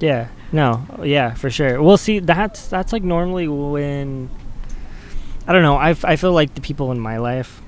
Yeah. 0.00 0.26
No. 0.52 0.82
Yeah, 1.04 1.34
for 1.34 1.48
sure. 1.50 1.80
Well, 1.80 1.96
see, 1.96 2.18
that's 2.18 2.66
that's 2.66 2.92
like 2.92 3.04
normally 3.04 3.46
when 3.48 4.28
I 5.46 5.52
don't 5.52 5.62
know. 5.62 5.76
I, 5.76 5.90
I 6.02 6.16
feel 6.16 6.32
like 6.32 6.54
the 6.54 6.60
people 6.60 6.90
in 6.90 6.98
my 6.98 7.18
life, 7.18 7.62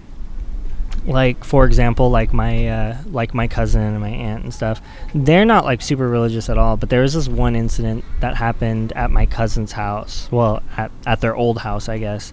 like 1.06 1.44
for 1.44 1.64
example, 1.64 2.10
like 2.10 2.32
my 2.32 2.68
uh, 2.68 2.98
like 3.06 3.32
my 3.34 3.46
cousin 3.46 3.82
and 3.82 4.00
my 4.00 4.10
aunt 4.10 4.44
and 4.44 4.52
stuff, 4.52 4.80
they're 5.14 5.44
not 5.44 5.64
like 5.64 5.82
super 5.82 6.08
religious 6.08 6.48
at 6.48 6.58
all. 6.58 6.76
But 6.76 6.90
there 6.90 7.02
was 7.02 7.14
this 7.14 7.28
one 7.28 7.54
incident 7.54 8.04
that 8.20 8.36
happened 8.36 8.92
at 8.92 9.10
my 9.10 9.26
cousin's 9.26 9.72
house. 9.72 10.28
Well, 10.30 10.62
at 10.76 10.90
at 11.06 11.20
their 11.20 11.36
old 11.36 11.58
house, 11.58 11.88
I 11.88 11.98
guess. 11.98 12.32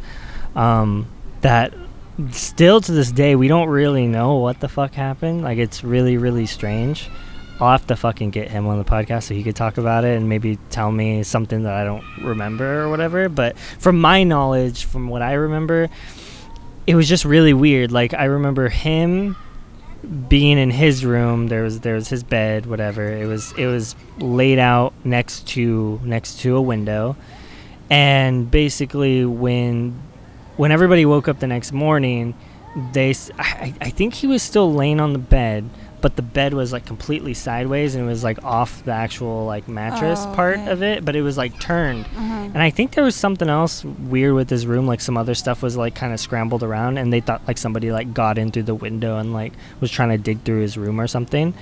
Um, 0.55 1.07
that 1.41 1.73
still 2.31 2.79
to 2.79 2.91
this 2.91 3.11
day 3.11 3.35
we 3.35 3.47
don't 3.47 3.69
really 3.69 4.05
know 4.05 4.35
what 4.35 4.59
the 4.59 4.69
fuck 4.69 4.93
happened. 4.93 5.43
Like 5.43 5.57
it's 5.57 5.83
really 5.83 6.17
really 6.17 6.45
strange. 6.45 7.09
I'll 7.59 7.71
have 7.71 7.87
to 7.87 7.95
fucking 7.95 8.31
get 8.31 8.49
him 8.49 8.67
on 8.67 8.79
the 8.79 8.83
podcast 8.83 9.23
so 9.23 9.35
he 9.35 9.43
could 9.43 9.55
talk 9.55 9.77
about 9.77 10.03
it 10.03 10.17
and 10.17 10.27
maybe 10.27 10.57
tell 10.71 10.91
me 10.91 11.21
something 11.23 11.63
that 11.63 11.73
I 11.73 11.83
don't 11.83 12.03
remember 12.21 12.81
or 12.81 12.89
whatever. 12.89 13.29
But 13.29 13.57
from 13.57 14.01
my 14.01 14.23
knowledge, 14.23 14.85
from 14.85 15.07
what 15.07 15.21
I 15.21 15.33
remember, 15.33 15.89
it 16.85 16.95
was 16.95 17.07
just 17.07 17.25
really 17.25 17.53
weird. 17.53 17.91
Like 17.91 18.13
I 18.13 18.25
remember 18.25 18.69
him 18.69 19.35
being 20.27 20.57
in 20.57 20.69
his 20.69 21.05
room. 21.05 21.47
There 21.47 21.63
was 21.63 21.79
there 21.79 21.95
was 21.95 22.09
his 22.09 22.23
bed, 22.23 22.65
whatever. 22.65 23.09
It 23.09 23.25
was 23.25 23.53
it 23.57 23.67
was 23.67 23.95
laid 24.19 24.59
out 24.59 24.93
next 25.03 25.47
to 25.49 25.99
next 26.03 26.39
to 26.41 26.55
a 26.55 26.61
window, 26.61 27.15
and 27.89 28.49
basically 28.49 29.25
when 29.25 29.99
when 30.57 30.71
everybody 30.71 31.05
woke 31.05 31.27
up 31.27 31.39
the 31.39 31.47
next 31.47 31.71
morning, 31.71 32.35
they 32.91 33.13
I, 33.39 33.73
I 33.79 33.89
think 33.89 34.15
he 34.15 34.27
was 34.27 34.43
still 34.43 34.73
laying 34.73 34.99
on 34.99 35.13
the 35.13 35.19
bed, 35.19 35.69
but 36.03 36.17
the 36.17 36.21
bed 36.21 36.53
was 36.53 36.73
like 36.73 36.85
completely 36.85 37.33
sideways 37.33 37.95
and 37.95 38.03
it 38.03 38.07
was 38.07 38.25
like 38.25 38.43
off 38.43 38.83
the 38.83 38.91
actual 38.91 39.45
like 39.45 39.67
mattress 39.69 40.19
Oh, 40.23 40.33
part 40.35 40.59
okay. 40.59 40.69
of 40.69 40.83
it, 40.83 41.03
but 41.05 41.15
it 41.15 41.21
was 41.21 41.37
like 41.37 41.57
turned. 41.61 42.05
Uh-huh. 42.05 42.33
And 42.53 42.61
I 42.61 42.69
think 42.69 42.91
there 42.91 43.05
was 43.05 43.15
something 43.15 43.47
else 43.49 43.85
weird 43.85 44.33
with 44.33 44.49
his 44.49 44.67
room, 44.67 44.85
like 44.85 44.99
some 44.99 45.17
other 45.17 45.33
stuff 45.33 45.63
was 45.63 45.77
like 45.77 45.95
kind 45.95 46.11
of 46.13 46.19
scrambled 46.19 46.61
around, 46.61 46.97
and 46.97 47.11
they 47.11 47.21
thought 47.21 47.41
like 47.47 47.57
somebody 47.57 47.89
like 47.91 48.13
got 48.13 48.37
in 48.37 48.51
through 48.51 48.63
the 48.63 48.75
window 48.75 49.17
and 49.17 49.33
like 49.33 49.53
was 49.79 49.89
trying 49.89 50.09
to 50.09 50.17
dig 50.17 50.41
through 50.43 50.59
his 50.61 50.77
room 50.77 50.99
or 50.99 51.07
something. 51.07 51.53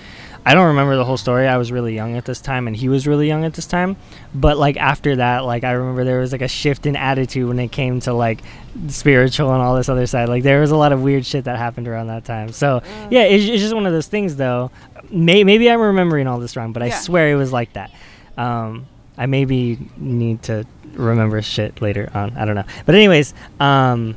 I 0.45 0.55
don't 0.55 0.67
remember 0.69 0.95
the 0.95 1.05
whole 1.05 1.17
story. 1.17 1.47
I 1.47 1.57
was 1.57 1.71
really 1.71 1.93
young 1.93 2.17
at 2.17 2.25
this 2.25 2.41
time, 2.41 2.65
and 2.67 2.75
he 2.75 2.89
was 2.89 3.05
really 3.07 3.27
young 3.27 3.45
at 3.45 3.53
this 3.53 3.67
time. 3.67 3.95
But 4.33 4.57
like 4.57 4.75
after 4.77 5.17
that, 5.17 5.45
like 5.45 5.63
I 5.63 5.71
remember 5.73 6.03
there 6.03 6.19
was 6.19 6.31
like 6.31 6.41
a 6.41 6.47
shift 6.47 6.85
in 6.87 6.95
attitude 6.95 7.47
when 7.47 7.59
it 7.59 7.71
came 7.71 7.99
to 8.01 8.13
like 8.13 8.41
spiritual 8.87 9.53
and 9.53 9.61
all 9.61 9.75
this 9.75 9.87
other 9.89 10.07
side. 10.07 10.29
Like 10.29 10.43
there 10.43 10.59
was 10.61 10.71
a 10.71 10.75
lot 10.77 10.93
of 10.93 11.03
weird 11.03 11.25
shit 11.25 11.45
that 11.45 11.57
happened 11.57 11.87
around 11.87 12.07
that 12.07 12.25
time. 12.25 12.51
So 12.51 12.81
yeah, 13.11 13.23
it's, 13.23 13.43
it's 13.43 13.61
just 13.61 13.75
one 13.75 13.85
of 13.85 13.93
those 13.93 14.07
things, 14.07 14.35
though. 14.35 14.71
May, 15.11 15.43
maybe 15.43 15.69
I'm 15.69 15.79
remembering 15.81 16.25
all 16.27 16.39
this 16.39 16.55
wrong, 16.55 16.73
but 16.73 16.81
I 16.81 16.87
Yeah. 16.87 16.99
swear 16.99 17.29
it 17.31 17.35
was 17.35 17.51
like 17.53 17.73
that. 17.73 17.91
Um, 18.37 18.87
I 19.17 19.25
maybe 19.27 19.77
need 19.97 20.41
to 20.43 20.65
remember 20.93 21.41
shit 21.41 21.81
later 21.81 22.09
on. 22.13 22.35
I 22.37 22.45
don't 22.45 22.55
know. 22.55 22.63
But 22.85 22.95
anyways, 22.95 23.33
um, 23.59 24.15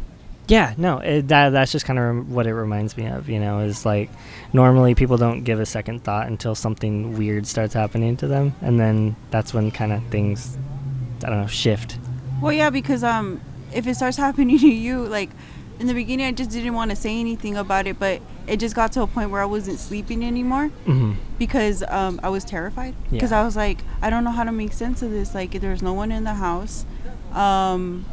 yeah, 0.48 0.74
no, 0.76 0.98
it, 0.98 1.28
that 1.28 1.50
that's 1.50 1.72
just 1.72 1.84
kind 1.86 1.98
of 1.98 2.04
rem- 2.04 2.30
what 2.34 2.46
it 2.46 2.54
reminds 2.54 2.96
me 2.96 3.06
of. 3.06 3.28
You 3.28 3.40
know, 3.40 3.60
is 3.60 3.84
like 3.86 4.10
normally 4.52 4.94
people 4.94 5.16
don't 5.16 5.44
give 5.44 5.60
a 5.60 5.66
second 5.66 6.04
thought 6.04 6.26
until 6.26 6.54
something 6.54 7.16
weird 7.16 7.46
starts 7.46 7.74
happening 7.74 8.16
to 8.18 8.26
them, 8.26 8.54
and 8.60 8.78
then 8.78 9.16
that's 9.30 9.54
when 9.54 9.70
kind 9.70 9.92
of 9.92 10.04
things, 10.08 10.56
I 11.24 11.30
don't 11.30 11.40
know, 11.40 11.46
shift. 11.46 11.98
Well, 12.42 12.52
yeah, 12.52 12.70
because 12.70 13.02
um, 13.04 13.40
if 13.72 13.86
it 13.86 13.94
starts 13.94 14.16
happening 14.26 14.58
to 14.58 14.68
you, 14.68 15.04
like 15.06 15.30
in 15.80 15.86
the 15.86 15.94
beginning, 15.94 16.26
I 16.26 16.32
just 16.32 16.50
didn't 16.50 16.74
want 16.74 16.90
to 16.90 16.96
say 16.96 17.18
anything 17.18 17.56
about 17.56 17.86
it, 17.86 17.98
but 17.98 18.20
it 18.46 18.58
just 18.60 18.74
got 18.76 18.92
to 18.92 19.02
a 19.02 19.06
point 19.06 19.30
where 19.30 19.40
I 19.40 19.46
wasn't 19.46 19.78
sleeping 19.78 20.22
anymore 20.24 20.68
hmm 20.84 21.12
because 21.36 21.82
um, 21.88 22.20
I 22.22 22.28
was 22.28 22.44
terrified. 22.44 22.94
Because 23.10 23.32
Yeah. 23.32 23.40
I 23.40 23.44
was 23.44 23.56
like, 23.56 23.78
I 24.00 24.08
don't 24.08 24.22
know 24.22 24.30
how 24.30 24.44
to 24.44 24.52
make 24.52 24.72
sense 24.72 25.02
of 25.02 25.10
this. 25.10 25.34
Like, 25.34 25.50
there's 25.60 25.82
no 25.82 25.92
one 25.92 26.12
in 26.12 26.22
the 26.22 26.34
house. 26.34 26.86
Um, 27.32 28.04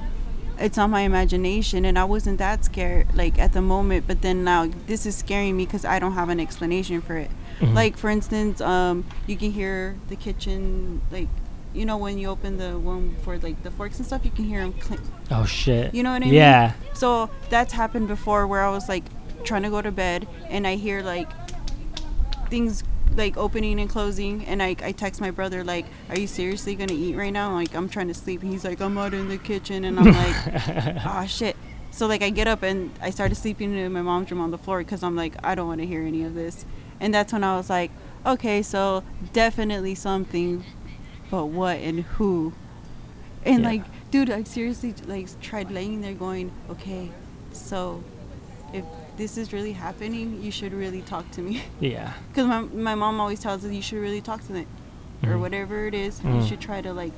it's 0.61 0.77
on 0.77 0.89
my 0.91 1.01
imagination, 1.01 1.85
and 1.85 1.97
I 1.99 2.03
wasn't 2.05 2.37
that 2.37 2.63
scared 2.65 3.07
like 3.15 3.37
at 3.39 3.53
the 3.53 3.61
moment. 3.61 4.05
But 4.07 4.21
then 4.21 4.43
now 4.43 4.69
this 4.87 5.05
is 5.05 5.15
scaring 5.15 5.57
me 5.57 5.65
because 5.65 5.83
I 5.85 5.99
don't 5.99 6.13
have 6.13 6.29
an 6.29 6.39
explanation 6.39 7.01
for 7.01 7.17
it. 7.17 7.31
Mhm. 7.59 7.73
Like 7.73 7.97
for 7.97 8.09
instance, 8.09 8.61
um, 8.61 9.03
you 9.27 9.35
can 9.37 9.51
hear 9.51 9.95
the 10.07 10.15
kitchen 10.15 11.01
like. 11.11 11.27
You 11.73 11.85
know 11.85 11.95
when 11.95 12.17
you 12.17 12.27
open 12.27 12.57
the 12.57 12.77
one 12.77 13.15
for 13.23 13.37
like 13.37 13.63
the 13.63 13.71
forks 13.71 13.95
and 13.97 14.05
stuff, 14.05 14.25
you 14.25 14.31
can 14.31 14.43
hear 14.43 14.59
them 14.59 14.73
clink, 14.73 14.99
Oh 15.31 15.45
shit. 15.45 15.95
you 15.95 16.03
know 16.03 16.11
what 16.11 16.21
I 16.21 16.25
mean? 16.25 16.33
Yeah. 16.33 16.73
So 16.91 17.29
that's 17.49 17.71
happened 17.71 18.09
before 18.09 18.45
where 18.45 18.61
I 18.61 18.69
was 18.69 18.89
like 18.89 19.05
trying 19.45 19.63
to 19.63 19.69
go 19.69 19.81
to 19.81 19.89
bed 19.89 20.27
and 20.49 20.67
I 20.67 20.75
hear 20.75 21.01
like 21.01 21.29
things 22.49 22.83
like 23.15 23.37
opening 23.37 23.79
and 23.79 23.89
closing 23.89 24.45
and 24.45 24.61
I, 24.63 24.75
I 24.83 24.91
text 24.91 25.19
my 25.21 25.31
brother 25.31 25.63
like, 25.63 25.85
Are 26.09 26.17
you 26.17 26.27
seriously 26.27 26.75
gonna 26.75 26.93
eat 26.93 27.15
right 27.15 27.33
now? 27.33 27.53
Like 27.53 27.75
I'm 27.75 27.89
trying 27.89 28.07
to 28.07 28.13
sleep 28.13 28.41
and 28.41 28.51
he's 28.51 28.63
like, 28.63 28.79
I'm 28.81 28.97
out 28.97 29.13
in 29.13 29.27
the 29.27 29.37
kitchen 29.37 29.83
and 29.85 29.99
I'm 29.99 30.11
like, 30.13 30.35
Oh 31.05 31.25
shit. 31.27 31.55
So 31.91 32.07
like 32.07 32.21
I 32.21 32.29
get 32.29 32.47
up 32.47 32.63
and 32.63 32.91
I 33.01 33.09
started 33.09 33.35
sleeping 33.35 33.75
in 33.77 33.91
my 33.91 34.01
mom's 34.01 34.31
room 34.31 34.39
on 34.41 34.51
the 34.51 34.57
floor 34.57 34.79
because 34.79 35.03
I'm 35.03 35.15
like, 35.15 35.35
I 35.43 35.55
don't 35.55 35.67
want 35.67 35.81
to 35.81 35.87
hear 35.87 36.01
any 36.03 36.23
of 36.23 36.33
this. 36.35 36.65
And 36.99 37.13
that's 37.13 37.33
when 37.33 37.43
I 37.43 37.57
was 37.57 37.69
like, 37.69 37.91
Okay, 38.25 38.61
so 38.61 39.03
definitely 39.33 39.95
something 39.95 40.63
but 41.29 41.45
what 41.45 41.77
and 41.77 42.01
who? 42.01 42.53
And 43.45 43.63
Yeah. 43.63 43.69
like, 43.69 43.83
dude, 44.11 44.29
I 44.29 44.43
seriously 44.43 44.93
like 45.05 45.27
tried 45.41 45.71
laying 45.71 46.01
there 46.01 46.13
going, 46.13 46.51
okay, 46.69 47.09
so 47.51 48.03
if 48.73 48.83
this 49.17 49.37
is 49.37 49.53
really 49.53 49.73
happening, 49.73 50.41
you 50.41 50.51
should 50.51 50.73
really 50.73 51.01
talk 51.01 51.29
to 51.31 51.41
me. 51.41 51.61
yeah. 51.79 52.13
Because 52.29 52.47
my, 52.47 52.61
my 52.61 52.95
mom 52.95 53.19
always 53.19 53.39
tells 53.39 53.63
us 53.65 53.71
you 53.71 53.81
should 53.81 53.99
really 53.99 54.21
talk 54.21 54.45
to 54.47 54.55
it. 54.55 54.67
Or 55.23 55.33
Mhm. 55.33 55.39
whatever 55.41 55.85
it 55.87 55.93
is, 55.93 56.19
Mm. 56.19 56.41
you 56.41 56.47
should 56.47 56.59
try 56.59 56.81
to 56.81 56.93
like, 56.93 57.11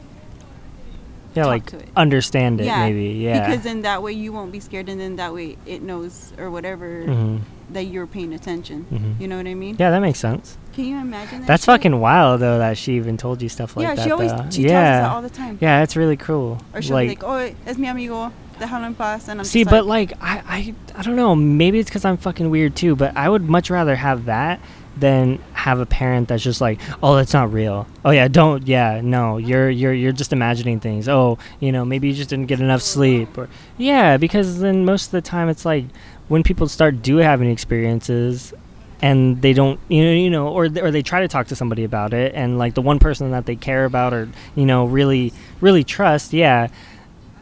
Yeah, 1.36 1.44
talk 1.44 1.50
like 1.50 1.66
to 1.68 1.78
it. 1.80 1.88
understand 1.96 2.60
it 2.62 2.66
yeah. 2.66 2.80
maybe. 2.86 3.06
Yeah. 3.20 3.46
Because 3.48 3.64
then 3.64 3.82
that 3.84 4.04
way 4.04 4.12
you 4.12 4.34
won't 4.34 4.52
be 4.52 4.60
scared 4.60 4.90
and 4.90 5.00
then 5.00 5.16
that 5.16 5.34
way 5.34 5.58
it 5.66 5.82
knows 5.82 6.34
or 6.38 6.52
whatever 6.52 7.04
hmm 7.06 7.38
that 7.70 7.86
you're 7.86 8.06
paying 8.06 8.34
attention. 8.34 8.86
Mhm. 8.92 9.20
You 9.20 9.28
know 9.28 9.38
what 9.38 9.48
I 9.48 9.56
mean? 9.56 9.78
Yeah, 9.80 9.90
that 9.90 10.00
makes 10.02 10.20
sense. 10.20 10.58
Can 10.74 10.86
you 10.86 10.98
imagine 10.98 11.40
that? 11.40 11.48
That's 11.48 11.64
shit? 11.64 11.68
fucking 11.74 12.00
wild 12.00 12.42
though 12.42 12.60
that 12.60 12.78
she 12.78 12.94
even 12.98 13.18
told 13.18 13.42
you 13.42 13.50
stuff 13.50 13.76
like 13.76 13.84
yeah, 13.84 13.96
that. 13.96 13.98
Yeah, 14.02 14.04
she 14.06 14.12
always 14.12 14.32
though. 14.32 14.46
she 14.52 14.62
yeah. 14.64 14.70
tells 14.70 14.84
us 14.84 15.02
that 15.08 15.16
all 15.16 15.22
the 15.24 15.30
time. 15.30 15.58
Yeah, 15.62 15.80
that's 15.80 15.96
really 15.96 16.18
cool. 16.18 16.60
Or 16.74 16.82
she'll 16.84 16.94
like, 16.94 17.20
be 17.20 17.26
like, 17.26 17.56
oh, 17.56 17.56
es 17.66 17.78
mi 17.80 17.88
amigo, 17.88 18.32
en 18.62 18.96
paz. 18.96 19.28
And 19.28 19.40
I'm 19.40 19.46
see, 19.46 19.64
but 19.64 19.86
like, 19.86 20.14
I, 20.22 20.44
I, 20.48 20.76
I 20.96 21.02
don't 21.02 21.16
know. 21.16 21.36
Maybe 21.36 21.80
it's 21.80 21.90
because 21.90 22.06
I'm 22.06 22.18
fucking 22.18 22.50
weird 22.50 22.76
too. 22.76 22.96
But 22.96 23.16
I 23.16 23.30
would 23.30 23.44
much 23.44 23.70
rather 23.70 23.96
have 23.96 24.26
that 24.26 24.60
than 24.96 25.40
have 25.54 25.80
a 25.80 25.86
parent 25.86 26.28
that's 26.28 26.44
just 26.44 26.62
like, 26.62 26.80
oh, 27.02 27.16
that's 27.16 27.34
not 27.34 27.52
real. 27.52 27.88
Oh 28.06 28.12
yeah, 28.12 28.28
don't. 28.28 28.68
Yeah, 28.68 29.02
no, 29.04 29.38
you're 29.38 29.70
you're 29.70 29.94
you're 29.94 30.12
just 30.12 30.34
imagining 30.34 30.80
things. 30.80 31.10
Oh, 31.10 31.38
you 31.60 31.72
know, 31.72 31.84
maybe 31.86 32.08
you 32.08 32.14
just 32.14 32.30
didn't 32.30 32.48
get 32.48 32.60
enough 32.60 32.82
sleep. 32.82 33.38
Or 33.38 33.50
yeah, 33.78 34.18
because 34.18 34.60
then 34.60 34.86
most 34.86 35.08
of 35.08 35.12
the 35.12 35.22
time 35.22 35.50
it's 35.50 35.66
like 35.66 35.86
when 36.28 36.44
people 36.44 36.68
start 36.68 37.02
do 37.02 37.18
having 37.18 37.50
experiences 37.50 38.54
and 39.02 39.42
they 39.42 39.52
don't 39.52 39.82
you 39.90 40.04
know 40.04 40.12
you 40.12 40.30
know 40.30 40.48
or 40.48 40.66
or 40.82 40.90
they 40.90 41.02
try 41.02 41.20
to 41.20 41.28
talk 41.28 41.48
to 41.48 41.56
somebody 41.58 41.84
about 41.84 42.14
it 42.14 42.34
and 42.36 42.58
like 42.58 42.74
the 42.74 42.82
one 42.82 43.00
person 43.00 43.32
that 43.32 43.46
they 43.46 43.56
care 43.56 43.84
about 43.84 44.14
or 44.14 44.30
you 44.56 44.66
know 44.66 44.86
really 44.86 45.34
really 45.60 45.84
trust 45.84 46.32
yeah 46.32 46.70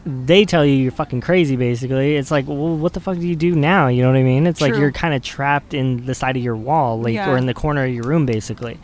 they 0.04 0.44
tell 0.44 0.64
you 0.64 0.74
you're 0.74 0.90
fucking 0.90 1.20
crazy 1.20 1.54
basically 1.54 2.16
it's 2.16 2.30
like 2.30 2.46
well 2.48 2.76
what 2.76 2.92
the 2.92 2.98
fuck 3.00 3.16
do 3.16 3.26
you 3.26 3.36
do 3.36 3.54
now 3.54 3.86
you 3.86 4.02
know 4.02 4.08
what 4.10 4.16
i 4.16 4.22
mean 4.22 4.46
it's 4.48 4.60
like 4.60 4.74
you're 4.74 4.90
kind 4.90 5.14
of 5.14 5.22
trapped 5.22 5.74
in 5.74 6.04
the 6.06 6.14
side 6.14 6.36
of 6.36 6.42
your 6.42 6.56
wall 6.56 7.00
like 7.00 7.14
Yeah. 7.14 7.30
or 7.30 7.36
in 7.36 7.46
the 7.46 7.54
corner 7.54 7.84
of 7.84 7.92
your 7.94 8.02
room 8.02 8.26
basically 8.26 8.78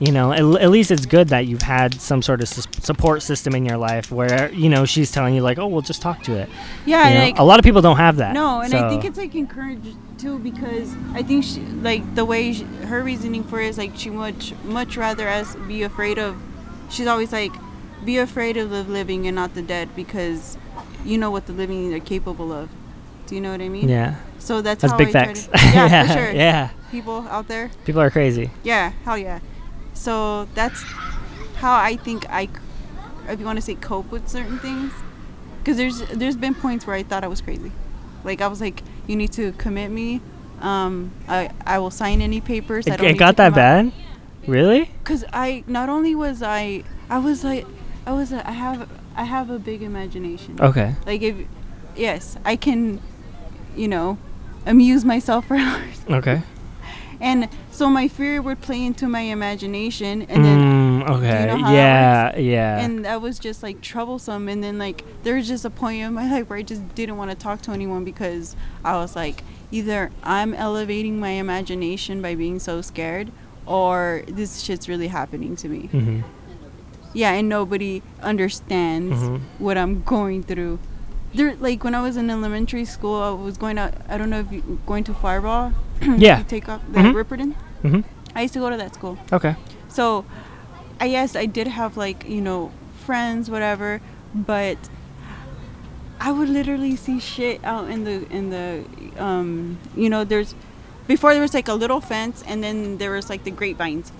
you 0.00 0.10
know 0.10 0.32
at, 0.32 0.40
at 0.62 0.70
least 0.70 0.90
it's 0.90 1.06
good 1.06 1.28
that 1.28 1.46
you've 1.46 1.62
had 1.62 1.94
some 2.00 2.22
sort 2.22 2.40
of 2.40 2.48
sus- 2.48 2.66
support 2.84 3.22
system 3.22 3.54
in 3.54 3.64
your 3.64 3.76
life 3.76 4.10
where 4.10 4.50
you 4.52 4.68
know 4.68 4.84
she's 4.84 5.12
telling 5.12 5.32
you 5.34 5.42
like 5.42 5.58
oh 5.58 5.66
well 5.68 5.80
just 5.80 6.02
talk 6.02 6.22
to 6.24 6.34
it 6.36 6.48
Yeah, 6.86 7.08
You 7.08 7.14
know? 7.14 7.20
like 7.26 7.38
a 7.38 7.44
lot 7.44 7.60
of 7.60 7.64
people 7.64 7.80
don't 7.82 7.96
have 7.98 8.16
that 8.16 8.32
No, 8.34 8.60
and 8.60 8.74
I 8.74 8.88
think 8.88 9.04
it's 9.04 9.18
like 9.18 9.34
encouraged 9.36 9.96
too 10.18 10.40
because 10.40 10.92
I 11.14 11.22
think 11.22 11.44
she, 11.44 11.60
like 11.60 12.02
the 12.16 12.24
way 12.24 12.52
she, 12.52 12.64
her 12.64 13.04
reasoning 13.04 13.44
for 13.44 13.60
it 13.60 13.68
is 13.68 13.78
like 13.78 13.92
she 13.96 14.10
much 14.10 14.52
much 14.64 14.96
rather 14.96 15.28
us 15.28 15.54
be 15.68 15.84
afraid 15.84 16.18
of. 16.18 16.36
She's 16.90 17.06
always 17.06 17.30
like, 17.32 17.52
be 18.04 18.18
afraid 18.18 18.56
of 18.56 18.70
the 18.70 18.82
living 18.84 19.26
and 19.26 19.34
not 19.36 19.54
the 19.54 19.62
dead 19.62 19.94
because 19.96 20.56
you 21.04 21.18
know 21.18 21.30
what 21.30 21.46
the 21.46 21.52
living 21.52 21.92
are 21.94 22.00
capable 22.00 22.52
of. 22.52 22.70
Do 23.26 23.34
you 23.34 23.40
know 23.40 23.50
what 23.52 23.60
I 23.60 23.68
mean? 23.68 23.88
yeah 23.88 24.16
So 24.38 24.62
that's 24.62 24.82
that's 24.82 24.92
how 24.92 24.96
big 24.96 25.08
I 25.10 25.14
try 25.14 25.34
facts 25.34 25.46
To, 25.46 25.50
yeah, 25.72 25.88
for 25.88 26.06
sure. 26.06 26.30
yeah 26.32 26.70
People 26.90 27.26
out 27.28 27.48
there. 27.48 27.70
people 27.84 28.00
are 28.00 28.10
crazy 28.10 28.50
Yeah, 28.62 28.92
hell 29.04 29.18
yeah. 29.18 29.40
So 29.94 30.44
that's 30.54 30.84
how 31.56 31.74
I 31.76 31.96
think 31.96 32.24
I, 32.30 32.48
if 33.28 33.38
you 33.40 33.46
want 33.46 33.56
to 33.58 33.62
say 33.62 33.74
cope 33.74 34.10
with 34.10 34.28
certain 34.28 34.58
things, 34.58 34.92
because 35.58 35.76
there's 35.76 36.00
there's 36.08 36.36
been 36.36 36.54
points 36.54 36.86
where 36.86 36.96
I 36.96 37.02
thought 37.02 37.24
I 37.24 37.28
was 37.28 37.40
crazy, 37.40 37.72
like 38.24 38.40
I 38.40 38.46
was 38.48 38.60
like, 38.60 38.82
you 39.06 39.16
need 39.16 39.32
to 39.32 39.52
commit 39.52 39.90
me, 39.90 40.20
um, 40.60 41.12
I 41.28 41.50
I 41.66 41.78
will 41.78 41.90
sign 41.90 42.20
any 42.22 42.40
papers. 42.40 42.88
I 42.88 42.94
it, 42.94 42.96
don't 42.96 43.06
it 43.08 43.14
got 43.18 43.36
that 43.36 43.52
come 43.52 43.54
out. 43.54 43.56
bad 43.56 43.92
really 44.46 44.90
Cause 45.04 45.24
I 45.32 45.64
not 45.66 45.88
only 45.88 46.14
was 46.14 46.42
I 46.42 46.84
I 47.10 47.18
was 47.18 47.44
like 47.44 47.66
I 48.08 48.12
was 48.12 48.32
a, 48.32 48.48
I 48.48 48.52
have 48.52 48.88
I 49.14 49.24
have 49.24 49.50
a 49.50 49.58
big 49.58 49.82
imagination. 49.82 50.58
okay 50.58 50.94
Like 51.04 51.20
if 51.20 51.36
yes 51.94 52.38
I 52.42 52.56
can, 52.56 53.02
you 53.76 53.86
know, 53.86 54.16
amuse 54.64 55.04
myself 55.04 55.46
for 55.46 55.56
hours. 55.66 56.00
okay 56.08 56.42
And 57.20 57.50
so 57.70 57.90
my 57.90 58.08
fear 58.08 58.40
would 58.40 58.62
play 58.62 58.82
into 58.82 59.08
my 59.08 59.20
imagination, 59.20 60.22
and 60.22 60.42
then 60.42 60.58
mm, 61.02 61.10
okay 61.16 61.46
know 61.48 61.56
yeah 61.70 62.38
yeah 62.38 62.78
and 62.82 63.04
that 63.04 63.20
was 63.20 63.38
just 63.38 63.62
like 63.62 63.82
troublesome. 63.82 64.48
And 64.48 64.64
then 64.64 64.78
like 64.78 65.04
there 65.22 65.34
was 65.34 65.46
just 65.46 65.66
a 65.66 65.70
point 65.70 66.00
in 66.00 66.14
my 66.14 66.30
life 66.34 66.48
where 66.48 66.58
I 66.58 66.62
just 66.62 66.82
didn't 66.94 67.18
want 67.18 67.30
to 67.30 67.36
talk 67.36 67.60
to 67.62 67.72
anyone 67.72 68.04
because 68.06 68.56
I 68.82 68.96
was 68.96 69.14
like, 69.14 69.42
either 69.70 70.10
I'm 70.22 70.54
elevating 70.54 71.20
my 71.20 71.32
imagination 71.32 72.22
by 72.22 72.36
being 72.36 72.58
so 72.58 72.80
scared, 72.80 73.32
or 73.66 74.22
this 74.28 74.60
shit's 74.60 74.88
really 74.88 75.08
happening 75.08 75.56
to 75.56 75.68
me. 75.68 75.88
hmm 75.88 76.20
Yeah, 77.18 77.32
and 77.38 77.48
nobody 77.48 78.00
understands 78.22 79.18
Mhm. 79.22 79.40
what 79.58 79.76
I'm 79.76 80.02
going 80.04 80.44
through. 80.44 80.78
There, 81.34 81.56
like 81.58 81.82
when 81.82 81.94
I 82.00 82.02
was 82.08 82.16
in 82.16 82.30
elementary 82.30 82.84
school, 82.84 83.16
I 83.30 83.30
was 83.48 83.56
going 83.58 83.76
out. 83.76 83.92
I 84.08 84.16
don't 84.18 84.30
know 84.30 84.38
if 84.46 84.52
you 84.52 84.62
going 84.86 85.02
to 85.10 85.12
Firebaugh. 85.12 85.72
Yeah. 86.26 86.36
to 86.38 86.44
take 86.44 86.68
off 86.68 86.80
the 86.92 87.00
Mhm. 87.00 87.14
Ripperton. 87.18 87.50
hmm 87.82 88.00
I 88.36 88.42
used 88.42 88.54
to 88.54 88.60
go 88.60 88.70
to 88.70 88.76
that 88.76 88.94
school. 88.94 89.18
okay 89.32 89.56
So, 89.88 90.24
I 91.00 91.06
guess 91.14 91.34
I 91.34 91.46
did 91.58 91.66
have 91.80 91.96
like 91.96 92.20
you 92.36 92.40
know 92.48 92.70
friends, 93.06 93.50
whatever, 93.50 94.00
but 94.52 94.78
I 96.20 96.30
would 96.36 96.48
literally 96.48 96.94
see 96.96 97.18
shit 97.18 97.58
out 97.64 97.90
in 97.90 98.04
the 98.04 98.16
in 98.38 98.50
the 98.54 98.68
um 99.18 99.78
you 99.96 100.08
know 100.12 100.22
there's 100.30 100.54
before 101.06 101.30
there 101.34 101.42
was 101.48 101.54
like 101.54 101.68
a 101.68 101.74
little 101.82 102.00
fence 102.12 102.44
and 102.46 102.62
then 102.62 102.98
there 102.98 103.10
was 103.18 103.26
like 103.32 103.42
the 103.48 103.50
grapevines, 103.60 104.12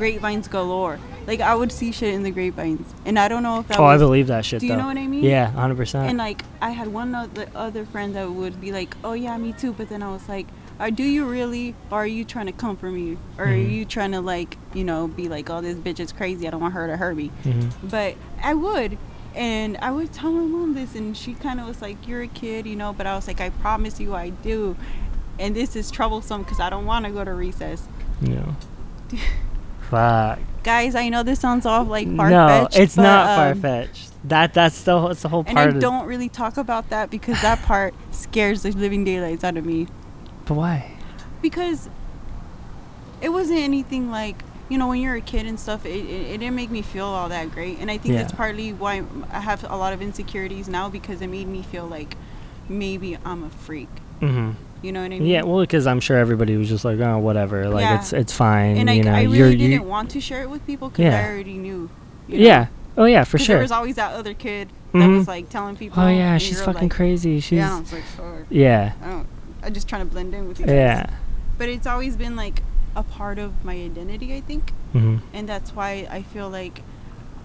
grapevines 0.00 0.48
galore. 0.48 0.98
Like 1.26 1.40
I 1.40 1.54
would 1.54 1.70
see 1.70 1.92
shit 1.92 2.12
in 2.14 2.22
the 2.24 2.30
grapevines, 2.38 2.86
and 3.06 3.18
I 3.18 3.28
don't 3.28 3.42
know 3.44 3.60
if 3.60 3.68
that 3.68 3.78
oh 3.78 3.84
i 3.84 3.96
believe 3.98 4.26
that 4.34 4.44
shit 4.44 4.60
do 4.60 4.66
you 4.66 4.72
though 4.72 4.80
know 4.80 4.86
what 4.86 4.96
I 4.96 5.06
mean? 5.06 5.22
yeah 5.22 5.52
100% 5.52 5.94
and 6.08 6.16
like 6.18 6.40
I 6.60 6.70
had 6.70 6.88
one 6.88 7.14
other 7.14 7.46
other 7.54 7.84
friend 7.84 8.14
that 8.16 8.26
would 8.40 8.56
be 8.60 8.72
like, 8.72 8.90
"Oh 9.04 9.12
yeah, 9.12 9.36
me 9.46 9.52
too," 9.52 9.72
but 9.78 9.86
then 9.92 10.02
I 10.02 10.10
was 10.16 10.26
like, 10.34 10.46
"Are 10.80 10.90
"Do 10.90 11.04
you 11.16 11.22
really? 11.36 11.66
Or 11.90 11.98
are 12.04 12.06
you 12.18 12.24
trying 12.24 12.46
to 12.52 12.56
comfort 12.64 12.90
me? 13.00 13.16
Or 13.38 13.44
are 13.44 13.48
Mhm. 13.54 13.70
you 13.74 13.84
trying 13.96 14.12
to 14.12 14.20
like, 14.34 14.56
you 14.78 14.84
know, 14.90 15.00
be 15.20 15.28
like, 15.36 15.46
oh, 15.50 15.60
this 15.60 15.76
bitch 15.86 16.00
is 16.00 16.10
crazy. 16.20 16.42
I 16.48 16.50
don't 16.50 16.60
want 16.66 16.74
her 16.74 16.86
to 16.92 16.96
hurt 16.96 17.16
me." 17.22 17.28
hmm 17.44 17.68
But 17.96 18.12
I 18.42 18.54
would, 18.54 18.90
and 19.34 19.70
I 19.88 19.90
would 19.96 20.10
tell 20.18 20.32
my 20.32 20.46
mom 20.54 20.74
this, 20.80 20.94
and 20.98 21.16
she 21.16 21.32
kind 21.46 21.60
of 21.60 21.66
was 21.70 21.80
like, 21.86 21.98
"You're 22.08 22.22
a 22.22 22.32
kid, 22.42 22.66
you 22.66 22.76
know," 22.82 22.92
but 22.98 23.06
I 23.06 23.14
was 23.14 23.26
like, 23.30 23.40
"I 23.40 23.50
promise 23.64 24.00
you, 24.00 24.14
I 24.14 24.30
do." 24.30 24.76
And 25.38 25.54
this 25.54 25.76
is 25.76 25.90
troublesome 25.90 26.42
because 26.42 26.60
I 26.60 26.68
don't 26.70 26.86
want 26.92 27.04
to 27.06 27.10
go 27.12 27.22
to 27.30 27.34
recess. 27.46 27.80
yeah 28.20 28.46
fuck 29.90 30.38
Guys, 30.62 30.94
I 30.94 31.08
know 31.08 31.22
this 31.22 31.40
sounds 31.40 31.64
off 31.66 31.88
like 31.88 32.06
far 32.16 32.30
no 32.30 32.68
it's 32.72 32.96
not 32.96 33.34
far 33.36 33.50
um, 33.52 33.60
fetched 33.60 34.12
that 34.28 34.52
that's 34.52 34.82
the 34.84 35.08
that's 35.08 35.22
the 35.22 35.28
whole 35.30 35.44
part. 35.44 35.56
And 35.56 35.76
I 35.76 35.80
don't 35.80 36.06
really 36.06 36.28
talk 36.28 36.56
about 36.58 36.90
that 36.90 37.10
because 37.10 37.40
that 37.42 37.62
part 37.62 37.94
scares 38.10 38.62
the 38.62 38.70
living 38.72 39.02
daylights 39.04 39.42
out 39.44 39.56
of 39.56 39.64
me. 39.64 39.86
but 40.44 40.54
why 40.54 40.90
because 41.40 41.88
it 43.22 43.30
wasn't 43.30 43.58
anything 43.58 44.10
like 44.10 44.42
you 44.68 44.76
know 44.78 44.88
when 44.88 45.00
you're 45.00 45.16
a 45.16 45.20
kid 45.20 45.46
and 45.46 45.58
stuff 45.58 45.84
it, 45.86 45.90
it, 45.90 46.26
it 46.34 46.38
didn't 46.38 46.54
make 46.54 46.70
me 46.70 46.82
feel 46.82 47.06
all 47.06 47.28
that 47.30 47.50
great 47.50 47.78
and 47.78 47.90
i 47.90 47.96
think 47.98 48.12
Yeah. 48.14 48.22
that's 48.22 48.32
partly 48.32 48.72
why 48.72 49.02
i 49.32 49.40
have 49.40 49.64
a 49.68 49.76
lot 49.76 49.92
of 49.92 50.00
insecurities 50.02 50.68
now 50.68 50.88
because 50.88 51.20
it 51.22 51.26
made 51.28 51.48
me 51.48 51.62
feel 51.62 51.86
like 51.86 52.16
maybe 52.68 53.16
i'm 53.24 53.42
a 53.44 53.50
freak 53.50 53.88
hmm 54.20 54.50
you 54.82 54.92
know 54.92 55.00
what 55.02 55.06
i 55.12 55.18
mean 55.18 55.26
Yeah, 55.26 55.42
well, 55.42 55.60
because 55.60 55.86
I'm 55.86 56.00
sure 56.00 56.16
everybody 56.16 56.56
was 56.56 56.68
just 56.68 56.84
like, 56.84 56.98
oh, 57.00 57.18
whatever, 57.18 57.68
like 57.68 57.82
Yeah. 57.82 57.96
it's 57.98 58.12
it's 58.12 58.32
fine. 58.32 58.76
and 58.78 58.88
I, 58.90 58.94
you 58.94 59.02
know, 59.04 59.12
I 59.12 59.24
really 59.24 59.56
didn't 59.56 59.86
want 59.88 60.10
to 60.12 60.20
share 60.20 60.42
it 60.42 60.50
with 60.50 60.64
people 60.66 60.88
because 60.90 61.04
Yeah. 61.04 61.18
i 61.20 61.28
already 61.28 61.54
knew 61.58 61.90
you 62.28 62.38
know? 62.38 62.44
Yeah. 62.44 62.66
Oh 62.96 63.04
yeah, 63.04 63.24
for 63.24 63.38
sure. 63.38 63.54
there 63.56 63.62
was 63.62 63.70
always 63.72 63.96
that 63.96 64.12
other 64.14 64.34
kid 64.34 64.68
that 64.92 64.98
Mhm. 64.98 65.18
was 65.18 65.28
like 65.28 65.48
telling 65.48 65.76
people 65.76 66.02
Oh 66.02 66.08
yeah, 66.08 66.36
she's 66.38 66.60
fucking 66.60 66.82
like, 66.88 66.90
crazy. 66.90 67.40
She's 67.40 67.58
yeah 67.58 67.76
I 67.76 67.80
was 67.80 67.92
like 67.92 68.04
fuck 68.04 68.46
yeah, 68.50 68.92
i 69.02 69.06
don't 69.10 69.26
i'm 69.62 69.74
just 69.74 69.88
trying 69.88 70.02
to 70.06 70.10
blend 70.12 70.34
in 70.34 70.48
with 70.48 70.58
you 70.60 70.66
guys. 70.66 70.74
yeah. 70.74 71.06
but 71.58 71.68
it's 71.68 71.86
always 71.86 72.16
been 72.16 72.34
like 72.36 72.62
a 72.96 73.02
part 73.02 73.38
of 73.38 73.64
my 73.64 73.74
identity 73.74 74.34
i 74.34 74.40
think 74.40 74.70
hmm 74.92 75.18
and 75.32 75.48
that's 75.48 75.70
why 75.76 76.08
I 76.10 76.22
feel 76.22 76.48
like 76.50 76.82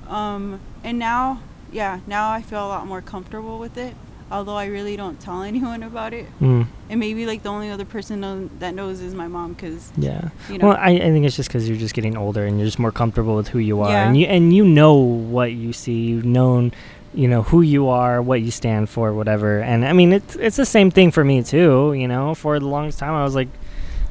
um 0.08 0.60
and 0.84 0.98
now 0.98 1.42
yeah 1.72 2.00
now 2.08 2.32
I 2.32 2.42
feel 2.42 2.66
a 2.66 2.70
lot 2.70 2.88
more 2.88 3.02
comfortable 3.02 3.60
with 3.60 3.78
it 3.78 3.94
although 4.32 4.56
I 4.56 4.66
really 4.66 4.96
don't 4.98 5.20
tell 5.20 5.42
anyone 5.52 5.84
about 5.84 6.14
it 6.14 6.26
Mm, 6.42 6.68
and 6.90 7.00
maybe 7.00 7.26
like 7.26 7.44
the 7.44 7.50
only 7.50 7.70
other 7.70 7.86
person 7.86 8.20
know, 8.22 8.50
that 8.60 8.74
knows 8.74 9.00
is 9.02 9.14
my 9.14 9.28
mom 9.28 9.54
because 9.54 9.92
yeah. 9.98 10.30
you 10.50 10.58
know 10.58 10.70
Well, 10.70 10.78
I, 10.80 10.92
I 10.92 11.00
think 11.12 11.26
it's 11.26 11.36
just 11.36 11.50
because 11.50 11.68
you're 11.70 11.78
just 11.78 11.94
getting 11.94 12.18
older 12.18 12.46
and 12.46 12.58
you're 12.58 12.66
just 12.68 12.80
more 12.80 12.92
comfortable 12.92 13.36
with 13.36 13.50
who 13.50 13.60
you 13.60 13.82
are, 13.82 13.90
Yeah. 13.90 14.08
and 14.08 14.18
you 14.18 14.26
and 14.28 14.54
you 14.54 14.66
know 14.66 14.96
what 14.96 15.52
you 15.54 15.74
see. 15.74 15.94
You've 16.08 16.26
known, 16.26 16.72
you 17.14 17.28
know, 17.28 17.44
who 17.44 17.62
you 17.62 17.88
are, 17.90 18.22
what 18.22 18.42
you 18.42 18.52
stand 18.52 18.90
for, 18.90 19.14
whatever. 19.14 19.60
And 19.62 19.86
I 19.86 19.94
mean, 19.94 20.12
it's 20.14 20.36
it's 20.36 20.58
the 20.58 20.66
same 20.66 20.90
thing 20.92 21.12
for 21.12 21.24
me 21.24 21.44
too. 21.44 21.94
You 21.94 22.08
know, 22.08 22.34
for 22.36 22.60
the 22.60 22.68
longest 22.68 23.00
time, 23.00 23.14
I 23.14 23.24
was 23.24 23.36
like, 23.36 23.48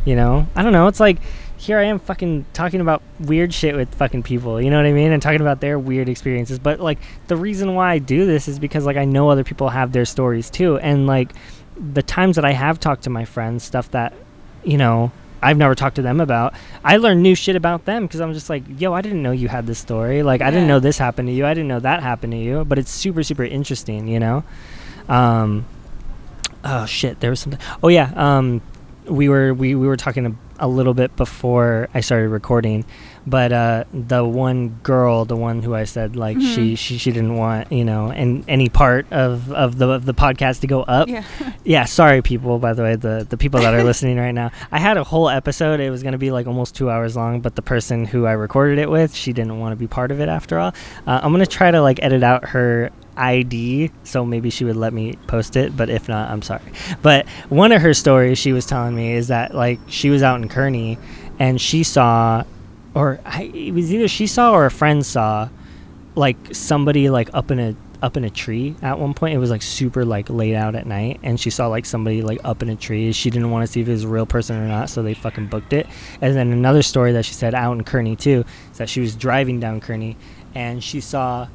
you 0.05 0.15
know, 0.17 0.47
I 0.55 0.63
don't 0.63 0.73
know. 0.73 0.87
It's 0.87 1.01
like 1.01 1.19
here 1.65 1.79
I 1.79 1.85
am 1.85 1.99
fucking 1.99 2.45
talking 2.53 2.83
about 2.83 3.03
weird 3.19 3.55
shit 3.55 3.75
with 3.75 3.95
fucking 3.95 4.23
people. 4.23 4.61
You 4.61 4.69
know 4.69 4.77
what 4.77 4.85
I 4.85 4.93
mean? 4.93 5.13
And 5.13 5.23
talking 5.23 5.41
about 5.41 5.61
their 5.61 5.79
weird 5.79 6.11
experiences. 6.11 6.59
But 6.59 6.79
like 6.79 6.99
the 7.27 7.37
reason 7.37 7.75
why 7.75 7.93
I 7.93 7.99
do 7.99 8.27
this 8.27 8.49
is 8.49 8.59
because 8.59 8.85
like 8.85 8.99
I 8.99 9.07
know 9.07 9.31
other 9.31 9.45
people 9.45 9.71
have 9.71 9.93
their 9.93 10.05
stories 10.05 10.51
too, 10.51 10.77
and 10.79 11.07
like 11.07 11.33
the 11.77 12.03
times 12.03 12.37
that 12.37 12.45
I 12.45 12.53
have 12.53 12.79
talked 12.81 13.05
to 13.05 13.11
my 13.11 13.25
friends, 13.25 13.65
stuff 13.65 13.91
that 13.93 14.13
you 14.63 14.77
know 14.77 15.11
I've 15.43 15.57
never 15.57 15.75
talked 15.75 15.97
to 15.97 16.03
them 16.03 16.21
about. 16.21 16.53
I 16.85 16.99
learn 16.99 17.23
new 17.23 17.35
shit 17.35 17.57
about 17.57 17.87
them 17.87 18.07
because 18.07 18.21
I'm 18.21 18.35
just 18.35 18.51
like, 18.51 18.63
yo, 18.79 18.93
I 18.93 19.01
didn't 19.01 19.23
know 19.23 19.33
you 19.33 19.49
had 19.49 19.67
this 19.67 19.79
story. 19.79 20.23
Like, 20.23 20.41
I 20.41 20.51
didn't 20.51 20.69
know 20.69 20.81
this 20.81 20.97
happened 20.97 21.29
to 21.29 21.35
you. 21.35 21.45
I 21.45 21.53
didn't 21.53 21.69
know 21.69 21.81
that 21.81 22.03
happened 22.03 22.33
to 22.33 22.39
you. 22.39 22.65
But 22.65 22.79
it's 22.79 22.91
super, 22.91 23.23
super 23.23 23.45
interesting, 23.45 24.09
you 24.09 24.21
know. 24.21 24.43
Um, 25.07 25.67
oh 26.63 26.87
shit, 26.87 27.21
there 27.21 27.31
was 27.31 27.41
something. 27.41 27.61
Oh 27.83 27.89
yeah, 27.89 28.13
um, 28.17 28.63
we 29.07 29.29
were 29.29 29.53
we, 29.53 29.75
we 29.75 29.87
were 29.87 29.99
talking 29.99 30.39
a, 30.65 30.69
little 30.69 30.95
bit 30.95 31.15
before 31.17 31.89
I 31.95 32.01
started 32.01 32.29
recording, 32.31 32.85
but 33.27 33.53
uh, 33.53 33.85
the 33.93 34.25
one 34.25 34.69
girl, 34.83 35.25
the 35.25 35.37
one 35.37 35.63
who 35.63 35.75
I 35.75 35.85
said 35.85 36.17
like 36.17 36.39
she, 36.41 36.73
Mhm. 36.75 36.79
she 36.79 36.99
she 36.99 37.11
didn't 37.13 37.37
want 37.37 37.71
you 37.73 37.85
know 37.85 38.11
and 38.11 38.45
any 38.49 38.69
part 38.69 39.07
of 39.13 39.53
of 39.53 39.79
the 39.79 39.89
of 39.89 40.05
the 40.05 40.15
podcast 40.15 40.61
to 40.61 40.67
go 40.67 40.83
up. 40.83 41.09
Yeah. 41.09 41.25
Yeah 41.65 41.85
sorry 41.87 42.21
people 42.21 42.59
by 42.59 42.75
the 42.75 42.83
way 42.83 42.97
the 42.97 43.27
the 43.29 43.37
people 43.37 43.61
that 43.61 43.73
are 43.73 43.85
listening 43.91 44.19
right 44.19 44.35
now. 44.35 44.51
I 44.71 44.79
had 44.79 44.97
a 44.99 45.05
whole 45.05 45.29
episode. 45.31 45.81
It 45.81 45.91
was 45.91 46.03
going 46.03 46.13
to 46.13 46.19
be 46.19 46.31
like 46.31 46.47
almost 46.47 46.75
two 46.75 46.91
hours 46.91 47.17
long 47.17 47.41
but 47.41 47.55
the 47.57 47.63
person 47.63 48.05
who 48.05 48.27
i 48.27 48.33
recorded 48.33 48.79
it 48.79 48.91
with 48.91 49.15
she 49.15 49.33
didn't 49.33 49.59
want 49.59 49.73
to 49.73 49.77
be 49.77 49.87
part 49.87 50.11
of 50.11 50.21
it 50.21 50.29
after 50.29 50.59
all. 50.59 50.73
Uh, 51.07 51.21
i'm 51.23 51.33
going 51.33 51.45
to 51.45 51.51
try 51.51 51.71
to 51.71 51.81
like 51.81 51.99
edit 52.03 52.23
out 52.23 52.45
her 52.51 52.91
id 53.17 53.91
so 54.03 54.25
maybe 54.25 54.51
she 54.51 54.65
would 54.65 54.77
let 54.77 54.93
me 54.93 55.15
post 55.27 55.57
it 55.57 55.77
but 55.77 55.89
if 55.89 56.09
not 56.09 56.31
i'm 56.31 56.43
sorry. 56.43 56.63
But 57.03 57.29
one 57.49 57.73
of 57.73 57.83
her 57.83 57.95
stories 57.95 58.39
she 58.39 58.53
was 58.53 58.67
telling 58.67 58.95
me 58.95 59.13
is 59.13 59.29
that 59.29 59.55
like 59.55 59.81
she 59.89 60.11
was 60.11 60.23
out 60.23 60.41
in 60.41 60.49
kearney 60.49 60.99
and 61.39 61.61
she 61.61 61.83
saw 61.83 62.45
or 62.95 63.21
I, 63.25 63.45
it 63.55 63.75
was 63.75 63.93
either 63.93 64.09
she 64.09 64.27
saw 64.27 64.53
or 64.53 64.67
a 64.67 64.71
friend 64.71 65.05
saw 65.05 65.49
like 66.15 66.37
somebody 66.53 67.11
like 67.11 67.29
up 67.35 67.51
in 67.51 67.59
a 67.59 67.77
up 68.03 68.19
in 68.19 68.25
a 68.25 68.31
tree 68.31 68.77
at 68.83 68.99
one 68.99 69.15
point. 69.15 69.35
It 69.35 69.39
was 69.39 69.51
like 69.51 69.63
super 69.63 70.05
like 70.05 70.29
laid 70.29 70.55
out 70.55 70.75
at 70.75 70.87
night 70.87 71.21
and 71.23 71.41
she 71.41 71.49
saw 71.51 71.69
like 71.69 71.87
somebody 71.87 72.23
like 72.23 72.39
up 72.45 72.63
in 72.63 72.69
a 72.69 72.77
tree. 72.77 73.11
She 73.13 73.31
didn't 73.31 73.51
want 73.51 73.67
to 73.67 73.73
see 73.73 73.81
if 73.81 73.89
it 73.89 73.93
was 73.93 74.05
a 74.05 74.09
real 74.09 74.27
person 74.27 74.57
or 74.57 74.69
not 74.69 74.91
so 74.91 75.03
they 75.03 75.15
fucking 75.15 75.47
booked 75.47 75.73
it. 75.73 75.87
And 76.21 76.37
then 76.37 76.53
another 76.53 76.83
story 76.83 77.13
that 77.13 77.25
she 77.25 77.35
said 77.35 77.55
out 77.55 77.73
in 77.73 77.83
kearney 77.83 78.15
too 78.15 78.45
is 78.71 78.79
that 78.79 78.89
she 78.89 79.01
was 79.01 79.17
driving 79.17 79.59
down 79.59 79.81
kearney 79.81 80.17
and 80.55 80.85
she 80.85 81.01
saw 81.01 81.49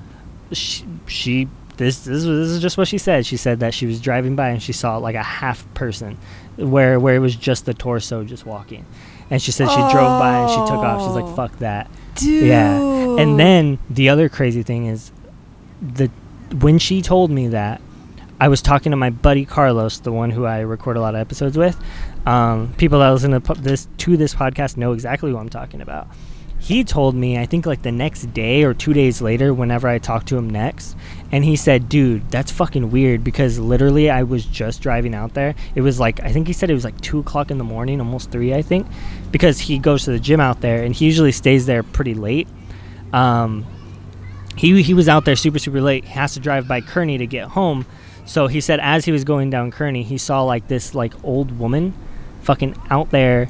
she, 0.52 0.84
she 1.06 1.48
this, 1.80 2.06
this 2.06 2.24
this 2.24 2.50
is 2.50 2.62
just 2.62 2.78
what 2.78 2.88
she 2.88 2.98
said 2.98 3.26
she 3.26 3.38
said 3.38 3.60
that 3.62 3.74
she 3.74 3.86
was 3.86 4.00
driving 4.00 4.36
by 4.36 4.50
and 4.50 4.62
she 4.62 4.74
saw 4.74 4.98
like 4.98 5.16
a 5.16 5.24
half 5.24 5.72
person 5.74 6.18
where 6.56 7.00
where 7.00 7.16
it 7.16 7.20
was 7.20 7.36
just 7.36 7.66
the 7.66 7.74
torso 7.74 8.24
just 8.24 8.46
walking 8.46 8.86
and 9.30 9.42
she 9.42 9.52
said 9.52 9.70
she 9.70 9.76
drove 9.76 10.20
by 10.20 10.38
and 10.40 10.50
she 10.50 10.58
took 10.58 10.84
off. 10.84 11.02
She's 11.02 11.16
like, 11.16 11.36
"Fuck 11.36 11.60
that." 11.60 11.90
Dude. 12.16 12.48
Yeah. 12.48 12.80
And 13.20 13.40
then 13.40 13.80
the 13.90 14.10
other 14.10 14.30
crazy 14.30 14.64
thing 14.64 14.88
is 14.88 15.12
the 15.82 16.10
when 16.60 16.80
she 16.80 17.02
told 17.02 17.30
me 17.30 17.50
that 17.50 17.82
I 18.42 18.48
was 18.48 18.62
talking 18.62 18.92
to 18.92 18.98
my 18.98 19.10
buddy 19.10 19.46
Carlos, 19.46 20.00
the 20.00 20.12
one 20.12 20.32
who 20.32 20.46
I 20.46 20.62
record 20.62 20.98
a 20.98 21.02
lot 21.02 21.14
of 21.14 21.22
episodes 21.22 21.58
with. 21.58 21.80
Um, 22.26 22.74
people 22.78 23.00
that 23.00 23.10
listen 23.10 23.40
to 23.40 23.54
this 23.56 23.88
to 24.00 24.18
this 24.18 24.34
podcast 24.34 24.78
know 24.78 24.94
exactly 24.94 25.32
what 25.32 25.42
I'm 25.42 25.50
talking 25.50 25.82
about. 25.82 26.08
He 26.60 26.84
told 26.84 27.15
me, 27.15 27.38
I 27.38 27.45
think 27.45 27.65
like 27.65 27.81
the 27.81 27.91
next 27.91 28.34
day 28.34 28.64
or 28.64 28.73
two 28.73 28.94
days 28.94 29.22
later, 29.22 29.53
whenever 29.53 29.88
I 29.88 29.98
talked 29.98 30.27
to 30.27 30.38
him 30.38 30.49
next, 30.49 30.95
and 31.31 31.44
he 31.44 31.56
said, 31.56 31.88
"Dude, 31.88 32.30
that's 32.30 32.52
fucking 32.52 32.91
weird 32.91 33.23
because 33.23 33.57
literally 33.57 34.10
I 34.10 34.23
was 34.23 34.45
just 34.45 34.81
driving 34.81 35.15
out 35.15 35.34
there. 35.34 35.56
It 35.73 35.81
was 35.81 35.99
like 35.99 36.19
I 36.22 36.31
think 36.31 36.48
he 36.48 36.53
said 36.53 36.69
it 36.69 36.73
was 36.73 36.84
like 36.84 36.99
two 37.02 37.19
o'clock 37.19 37.49
in 37.49 37.57
the 37.57 37.64
morning, 37.64 37.99
almost 37.99 38.30
three, 38.30 38.53
I 38.53 38.61
think, 38.61 38.86
because 39.31 39.57
he 39.60 39.80
goes 39.80 40.03
to 40.03 40.11
the 40.11 40.19
gym 40.19 40.40
out 40.40 40.60
there 40.60 40.84
and 40.84 40.94
he 40.94 41.06
usually 41.06 41.31
stays 41.31 41.65
there 41.65 41.81
pretty 41.81 42.14
late. 42.14 42.48
Um, 43.14 43.65
he 44.57 44.81
he 44.84 44.94
was 44.94 45.07
out 45.07 45.23
there 45.23 45.38
super 45.38 45.60
super 45.60 45.81
late. 45.81 46.03
He 46.03 46.11
has 46.11 46.34
to 46.34 46.41
drive 46.41 46.68
by 46.68 46.81
Kearney 46.81 47.18
to 47.18 47.26
get 47.26 47.48
home. 47.48 47.86
So 48.26 48.48
he 48.48 48.60
said 48.61 48.80
as 48.81 49.06
he 49.06 49.11
was 49.11 49.23
going 49.23 49.49
down 49.49 49.72
Kearney, 49.72 50.03
he 50.03 50.18
saw 50.18 50.44
like 50.44 50.68
this 50.68 50.94
like 50.94 51.14
old 51.23 51.57
woman, 51.57 51.94
fucking 52.41 52.76
out 52.90 53.11
there, 53.11 53.49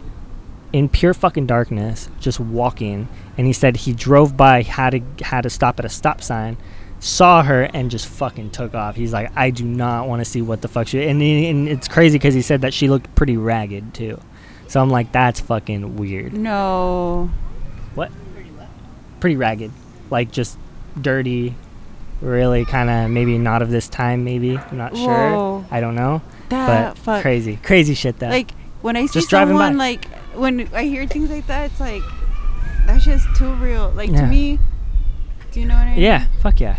in 0.73 0.89
pure 0.89 1.13
fucking 1.13 1.47
darkness, 1.47 2.09
just 2.19 2.39
walking. 2.39 3.07
And 3.37 3.47
he 3.47 3.53
said 3.53 3.77
he 3.77 3.93
drove 3.93 4.35
by, 4.35 4.61
had 4.61 4.91
to 4.91 5.25
had 5.25 5.41
to 5.41 5.49
stop 5.49 5.79
at 5.79 5.85
a 5.85 5.89
stop 5.89 6.21
sign, 6.21 6.57
saw 6.99 7.43
her, 7.43 7.63
and 7.73 7.89
just 7.89 8.07
fucking 8.07 8.51
took 8.51 8.75
off. 8.75 8.95
He's 8.95 9.13
like, 9.13 9.31
I 9.35 9.49
do 9.49 9.63
not 9.63 10.07
want 10.07 10.19
to 10.19 10.25
see 10.25 10.41
what 10.41 10.61
the 10.61 10.67
fuck 10.67 10.87
she. 10.87 11.03
And, 11.07 11.21
and 11.21 11.67
it's 11.67 11.87
crazy 11.87 12.17
because 12.17 12.33
he 12.33 12.41
said 12.41 12.61
that 12.61 12.73
she 12.73 12.89
looked 12.89 13.13
pretty 13.15 13.37
ragged 13.37 13.93
too. 13.93 14.19
So 14.67 14.81
I'm 14.81 14.89
like, 14.89 15.11
that's 15.11 15.39
fucking 15.39 15.95
weird. 15.95 16.33
No. 16.33 17.29
What? 17.95 18.11
Pretty 19.19 19.35
ragged, 19.35 19.71
like 20.09 20.31
just 20.31 20.57
dirty. 20.99 21.55
Really, 22.21 22.65
kind 22.65 22.89
of 22.89 23.09
maybe 23.09 23.37
not 23.37 23.61
of 23.61 23.71
this 23.71 23.87
time. 23.87 24.25
Maybe 24.25 24.57
I'm 24.57 24.77
not 24.77 24.95
sure. 24.95 25.65
I 25.71 25.79
don't 25.79 25.95
know. 25.95 26.21
That 26.49 26.95
but 26.95 26.97
fuck. 26.97 27.21
crazy, 27.21 27.57
crazy 27.63 27.93
shit. 27.93 28.19
Though. 28.19 28.27
Like 28.27 28.51
when 28.81 28.97
I 28.97 29.05
see 29.05 29.19
Just 29.19 29.29
someone 29.29 29.77
like 29.77 30.05
when 30.35 30.67
I 30.73 30.83
hear 30.85 31.05
things 31.07 31.29
like 31.29 31.47
that, 31.47 31.71
it's 31.71 31.79
like 31.79 32.03
that's 32.85 33.05
just 33.05 33.27
too 33.35 33.53
real. 33.55 33.91
Like 33.95 34.09
Yeah. 34.09 34.21
to 34.21 34.27
me, 34.27 34.59
do 35.51 35.59
you 35.59 35.65
know 35.65 35.75
what 35.75 35.87
I 35.87 35.93
mean? 35.95 35.99
Yeah, 36.03 36.27
fuck 36.41 36.59
yeah. 36.59 36.77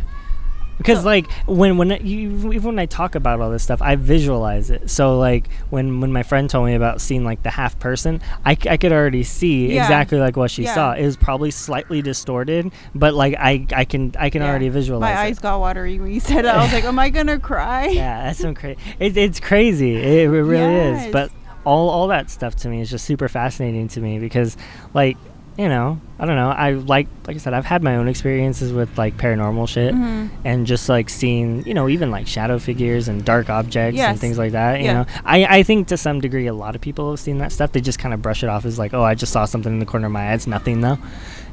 Because 0.78 1.00
So- 1.00 1.04
like 1.06 1.30
when 1.46 1.76
when 1.76 1.90
you, 2.06 2.52
even 2.52 2.62
when 2.64 2.78
I 2.78 2.86
talk 2.86 3.14
about 3.14 3.42
all 3.42 3.50
this 3.50 3.62
stuff, 3.62 3.82
I 3.82 3.96
visualize 3.96 4.70
it. 4.70 4.88
So 4.88 5.18
like 5.18 5.46
when 5.68 6.00
when 6.00 6.10
my 6.10 6.22
friend 6.22 6.48
told 6.48 6.64
me 6.66 6.74
about 6.74 7.02
seeing 7.02 7.22
like 7.22 7.42
the 7.42 7.50
half 7.50 7.78
person, 7.78 8.22
I, 8.46 8.52
I 8.52 8.78
could 8.78 8.90
already 8.90 9.22
see 9.22 9.74
Yeah. 9.74 9.82
exactly 9.82 10.18
like 10.18 10.36
what 10.38 10.50
she 10.50 10.62
Yeah. 10.62 10.74
saw. 10.74 10.92
It 10.94 11.04
was 11.04 11.18
probably 11.18 11.50
slightly 11.50 12.00
distorted, 12.00 12.72
but 12.94 13.12
like 13.12 13.34
I 13.38 13.66
I 13.76 13.84
can 13.84 14.14
I 14.18 14.30
can 14.30 14.40
already 14.42 14.70
visualize. 14.70 15.02
My 15.02 15.12
it. 15.12 15.26
eyes 15.26 15.38
got 15.38 15.60
watery 15.60 16.00
when 16.00 16.12
you 16.12 16.20
said 16.20 16.46
that. 16.46 16.56
I 16.56 16.62
was 16.62 16.72
like, 16.72 16.84
am 16.84 16.98
I 16.98 17.10
gonna 17.10 17.38
cry? 17.38 17.86
yeah, 17.92 18.22
that's 18.24 18.38
some 18.38 18.54
crazy. 18.54 18.78
It, 18.98 19.16
it's 19.18 19.38
crazy. 19.38 19.96
It, 19.96 20.24
it 20.24 20.28
really 20.30 20.74
is. 21.04 21.12
But 21.12 21.30
all 21.64 21.88
all 21.90 22.08
that 22.08 22.30
stuff 22.30 22.56
to 22.56 22.68
me 22.68 22.80
is 22.80 22.90
just 22.90 23.04
super 23.04 23.28
fascinating 23.28 23.88
to 23.88 24.00
me 24.00 24.18
because, 24.18 24.56
like, 24.94 25.16
you 25.58 25.68
know, 25.68 26.00
I 26.18 26.24
don't 26.24 26.36
know. 26.36 26.48
I 26.48 26.70
like 26.72 27.06
like 27.26 27.36
I 27.36 27.38
said, 27.38 27.52
I've 27.52 27.66
had 27.66 27.82
my 27.82 27.96
own 27.96 28.08
experiences 28.08 28.72
with 28.72 28.96
like 28.96 29.16
paranormal 29.18 29.68
shit 29.68 29.94
Mhm. 29.94 30.30
and 30.44 30.66
just 30.66 30.88
like 30.88 31.10
seeing, 31.10 31.62
you 31.66 31.74
know, 31.74 31.88
even 31.88 32.10
like 32.10 32.26
shadow 32.26 32.58
figures 32.58 33.08
and 33.08 33.22
dark 33.24 33.50
objects 33.50 34.00
and 34.00 34.18
things 34.18 34.38
like 34.38 34.52
that. 34.52 34.78
You 34.80 34.86
Yeah. 34.86 34.92
know, 34.94 35.06
I 35.24 35.58
I 35.58 35.62
think 35.62 35.88
to 35.88 35.96
some 35.98 36.20
degree 36.20 36.46
a 36.46 36.54
lot 36.54 36.74
of 36.76 36.80
people 36.80 37.10
have 37.10 37.20
seen 37.20 37.38
that 37.38 37.52
stuff. 37.52 37.72
They 37.72 37.80
just 37.82 37.98
kind 37.98 38.14
of 38.14 38.22
brush 38.22 38.42
it 38.42 38.48
off 38.48 38.64
as 38.64 38.78
like, 38.78 38.94
oh, 38.94 39.02
I 39.02 39.14
just 39.14 39.32
saw 39.32 39.44
something 39.44 39.72
in 39.72 39.80
the 39.80 39.86
corner 39.86 40.06
of 40.06 40.12
my 40.12 40.30
eye. 40.30 40.34
It's 40.34 40.46
nothing 40.46 40.80
though, 40.80 40.98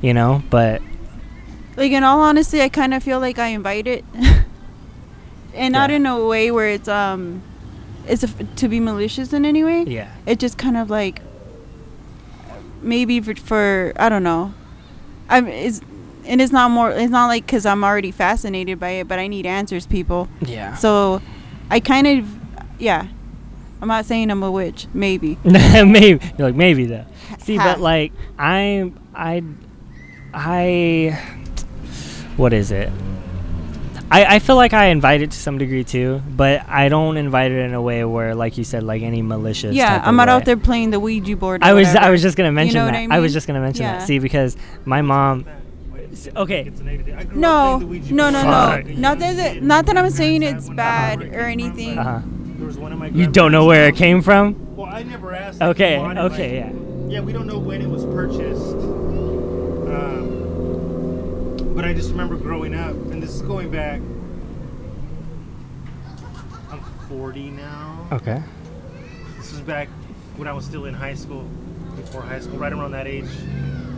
you 0.02 0.14
know. 0.14 0.42
But 0.50 0.82
Like 1.76 1.92
in 1.92 2.04
all 2.06 2.22
honesty, 2.22 2.62
I 2.62 2.70
kind 2.70 2.94
of 2.94 3.04
feel 3.04 3.20
like 3.20 3.40
I 3.40 3.48
invite 3.48 3.88
it, 3.88 4.06
and 5.54 5.74
not 5.74 5.92
in 5.92 6.06
a 6.06 6.26
way 6.26 6.50
where 6.52 6.70
it's 6.70 6.88
um, 6.88 7.42
it's 8.08 8.24
a, 8.24 8.28
to 8.28 8.68
be 8.68 8.80
malicious 8.80 9.34
in 9.34 9.46
any 9.46 9.64
way. 9.64 9.84
yeah, 9.84 10.12
It 10.26 10.40
just 10.40 10.58
kind 10.58 10.78
of 10.78 10.90
like 10.90 11.22
maybe 12.82 13.20
for, 13.20 13.36
for 13.36 13.94
I 13.98 14.10
don't 14.10 14.24
know. 14.24 14.54
I'm 15.30 15.48
it's 15.48 15.82
and 16.26 16.42
it's 16.42 16.52
not 16.52 16.72
more. 16.72 16.92
It's 16.92 17.12
not 17.12 17.28
like 17.28 17.46
because 17.46 17.66
I'm 17.66 17.84
already 17.84 18.12
fascinated 18.12 18.80
by 18.80 18.90
it, 18.90 19.08
but 19.08 19.20
I 19.20 19.28
need 19.28 19.46
answers, 19.46 19.86
people. 19.86 20.28
yeah. 20.42 20.76
So 20.76 21.22
I 21.70 21.80
kind 21.80 22.08
of 22.08 22.28
yeah. 22.80 23.08
I'm 23.82 23.88
not 23.88 24.06
saying 24.06 24.32
I'm 24.32 24.42
a 24.42 24.50
witch. 24.52 24.88
Maybe. 24.94 25.38
maybe 25.44 26.20
you're 26.38 26.48
like 26.48 26.56
maybe 26.56 26.86
though. 26.86 27.06
See, 27.40 27.58
Ha- 27.58 27.74
but 27.74 27.80
like 27.82 28.12
i'm 28.40 28.98
I 29.14 29.44
I 30.34 31.20
what 32.38 32.54
is 32.54 32.72
it? 32.72 32.92
I, 34.10 34.36
I 34.36 34.40
feel 34.40 34.56
like 34.56 34.74
I 34.74 34.86
invite 34.86 35.22
it 35.22 35.32
to 35.32 35.38
some 35.38 35.58
degree 35.58 35.84
too, 35.84 36.22
but 36.30 36.64
I 36.68 36.88
don't 36.88 37.18
invite 37.18 37.52
it 37.52 37.60
in 37.60 37.74
a 37.74 37.82
way 37.82 38.06
where, 38.06 38.34
like 38.36 38.58
you 38.58 38.64
said, 38.64 38.84
like 38.84 39.02
any 39.02 39.22
malicious. 39.22 39.76
Yeah, 39.76 39.98
type 39.98 40.08
I'm 40.08 40.16
not 40.16 40.28
way. 40.30 40.34
out 40.34 40.46
there 40.46 40.56
playing 40.58 40.92
the 40.92 41.00
Ouija 41.00 41.36
board. 41.36 41.62
or 41.62 41.66
I 41.66 41.74
was 41.74 41.88
I 41.96 42.10
was 42.10 42.22
just 42.22 42.38
gonna 42.38 42.52
mention 42.54 42.76
know 42.76 42.86
that. 42.86 43.02
what 43.08 43.12
I 43.12 43.20
was 43.20 43.34
just 43.34 43.48
gonna 43.48 43.60
mention 43.60 43.84
Yeah. 43.84 43.98
that. 44.00 44.08
See, 44.08 44.20
because 44.20 44.56
my 44.86 45.02
mom. 45.02 45.46
okay. 46.38 46.62
I 46.62 46.64
grew 46.70 47.14
up 47.14 47.34
No, 47.36 47.66
playing 47.78 47.80
the 47.80 47.86
Ouija 47.88 48.14
no, 48.14 48.30
no, 48.30 48.44
no. 48.44 48.82
Not 48.96 49.20
that, 49.20 49.56
it- 49.58 49.64
not 49.64 49.86
that 49.88 49.98
I'm 49.98 50.10
saying 50.10 50.42
it's 50.44 50.70
bad 50.70 51.22
or 51.24 51.42
anything. 51.42 51.98
Uh-huh. 51.98 52.22
There 52.58 52.66
was 52.66 52.78
one 52.78 52.94
of 52.94 53.00
my 53.00 53.08
You 53.08 53.28
don't 53.28 53.52
know 53.52 53.66
where 53.66 53.88
it 53.90 53.96
came 53.98 54.22
from? 54.22 54.76
Well, 54.78 54.88
I 54.92 55.04
never 55.04 55.34
asked. 55.36 55.62
Okay. 55.62 55.96
if 55.96 56.00
they 56.00 56.04
wanted, 56.04 56.22
Okay. 56.32 56.64
like- 56.64 56.74
Yeah. 56.74 56.84
Yeah, 57.10 57.20
we 57.22 57.32
don't 57.34 57.46
know 57.48 57.60
when 57.60 57.82
it 57.82 57.90
was 57.90 58.04
purchased. 58.06 58.74
Um, 58.76 60.37
but 61.78 61.86
I 61.86 61.94
just 61.94 62.10
remember 62.10 62.36
growing 62.38 62.74
up, 62.74 62.96
and 62.96 63.22
this 63.22 63.30
is 63.36 63.44
going 63.44 63.70
back. 63.70 64.02
I'm 66.72 66.82
40 67.08 67.52
now. 67.52 68.08
Okay. 68.14 68.42
This 69.38 69.52
was 69.52 69.62
back 69.62 69.88
when 70.38 70.48
I 70.48 70.54
was 70.54 70.66
still 70.66 70.86
in 70.86 70.96
high 70.96 71.14
school, 71.14 71.44
before 71.96 72.24
high 72.24 72.40
school, 72.40 72.58
right 72.58 72.74
around 72.74 72.94
that 72.94 73.06
age, 73.06 73.30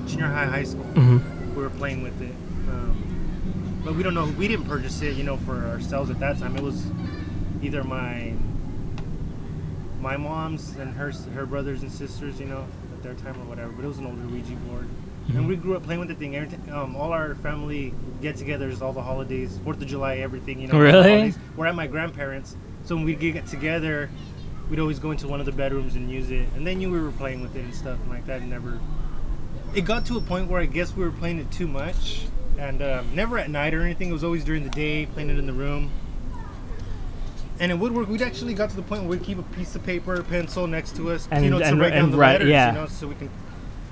junior 0.07 0.27
high, 0.27 0.47
high 0.47 0.65
school. 0.65 0.83
Mm-hmm. 0.83 1.55
We 1.55 1.61
were 1.61 1.69
playing 1.69 2.03
with 2.03 2.21
it, 2.21 2.35
um, 2.67 3.81
but 3.85 3.95
we 3.95 4.03
don't 4.03 4.13
know. 4.13 4.25
We 4.25 4.49
didn't 4.49 4.65
purchase 4.65 5.01
it, 5.01 5.15
you 5.15 5.23
know, 5.23 5.37
for 5.37 5.65
ourselves 5.67 6.09
at 6.09 6.19
that 6.19 6.37
time. 6.37 6.57
It 6.57 6.61
was 6.61 6.85
either 7.61 7.85
my 7.85 8.33
my 10.01 10.17
mom's 10.17 10.75
and 10.75 10.93
her 10.95 11.13
her 11.33 11.45
brothers 11.45 11.81
and 11.81 11.89
sisters, 11.89 12.41
you 12.41 12.45
know, 12.45 12.67
at 12.93 13.03
their 13.03 13.13
time 13.13 13.41
or 13.41 13.45
whatever. 13.45 13.71
But 13.71 13.85
it 13.85 13.87
was 13.87 13.99
an 13.99 14.05
older 14.05 14.27
Ouija 14.27 14.53
board, 14.67 14.89
and 15.35 15.47
we 15.47 15.55
grew 15.55 15.75
up 15.75 15.83
playing 15.83 15.99
with 15.99 16.09
the 16.09 16.15
thing. 16.15 16.35
Every 16.35 16.57
t- 16.57 16.71
um, 16.71 16.95
all 16.95 17.11
our 17.11 17.35
family 17.35 17.93
get-togethers, 18.21 18.81
all 18.81 18.93
the 18.93 19.01
holidays, 19.01 19.59
Fourth 19.63 19.81
of 19.81 19.87
July, 19.87 20.17
everything, 20.17 20.59
you 20.59 20.67
know, 20.67 20.79
really? 20.79 21.33
We're 21.55 21.67
at 21.67 21.75
my 21.75 21.87
grandparents, 21.87 22.55
so 22.83 22.95
when 22.95 23.05
we 23.05 23.15
get 23.15 23.45
together, 23.47 24.09
we'd 24.69 24.79
always 24.79 24.99
go 24.99 25.11
into 25.11 25.27
one 25.27 25.39
of 25.39 25.45
the 25.45 25.51
bedrooms 25.51 25.95
and 25.95 26.09
use 26.09 26.31
it, 26.31 26.47
and 26.55 26.65
they 26.65 26.75
knew 26.75 26.89
we 26.91 26.99
were 26.99 27.11
playing 27.11 27.41
with 27.41 27.55
it 27.55 27.59
and 27.63 27.73
stuff 27.75 27.97
and 28.01 28.09
like 28.09 28.25
that. 28.25 28.41
And 28.41 28.49
never. 28.49 28.79
It 29.75 29.81
got 29.85 30.05
to 30.07 30.17
a 30.17 30.21
point 30.21 30.49
where 30.49 30.59
I 30.61 30.65
guess 30.65 30.95
we 30.95 31.03
were 31.03 31.11
playing 31.11 31.39
it 31.39 31.51
too 31.51 31.67
much, 31.67 32.25
and 32.57 32.81
um, 32.81 33.07
never 33.13 33.37
at 33.37 33.49
night 33.49 33.73
or 33.73 33.81
anything. 33.81 34.09
It 34.09 34.13
was 34.13 34.23
always 34.23 34.43
during 34.43 34.63
the 34.63 34.69
day, 34.71 35.05
playing 35.05 35.29
it 35.29 35.37
in 35.37 35.45
the 35.45 35.53
room. 35.53 35.91
And 37.61 37.71
it 37.73 37.75
would 37.75 37.93
work. 37.93 38.07
we'd 38.07 38.21
actually 38.21 38.53
got 38.53 38.69
to 38.69 38.75
the 38.77 38.81
point 38.81 39.01
where 39.01 39.11
we'd 39.11 39.23
keep 39.23 39.37
a 39.37 39.43
piece 39.43 39.75
of 39.75 39.83
paper, 39.83 40.23
pencil 40.23 40.65
next 40.65 40.95
to 40.95 41.11
us, 41.11 41.27
And- 41.29 41.43
you 41.43 41.51
know, 41.51 41.59
to 41.59 41.65
and- 41.65 41.79
write 41.79 41.89
down 41.89 42.05
and 42.05 42.13
the 42.13 42.17
write- 42.17 42.31
letters, 42.33 42.49
yeah. 42.49 42.69
you 42.73 42.79
know, 42.79 42.87
so 42.87 43.07
we 43.07 43.15
can 43.15 43.29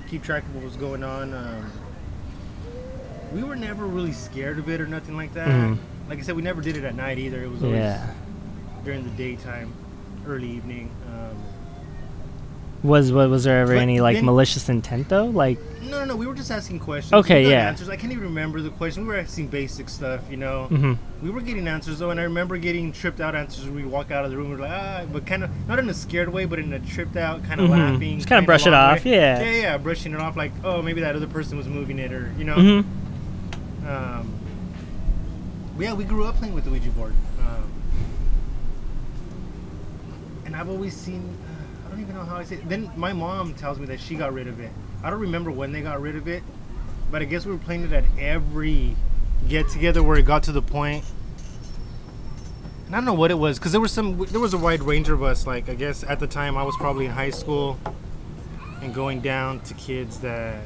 keep 0.08 0.24
track 0.24 0.44
of 0.44 0.56
what 0.56 0.64
was 0.64 0.76
going 0.78 1.04
on. 1.04 1.34
Um, 1.34 1.72
we 3.34 3.44
were 3.44 3.56
never 3.56 3.86
really 3.86 4.14
scared 4.14 4.58
of 4.58 4.70
it 4.70 4.80
or 4.80 4.88
nothing 4.88 5.16
like 5.16 5.34
that. 5.34 5.48
Mhm. 5.50 5.78
Like 6.10 6.20
I 6.20 6.22
said, 6.22 6.36
we 6.36 6.42
never 6.42 6.62
did 6.62 6.78
it 6.78 6.84
at 6.86 6.96
night 6.96 7.18
either. 7.20 7.44
It 7.44 7.50
was 7.52 7.62
always 7.62 7.80
Yeah. 7.80 8.08
during 8.86 9.04
the 9.04 9.10
daytime, 9.12 9.74
early 10.26 10.50
evening. 10.50 10.90
Um, 11.08 11.36
Was 12.84 13.12
was 13.12 13.30
was 13.30 13.44
there 13.44 13.60
ever 13.62 13.74
any 13.74 14.00
like 14.00 14.16
then- 14.18 14.26
malicious 14.26 14.70
intent 14.70 15.10
though? 15.10 15.26
Like 15.26 15.60
no, 15.90 16.00
no, 16.00 16.06
no. 16.06 16.16
We 16.16 16.28
were 16.28 16.34
just 16.36 16.52
asking 16.52 16.80
questions. 16.80 17.14
Okay, 17.14 17.46
We 17.46 17.52
yeah. 17.52 17.68
Answers. 17.68 17.90
I 17.90 17.96
can't 17.96 18.12
even 18.12 18.26
remember 18.26 18.62
the 18.62 18.70
question. 18.70 19.04
We 19.04 19.10
were 19.14 19.20
asking 19.20 19.48
basic 19.48 19.90
stuff, 19.90 20.22
you 20.30 20.38
know. 20.38 20.66
hmm 20.68 20.94
We 21.24 21.30
were 21.30 21.42
getting 21.42 21.68
answers 21.68 22.00
though, 22.00 22.10
and 22.12 22.20
I 22.20 22.24
remember 22.24 22.58
getting 22.58 22.92
tripped 22.92 23.20
out 23.20 23.36
answers. 23.36 23.66
when 23.66 23.76
We 23.76 23.84
walk 23.86 24.12
out 24.12 24.26
of 24.26 24.32
the 24.32 24.38
room, 24.38 24.50
we're 24.52 24.58
like, 24.58 24.72
ah, 24.72 25.06
but 25.12 25.26
kind 25.26 25.44
of 25.44 25.50
not 25.68 25.80
in 25.80 25.90
a 25.90 25.94
scared 25.94 26.30
way, 26.30 26.46
but 26.46 26.60
in 26.60 26.72
a 26.74 26.80
tripped 26.80 27.18
out, 27.18 27.44
kind 27.44 27.60
of 27.62 27.68
Mhm. 27.68 27.72
laughing. 27.72 28.16
Just 28.18 28.28
kinda 28.30 28.46
brush 28.46 28.68
it 28.68 28.74
off, 28.74 29.04
way. 29.06 29.12
yeah. 29.12 29.42
yeah, 29.42 29.62
yeah, 29.62 29.78
brushing 29.78 30.14
it 30.14 30.20
off 30.20 30.36
like, 30.38 30.52
oh, 30.64 30.82
maybe 30.82 31.02
that 31.02 31.16
other 31.16 31.28
person 31.28 31.58
was 31.58 31.68
moving 31.68 31.98
it, 32.00 32.12
or 32.12 32.32
you 32.38 32.44
know. 32.44 32.56
hmm 32.56 33.88
Um, 33.88 34.32
yeah, 35.80 35.94
we 35.94 36.04
grew 36.04 36.26
up 36.26 36.36
playing 36.38 36.54
with 36.54 36.66
the 36.66 36.72
Ouija 36.72 36.90
board, 36.92 37.14
um, 37.40 37.64
and 40.46 40.56
I've 40.56 40.70
always 40.70 40.96
seen. 40.96 41.36
Uh, 41.46 41.88
I 41.88 41.92
don't 41.92 42.02
even 42.02 42.16
know 42.16 42.24
how 42.24 42.38
I 42.38 42.44
say. 42.44 42.56
It. 42.56 42.68
Then 42.68 42.92
my 42.98 43.14
mom 43.14 43.54
tells 43.54 43.80
me 43.80 43.86
that 43.88 44.00
she 44.00 44.16
got 44.16 44.34
rid 44.34 44.48
of 44.48 44.60
it. 44.60 44.72
I 45.08 45.10
don't 45.10 45.22
remember 45.22 45.52
when 45.52 45.72
they 45.72 45.80
got 45.80 46.02
rid 46.02 46.18
of 46.18 46.28
it, 46.28 46.44
but 47.10 47.22
I 47.22 47.26
guess 47.26 47.46
we 47.46 47.54
were 47.54 47.58
playing 47.58 47.86
it 47.86 47.94
at 47.94 48.04
every 48.20 48.94
get 49.48 49.70
together 49.70 50.04
where 50.04 50.18
it 50.18 50.26
got 50.26 50.44
to 50.44 50.52
the 50.52 50.62
point. 50.62 51.06
And 52.86 52.94
I 52.94 52.98
don't 52.98 53.06
know 53.06 53.14
what 53.14 53.32
it 53.32 53.36
was 53.40 53.58
because 53.58 53.72
there 53.72 53.80
was 53.80 53.94
some. 53.94 54.18
There 54.26 54.42
was 54.42 54.54
a 54.54 54.58
wide 54.58 54.84
range 54.84 55.08
of 55.08 55.24
us. 55.24 55.48
Like 55.48 55.70
I 55.70 55.76
guess 55.76 56.04
at 56.04 56.20
the 56.20 56.28
time 56.28 56.58
I 56.58 56.64
was 56.64 56.76
probably 56.76 57.06
in 57.06 57.12
high 57.12 57.30
school. 57.30 57.80
and 58.82 58.94
going 58.94 59.22
down 59.22 59.62
to 59.62 59.74
kids 59.76 60.20
that 60.20 60.62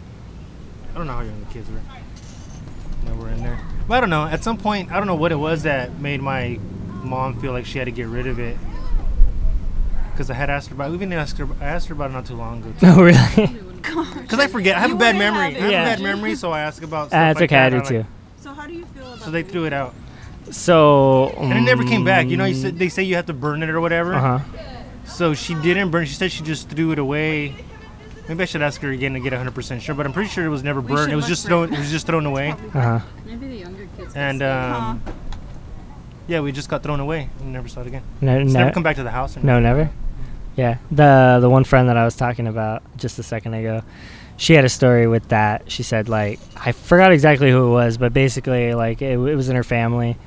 I 0.91 0.97
don't 0.97 1.05
know 1.05 1.13
how 1.13 1.21
young 1.21 1.39
the 1.39 1.53
kids 1.53 1.69
were 1.69 1.79
that 3.03 3.15
were 3.15 3.29
in 3.29 3.43
there. 3.43 3.59
But 3.87 3.97
I 3.97 3.99
don't 3.99 4.09
know. 4.09 4.25
At 4.25 4.43
some 4.43 4.57
point, 4.57 4.91
I 4.91 4.97
don't 4.97 5.05
know 5.05 5.13
what 5.13 5.31
it 5.31 5.35
was 5.35 5.61
that 5.63 5.99
made 5.99 6.19
my 6.19 6.57
mom 7.03 7.39
feel 7.39 7.51
like 7.51 7.67
she 7.67 7.77
had 7.77 7.85
to 7.85 7.91
get 7.91 8.07
rid 8.07 8.25
of 8.25 8.39
it. 8.39 8.57
Because 10.11 10.31
I 10.31 10.33
had 10.33 10.49
asked 10.49 10.69
her 10.69 10.73
about. 10.73 10.89
We 10.89 10.95
even 10.95 11.13
asked 11.13 11.37
her. 11.37 11.47
I 11.61 11.65
asked 11.65 11.89
her 11.89 11.93
about 11.93 12.09
it 12.09 12.13
not 12.13 12.25
too 12.25 12.35
long 12.35 12.63
ago. 12.63 12.73
Oh, 12.81 13.03
really? 13.03 13.59
Because 13.81 14.39
I 14.39 14.47
forget. 14.47 14.75
I 14.77 14.79
have 14.81 14.89
You 14.91 14.95
a 14.95 14.99
bad 14.99 15.15
wouldn't 15.15 15.33
memory. 15.35 15.53
have 15.53 15.63
I 15.63 15.73
have 15.73 15.87
it. 15.87 15.93
a 15.93 15.95
bad 15.95 16.01
memory, 16.01 16.35
so 16.35 16.51
I 16.51 16.61
ask 16.61 16.81
about. 16.83 17.07
Stuff 17.09 17.19
Ah, 17.19 17.29
it's 17.31 17.39
like 17.39 17.49
okay. 17.51 17.57
I 17.65 17.69
that, 17.69 17.87
do 17.87 17.95
and 17.95 17.97
I'm 17.97 18.03
too. 18.03 18.09
So 18.41 18.53
how 18.53 18.67
do 18.67 18.73
you 18.73 18.85
feel 18.85 19.07
about 19.07 19.19
so 19.21 19.31
they 19.31 19.43
threw 19.43 19.65
it 19.65 19.73
out, 19.73 19.93
So. 20.49 21.29
and 21.37 21.53
it 21.53 21.61
never 21.61 21.83
came 21.83 22.03
back. 22.03 22.27
You 22.27 22.37
know, 22.37 22.45
you 22.45 22.55
said, 22.55 22.77
they 22.79 22.89
say 22.89 23.03
you 23.03 23.15
have 23.15 23.27
to 23.27 23.33
burn 23.33 23.61
it 23.63 23.69
or 23.69 23.79
whatever. 23.81 24.13
Uh 24.13 24.39
huh. 24.39 24.55
So 25.05 25.33
she 25.33 25.55
didn't 25.55 25.91
burn. 25.91 26.05
She 26.05 26.13
said 26.15 26.31
she 26.31 26.43
just 26.43 26.69
threw 26.69 26.91
it 26.91 26.99
away. 26.99 27.55
Maybe 28.29 28.43
I 28.43 28.45
should 28.45 28.61
ask 28.61 28.79
her 28.81 28.89
again 28.91 29.13
to 29.13 29.19
get 29.19 29.33
100% 29.33 29.81
sure, 29.81 29.93
but 29.95 30.05
I'm 30.05 30.13
pretty 30.13 30.29
sure 30.29 30.45
it 30.45 30.49
was 30.49 30.63
never 30.63 30.79
We 30.79 30.87
burned. 30.87 30.99
should 31.05 31.13
It 31.13 31.15
was 31.15 31.25
look 31.25 31.29
just 31.29 31.43
for 31.43 31.47
thrown. 31.49 31.73
it. 31.73 31.75
It 31.75 31.79
was 31.79 31.91
just 31.91 32.07
thrown 32.07 32.25
away. 32.25 32.51
Uh 32.51 32.81
huh. 32.81 32.99
Maybe 33.25 33.47
the 33.47 33.55
younger 33.57 33.87
kids. 33.97 34.13
And 34.15 34.39
can 34.39 34.73
see. 34.73 34.77
um, 35.11 35.15
yeah, 36.27 36.39
we 36.39 36.51
just 36.53 36.69
got 36.69 36.81
thrown 36.83 36.99
away 37.01 37.29
and 37.41 37.51
never 37.51 37.67
saw 37.67 37.81
it 37.81 37.87
again. 37.87 38.03
No, 38.21 38.39
It's 38.39 38.53
no, 38.53 38.59
never 38.61 38.71
come 38.71 38.83
back 38.83 38.95
to 38.97 39.03
the 39.03 39.11
house. 39.11 39.35
Or 39.35 39.41
no, 39.41 39.59
never. 39.59 39.89
Yeah, 40.55 40.77
the 40.91 41.37
the 41.41 41.49
one 41.49 41.63
friend 41.63 41.87
that 41.89 41.97
I 41.97 42.05
was 42.05 42.15
talking 42.15 42.47
about 42.47 42.83
just 42.97 43.17
a 43.19 43.23
second 43.23 43.53
ago, 43.53 43.83
she 44.37 44.53
had 44.53 44.65
a 44.65 44.69
story 44.69 45.07
with 45.07 45.29
that. 45.29 45.71
She 45.71 45.83
said 45.83 46.09
like 46.09 46.39
I 46.55 46.71
forgot 46.73 47.11
exactly 47.11 47.49
who 47.51 47.67
it 47.67 47.71
was, 47.71 47.97
but 47.97 48.13
basically 48.13 48.73
like 48.73 49.01
it, 49.01 49.13
it 49.13 49.35
was 49.35 49.49
in 49.49 49.55
her 49.55 49.63
family, 49.63 50.17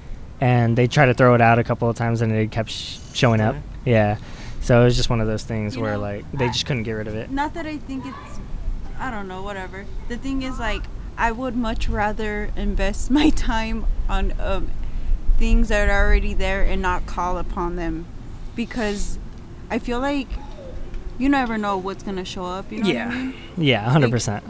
and 0.41 0.77
they 0.77 0.87
tried 0.87 1.07
to 1.07 1.15
throw 1.15 1.35
it 1.35 1.41
out 1.41 1.59
a 1.59 1.65
couple 1.65 1.89
of 1.91 1.97
times 1.97 2.23
and 2.23 2.33
it 2.33 2.51
kept 2.51 2.71
sh- 2.71 2.97
showing 3.13 3.41
up. 3.41 3.57
Yeah, 3.85 4.17
so 4.63 4.81
it 4.81 4.85
was 4.85 4.97
just 4.97 5.11
one 5.11 5.21
of 5.21 5.27
those 5.27 5.45
things 5.45 5.77
You 5.77 5.83
where 5.83 5.95
know, 5.95 6.01
like 6.01 6.33
they 6.33 6.47
I- 6.47 6.53
just 6.53 6.65
couldn't 6.65 6.85
get 6.85 6.93
rid 6.93 7.07
of 7.09 7.15
it. 7.15 7.31
Not 7.31 7.53
that 7.55 7.67
I 7.67 7.77
think 7.77 8.07
it's, 8.07 8.41
I 8.99 9.11
don't 9.11 9.29
know, 9.29 9.43
whatever. 9.43 9.85
The 10.09 10.17
thing 10.17 10.43
is, 10.43 10.59
like, 10.59 10.83
I 11.19 11.33
would 11.33 11.55
much 11.55 11.87
rather 11.89 12.51
invest 12.57 13.11
my 13.21 13.29
time 13.29 13.85
on 14.09 14.33
um, 14.41 14.71
things 15.37 15.69
that 15.69 15.91
are 15.91 16.07
already 16.07 16.33
there 16.33 16.63
and 16.63 16.81
not 16.81 17.05
call 17.05 17.37
upon 17.37 17.77
them, 17.77 18.07
because 18.57 19.19
I 19.71 19.79
feel 19.79 20.01
like 20.01 20.29
you 21.19 21.29
never 21.29 21.57
know 21.59 21.77
what's 21.77 22.03
gonna 22.03 22.25
show 22.25 22.45
up. 22.45 22.71
You 22.73 22.83
know 22.83 22.89
Yeah. 22.89 23.07
what 23.09 23.15
I 23.17 23.19
mean? 23.25 23.35
Yeah, 23.57 23.91
hundred 23.91 24.11
percent. 24.11 24.45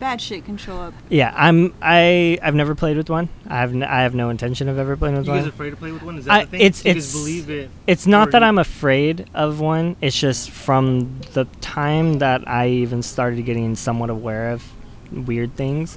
Bad 0.00 0.20
shit 0.20 0.44
can 0.44 0.56
show 0.56 0.76
up. 0.80 0.92
Yeah, 1.08 1.32
I'm 1.36 1.72
I 1.80 2.38
I've 2.42 2.54
never 2.54 2.74
played 2.74 2.96
with 2.96 3.08
one. 3.08 3.28
I 3.48 3.60
have 3.60 3.72
n- 3.72 3.82
I 3.84 4.02
have 4.02 4.14
no 4.14 4.28
intention 4.28 4.68
of 4.68 4.76
ever 4.78 4.96
playing 4.96 5.16
with 5.16 5.28
one. 5.28 5.36
You 5.36 5.42
guys 5.42 5.46
one. 5.46 5.54
afraid 5.54 5.70
to 5.70 5.76
play 5.76 5.92
with 5.92 6.02
one? 6.02 6.18
Is 6.18 6.24
that 6.26 6.32
I- 6.32 6.44
the 6.44 6.50
thing? 6.50 6.60
it's- 6.60 6.84
you 6.84 6.94
guys 6.94 7.04
it's- 7.08 7.12
believe 7.12 7.48
it. 7.50 7.70
It's 7.86 8.06
not 8.06 8.30
that 8.32 8.42
you- 8.42 8.48
I'm 8.48 8.58
afraid 8.58 9.26
of 9.34 9.60
one. 9.60 9.96
It's 10.00 10.18
just 10.18 10.50
from 10.50 11.20
the 11.32 11.46
time 11.60 12.14
that 12.18 12.46
I 12.48 12.68
even 12.68 13.02
started 13.02 13.44
getting 13.46 13.76
somewhat 13.76 14.10
aware 14.10 14.50
of 14.50 14.64
weird 15.12 15.54
things. 15.56 15.96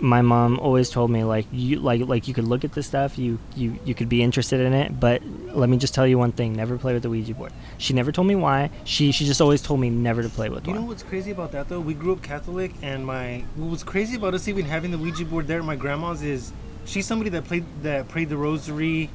My 0.00 0.22
mom 0.22 0.58
always 0.58 0.90
told 0.90 1.10
me 1.10 1.24
like 1.24 1.46
you 1.52 1.78
like 1.78 2.02
like 2.02 2.26
you 2.26 2.34
could 2.34 2.44
look 2.44 2.64
at 2.64 2.72
this 2.72 2.86
stuff, 2.86 3.16
you 3.18 3.38
you 3.54 3.78
you 3.84 3.94
could 3.94 4.08
be 4.08 4.22
interested 4.22 4.60
in 4.60 4.72
it, 4.72 4.98
but 4.98 5.22
let 5.52 5.68
me 5.68 5.76
just 5.76 5.94
tell 5.94 6.06
you 6.06 6.18
one 6.18 6.32
thing: 6.32 6.52
never 6.54 6.76
play 6.76 6.92
with 6.92 7.02
the 7.02 7.10
Ouija 7.10 7.34
board. 7.34 7.52
She 7.78 7.94
never 7.94 8.10
told 8.10 8.26
me 8.26 8.34
why. 8.34 8.70
She 8.84 9.12
she 9.12 9.24
just 9.24 9.40
always 9.40 9.62
told 9.62 9.80
me 9.80 9.90
never 9.90 10.22
to 10.22 10.28
play 10.28 10.48
with 10.48 10.66
You 10.66 10.74
know 10.74 10.82
what's 10.82 11.02
crazy 11.02 11.30
about 11.30 11.52
that 11.52 11.68
though? 11.68 11.80
We 11.80 11.94
grew 11.94 12.12
up 12.12 12.22
Catholic, 12.22 12.72
and 12.82 13.06
my 13.06 13.44
what 13.54 13.70
was 13.70 13.84
crazy 13.84 14.16
about 14.16 14.34
us 14.34 14.48
even 14.48 14.64
having 14.64 14.90
the 14.90 14.98
Ouija 14.98 15.24
board 15.24 15.46
there 15.46 15.60
at 15.60 15.64
my 15.64 15.76
grandma's 15.76 16.22
is 16.22 16.52
she's 16.84 17.06
somebody 17.06 17.30
that 17.30 17.44
played 17.44 17.64
that 17.82 18.08
prayed 18.08 18.28
the 18.28 18.36
rosary 18.36 19.10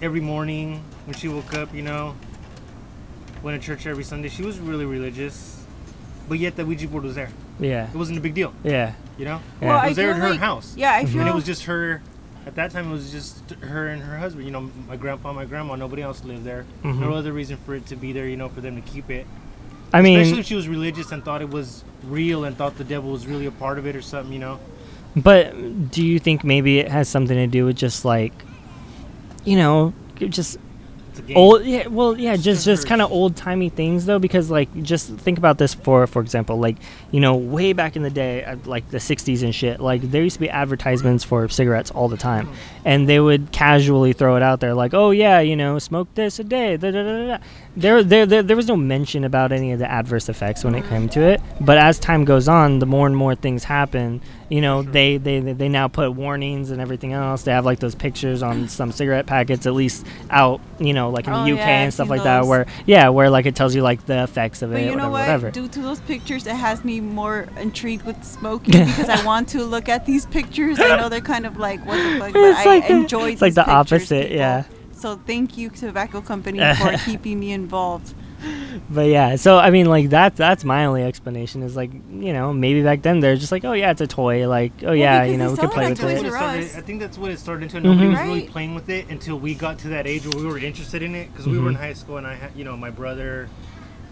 every 0.00 0.20
morning 0.20 0.82
when 1.06 1.14
she 1.14 1.28
woke 1.28 1.54
up. 1.54 1.72
You 1.74 1.82
know, 1.82 2.16
went 3.42 3.60
to 3.60 3.66
church 3.66 3.86
every 3.86 4.04
Sunday. 4.04 4.28
She 4.28 4.42
was 4.42 4.58
really 4.58 4.84
religious, 4.84 5.61
but 6.28 6.38
yet 6.38 6.56
the 6.56 6.64
Ouija 6.64 6.88
board 6.88 7.04
was 7.04 7.14
there. 7.14 7.30
Yeah, 7.60 7.88
It 7.88 7.94
wasn't 7.96 8.18
a 8.18 8.20
big 8.20 8.34
deal. 8.34 8.52
yeah, 8.64 8.92
You 9.18 9.24
know, 9.26 9.40
Yeah. 9.60 9.68
Well, 9.68 9.76
it 9.78 9.80
I 9.80 9.88
was 9.88 9.96
there 9.96 10.08
feel 10.14 10.16
at 10.16 10.22
her 10.22 10.30
like- 10.30 10.40
house. 10.40 10.74
Yeah, 10.76 10.92
I 10.94 11.04
feel. 11.04 11.20
and 11.20 11.28
it 11.28 11.34
was 11.34 11.44
just 11.44 11.64
her. 11.64 12.02
At 12.44 12.56
that 12.56 12.72
time, 12.72 12.88
it 12.88 12.92
was 12.92 13.12
just 13.12 13.38
her 13.60 13.86
and 13.88 14.02
her 14.02 14.18
husband. 14.18 14.44
You 14.46 14.50
know, 14.50 14.68
my 14.88 14.96
grandpa, 14.96 15.32
my 15.32 15.44
grandma. 15.44 15.76
Nobody 15.76 16.02
else 16.02 16.24
lived 16.24 16.42
there. 16.44 16.64
Mhm. 16.82 16.98
No 16.98 17.12
other 17.12 17.32
reason 17.32 17.56
for 17.64 17.74
it 17.76 17.86
to 17.86 17.94
be 17.96 18.12
there. 18.12 18.26
You 18.26 18.36
know, 18.36 18.48
for 18.48 18.60
them 18.60 18.74
to 18.74 18.82
keep 18.82 19.10
it. 19.10 19.26
I 19.92 20.02
mean, 20.02 20.18
Especially 20.18 20.40
if 20.40 20.46
she 20.46 20.54
was 20.56 20.66
religious 20.68 21.12
and 21.12 21.22
thought 21.24 21.40
it 21.42 21.50
was 21.50 21.84
real 22.02 22.44
and 22.44 22.56
thought 22.56 22.78
the 22.78 22.84
devil 22.84 23.12
was 23.12 23.26
really 23.28 23.46
a 23.46 23.50
part 23.52 23.78
of 23.78 23.86
it 23.86 23.94
or 23.94 24.02
something, 24.02 24.32
you 24.32 24.38
know? 24.40 24.58
but 25.14 25.90
do 25.90 26.02
you 26.04 26.18
think 26.18 26.42
maybe 26.42 26.78
it 26.78 26.88
has 26.88 27.06
something 27.08 27.36
to 27.36 27.46
do 27.46 27.66
with 27.66 27.76
just 27.76 28.02
like, 28.04 28.32
you 29.44 29.56
know, 29.56 29.92
just 30.16 30.54
It's 30.54 30.56
a 30.56 30.58
game. 30.58 30.71
Old 31.34 31.64
yeah 31.64 31.86
well 31.86 32.18
yeah 32.18 32.36
just 32.36 32.64
just 32.64 32.86
kind 32.86 33.02
of 33.02 33.10
old 33.10 33.36
timey 33.36 33.68
things 33.68 34.06
though 34.06 34.18
because 34.18 34.50
like 34.50 34.68
just 34.82 35.10
think 35.10 35.38
about 35.38 35.58
this 35.58 35.74
for 35.74 36.06
for 36.06 36.22
example 36.22 36.58
like 36.58 36.76
you 37.10 37.20
know 37.20 37.36
way 37.36 37.72
back 37.72 37.96
in 37.96 38.02
the 38.02 38.10
day 38.10 38.44
uh, 38.44 38.56
like 38.64 38.88
the 38.90 38.98
60s 38.98 39.42
and 39.42 39.54
shit 39.54 39.80
like 39.80 40.00
there 40.02 40.22
used 40.22 40.34
to 40.34 40.40
be 40.40 40.50
advertisements 40.50 41.24
for 41.24 41.48
cigarettes 41.48 41.90
all 41.90 42.08
the 42.08 42.16
time. 42.16 42.48
And 42.84 43.08
they 43.08 43.20
would 43.20 43.52
casually 43.52 44.12
throw 44.12 44.36
it 44.36 44.42
out 44.42 44.60
there 44.60 44.74
like 44.74 44.94
oh 44.94 45.10
yeah 45.10 45.40
you 45.40 45.56
know 45.56 45.78
smoke 45.78 46.08
this 46.14 46.38
a 46.38 46.44
day 46.44 46.76
da, 46.76 46.90
da, 46.90 47.02
da, 47.02 47.12
da, 47.12 47.38
da. 47.38 47.44
There, 47.74 48.04
there 48.04 48.26
there 48.26 48.42
there 48.42 48.54
was 48.56 48.68
no 48.68 48.76
mention 48.76 49.24
about 49.24 49.50
any 49.50 49.72
of 49.72 49.78
the 49.78 49.90
adverse 49.90 50.28
effects 50.28 50.62
when 50.62 50.74
it 50.74 50.84
came 50.90 51.08
to 51.08 51.20
it 51.22 51.40
but 51.58 51.78
as 51.78 51.98
time 51.98 52.26
goes 52.26 52.46
on 52.46 52.80
the 52.80 52.84
more 52.86 53.06
and 53.06 53.16
more 53.16 53.34
things 53.34 53.64
happen 53.64 54.20
you 54.50 54.60
know 54.60 54.82
they, 54.82 55.16
they 55.16 55.40
they 55.40 55.54
they 55.54 55.68
now 55.70 55.88
put 55.88 56.12
warnings 56.12 56.70
and 56.70 56.82
everything 56.82 57.14
else 57.14 57.44
they 57.44 57.50
have 57.52 57.64
like 57.64 57.78
those 57.78 57.94
pictures 57.94 58.42
on 58.42 58.68
some 58.68 58.92
cigarette 58.92 59.24
packets 59.24 59.64
at 59.64 59.72
least 59.72 60.06
out 60.28 60.60
you 60.78 60.92
know 60.92 61.08
like 61.08 61.26
in 61.26 61.32
Oh, 61.32 61.44
the 61.46 61.52
uk 61.52 61.58
yeah, 61.58 61.80
and 61.84 61.94
stuff 61.94 62.10
like 62.10 62.24
that 62.24 62.44
where 62.44 62.66
yeah 62.84 63.08
where 63.08 63.30
like 63.30 63.46
it 63.46 63.56
tells 63.56 63.74
you 63.74 63.80
like 63.80 64.04
the 64.04 64.22
effects 64.22 64.60
of 64.60 64.70
it. 64.72 64.74
But 64.74 64.82
it 64.82 64.90
you 64.90 64.96
know 64.96 65.08
whatever 65.08 65.10
what? 65.10 65.20
whatever 65.20 65.50
Due 65.50 65.68
to 65.68 65.80
those 65.80 66.00
pictures, 66.00 66.46
it 66.46 66.54
has 66.56 66.84
me 66.84 67.00
more 67.00 67.48
intrigued 67.58 68.04
with 68.04 68.22
smoking 68.22 68.72
because 68.86 69.08
I 69.08 69.24
want 69.24 69.48
to 69.48 69.64
look 69.64 69.88
at 69.88 70.04
these 70.04 70.26
pictures. 70.26 70.78
I 70.78 70.98
know 70.98 71.08
they're 71.08 71.22
kind 71.22 71.46
of 71.46 71.56
like 71.56 71.80
what 71.86 71.96
the 71.96 72.18
fuck, 72.18 72.32
but 72.34 72.38
It's 72.50 72.58
I 72.60 72.64
like 72.66 72.90
enjoy. 72.90 73.30
it's 73.32 73.40
like 73.40 73.54
the 73.54 73.62
pictures, 73.62 73.74
opposite, 73.92 74.22
people. 74.24 74.36
yeah. 74.36 74.64
So 75.02 75.16
thank 75.26 75.58
you, 75.58 75.68
tobacco 75.68 76.20
company, 76.20 76.58
for 76.80 76.96
keeping 77.04 77.40
me 77.40 77.50
involved. 77.52 78.14
but 78.90 79.06
yeah 79.06 79.36
so 79.36 79.56
i 79.56 79.70
mean 79.70 79.86
like 79.86 80.10
that 80.10 80.34
that's 80.34 80.64
my 80.64 80.84
only 80.86 81.04
explanation 81.04 81.62
is 81.62 81.76
like 81.76 81.92
you 82.26 82.32
know 82.32 82.52
maybe 82.52 82.82
back 82.82 83.00
then 83.02 83.20
they're 83.20 83.36
just 83.36 83.52
like 83.52 83.64
oh 83.64 83.72
yeah 83.72 83.92
it's 83.92 84.00
a 84.00 84.06
toy 84.08 84.48
like 84.48 84.72
oh 84.82 84.90
yeah 84.90 85.22
you 85.22 85.36
know 85.36 85.48
we 85.52 85.56
could 85.56 85.70
play 85.70 85.88
with 85.90 86.00
Toys 86.00 86.20
it 86.22 86.24
R 86.26 86.30
That's 86.32 86.32
what 86.32 86.32
it 86.32 86.38
started- 86.38 86.64
Us. 86.64 86.76
I 86.76 86.80
think 86.80 86.98
that's 87.00 87.18
what 87.18 87.30
it 87.30 87.38
started 87.38 87.62
into. 87.66 87.80
Nobody 87.80 88.08
was 88.08 88.18
really 88.18 88.48
playing 88.48 88.74
with 88.74 88.88
it 88.88 89.08
until 89.10 89.38
we 89.38 89.54
got 89.54 89.78
to 89.84 89.88
that 89.90 90.08
age 90.08 90.26
where 90.26 90.36
we 90.42 90.46
were 90.50 90.58
interested 90.58 91.02
in 91.02 91.14
it 91.14 91.30
because 91.32 91.46
we 91.46 91.56
were 91.58 91.68
in 91.68 91.76
Mhm. 91.76 91.86
high 91.86 91.92
school 91.92 92.16
and 92.16 92.26
I 92.26 92.34
had, 92.34 92.50
you 92.56 92.64
know, 92.64 92.76
my 92.76 92.90
brother, 92.90 93.48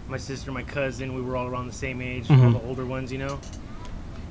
my 0.07 0.17
sister, 0.17 0.49
my 0.53 0.63
cousin, 0.63 1.13
we 1.13 1.21
were 1.21 1.35
all 1.35 1.47
around 1.47 1.67
the 1.67 1.73
same 1.85 1.99
age, 2.01 2.27
Mhm. 2.29 2.41
all 2.45 2.51
the 2.59 2.65
older 2.69 2.85
ones, 2.85 3.11
you 3.11 3.17
know? 3.17 3.37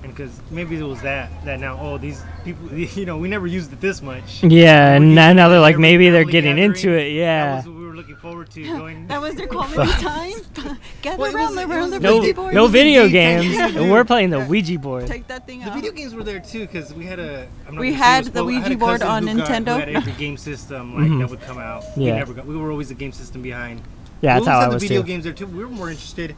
And 0.03 0.15
because 0.15 0.33
maybe 0.51 0.79
it 0.79 0.83
was 0.83 1.03
that, 1.03 1.31
that 1.45 1.61
now, 1.61 1.79
oh, 1.79 1.99
these 1.99 2.23
people, 2.43 2.73
you 2.75 3.05
know, 3.05 3.19
we 3.19 3.29
never 3.29 3.47
used 3.47 3.71
it 3.73 3.81
this 3.83 4.01
much. 4.01 4.43
yeah 4.43 4.95
and 4.95 5.15
now, 5.15 5.33
now 5.35 5.49
they're 5.51 5.61
like 5.61 5.79
maybe 5.79 6.09
they're 6.09 6.25
getting 6.25 6.57
gathering. 6.57 6.75
into 6.75 6.91
it 6.97 7.13
yeah 7.13 7.45
That 7.51 7.57
was 7.57 7.67
what 7.67 7.77
we 7.77 7.87
were 7.87 7.95
looking 7.95 8.17
forward 8.17 8.49
to 8.53 8.63
going. 8.65 9.07
That 9.09 9.21
was 9.21 9.35
their 9.35 9.47
quality 9.55 9.93
time. 10.03 10.33
Gather 11.03 11.19
Well, 11.19 11.37
around, 11.37 11.55
was- 11.55 11.65
it 11.65 11.69
around 11.71 11.91
the 11.91 12.01
no, 12.01 12.19
Ouija 12.21 12.35
board. 12.35 12.55
no 12.55 12.67
video 12.67 13.09
games 13.09 13.45
thing 13.45 13.77
and 13.77 13.91
we're 13.91 14.05
playing 14.07 14.31
the 14.31 14.41
ouija 14.47 14.79
board 14.79 15.07
Take 15.07 15.27
that 15.29 15.47
thing 15.47 15.63
out. 15.63 15.75
The 15.75 15.81
video 15.81 15.93
games 15.93 16.15
were 16.15 16.25
there 16.25 16.41
too 16.41 16.61
because 16.61 16.95
we 16.95 17.05
had 17.05 17.19
a. 17.19 17.47
I'm 17.69 17.75
not 17.75 17.81
We 17.81 17.93
had 17.93 18.25
this, 18.25 18.29
the 18.33 18.43
but 18.43 18.49
I 18.49 18.53
had 18.53 18.63
Ouija 18.69 18.79
board 18.79 19.03
on 19.03 19.27
who 19.27 19.37
got- 19.39 19.49
Nintendo. 19.51 19.81
had 19.81 19.89
every 19.91 20.13
game 20.13 20.39
system 20.39 20.95
like 20.95 21.11
Mhm. 21.11 21.19
that 21.21 21.29
would 21.29 21.43
come 21.43 21.59
out. 21.59 21.85
We 21.97 22.07
Yeah. 22.07 22.17
never 22.17 22.33
got. 22.33 22.47
We 22.47 22.57
were 22.57 22.71
always 22.71 22.91
a 22.91 22.95
game 22.95 23.13
system 23.13 23.43
behind. 23.43 23.83
yeah 24.23 24.35
we 24.39 24.41
that's 24.41 24.49
how 24.49 24.55
always 24.55 24.61
i 24.61 24.65
had 24.69 24.73
was 24.75 24.83
the 24.83 24.89
video 24.89 25.03
too 25.03 25.07
games 25.09 25.25
there 25.25 25.33
too. 25.35 25.47
We 25.47 25.63
were 25.63 25.69
more 25.71 25.91
interested 25.91 26.35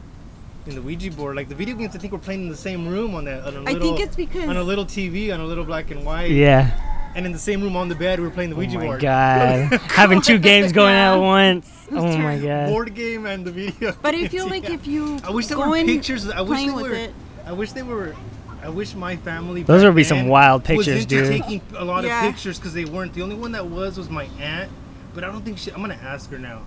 in 0.67 0.75
the 0.75 0.81
Ouija 0.81 1.11
board. 1.11 1.35
Like 1.35 1.49
the 1.49 1.55
video 1.55 1.75
games, 1.75 1.95
I 1.95 1.99
think 1.99 2.13
we're 2.13 2.19
playing 2.19 2.41
in 2.43 2.49
the 2.49 2.55
same 2.57 2.87
room 2.87 3.15
on 3.15 3.25
that. 3.25 3.43
On 3.45 3.55
a 3.55 3.59
I 3.59 3.73
little, 3.73 3.95
think 3.95 3.99
it's 4.07 4.15
because 4.15 4.47
on 4.49 4.57
a 4.57 4.63
little 4.63 4.85
TV 4.85 5.33
on 5.33 5.39
a 5.39 5.45
little 5.45 5.65
black 5.65 5.91
and 5.91 6.05
white. 6.05 6.31
yeah 6.31 7.11
And 7.15 7.25
in 7.25 7.31
the 7.31 7.39
same 7.39 7.61
room 7.61 7.75
on 7.75 7.89
the 7.89 7.95
bed, 7.95 8.19
we 8.19 8.25
were 8.25 8.31
playing 8.33 8.49
the 8.51 8.55
oh 8.55 8.59
Ouija 8.59 8.77
my 8.77 8.85
board. 8.85 9.01
god 9.01 9.73
having 9.91 10.21
two 10.21 10.37
games 10.49 10.71
going 10.71 10.93
Yeah. 10.93 11.13
at 11.13 11.17
once 11.19 11.69
Whose 11.89 11.99
oh 11.99 12.17
my 12.17 12.35
turn? 12.37 12.43
god 12.43 12.67
Board 12.69 12.95
game 12.95 13.25
and 13.25 13.45
the 13.45 13.51
video. 13.51 13.93
But 14.01 14.15
I 14.15 14.19
games, 14.19 14.31
feel 14.31 14.47
like 14.49 14.63
yeah. 14.63 14.73
if 14.75 14.87
you 14.87 15.19
I 15.23 15.31
wish 15.31 15.47
there 15.47 15.57
go 15.57 15.69
were 15.69 15.77
in 15.77 15.85
pictures. 15.85 16.27
I 16.29 16.41
wish 16.41 16.49
they 16.59 16.65
playing 16.69 16.73
with 16.75 16.83
were. 16.91 16.93
it, 16.95 17.13
I 17.45 17.51
wish 17.51 17.71
they 17.73 17.83
were. 17.83 18.15
I 18.63 18.69
wish 18.69 18.95
my 18.95 19.17
family. 19.17 19.63
Those 19.63 19.83
would 19.83 19.93
be 19.93 20.05
some 20.05 20.19
then 20.19 20.27
wild 20.29 20.61
was 20.61 20.67
pictures, 20.85 21.03
into 21.03 21.17
dude. 21.23 21.27
Taking 21.41 21.61
a 21.75 21.83
lot 21.83 22.05
Yeah. 22.05 22.25
of 22.25 22.31
pictures 22.33 22.57
because 22.57 22.73
they 22.73 22.85
weren't. 22.85 23.13
The 23.13 23.21
only 23.21 23.35
one 23.35 23.51
that 23.51 23.67
was 23.67 23.97
was 23.97 24.09
my 24.09 24.29
aunt, 24.39 24.71
but 25.13 25.25
I 25.25 25.27
don't 25.27 25.43
think 25.43 25.57
she. 25.57 25.69
I'm 25.71 25.81
gonna 25.81 25.95
ask 26.01 26.29
her 26.31 26.39
now 26.39 26.61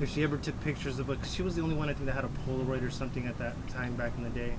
if 0.00 0.10
she 0.10 0.22
ever 0.22 0.36
took 0.36 0.58
pictures 0.62 0.98
of 0.98 1.08
it. 1.10 1.20
Cause 1.20 1.34
she 1.34 1.42
was 1.42 1.54
the 1.56 1.62
only 1.62 1.74
one 1.74 1.88
I 1.88 1.92
think 1.94 2.06
that 2.06 2.14
had 2.14 2.24
a 2.24 2.30
Polaroid 2.48 2.86
or 2.86 2.90
something 2.90 3.26
at 3.26 3.38
that 3.38 3.54
time 3.68 3.94
back 3.94 4.12
in 4.16 4.24
the 4.24 4.30
day. 4.30 4.54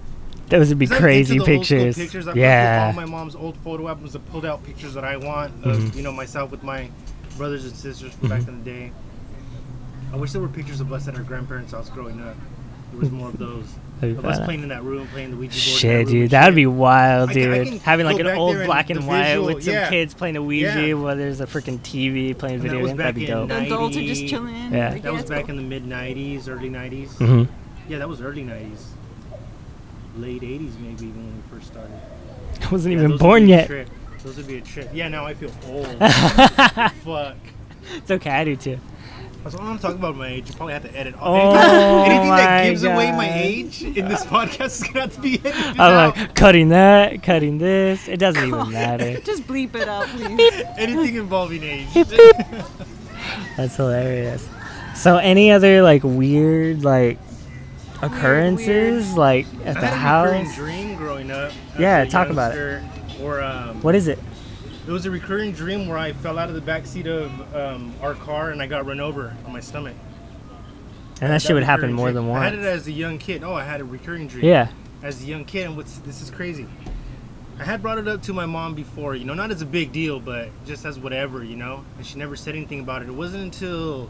those 0.50 0.70
would 0.70 0.78
be 0.80 0.86
crazy 0.88 1.36
into 1.38 1.46
the 1.46 1.56
old 1.58 1.66
school 1.66 1.78
pictures 1.80 1.96
pictures. 1.98 2.28
Yeah 2.36 2.84
all 2.86 2.94
my 2.94 3.06
mom's 3.06 3.36
old 3.36 3.58
photo 3.58 3.88
albums 3.88 4.14
of 4.16 4.24
pulled 4.30 4.46
out 4.46 4.64
pictures 4.64 4.94
that 4.94 5.04
I 5.04 5.18
want 5.18 5.52
of 5.66 5.78
Mhm. 5.78 5.96
you 5.96 6.04
know 6.04 6.12
myself 6.12 6.52
with 6.52 6.62
my 6.64 6.90
brothers 7.38 7.66
and 7.66 7.76
sisters 7.76 8.14
from 8.14 8.30
back 8.30 8.42
Mhm. 8.42 8.48
in 8.50 8.64
the 8.64 8.70
day. 8.72 8.92
I 10.14 10.18
wish 10.18 10.32
there 10.34 10.42
were 10.42 10.48
pictures 10.48 10.80
of 10.82 10.94
us 10.94 11.08
at 11.08 11.16
our 11.16 11.24
grandparents' 11.24 11.72
house 11.74 11.90
growing 11.90 12.22
up. 12.22 12.36
There 12.92 13.00
was 13.00 13.12
more 13.12 13.30
of 13.30 13.38
those. 13.40 13.66
That'd 14.02 14.16
be 14.18 14.20
Of 14.20 14.26
us 14.26 14.44
playing 14.46 14.64
in 14.64 14.70
that 14.70 14.84
room, 14.84 15.08
playing 15.08 15.32
the 15.32 15.38
Ouija 15.38 15.54
board. 15.54 15.66
in 15.66 15.72
that 15.74 15.80
Shit, 15.80 15.98
room 15.98 16.06
dude, 16.08 16.22
and 16.24 16.30
that 16.32 16.42
would 16.46 16.50
shit. 16.52 16.56
be 16.56 16.66
wild, 16.66 17.30
I 17.30 17.34
can- 17.34 17.42
I 17.52 17.58
dude. 17.60 17.68
can 17.68 17.80
Having 17.80 18.06
like 18.08 18.16
go 18.18 18.20
an 18.22 18.26
back 18.28 18.38
old 18.38 18.56
and 18.58 18.66
black 18.66 18.88
the 18.88 18.94
and 18.96 19.08
white 19.08 19.24
visual- 19.28 19.46
with 19.56 19.64
some 19.64 19.74
yeah. 19.74 19.90
kids 19.90 20.14
playing 20.14 20.36
a 20.36 20.42
Ouija 20.44 20.88
Yeah. 20.88 20.94
while 20.96 21.16
there's 21.16 21.40
a 21.42 21.46
freaking 21.48 21.80
TV 21.80 22.34
playing 22.34 22.56
And 22.56 22.64
that 22.64 22.68
video 22.70 22.82
was 22.82 22.90
games. 22.92 22.98
That'd 22.98 23.16
back 23.16 23.16
be 23.16 23.26
in 23.26 23.32
dope. 23.32 23.48
the 23.50 23.58
adults 23.58 23.98
are 23.98 24.02
just 24.02 24.22
90 24.22 24.28
chilling. 24.28 24.74
Yeah. 24.74 24.90
Like, 24.92 25.02
That 25.04 25.12
was 25.14 25.20
let's 25.22 25.30
back 25.30 25.48
go. 25.48 25.52
in 25.52 25.56
the 25.58 25.64
mid 25.64 25.86
'90s, 25.86 26.50
early 26.50 26.70
'90s. 26.70 27.10
hmm 27.18 27.44
Yeah, 27.88 27.98
that 28.00 28.10
was 28.10 28.22
early 28.22 28.44
'90s. 28.44 28.80
late 30.18 30.42
'80s, 30.44 30.78
maybe 30.80 31.06
even 31.08 31.26
when 31.26 31.36
we 31.36 31.58
first 31.58 31.72
started. 31.72 31.92
I 32.62 32.68
wasn't 32.72 32.94
Yeah, 32.94 33.00
even 33.00 33.12
those 33.12 33.20
would 33.22 33.26
born 33.26 33.46
be 33.46 33.54
a 33.54 33.56
yet. 33.58 33.68
trip. 33.68 33.90
Those 34.24 34.38
would 34.38 34.48
be 34.48 34.58
a 34.58 34.62
trip. 34.62 34.90
Yeah, 34.94 35.08
now 35.08 35.26
I 35.26 35.34
feel 35.36 35.52
old. 35.70 35.88
Fuck. 37.04 37.36
It's 37.98 38.10
okay, 38.12 38.30
I 38.32 38.44
do 38.44 38.56
too. 38.56 38.80
I 39.46 39.48
was 39.50 39.56
want 39.58 39.80
to 39.80 39.86
talk 39.86 39.96
about 39.96 40.16
my 40.16 40.28
age. 40.28 40.50
You 40.50 40.56
probably 40.56 40.74
have 40.74 40.82
to 40.92 40.98
edit. 40.98 41.14
Oh 41.22 41.54
anything 42.04 42.30
my 42.30 42.38
that 42.38 42.64
gives 42.64 42.84
away 42.84 43.12
my 43.12 43.32
age 43.32 43.84
in 43.84 44.08
this 44.08 44.26
podcast 44.26 44.66
is 44.66 44.84
gonna 44.84 45.02
have 45.02 45.14
to 45.14 45.22
be 45.22 45.36
edited 45.38 45.56
I'm 45.80 46.14
like 46.16 46.34
cutting 46.34 46.70
that, 46.70 47.22
cutting 47.22 47.60
this. 47.60 48.08
It 48.08 48.18
doesn't 48.18 48.44
even 48.44 48.72
matter. 48.72 49.20
Just 49.24 49.44
bleep 49.44 49.76
it 49.76 49.88
out, 49.88 50.08
please. 50.08 50.52
Anything 50.80 51.14
involving 51.18 51.62
age. 51.62 51.94
That's 53.56 53.76
hilarious. 53.76 54.50
So, 54.96 55.18
any 55.18 55.52
other 55.52 55.84
like 55.84 56.02
weird 56.04 56.84
like 56.84 57.20
occurrences 58.02 59.06
weird. 59.10 59.16
like 59.18 59.46
at 59.64 59.78
I 59.78 59.82
the 59.82 59.86
had 59.86 59.94
a 60.28 60.44
house? 60.44 60.56
dream 60.56 60.96
growing 60.96 61.30
up. 61.30 61.52
Yeah, 61.78 62.06
talk 62.06 62.30
about 62.30 62.58
it. 62.58 62.82
Or 63.22 63.44
um, 63.44 63.80
What 63.84 63.94
is 63.94 64.08
it? 64.08 64.18
It 64.88 64.92
was 64.92 65.08
a 65.08 65.12
recurring 65.12 65.52
dream 65.52 65.88
where 65.88 65.98
I 65.98 66.14
fell 66.14 66.38
out 66.38 66.48
of 66.48 66.54
the 66.54 66.62
back 66.62 66.86
seat 66.86 67.08
of 67.08 67.56
um, 67.56 67.92
our 68.04 68.14
car 68.14 68.52
and 68.52 68.62
I 68.62 68.68
got 68.68 68.86
run 68.86 69.00
over 69.00 69.36
on 69.44 69.52
my 69.52 69.60
stomach. 69.60 69.96
And 71.22 71.32
that 71.32 71.42
shit 71.42 71.56
would 71.56 71.64
happen 71.64 71.92
more 71.92 72.08
dream. 72.08 72.16
than 72.16 72.28
once. 72.28 72.42
I 72.42 72.46
had 72.46 72.54
it 72.54 72.66
as 72.66 72.88
a 72.88 72.92
young 72.92 73.18
kid. 73.18 73.44
Oh, 73.44 73.54
I 73.54 73.64
had 73.64 73.82
a 73.82 73.84
recurring 73.84 74.28
dream. 74.28 74.46
Yeah. 74.46 74.70
As 75.02 75.24
a 75.24 75.26
young 75.26 75.44
kid, 75.44 75.66
and 75.66 75.78
what's 75.78 75.98
this 76.00 76.22
is 76.22 76.30
crazy. 76.30 76.68
I 77.58 77.64
had 77.64 77.82
brought 77.82 77.98
it 77.98 78.08
up 78.08 78.22
to 78.24 78.34
my 78.34 78.46
mom 78.46 78.76
before, 78.76 79.16
you 79.16 79.24
know, 79.24 79.34
not 79.34 79.50
as 79.50 79.62
a 79.62 79.66
big 79.66 79.92
deal, 79.92 80.20
but 80.20 80.50
just 80.68 80.86
as 80.86 81.00
whatever, 81.00 81.44
you 81.44 81.56
know. 81.56 81.84
And 81.98 82.06
she 82.06 82.20
never 82.20 82.36
said 82.36 82.56
anything 82.56 82.82
about 82.82 83.02
it. 83.02 83.08
It 83.08 83.14
wasn't 83.14 83.44
until 83.44 84.10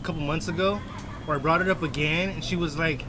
a 0.00 0.04
couple 0.04 0.20
months 0.20 0.46
ago 0.46 0.76
where 1.24 1.36
I 1.36 1.40
brought 1.40 1.60
it 1.60 1.68
up 1.68 1.82
again, 1.82 2.28
and 2.28 2.44
she 2.44 2.54
was 2.54 2.78
like, 2.78 3.04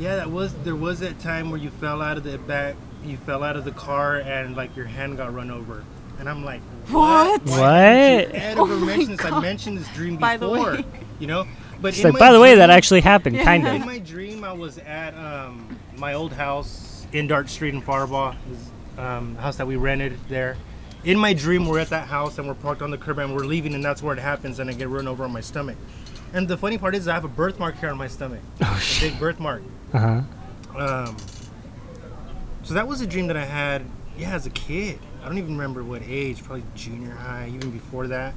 "Yeah, 0.00 0.16
that 0.16 0.30
was 0.30 0.52
there 0.64 0.74
was 0.74 0.98
that 1.00 1.20
time 1.20 1.50
where 1.50 1.60
you 1.60 1.70
fell 1.70 2.02
out 2.02 2.16
of 2.16 2.24
the 2.24 2.38
back, 2.38 2.74
you 3.04 3.18
fell 3.18 3.44
out 3.44 3.56
of 3.56 3.64
the 3.64 3.72
car, 3.72 4.16
and 4.16 4.56
like 4.56 4.74
your 4.74 4.86
hand 4.86 5.16
got 5.16 5.32
run 5.32 5.50
over." 5.50 5.84
And 6.18 6.28
I'm 6.28 6.44
like, 6.44 6.60
What? 6.88 7.42
Why 7.44 8.18
didn't 8.26 8.32
What? 8.32 8.42
ever 8.42 8.60
Oh 8.60 8.66
my 8.66 8.86
mention 8.86 9.16
this? 9.16 9.24
I 9.24 9.40
mentioned 9.40 9.78
this 9.78 9.88
dream 9.94 10.16
By 10.16 10.36
the 10.36 10.48
before, 10.48 10.72
way. 10.72 10.84
you 11.20 11.26
know. 11.26 11.46
But 11.80 11.94
She's 11.94 12.04
in 12.04 12.10
like, 12.12 12.20
my 12.20 12.26
by 12.28 12.32
the 12.32 12.40
way, 12.40 12.56
that 12.56 12.70
actually 12.70 13.02
happened, 13.02 13.36
Yeah. 13.36 13.44
kind 13.44 13.66
of. 13.66 13.74
in 13.74 13.86
my 13.86 13.98
dream, 14.00 14.42
I 14.42 14.52
was 14.52 14.78
at 14.78 15.14
um, 15.14 15.78
my 15.96 16.14
old 16.14 16.32
house 16.32 17.06
in 17.12 17.28
Dart 17.28 17.48
Street 17.48 17.72
in 17.74 17.80
Firebaugh, 17.82 18.32
It 18.34 18.38
was, 18.50 18.70
um, 18.98 19.34
the 19.36 19.42
house 19.42 19.56
that 19.56 19.66
we 19.66 19.76
rented 19.76 20.18
there. 20.28 20.56
In 21.04 21.16
my 21.16 21.32
dream, 21.32 21.66
we're 21.68 21.78
at 21.78 21.90
that 21.90 22.08
house 22.08 22.36
and 22.38 22.48
we're 22.48 22.54
parked 22.54 22.82
on 22.82 22.90
the 22.90 22.98
curb 22.98 23.18
and 23.20 23.32
we're 23.34 23.44
leaving, 23.46 23.74
and 23.74 23.84
that's 23.84 24.02
where 24.02 24.12
it 24.12 24.18
happens, 24.20 24.58
and 24.58 24.68
I 24.68 24.72
get 24.72 24.88
run 24.88 25.06
over 25.06 25.22
on 25.22 25.32
my 25.32 25.40
stomach. 25.40 25.76
And 26.32 26.48
the 26.48 26.56
funny 26.56 26.76
part 26.78 26.96
is, 26.96 27.06
I 27.06 27.14
have 27.14 27.24
a 27.24 27.28
birthmark 27.28 27.78
here 27.78 27.90
on 27.90 27.96
my 27.96 28.08
stomach, 28.08 28.40
Oh 28.60 28.82
a 28.98 29.00
big 29.00 29.18
birthmark. 29.20 29.62
Uh 29.94 29.98
huh. 30.74 30.76
Um, 30.76 31.16
so 32.64 32.74
that 32.74 32.86
was 32.88 33.00
a 33.00 33.06
dream 33.06 33.28
that 33.28 33.36
I 33.36 33.44
had, 33.44 33.84
yeah, 34.18 34.32
as 34.34 34.46
a 34.46 34.50
kid. 34.50 34.98
I 35.28 35.30
don't 35.30 35.38
even 35.40 35.58
remember 35.58 35.84
what 35.84 36.00
age, 36.08 36.42
probably 36.42 36.64
junior 36.74 37.10
high, 37.10 37.52
even 37.54 37.70
before 37.70 38.06
that. 38.06 38.32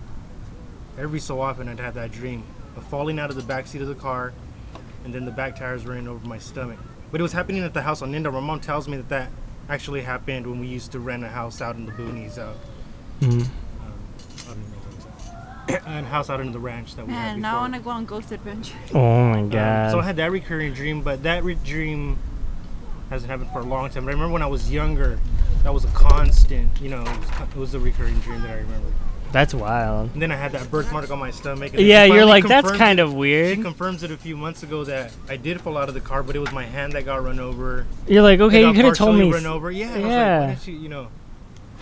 Every 0.99 1.21
so 1.21 1.39
often, 1.39 1.69
I'd 1.69 1.79
have 1.79 1.93
that 1.93 2.11
dream 2.11 2.43
of 2.75 2.83
falling 2.83 3.17
out 3.17 3.29
of 3.29 3.37
the 3.37 3.43
back 3.43 3.65
seat 3.67 3.81
of 3.81 3.87
the 3.87 3.95
car, 3.95 4.33
and 5.05 5.13
then 5.15 5.23
the 5.23 5.31
back 5.31 5.55
tires 5.55 5.85
running 5.85 6.09
over 6.09 6.27
my 6.27 6.37
stomach. 6.37 6.77
But 7.09 7.21
it 7.21 7.23
was 7.23 7.31
happening 7.31 7.63
at 7.63 7.73
the 7.73 7.81
house 7.81 8.01
on 8.01 8.11
Nindo. 8.11 8.33
My 8.33 8.41
mom 8.41 8.59
tells 8.59 8.89
me 8.89 8.97
that 8.97 9.07
that 9.07 9.31
actually 9.69 10.01
happened 10.01 10.45
when 10.45 10.59
we 10.59 10.67
used 10.67 10.91
to 10.91 10.99
rent 10.99 11.23
a 11.23 11.29
house 11.29 11.61
out 11.61 11.77
in 11.77 11.85
the 11.85 11.93
boonies, 11.93 12.37
out, 12.37 12.57
hmm 13.21 13.39
um, 13.39 13.49
out 14.49 14.55
in 14.57 15.73
the, 15.73 15.77
a 16.01 16.03
house 16.03 16.29
out 16.29 16.41
in 16.41 16.51
the 16.51 16.59
ranch 16.59 16.95
that 16.95 17.07
we 17.07 17.13
had 17.13 17.19
Man, 17.19 17.35
before. 17.37 17.41
now 17.41 17.57
I 17.57 17.61
want 17.61 17.73
to 17.75 17.79
go 17.79 17.89
on 17.91 18.03
Ghost 18.03 18.33
Adventure. 18.33 18.75
Oh 18.93 19.29
my 19.29 19.39
Um, 19.39 19.49
god. 19.49 19.91
so 19.91 19.99
I 20.01 20.03
had 20.03 20.17
that 20.17 20.29
recurring 20.29 20.73
dream, 20.73 21.03
but 21.03 21.23
that 21.23 21.45
re- 21.45 21.55
dream 21.55 22.17
hasn't 23.09 23.31
happened 23.31 23.49
for 23.53 23.59
a 23.59 23.63
long 23.63 23.89
time. 23.91 24.03
But 24.03 24.09
I 24.09 24.13
remember 24.13 24.33
when 24.33 24.41
I 24.41 24.47
was 24.47 24.69
younger, 24.69 25.21
that 25.63 25.73
was 25.73 25.85
a 25.85 25.89
constant. 25.89 26.69
You 26.81 26.89
know, 26.89 27.01
it 27.01 27.07
was, 27.19 27.29
it 27.41 27.55
was 27.55 27.73
a 27.73 27.79
recurring 27.79 28.19
dream 28.19 28.41
that 28.41 28.51
I 28.51 28.55
remember. 28.55 28.87
That's 29.31 29.53
wild. 29.53 30.11
And 30.13 30.21
then 30.21 30.29
I 30.29 30.35
had 30.35 30.51
that 30.51 30.69
birthmark 30.69 31.09
on 31.09 31.17
my 31.17 31.31
stomach. 31.31 31.73
and 31.73 31.81
Yeah, 31.81 32.03
you're 32.03 32.25
like 32.25 32.45
that's 32.45 32.69
kind 32.73 32.99
of 32.99 33.13
weird. 33.13 33.55
She 33.57 33.63
confirms 33.63 34.03
it 34.03 34.11
a 34.11 34.17
few 34.17 34.35
months 34.35 34.61
ago 34.63 34.83
that 34.83 35.13
I 35.29 35.37
did 35.37 35.61
fall 35.61 35.77
out 35.77 35.87
of 35.87 35.93
the 35.93 36.01
car, 36.01 36.21
but 36.21 36.35
it 36.35 36.39
was 36.39 36.51
my 36.51 36.65
hand 36.65 36.93
that 36.93 37.05
got 37.05 37.23
run 37.23 37.39
over. 37.39 37.85
You're 38.07 38.23
like, 38.23 38.41
okay, 38.41 38.65
you 38.67 38.73
could 38.73 38.83
have 38.85 38.95
told 38.95 39.15
me. 39.17 39.31
Run 39.31 39.45
over. 39.45 39.71
Yeah. 39.71 39.93
And 39.93 40.03
I 40.03 40.07
was 40.07 40.09
Yeah. 40.11 40.45
like, 40.49 40.59
she, 40.59 40.71
you 40.73 40.89
know, 40.89 41.07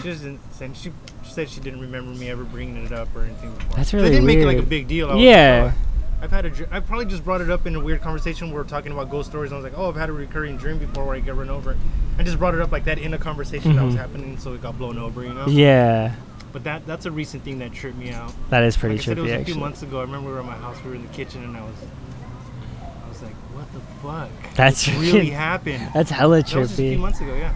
she 0.01 0.09
doesn't. 0.09 0.39
She 0.75 0.91
said 1.23 1.49
she 1.49 1.59
didn't 1.59 1.79
remember 1.81 2.11
me 2.11 2.29
ever 2.29 2.43
bringing 2.43 2.85
it 2.85 2.91
up 2.91 3.07
or 3.15 3.23
anything 3.23 3.51
before. 3.55 3.77
That's 3.77 3.93
really 3.93 4.07
I 4.07 4.11
didn't 4.11 4.25
make 4.27 4.37
it 4.39 4.45
like 4.45 4.57
a 4.59 4.61
big 4.61 4.87
deal. 4.87 5.09
I 5.09 5.13
was 5.15 5.23
Yeah. 5.23 5.63
Like, 5.63 5.73
oh, 5.73 5.77
I've 6.21 6.31
had 6.31 6.45
a. 6.45 6.51
I 6.75 6.79
probably 6.81 7.05
just 7.05 7.23
brought 7.23 7.39
it 7.41 7.49
up 7.49 7.65
in 7.65 7.75
a 7.75 7.79
weird 7.79 8.01
conversation. 8.01 8.47
where 8.51 8.61
We 8.61 8.67
are 8.67 8.69
talking 8.69 8.91
about 8.91 9.09
ghost 9.09 9.29
stories. 9.29 9.51
And 9.51 9.59
I 9.59 9.63
was 9.63 9.71
like, 9.71 9.79
"Oh, 9.79 9.87
I've 9.89 9.95
had 9.95 10.09
a 10.09 10.13
recurring 10.13 10.57
dream 10.57 10.77
before 10.77 11.05
where 11.05 11.15
I 11.15 11.19
get 11.21 11.35
run 11.35 11.49
over." 11.49 11.77
I 12.17 12.23
just 12.23 12.37
brought 12.37 12.53
it 12.55 12.59
up 12.61 12.71
like 12.71 12.83
that 12.85 12.97
in 12.99 13.13
a 13.13 13.17
conversation 13.17 13.75
that 13.77 13.85
was 13.85 13.95
Mhm. 13.95 13.99
happening, 13.99 14.37
so 14.37 14.53
it 14.53 14.61
got 14.61 14.77
blown 14.77 14.97
over, 14.97 15.23
you 15.23 15.33
know. 15.33 15.45
Yeah, 15.47 16.11
But 16.51 16.65
that 16.65 16.85
that's 16.85 17.05
a 17.05 17.11
recent 17.11 17.43
thing 17.45 17.59
that 17.59 17.71
tripped 17.71 17.97
me 17.97 18.11
out. 18.11 18.33
that 18.49 18.63
is 18.63 18.75
pretty 18.75 18.95
like 18.95 19.01
I 19.01 19.05
said, 19.05 19.17
it 19.17 19.21
trippy 19.21 19.23
was 19.23 19.31
a 19.41 19.45
few 19.45 19.55
months 19.55 19.81
ago. 19.83 19.99
I 19.99 20.01
remember 20.01 20.27
we 20.27 20.33
were 20.33 20.39
at 20.41 20.45
my 20.45 20.55
house. 20.57 20.75
We 20.83 20.89
were 20.89 20.95
in 20.97 21.03
the 21.03 21.13
kitchen, 21.13 21.43
and 21.45 21.55
I 21.55 21.61
was, 21.61 21.75
I 23.05 23.07
was 23.09 23.21
like, 23.21 23.35
"What 23.53 23.71
the 23.71 23.79
fuck?" 24.01 24.55
That's 24.55 24.89
really 24.89 25.29
happened. 25.29 25.87
That's 25.93 26.11
hella 26.11 26.43
trippy. 26.43 26.49
That 26.51 26.59
was 26.59 26.69
just 26.71 26.79
a 26.79 26.89
few 26.89 26.97
months 26.99 27.21
ago. 27.21 27.33
Yeah. 27.39 27.53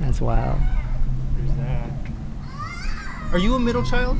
That's 0.00 0.20
wild. 0.20 0.58
There's 1.38 1.56
that. 1.56 1.90
Are 3.32 3.38
you 3.38 3.54
a 3.54 3.58
middle 3.58 3.82
child, 3.82 4.18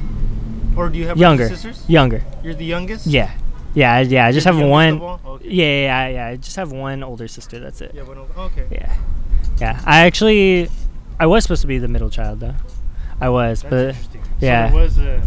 or 0.77 0.89
do 0.89 0.99
you 0.99 1.07
have 1.09 1.19
Younger, 1.19 1.49
sisters? 1.49 1.85
younger. 1.89 2.23
You're 2.43 2.55
the 2.55 2.65
youngest. 2.65 3.07
Yeah, 3.07 3.31
yeah, 3.75 3.95
I- 3.95 4.01
yeah. 4.01 4.27
I 4.27 4.33
just 4.33 4.47
have 4.47 4.59
one. 4.59 5.01
Okay. 5.03 5.49
Yeah, 5.49 5.65
yeah, 5.67 5.81
yeah, 6.07 6.09
yeah. 6.09 6.27
I 6.29 6.37
just 6.37 6.57
have 6.57 6.73
one 6.73 7.03
older 7.03 7.29
sister. 7.29 7.59
That's 7.61 7.81
it. 7.81 7.93
Yeah. 7.95 8.03
One 8.03 8.19
of- 8.19 8.39
okay. 8.39 8.67
Yeah, 8.71 8.95
yeah. 9.61 9.81
I 9.85 10.01
actually, 10.07 10.69
I 11.21 11.27
was 11.27 11.45
supposed 11.45 11.63
to 11.63 11.69
be 11.69 11.79
the 11.79 11.89
middle 11.89 12.11
child 12.11 12.41
though. 12.41 12.55
I 13.21 13.29
was, 13.31 13.63
That's 13.63 14.07
but 14.09 14.21
yeah. 14.41 14.71
So 14.71 14.77
it 14.77 14.81
was 14.81 14.99
a. 14.99 15.23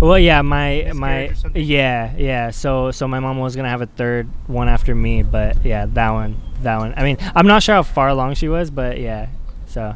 well, 0.00 0.18
yeah, 0.18 0.40
my 0.42 0.90
my 0.94 1.32
yeah, 1.54 2.14
yeah. 2.16 2.50
So 2.50 2.90
so 2.90 3.06
my 3.06 3.20
mom 3.20 3.38
was 3.38 3.54
gonna 3.54 3.68
have 3.68 3.82
a 3.82 3.86
third 3.86 4.28
one 4.46 4.68
after 4.68 4.94
me, 4.94 5.22
but 5.22 5.62
yeah, 5.64 5.86
that 5.86 6.10
one, 6.10 6.40
that 6.62 6.78
one. 6.78 6.94
I 6.96 7.02
mean, 7.04 7.18
I'm 7.34 7.46
not 7.46 7.62
sure 7.62 7.74
how 7.74 7.82
far 7.82 8.08
along 8.08 8.34
she 8.34 8.48
was, 8.48 8.70
but 8.70 8.98
yeah. 8.98 9.28
So 9.66 9.94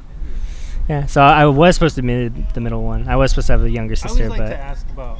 yeah, 0.89 1.07
so 1.07 1.23
I 1.23 1.47
was 1.47 1.75
supposed 1.77 1.97
to 1.97 2.03
be 2.03 2.29
the 2.29 2.61
middle 2.61 2.83
one. 2.83 3.09
I 3.09 3.16
was 3.16 3.31
supposed 3.31 3.47
to 3.49 3.53
have 3.55 3.62
a 3.65 3.70
younger 3.70 3.93
I 3.93 3.95
sister, 3.97 4.25
always 4.25 4.39
like 4.39 4.51
but 4.51 4.57
to 4.57 4.59
ask 4.59 4.89
about 4.91 5.19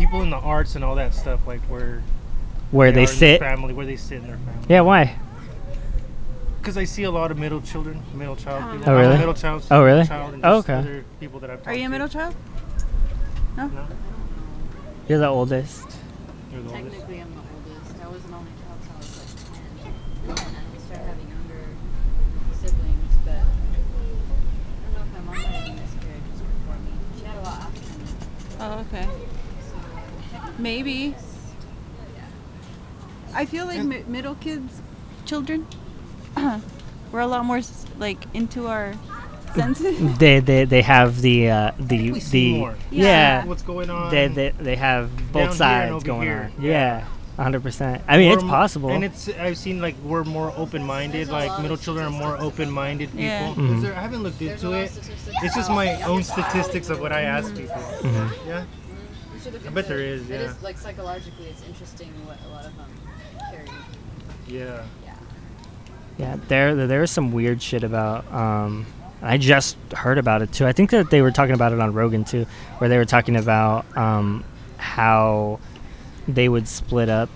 people 0.00 0.22
in 0.22 0.30
the 0.30 0.36
arts 0.38 0.76
and 0.76 0.82
all 0.84 0.94
that 0.94 1.12
stuff, 1.12 1.46
like 1.46 1.60
where 1.68 2.02
where 2.70 2.90
they 2.90 3.00
are 3.00 3.02
in 3.02 3.06
their 3.06 3.14
sit. 3.16 3.38
family, 3.40 3.74
where 3.74 3.84
they 3.84 3.96
sit 3.96 4.16
in 4.18 4.26
their 4.26 4.36
family. 4.38 4.66
Yeah, 4.68 4.80
why? 4.80 5.18
Because 6.58 6.78
I 6.78 6.84
see 6.84 7.02
a 7.02 7.10
lot 7.10 7.30
of 7.30 7.38
middle 7.38 7.60
children, 7.60 8.02
middle 8.14 8.36
child 8.36 8.64
Oh. 8.66 8.76
people. 8.78 8.92
Oh, 8.92 8.96
really? 8.98 9.18
middle 9.18 9.34
child. 9.34 9.66
Oh, 9.70 9.82
really? 9.84 10.06
Child 10.06 10.40
Oh, 10.42 10.58
just 10.62 10.70
okay. 10.70 11.02
People 11.20 11.38
that 11.40 11.50
I've 11.50 11.66
Are 11.66 11.74
you 11.74 11.84
a 11.86 11.88
middle 11.90 12.08
to. 12.08 12.12
child? 12.14 12.34
No, 13.58 13.70
You're 15.08 15.18
the 15.18 15.28
oldest. 15.28 15.84
you're 16.50 16.62
the 16.62 16.68
oldest. 16.70 16.90
Technically, 16.96 17.20
I'm 17.20 17.30
the 17.34 17.40
oldest. 17.40 18.02
I 18.02 18.08
was 18.08 18.24
an 18.24 18.34
only 18.34 18.52
child 18.62 18.78
till 18.84 18.94
I 18.94 18.98
was 18.98 19.10
like 19.20 20.38
10. 20.38 20.46
And 20.46 20.56
then 20.56 20.64
we 20.72 20.78
started 20.78 21.06
having 21.10 21.28
younger 21.28 21.62
siblings, 22.56 23.12
but 23.26 23.34
I 23.34 23.44
don't 24.84 24.92
know 24.96 25.02
if 25.04 25.12
my 25.12 25.20
mom 25.26 25.34
had 25.34 25.54
any 25.64 25.74
miscarriages 25.76 26.40
before 26.40 26.78
me. 26.86 26.92
She 27.18 27.24
had 27.26 27.36
a 27.36 27.42
lot 27.42 27.60
after 27.68 27.84
me. 27.98 28.06
Oh, 28.60 28.84
okay. 28.88 29.06
So, 30.60 30.62
Maybe. 30.62 31.14
I 33.34 33.46
feel 33.46 33.64
like 33.64 33.82
mi- 33.82 34.04
middle 34.06 34.34
kids, 34.34 34.82
children, 35.24 35.66
we're 37.12 37.20
a 37.20 37.26
lot 37.26 37.44
more 37.46 37.58
s- 37.58 37.86
like 37.98 38.18
into 38.34 38.66
our 38.66 38.92
senses. 39.54 39.96
They 40.18 40.40
they 40.40 40.64
they 40.66 40.82
have 40.82 41.22
the 41.22 41.48
uh, 41.50 41.70
the 41.78 42.10
we 42.12 42.20
see 42.20 42.52
the 42.54 42.58
more. 42.58 42.74
Yeah. 42.90 43.04
yeah. 43.04 43.44
What's 43.46 43.62
going 43.62 43.88
on? 43.88 44.10
They, 44.10 44.28
they 44.28 44.50
they 44.58 44.76
have 44.76 45.08
Down 45.16 45.26
both 45.32 45.48
and 45.48 45.54
sides 45.54 45.92
over 45.92 46.04
going 46.06 46.22
here. 46.28 46.52
on. 46.58 46.62
Yeah, 46.62 47.04
hundred 47.38 47.62
percent. 47.62 48.02
I 48.08 48.18
mean, 48.18 48.28
We're 48.28 48.34
it's 48.34 48.44
mo- 48.44 48.50
possible. 48.50 48.90
And 48.90 49.04
it's 49.04 49.28
I've 49.30 49.56
seen 49.56 49.80
like 49.80 49.94
we're 50.04 50.24
more 50.24 50.52
open-minded. 50.56 51.28
Like 51.28 51.56
middle 51.62 51.76
children 51.78 52.04
are 52.06 52.10
more 52.10 52.36
open-minded 52.38 53.08
people. 53.10 53.24
Yeah. 53.24 53.54
'Cause 53.54 53.56
Mhm. 53.56 53.82
there- 53.82 53.96
I 53.96 54.02
haven't 54.02 54.22
looked 54.24 54.42
into 54.42 54.72
it. 54.72 54.90
It's 55.42 55.54
just 55.54 55.70
my 55.70 56.02
own 56.02 56.22
statistics 56.24 56.90
of 56.90 57.00
what 57.00 57.12
I 57.12 57.22
ask 57.22 57.54
people. 57.56 57.80
Mhm. 58.02 58.30
Yeah. 58.46 58.64
You 59.40 59.44
should 59.44 59.52
look 59.54 59.66
I 59.66 59.70
bet 59.70 59.84
into 59.84 59.96
there 59.96 60.04
it. 60.04 60.10
is, 60.10 60.28
yeah. 60.28 60.52
like 60.62 60.76
psychologically, 60.76 61.46
it's 61.46 61.66
interesting 61.66 62.08
what 62.26 62.36
a 62.46 62.48
lot 62.50 62.66
of 62.66 62.76
them 62.76 62.86
carry. 63.50 63.68
Yeah. 64.46 64.84
Yeah. 65.02 65.14
Yeah, 66.18 66.36
there 66.48 66.86
there 66.86 67.02
is 67.02 67.10
some 67.10 67.32
weird 67.32 67.62
shit 67.62 67.82
about. 67.82 68.30
Um, 68.30 68.84
I 69.22 69.38
just 69.38 69.78
heard 69.94 70.18
about 70.18 70.42
it 70.42 70.52
too. 70.52 70.66
I 70.66 70.72
think 70.72 70.90
that 70.90 71.08
they 71.10 71.22
were 71.22 71.30
talking 71.30 71.54
about 71.54 71.72
it 71.72 71.80
on 71.80 71.94
Rogan 71.94 72.24
too, 72.24 72.44
where 72.78 72.90
they 72.90 72.98
were 72.98 73.06
talking 73.06 73.36
about 73.36 73.86
um, 73.96 74.44
how 74.76 75.58
they 76.28 76.50
would 76.50 76.68
split 76.68 77.08
up, 77.08 77.30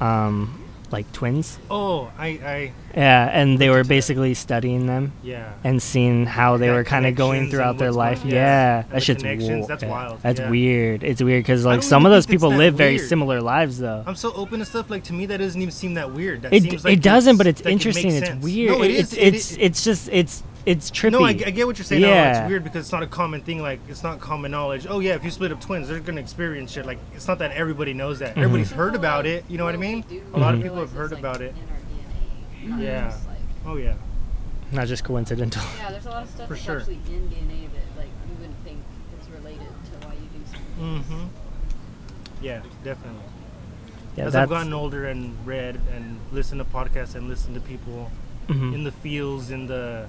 um, 0.00 0.60
like 0.94 1.10
twins. 1.12 1.58
Oh, 1.70 2.10
I, 2.16 2.26
I, 2.28 2.72
Yeah, 2.96 3.28
and 3.32 3.58
they 3.58 3.68
were 3.68 3.84
basically 3.84 4.32
studying 4.34 4.86
them 4.86 5.12
yeah. 5.22 5.52
and 5.64 5.82
seeing 5.82 6.24
how 6.24 6.56
they 6.56 6.70
were 6.70 6.84
kind 6.84 7.04
of 7.04 7.14
going 7.16 7.50
throughout 7.50 7.76
their 7.76 7.92
life. 7.92 8.24
Yeah, 8.24 8.32
yeah. 8.32 8.82
That 8.90 9.02
shit's 9.02 9.22
wo- 9.24 9.66
that's 9.66 9.82
yeah, 9.82 9.88
wild, 9.90 10.22
That's 10.22 10.40
yeah. 10.40 10.48
weird. 10.50 11.02
It's 11.02 11.22
weird 11.22 11.42
because 11.44 11.64
like 11.66 11.82
some 11.82 12.06
of 12.06 12.12
those 12.12 12.26
people 12.26 12.48
live 12.48 12.74
very 12.74 12.98
similar 12.98 13.40
lives 13.42 13.78
though. 13.78 14.02
I'm 14.06 14.16
so 14.16 14.32
open 14.32 14.60
to 14.60 14.64
stuff. 14.64 14.88
Like 14.88 15.04
to 15.04 15.12
me, 15.12 15.26
that 15.26 15.38
doesn't 15.38 15.60
even 15.60 15.72
seem 15.72 15.94
that 15.94 16.12
weird. 16.12 16.42
That 16.42 16.54
It, 16.54 16.62
seems 16.62 16.84
like 16.84 16.94
it 16.94 17.02
doesn't, 17.02 17.36
but 17.36 17.46
it's- 17.46 17.60
it's 17.60 17.68
it 17.68 17.72
interesting. 17.72 18.12
it's 18.12 18.30
weird. 18.42 18.70
No, 18.70 18.82
it 18.84 18.90
it's 18.92 19.12
is. 19.12 19.18
it's 19.18 19.52
it, 19.52 19.60
it's 19.66 19.84
just 19.84 20.08
it's 20.12 20.42
it's 20.66 20.90
trippy. 20.90 21.12
No, 21.12 21.24
I, 21.24 21.30
I 21.30 21.50
get 21.50 21.66
what 21.66 21.78
you're 21.78 21.84
saying. 21.84 22.02
Yeah. 22.02 22.08
Yeah. 22.08 22.42
it's 22.42 22.48
weird 22.48 22.64
because 22.64 22.80
it's 22.80 22.92
not 22.92 23.02
a 23.02 23.06
common 23.06 23.42
thing. 23.42 23.60
Like 23.60 23.80
it's 23.88 24.02
not 24.02 24.20
common 24.20 24.50
knowledge. 24.50 24.86
Oh 24.88 25.00
yeah, 25.00 25.14
if 25.14 25.24
you 25.24 25.30
split 25.30 25.52
up 25.52 25.60
twins, 25.60 25.88
they're 25.88 26.00
gonna 26.00 26.20
experience 26.20 26.72
shit. 26.72 26.86
Like 26.86 26.98
it's 27.14 27.28
not 27.28 27.38
that 27.40 27.52
everybody 27.52 27.92
knows 27.92 28.20
that. 28.20 28.30
Mm-hmm. 28.30 28.40
Everybody's 28.40 28.70
heard 28.70 28.94
about 28.94 29.26
it. 29.26 29.44
You 29.48 29.58
know 29.58 29.64
what 29.64 29.74
I 29.74 29.78
What 29.78 29.86
we 29.86 29.94
mean? 29.94 30.24
A 30.34 30.38
lot 30.38 30.54
of 30.54 30.62
people 30.62 30.78
have 30.78 30.92
heard 30.92 31.12
it's, 31.12 31.18
about 31.18 31.40
it. 31.40 31.54
In 32.64 32.72
our 32.72 32.80
Yeah. 32.80 33.16
Oh 33.66 33.76
yeah. 33.76 33.94
Not 34.72 34.88
just 34.88 35.04
coincidental. 35.04 35.62
yeah, 35.78 35.90
there's 35.90 36.06
a 36.06 36.10
lot 36.10 36.22
of 36.22 36.30
stuff 36.30 36.48
For 36.48 36.54
that's 36.54 36.64
sure. 36.64 36.78
actually 36.78 37.00
in 37.06 37.28
DNA 37.28 37.68
that 37.72 37.98
like 37.98 38.08
you 38.28 38.34
wouldn't 38.38 38.58
think 38.64 38.78
is 39.20 39.30
related 39.30 39.60
to 39.60 40.06
why 40.06 40.14
you 40.14 40.28
do 40.32 40.46
something. 40.46 41.02
Mm-hmm. 41.02 42.44
Yeah, 42.44 42.62
definitely. 42.82 43.20
Yeah, 44.16 44.26
As 44.26 44.32
that's 44.32 44.42
I've 44.44 44.48
gotten 44.48 44.72
older 44.72 45.06
and 45.06 45.34
read 45.46 45.80
and 45.94 46.20
listened 46.32 46.60
to 46.60 46.64
podcasts 46.64 47.14
and 47.14 47.28
listened 47.28 47.54
to 47.54 47.60
people 47.60 48.10
mhm. 48.48 48.74
in 48.74 48.84
the 48.84 48.92
fields, 48.92 49.50
in 49.50 49.66
the 49.66 50.08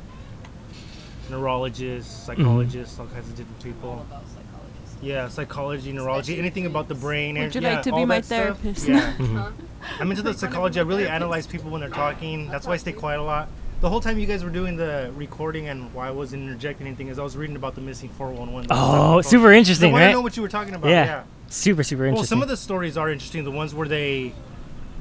neurologists, 1.29 2.13
Mm-hmm. 2.13 2.25
psychologists, 2.41 2.99
all 2.99 3.07
kinds 3.07 3.29
of 3.29 3.35
different 3.35 3.57
All 3.59 3.63
people. 3.71 3.93
about 3.93 4.23
psychologists. 4.27 4.95
Yeah, 5.01 5.27
psychology, 5.27 5.91
neurology, 5.93 6.33
Especially 6.33 6.39
anything 6.39 6.65
about 6.65 6.87
the 6.87 6.95
brain. 6.95 7.35
Would 7.35 7.43
and- 7.43 7.55
you 7.55 7.61
yeah, 7.61 7.73
like 7.75 7.83
to 7.83 7.91
be 7.93 8.05
my 8.05 8.15
that 8.21 8.25
stuff. 8.25 8.59
therapist? 8.59 8.87
Yeah. 8.87 9.13
Mhm. 9.17 9.53
I'm 9.99 10.09
into 10.09 10.23
the 10.23 10.33
psychology. 10.33 10.79
I 10.79 10.83
really 10.83 11.07
analyze 11.07 11.45
people 11.47 11.69
when 11.69 11.81
they're 11.81 11.89
talking. 11.89 12.49
That's 12.49 12.65
why 12.65 12.73
I 12.73 12.77
stay 12.77 12.91
quiet 12.93 13.19
a 13.19 13.23
lot. 13.23 13.49
The 13.81 13.89
whole 13.89 13.99
time 13.99 14.17
you 14.17 14.25
guys 14.25 14.43
were 14.43 14.49
doing 14.49 14.77
the 14.77 15.11
recording 15.15 15.67
and 15.67 15.93
why 15.93 16.07
I 16.07 16.11
wasn't 16.11 16.43
interjecting 16.43 16.87
anything 16.87 17.09
is 17.09 17.19
I 17.19 17.23
was 17.23 17.35
reading 17.37 17.55
about 17.55 17.75
the 17.75 17.81
missing 17.81 18.09
411. 18.17 18.67
Oh, 18.71 19.21
super 19.21 19.51
interesting, 19.51 19.89
I 19.89 19.91
want 19.93 20.01
to 20.01 20.05
right? 20.07 20.11
know 20.13 20.21
what 20.21 20.35
you 20.37 20.41
were 20.41 20.49
talking 20.49 20.73
about. 20.73 20.89
Yeah. 20.89 21.05
Yeah. 21.05 21.23
super 21.49 21.83
super 21.83 22.05
interesting. 22.05 22.15
Well, 22.21 22.25
some 22.25 22.41
of 22.41 22.47
the 22.47 22.57
stories 22.57 22.97
are 22.97 23.11
interesting. 23.11 23.43
The 23.43 23.51
ones 23.51 23.75
where 23.75 23.87
they, 23.87 24.33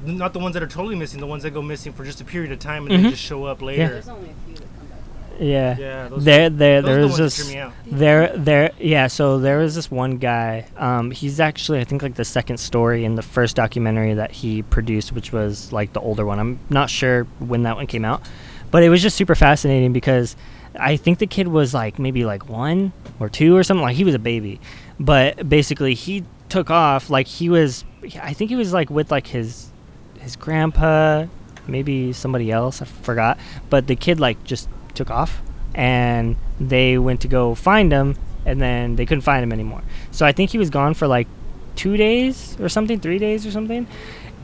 not 0.05 0.33
the 0.33 0.39
ones 0.39 0.53
that 0.53 0.61
are 0.61 0.67
totally 0.67 0.95
missing, 0.95 1.19
the 1.19 1.25
ones 1.25 1.41
that 1.43 1.51
go 1.51 1.61
missing 1.63 1.93
for 1.93 2.03
just 2.03 2.21
a 2.21 2.25
period 2.25 2.51
of 2.51 2.59
time 2.59 2.85
and 2.85 2.91
Mhm. 2.93 3.01
then 3.03 3.11
just 3.11 3.23
show 3.23 3.45
up 3.45 3.61
later. 3.63 3.87
There's 3.87 4.09
yeah. 5.39 5.77
Yeah, 5.77 6.09
there 6.11 6.49
there 6.49 6.81
there 6.81 6.99
was 6.99 7.17
this 7.17 7.35
tripped 7.35 7.51
me 7.51 7.57
out. 7.59 7.73
there 7.85 8.35
there 8.37 8.71
yeah 8.79 9.07
so 9.07 9.39
there 9.39 9.57
was 9.59 9.75
this 9.75 9.89
one 9.91 10.17
guy 10.17 10.67
um 10.77 11.11
he's 11.11 11.39
actually 11.39 11.79
i 11.79 11.83
think 11.83 12.01
like 12.01 12.15
the 12.15 12.25
second 12.25 12.57
story 12.57 13.05
in 13.05 13.15
the 13.15 13.21
first 13.21 13.55
documentary 13.55 14.13
that 14.13 14.31
he 14.31 14.61
produced 14.63 15.11
which 15.11 15.31
was 15.31 15.71
like 15.71 15.93
the 15.93 15.99
older 15.99 16.25
one 16.25 16.39
i'm 16.39 16.59
not 16.69 16.89
sure 16.89 17.23
when 17.39 17.63
that 17.63 17.75
one 17.75 17.87
came 17.87 18.05
out 18.05 18.21
but 18.71 18.83
it 18.83 18.89
was 18.89 19.01
just 19.01 19.15
super 19.15 19.35
fascinating 19.35 19.93
because 19.93 20.35
i 20.79 20.95
think 20.95 21.19
the 21.19 21.27
kid 21.27 21.47
was 21.47 21.73
like 21.73 21.99
maybe 21.99 22.25
like 22.25 22.47
one 22.49 22.91
or 23.19 23.29
two 23.29 23.55
or 23.55 23.63
something 23.63 23.83
like 23.83 23.95
he 23.95 24.03
was 24.03 24.15
a 24.15 24.19
baby 24.19 24.59
but 24.99 25.47
basically 25.47 25.93
he 25.93 26.23
took 26.49 26.69
off 26.69 27.09
like 27.09 27.27
he 27.27 27.49
was 27.49 27.83
i 28.21 28.33
think 28.33 28.49
he 28.49 28.55
was 28.55 28.71
like 28.73 28.89
with 28.89 29.11
like 29.11 29.27
his 29.27 29.71
his 30.19 30.35
grandpa 30.35 31.25
maybe 31.67 32.13
somebody 32.13 32.51
else 32.51 32.81
i 32.81 32.85
forgot 32.85 33.37
but 33.69 33.87
the 33.87 33.95
kid 33.95 34.19
like 34.19 34.41
just 34.43 34.69
took 34.95 35.09
off 35.11 35.41
and 35.73 36.35
they 36.59 36.97
went 36.97 37.21
to 37.21 37.27
go 37.27 37.53
find 37.55 37.91
him 37.91 38.15
and 38.45 38.61
then 38.61 38.95
they 38.95 39.05
couldn't 39.05 39.21
find 39.23 39.43
him 39.43 39.51
anymore. 39.51 39.81
So 40.11 40.25
i 40.25 40.31
think 40.31 40.51
he 40.51 40.57
was 40.57 40.69
gone 40.69 40.93
for 40.93 41.07
like 41.07 41.27
two 41.75 41.97
days 41.97 42.55
or 42.59 42.69
something 42.69 42.99
three 42.99 43.19
days 43.19 43.45
or 43.45 43.51
something. 43.51 43.85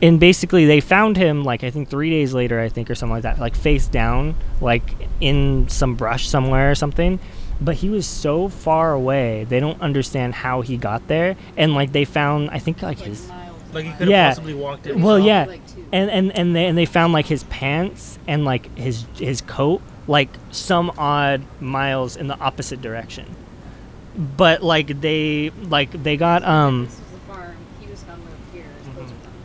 And 0.01 0.19
basically 0.19 0.65
they 0.65 0.81
found 0.81 1.15
him 1.17 1.43
like 1.43 1.63
i 1.63 1.69
think 1.69 1.89
three 1.89 2.09
days 2.09 2.33
later 2.33 2.59
i 2.59 2.69
think 2.69 2.89
or 2.89 2.95
something 2.95 3.13
like 3.13 3.23
that 3.23 3.39
like 3.39 3.55
face 3.55 3.87
down 3.87 4.35
like 4.59 4.95
in 5.21 5.69
some 5.69 5.95
brush 5.95 6.27
somewhere 6.27 6.71
or 6.71 6.75
something. 6.75 7.19
But 7.61 7.75
he 7.75 7.89
was 7.89 8.07
so 8.07 8.49
far 8.49 8.91
away 8.93 9.45
they 9.47 9.59
don't 9.59 9.79
understand 9.81 10.33
how 10.33 10.61
he 10.61 10.75
got 10.77 11.07
there. 11.07 11.35
And 11.55 11.73
like 11.75 11.91
they 11.91 12.05
found 12.05 12.49
i 12.49 12.59
think 12.59 12.81
like 12.81 12.97
Like 12.99 13.07
his 13.07 13.29
Like 13.73 13.85
and 13.85 13.93
could 13.93 14.01
have 14.01 14.09
Yeah. 14.09 14.29
possibly 14.29 14.53
walked 14.55 14.87
it. 14.87 14.97
well 14.97 15.19
yeah. 15.19 15.45
And 15.93 16.09
and 16.09 16.35
and 16.35 16.55
they, 16.55 16.65
and 16.65 16.77
they 16.77 16.85
found 16.87 17.13
like 17.13 17.27
his 17.27 17.43
pants 17.45 18.17
and 18.27 18.43
like 18.43 18.75
his 18.77 19.05
his 19.15 19.39
coat 19.41 19.81
like 20.07 20.29
some 20.51 20.91
odd 20.97 21.41
miles 21.61 22.15
in 22.17 22.27
the 22.27 22.37
opposite 22.39 22.81
direction 22.81 23.25
but 24.15 24.61
like 24.61 24.99
they 25.01 25.49
like 25.63 25.91
they 26.03 26.17
got 26.17 26.43
um 26.43 26.85
This 26.85 26.99
was 26.99 27.09
the 27.11 27.17
farm. 27.33 27.55
He 27.79 27.87
was 27.87 28.03
found 28.03 28.21
over 28.23 28.31
here. 28.57 28.65
His 28.79 28.87
clothes 28.93 29.11
were 29.11 29.17
found 29.17 29.35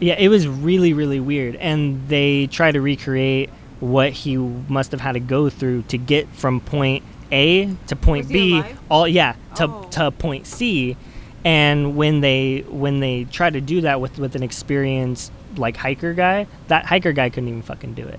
here. 0.00 0.08
yeah 0.08 0.14
it 0.18 0.28
was 0.28 0.48
really 0.48 0.92
really 0.92 1.20
weird 1.20 1.54
and 1.56 2.08
they 2.08 2.46
try 2.48 2.72
to 2.72 2.80
recreate 2.80 3.50
what 3.80 4.10
he 4.12 4.36
must 4.36 4.90
have 4.90 5.00
had 5.00 5.12
to 5.12 5.20
go 5.20 5.48
through 5.50 5.82
to 5.82 5.98
get 5.98 6.26
from 6.30 6.60
point 6.60 7.04
a 7.30 7.66
to 7.88 7.94
point 7.96 8.28
b 8.28 8.52
alive? 8.58 8.80
all 8.90 9.06
yeah 9.06 9.34
to, 9.56 9.64
Oh. 9.64 9.82
to 9.92 10.10
point 10.10 10.46
c 10.46 10.96
and 11.44 11.96
when 11.96 12.20
they 12.20 12.64
when 12.68 13.00
they 13.00 13.24
try 13.24 13.50
to 13.50 13.60
do 13.60 13.82
that 13.82 14.00
with 14.00 14.18
with 14.18 14.34
an 14.34 14.42
experienced 14.42 15.30
like 15.56 15.76
hiker 15.76 16.14
guy 16.14 16.46
that 16.68 16.86
hiker 16.86 17.12
guy 17.12 17.28
couldn't 17.30 17.48
even 17.48 17.62
fucking 17.62 17.94
do 17.94 18.06
it 18.06 18.18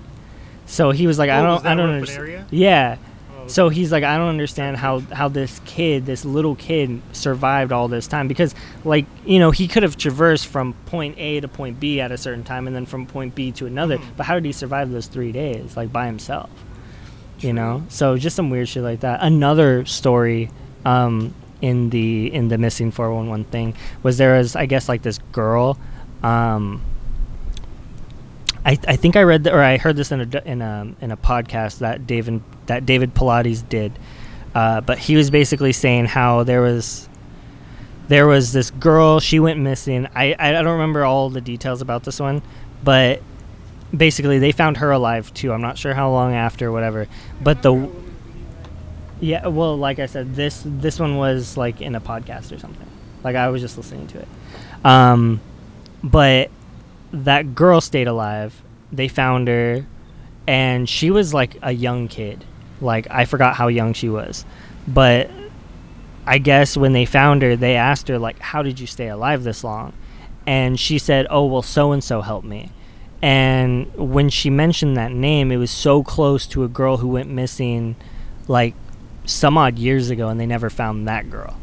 so 0.68 0.90
he 0.92 1.06
was 1.08 1.18
like 1.18 1.30
i 1.30 1.40
Oh, 1.40 1.42
don't 1.42 1.66
i 1.66 1.74
don't 1.74 1.90
understand 1.90 2.20
area? 2.28 2.46
yeah 2.50 2.96
Oh, 3.36 3.46
so 3.46 3.68
he's 3.70 3.90
like, 3.90 4.04
I 4.04 4.18
don't 4.18 4.28
understand 4.28 4.76
how 4.76 5.00
how 5.00 5.28
this 5.28 5.60
kid, 5.64 6.04
this 6.04 6.24
little 6.26 6.54
kid, 6.56 7.00
survived 7.12 7.72
all 7.72 7.88
this 7.88 8.06
time 8.06 8.26
because, 8.28 8.54
like, 8.84 9.06
you 9.24 9.38
know, 9.38 9.50
he 9.52 9.68
could 9.68 9.82
have 9.84 9.96
traversed 9.96 10.46
from 10.48 10.74
point 10.86 11.14
A 11.18 11.40
to 11.40 11.48
point 11.48 11.80
B 11.80 11.98
at 12.00 12.10
a 12.12 12.18
certain 12.18 12.42
time, 12.44 12.66
and 12.66 12.76
then 12.76 12.84
from 12.84 13.06
point 13.06 13.34
B 13.34 13.50
to 13.52 13.64
another. 13.66 13.96
Mhm. 13.98 14.02
But 14.18 14.26
how 14.26 14.34
did 14.34 14.44
he 14.44 14.52
survive 14.52 14.90
those 14.90 15.06
three 15.06 15.32
days, 15.32 15.76
like 15.78 15.90
by 15.92 16.04
himself? 16.06 16.50
You 17.40 17.52
know, 17.54 17.84
so 17.88 18.18
just 18.18 18.34
some 18.36 18.50
weird 18.50 18.68
shit 18.68 18.82
like 18.82 19.00
that. 19.00 19.20
Another 19.22 19.84
story, 19.86 20.50
um, 20.84 21.32
in 21.62 21.88
the 21.90 22.26
in 22.34 22.48
the 22.48 22.58
missing 22.58 22.90
four 22.90 23.14
one 23.14 23.28
one 23.30 23.44
thing 23.44 23.72
was 24.02 24.18
there 24.18 24.36
was 24.36 24.56
I 24.56 24.66
guess 24.66 24.88
like 24.90 25.00
this 25.02 25.18
girl, 25.32 25.78
um. 26.22 26.82
I, 28.64 28.78
I 28.86 28.96
think 28.96 29.16
I 29.16 29.22
read 29.22 29.44
the, 29.44 29.54
or 29.54 29.62
I 29.62 29.76
heard 29.76 29.96
this 29.96 30.12
in 30.12 30.20
a 30.20 30.42
in 30.44 30.62
a 30.62 30.94
in 31.00 31.10
a 31.10 31.16
podcast 31.16 31.78
that 31.78 32.06
David 32.06 32.42
that 32.66 32.86
David 32.86 33.14
Paulides 33.14 33.66
did, 33.68 33.92
uh, 34.54 34.80
but 34.80 34.98
he 34.98 35.16
was 35.16 35.30
basically 35.30 35.72
saying 35.72 36.06
how 36.06 36.42
there 36.42 36.60
was 36.60 37.08
there 38.08 38.26
was 38.26 38.52
this 38.52 38.70
girl 38.70 39.20
she 39.20 39.38
went 39.38 39.60
missing. 39.60 40.06
I 40.14 40.34
I 40.38 40.52
don't 40.52 40.72
remember 40.72 41.04
all 41.04 41.30
the 41.30 41.40
details 41.40 41.80
about 41.80 42.04
this 42.04 42.20
one, 42.20 42.42
but 42.82 43.22
basically 43.96 44.38
they 44.38 44.52
found 44.52 44.78
her 44.78 44.90
alive 44.90 45.32
too. 45.34 45.52
I'm 45.52 45.62
not 45.62 45.78
sure 45.78 45.94
how 45.94 46.10
long 46.10 46.34
after, 46.34 46.72
whatever. 46.72 47.06
But 47.40 47.62
the 47.62 47.90
yeah, 49.20 49.46
well, 49.48 49.76
like 49.76 49.98
I 49.98 50.06
said, 50.06 50.34
this 50.34 50.62
this 50.64 50.98
one 50.98 51.16
was 51.16 51.56
like 51.56 51.80
in 51.80 51.94
a 51.94 52.00
podcast 52.00 52.54
or 52.54 52.58
something. 52.58 52.86
Like 53.24 53.36
I 53.36 53.48
was 53.48 53.60
just 53.60 53.76
listening 53.76 54.06
to 54.08 54.20
it. 54.20 54.28
Um, 54.84 55.40
but 56.02 56.50
that 57.12 57.54
girl 57.54 57.80
stayed 57.80 58.08
alive. 58.08 58.62
They 58.92 59.08
found 59.08 59.48
her, 59.48 59.86
and 60.46 60.88
she 60.88 61.10
was 61.10 61.34
like 61.34 61.56
a 61.62 61.72
young 61.72 62.08
kid. 62.08 62.44
Like 62.80 63.06
I 63.10 63.24
forgot 63.24 63.56
how 63.56 63.68
young 63.68 63.92
she 63.92 64.08
was, 64.08 64.44
but 64.86 65.30
I 66.26 66.38
guess 66.38 66.76
when 66.76 66.92
they 66.92 67.06
found 67.06 67.42
her, 67.42 67.56
they 67.56 67.76
asked 67.76 68.08
her 68.08 68.18
like, 68.18 68.38
"How 68.38 68.62
did 68.62 68.78
you 68.78 68.86
stay 68.86 69.08
alive 69.08 69.42
this 69.42 69.64
long?" 69.64 69.92
And 70.46 70.78
she 70.78 70.98
said, 70.98 71.26
"Oh 71.30 71.46
well, 71.46 71.62
so 71.62 71.92
and 71.92 72.02
so 72.02 72.20
helped 72.20 72.46
me." 72.46 72.70
And 73.20 73.92
when 73.94 74.28
she 74.28 74.48
mentioned 74.48 74.96
that 74.96 75.10
name, 75.10 75.50
it 75.50 75.56
was 75.56 75.70
so 75.70 76.02
close 76.04 76.46
to 76.48 76.62
a 76.64 76.68
girl 76.68 76.98
who 76.98 77.08
went 77.08 77.28
missing, 77.30 77.96
like 78.46 78.74
some 79.24 79.58
odd 79.58 79.78
years 79.78 80.10
ago, 80.10 80.28
and 80.28 80.38
they 80.38 80.46
never 80.46 80.70
found 80.70 81.08
that 81.08 81.30
girl. 81.30 81.56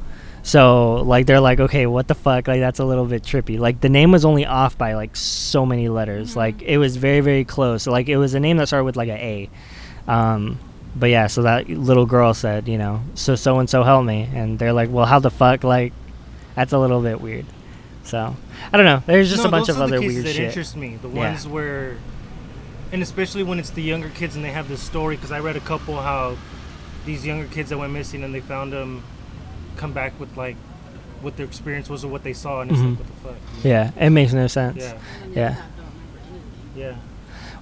So 0.46 0.98
like 0.98 1.26
they're 1.26 1.40
like, 1.40 1.60
okay, 1.60 1.88
what 1.88 2.08
the 2.08 2.14
fuck? 2.14 2.48
Like 2.48 2.60
that's 2.60 2.78
a 2.78 2.86
little 2.86 3.06
bit 3.06 3.24
trippy. 3.24 3.58
Like 3.58 3.82
the 3.82 3.90
name 3.90 4.12
was 4.12 4.26
only 4.26 4.46
off 4.46 4.78
by 4.78 4.94
like 4.94 5.16
so 5.16 5.66
many 5.66 5.90
letters. 5.90 6.36
Like 6.36 6.62
it 6.62 6.78
was 6.78 6.98
very 6.98 7.22
very 7.22 7.44
close. 7.44 7.88
Like 7.88 8.10
it 8.10 8.18
was 8.18 8.36
a 8.36 8.40
name 8.40 8.58
that 8.58 8.68
started 8.68 8.84
with 8.84 8.96
like 8.96 9.10
a 9.10 9.18
A. 9.18 9.50
Um, 10.08 10.60
but 10.96 11.10
yeah, 11.10 11.26
so 11.26 11.42
that 11.42 11.68
little 11.68 12.06
girl 12.06 12.36
said, 12.36 12.68
you 12.68 12.78
know, 12.78 13.02
so 13.16 13.34
so 13.36 13.58
and 13.58 13.68
so 13.68 13.82
help 13.82 14.06
me, 14.06 14.30
and 14.36 14.60
they're 14.60 14.72
like, 14.72 14.92
well, 14.92 15.08
how 15.08 15.18
the 15.18 15.32
fuck? 15.32 15.64
Like 15.64 15.94
that's 16.54 16.74
a 16.74 16.78
little 16.78 17.02
bit 17.02 17.20
weird. 17.20 17.48
So 18.04 18.36
I 18.72 18.78
don't 18.78 18.86
know. 18.86 19.02
There's 19.08 19.32
just 19.32 19.42
No, 19.42 19.48
a 19.50 19.52
bunch 19.52 19.66
those 19.66 19.78
of 19.78 19.82
are 19.82 19.88
the 19.88 19.96
other 19.96 20.00
cases 20.00 20.14
weird 20.14 20.26
that 20.28 20.34
shit. 20.34 20.46
interest 20.50 20.76
me. 20.78 20.98
The 21.02 21.10
Yeah. 21.10 21.32
ones 21.32 21.48
where, 21.48 21.98
and 22.92 23.02
especially 23.02 23.42
when 23.42 23.58
it's 23.58 23.72
the 23.72 23.82
younger 23.82 24.10
kids 24.10 24.36
and 24.36 24.46
they 24.46 24.52
have 24.52 24.70
this 24.70 24.84
story. 24.84 25.16
Because 25.16 25.32
I 25.32 25.40
read 25.40 25.56
a 25.56 25.60
couple 25.60 26.00
how 26.00 26.38
these 27.08 27.26
younger 27.26 27.48
kids 27.48 27.72
that 27.72 27.80
went 27.80 27.94
missing 27.94 28.24
and 28.24 28.32
they 28.34 28.42
found 28.42 28.72
them 28.74 29.02
come 29.76 29.94
back 29.94 30.20
with 30.20 30.36
like 30.38 30.56
what 31.22 31.38
their 31.38 31.46
experience 31.46 31.90
was 31.90 32.04
or 32.04 32.08
what 32.10 32.24
they 32.24 32.34
saw, 32.34 32.62
and 32.62 32.72
it's 32.72 32.80
Mhm. 32.80 32.90
like 32.92 33.00
what 33.00 33.08
the 33.08 33.30
fuck. 33.30 33.64
Yeah, 33.66 33.92
it 34.00 34.10
makes 34.12 34.34
no 34.34 34.48
sense. 34.48 34.78
Yeah. 34.84 34.92
And 34.92 35.00
then 35.24 35.32
the 35.34 35.40
Yeah. 35.40 35.46
other 35.48 35.54
half 35.56 35.66
don't 35.78 35.86
remember 35.86 36.50
anything. 36.76 36.82
Yeah. 36.82 36.96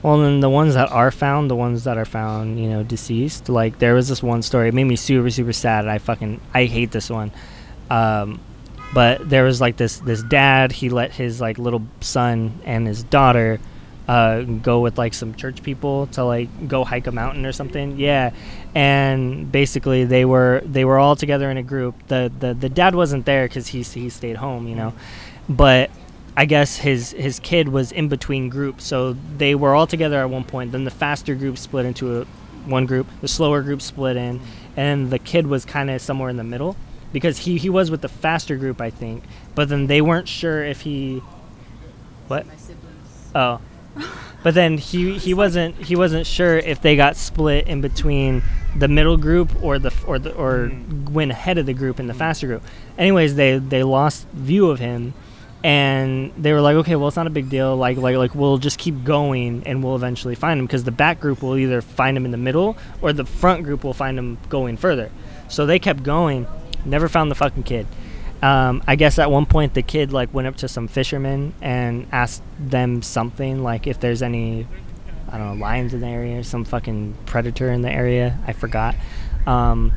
Well, 0.02 0.18
then 0.20 0.40
the 0.42 0.50
ones 0.50 0.74
that 0.74 0.92
are 0.92 1.12
found, 1.12 1.50
the 1.50 1.56
ones 1.56 1.86
that 1.86 1.98
are 1.98 2.04
found, 2.06 2.60
you 2.60 2.70
know, 2.70 2.84
deceased. 2.84 3.48
Like 3.48 3.80
there 3.80 3.94
was 3.94 4.10
this 4.10 4.22
one 4.22 4.42
story. 4.42 4.68
It 4.68 4.74
made 4.74 4.84
me 4.86 4.96
super, 4.98 5.30
super 5.30 5.54
sad. 5.54 5.88
I 5.88 5.98
fucking 5.98 6.42
I 6.54 6.66
hate 6.66 6.92
this 6.92 7.10
one. 7.10 7.32
Um, 7.90 8.40
but 8.94 9.28
there 9.30 9.44
was 9.46 9.62
like 9.62 9.78
this 9.78 10.00
this 10.00 10.22
dad. 10.24 10.72
He 10.74 10.90
let 10.90 11.14
his 11.14 11.40
like 11.40 11.58
little 11.58 11.84
son 12.02 12.54
and 12.66 12.86
his 12.86 13.04
daughter 13.04 13.60
uh, 14.08 14.42
go 14.42 14.82
with 14.82 14.98
like 14.98 15.14
some 15.14 15.34
church 15.36 15.64
people 15.64 16.08
to 16.08 16.24
like 16.24 16.68
go 16.68 16.84
hike 16.84 17.08
a 17.08 17.12
mountain 17.12 17.46
or 17.46 17.52
something. 17.52 17.98
Yeah, 17.98 18.32
and 18.76 19.52
basically 19.52 20.06
they 20.06 20.26
were 20.26 20.62
they 20.66 20.86
were 20.86 21.00
all 21.00 21.16
together 21.16 21.50
in 21.50 21.58
a 21.58 21.64
group. 21.64 21.96
the 22.08 22.32
the 22.40 22.54
The 22.54 22.70
dad 22.70 22.96
wasn't 22.96 23.26
there 23.26 23.48
because 23.48 23.68
he 23.68 23.82
he 23.82 24.10
stayed 24.10 24.38
home, 24.38 24.68
you 24.68 24.76
know, 24.76 24.94
but. 25.48 25.90
I 26.36 26.46
guess 26.46 26.78
his 26.78 27.12
his 27.12 27.40
kid 27.40 27.70
was 27.70 27.92
in 27.92 28.08
between 28.08 28.50
groups, 28.50 28.86
so 28.86 29.16
they 29.38 29.54
were 29.54 29.76
all 29.76 29.86
together 29.86 30.20
at 30.20 30.32
one 30.32 30.44
point. 30.44 30.72
Then 30.72 30.84
the 30.84 30.90
faster 30.90 31.36
group 31.36 31.60
split 31.60 31.86
into 31.86 32.22
a, 32.22 32.26
one 32.66 32.88
group, 32.88 33.06
the 33.22 33.28
slower 33.28 33.62
group 33.62 33.84
split 33.84 34.18
in, 34.18 34.42
and 34.76 35.12
the 35.12 35.20
kid 35.20 35.46
was 35.46 35.64
kind 35.64 35.92
of 35.92 36.02
somewhere 36.02 36.32
in 36.32 36.38
the 36.38 36.44
middle 36.44 36.76
because 37.12 37.38
he 37.38 37.60
he 37.60 37.70
was 37.70 37.92
with 37.92 38.02
the 38.02 38.10
faster 38.10 38.58
group, 38.58 38.82
I 38.82 38.90
think. 38.90 39.24
But 39.54 39.70
then 39.70 39.86
they 39.86 40.02
weren't 40.02 40.28
sure 40.28 40.64
if 40.64 40.82
he 40.82 41.22
what 42.28 42.48
My 42.48 42.56
siblings. 42.56 43.32
Oh. 43.36 43.62
But 44.44 44.56
then 44.56 44.78
he 44.78 45.18
he 45.18 45.34
wasn't 45.34 45.76
he 45.76 45.96
wasn't 45.96 46.28
sure 46.28 46.58
if 46.58 46.82
they 46.82 46.96
got 46.98 47.16
split 47.16 47.68
in 47.68 47.80
between 47.80 48.44
the 48.76 48.90
middle 48.90 49.16
group 49.16 49.52
or 49.64 49.80
the 49.80 49.94
or 50.06 50.20
the 50.20 50.34
or 50.34 50.70
mm-hmm. 50.70 51.14
went 51.14 51.32
ahead 51.32 51.58
of 51.58 51.66
the 51.66 51.74
group 51.74 52.00
in 52.00 52.08
the 52.08 52.14
faster 52.14 52.48
group. 52.48 52.64
Anyways, 52.98 53.36
they 53.36 53.58
they 53.58 53.84
lost 53.84 54.28
view 54.34 54.70
of 54.70 54.80
him 54.80 55.14
and 55.64 56.34
they 56.38 56.52
were 56.52 56.60
like, 56.60 56.76
"Okay, 56.76 56.98
well, 56.98 57.08
it's 57.08 57.16
not 57.16 57.26
a 57.26 57.30
big 57.30 57.50
deal. 57.50 57.78
Like 57.78 57.98
like 57.98 58.18
like 58.18 58.36
we'll 58.36 58.58
just 58.58 58.78
keep 58.78 59.06
going 59.06 59.64
and 59.66 59.82
we'll 59.82 59.96
eventually 59.96 60.36
find 60.36 60.60
him 60.60 60.66
because 60.66 60.84
the 60.84 60.92
back 60.92 61.22
group 61.22 61.42
will 61.42 61.58
either 61.58 61.82
find 61.82 62.18
him 62.18 62.26
in 62.26 62.32
the 62.32 62.38
middle 62.38 62.76
or 63.02 63.14
the 63.14 63.26
front 63.26 63.64
group 63.64 63.86
will 63.86 63.94
find 63.94 64.20
him 64.20 64.38
going 64.50 64.76
further." 64.76 65.10
So 65.48 65.66
they 65.66 65.80
kept 65.80 66.04
going, 66.04 66.48
never 66.84 67.08
found 67.08 67.32
the 67.32 67.36
fucking 67.36 67.64
kid. 67.64 67.88
Um, 68.44 68.84
I 68.86 68.98
guess 68.98 69.20
at 69.20 69.32
one 69.32 69.46
point 69.46 69.74
the 69.74 69.82
kid 69.82 70.12
like 70.12 70.34
went 70.34 70.48
up 70.48 70.58
to 70.58 70.68
some 70.68 70.90
fishermen 70.90 71.54
and 71.62 72.08
asked 72.12 72.44
them 72.60 73.02
something 73.02 73.64
like 73.64 73.88
if 73.88 74.02
there's 74.02 74.22
any, 74.22 74.68
I 75.32 75.38
don't 75.38 75.48
know, 75.48 75.64
lions 75.64 75.94
in 75.94 76.02
the 76.02 76.08
area, 76.08 76.40
or 76.40 76.44
some 76.44 76.66
fucking 76.66 77.16
predator 77.26 77.72
in 77.72 77.84
the 77.84 77.90
area. 77.90 78.38
I 78.46 78.52
forgot. 78.52 78.96
Um, 79.48 79.94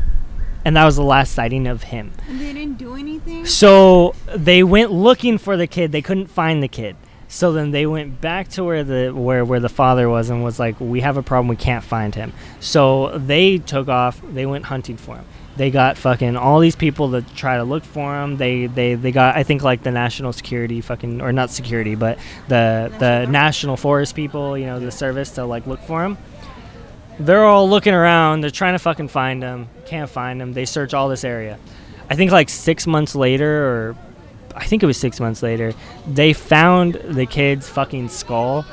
and 0.64 0.76
that 0.76 0.84
was 0.84 0.94
the 0.94 1.02
last 1.02 1.32
sighting 1.32 1.66
of 1.66 1.82
him. 1.82 2.12
And 2.28 2.40
they 2.40 2.52
didn't 2.52 2.78
do 2.78 2.94
anything. 2.94 3.46
So 3.46 4.14
they 4.32 4.62
went 4.62 4.92
looking 4.92 5.38
for 5.38 5.56
the 5.56 5.66
kid. 5.66 5.90
They 5.90 6.02
couldn't 6.02 6.28
find 6.28 6.62
the 6.62 6.68
kid. 6.68 6.94
So 7.26 7.52
then 7.52 7.72
they 7.72 7.84
went 7.86 8.20
back 8.20 8.46
to 8.50 8.62
where 8.62 8.84
the 8.84 9.10
where 9.10 9.44
where 9.44 9.58
the 9.58 9.68
father 9.68 10.08
was 10.08 10.30
and 10.30 10.44
was 10.44 10.60
like, 10.60 10.80
"We 10.80 11.00
have 11.00 11.16
a 11.16 11.22
problem. 11.22 11.48
We 11.48 11.56
can't 11.56 11.82
find 11.82 12.14
him." 12.14 12.32
So 12.60 13.18
they 13.18 13.58
took 13.58 13.88
off. 13.88 14.20
They 14.22 14.46
went 14.46 14.66
hunting 14.66 14.96
for 14.96 15.16
him. 15.16 15.24
They 15.56 15.70
got 15.70 15.96
fucking 15.96 16.36
all 16.36 16.60
these 16.60 16.76
people 16.76 17.12
to 17.12 17.22
try 17.34 17.56
to 17.56 17.64
look 17.64 17.82
for 17.82 18.22
him. 18.22 18.36
They 18.36 18.66
they 18.66 18.94
they 18.94 19.10
got 19.10 19.36
I 19.36 19.42
think 19.42 19.62
like 19.62 19.82
the 19.82 19.90
national 19.90 20.32
security 20.32 20.80
fucking 20.80 21.22
or 21.22 21.32
not 21.32 21.50
security, 21.50 21.94
but 21.94 22.18
the 22.48 22.92
the 22.98 23.26
national 23.26 23.76
forest 23.76 24.14
people, 24.14 24.58
you 24.58 24.66
know, 24.66 24.78
the 24.78 24.90
service 24.90 25.30
to 25.32 25.44
like 25.44 25.66
look 25.66 25.80
for 25.80 26.04
him. 26.04 26.18
They're 27.18 27.44
all 27.44 27.68
looking 27.68 27.94
around. 27.94 28.42
They're 28.42 28.50
trying 28.50 28.74
to 28.74 28.78
fucking 28.78 29.08
find 29.08 29.42
him. 29.42 29.68
Can't 29.86 30.10
find 30.10 30.40
him. 30.42 30.52
They 30.52 30.66
search 30.66 30.92
all 30.92 31.08
this 31.08 31.24
area. 31.24 31.58
I 32.10 32.14
think 32.14 32.30
like 32.30 32.50
six 32.50 32.86
months 32.86 33.14
later, 33.14 33.66
or 33.66 33.96
I 34.54 34.66
think 34.66 34.82
it 34.82 34.86
was 34.86 34.98
six 34.98 35.18
months 35.18 35.42
later, 35.42 35.72
they 36.06 36.34
found 36.34 36.94
the 36.94 37.24
kid's 37.24 37.68
fucking 37.68 38.10
skull 38.10 38.66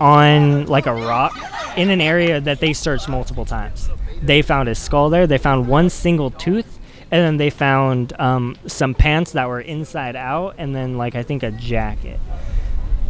on 0.00 0.66
like 0.66 0.86
a 0.86 0.94
rock 0.94 1.32
in 1.76 1.90
an 1.90 2.00
area 2.00 2.40
that 2.40 2.58
they 2.58 2.72
searched 2.72 3.08
multiple 3.08 3.44
times. 3.44 3.88
They 4.22 4.42
found 4.42 4.68
his 4.68 4.78
skull 4.78 5.10
there. 5.10 5.26
They 5.26 5.38
found 5.38 5.66
one 5.66 5.88
single 5.90 6.30
tooth, 6.30 6.78
and 7.10 7.22
then 7.24 7.36
they 7.38 7.50
found 7.50 8.12
um, 8.20 8.56
some 8.66 8.94
pants 8.94 9.32
that 9.32 9.48
were 9.48 9.60
inside 9.60 10.16
out, 10.16 10.56
and 10.58 10.74
then 10.74 10.96
like 10.98 11.14
I 11.14 11.22
think 11.22 11.42
a 11.42 11.50
jacket. 11.50 12.20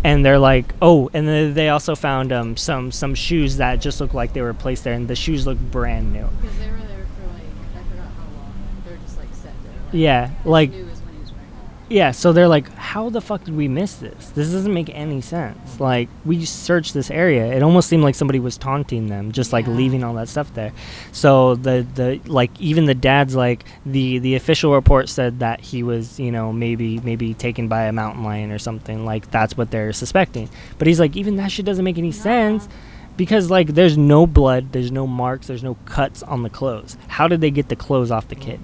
And 0.03 0.25
they're 0.25 0.39
like, 0.39 0.73
oh, 0.81 1.11
and 1.13 1.29
then 1.29 1.53
they 1.53 1.69
also 1.69 1.95
found 1.95 2.33
um, 2.33 2.57
some 2.57 2.91
some 2.91 3.15
shoes 3.15 3.59
that 3.59 3.81
just 3.83 4.01
looked 4.01 4.15
like 4.15 4.33
they 4.33 4.41
were 4.41 4.55
placed 4.55 4.85
there, 4.85 4.95
and 4.95 5.07
the 5.09 5.17
shoes 5.17 5.47
looked 5.47 5.61
brand 5.71 6.13
new. 6.13 6.27
Because 6.41 6.59
they 6.59 6.71
were 6.71 6.79
there 6.79 7.07
for 7.21 7.27
like 7.35 7.43
I 7.77 7.91
forgot 7.91 8.07
how 8.17 8.25
long. 8.41 8.55
They 8.87 8.93
were 8.93 8.97
just 8.99 9.19
like 9.19 9.29
set 9.35 9.53
there. 9.63 9.73
Like, 9.73 9.93
Yeah, 9.93 10.31
like 10.45 10.71
new 10.71 10.89
as 10.89 11.01
when 11.03 11.15
he 11.15 11.21
was 11.21 11.33
wearing 11.33 11.49
it. 11.49 11.80
Yeah, 11.91 12.13
so 12.13 12.33
they're 12.33 12.47
like, 12.47 12.73
how 12.77 13.11
the 13.11 13.21
fuck 13.21 13.43
did 13.43 13.57
we 13.57 13.67
miss 13.67 13.97
this? 13.97 14.31
This 14.31 14.53
doesn't 14.53 14.73
make 14.73 14.91
any 14.95 15.21
sense. 15.21 15.81
Like, 15.81 16.09
we 16.25 16.45
searched 16.45 16.95
this 16.95 17.11
area. 17.11 17.53
It 17.53 17.65
almost 17.65 17.89
seemed 17.89 18.05
like 18.05 18.15
somebody 18.15 18.39
was 18.39 18.57
taunting 18.57 19.09
them, 19.09 19.33
just 19.33 19.53
like 19.53 19.67
leaving 19.67 20.05
all 20.05 20.15
that 20.15 20.29
stuff 20.29 20.55
there. 20.55 20.73
So 21.11 21.57
the 21.57 21.85
the 21.97 22.21
like 22.27 22.53
even 22.61 22.85
the 22.85 22.95
dad's 22.95 23.35
like 23.35 23.65
the 23.85 24.21
the 24.21 24.37
official 24.37 24.73
report 24.73 25.09
said 25.09 25.41
that 25.41 25.61
he 25.61 25.83
was 25.83 26.21
you 26.21 26.31
know 26.31 26.53
maybe 26.53 27.01
maybe 27.01 27.35
taken 27.35 27.67
by 27.67 27.83
a 27.87 27.93
mountain 27.93 28.23
lion 28.23 28.53
or 28.53 28.61
something. 28.61 29.05
Like 29.05 29.29
that's 29.33 29.57
what 29.57 29.73
they're 29.73 29.93
suspecting. 29.93 30.49
But 30.79 30.87
he's 30.87 31.01
like, 31.01 31.17
even 31.17 31.37
that 31.37 31.51
shit 31.51 31.67
doesn't 31.67 31.85
make 31.85 31.99
any 31.99 32.13
sense. 32.13 32.69
Because 33.17 33.51
like 33.51 33.75
there's 33.75 33.99
no 33.99 34.29
blood, 34.29 34.71
there's 34.71 34.93
no 34.93 35.09
marks, 35.09 35.49
there's 35.49 35.65
no 35.65 35.75
cuts 35.87 36.23
on 36.23 36.45
the 36.45 36.51
clothes. 36.51 36.97
How 37.09 37.27
did 37.27 37.41
they 37.41 37.51
get 37.51 37.69
the 37.69 37.75
clothes 37.75 38.13
off 38.13 38.29
the 38.29 38.37
kid? 38.37 38.61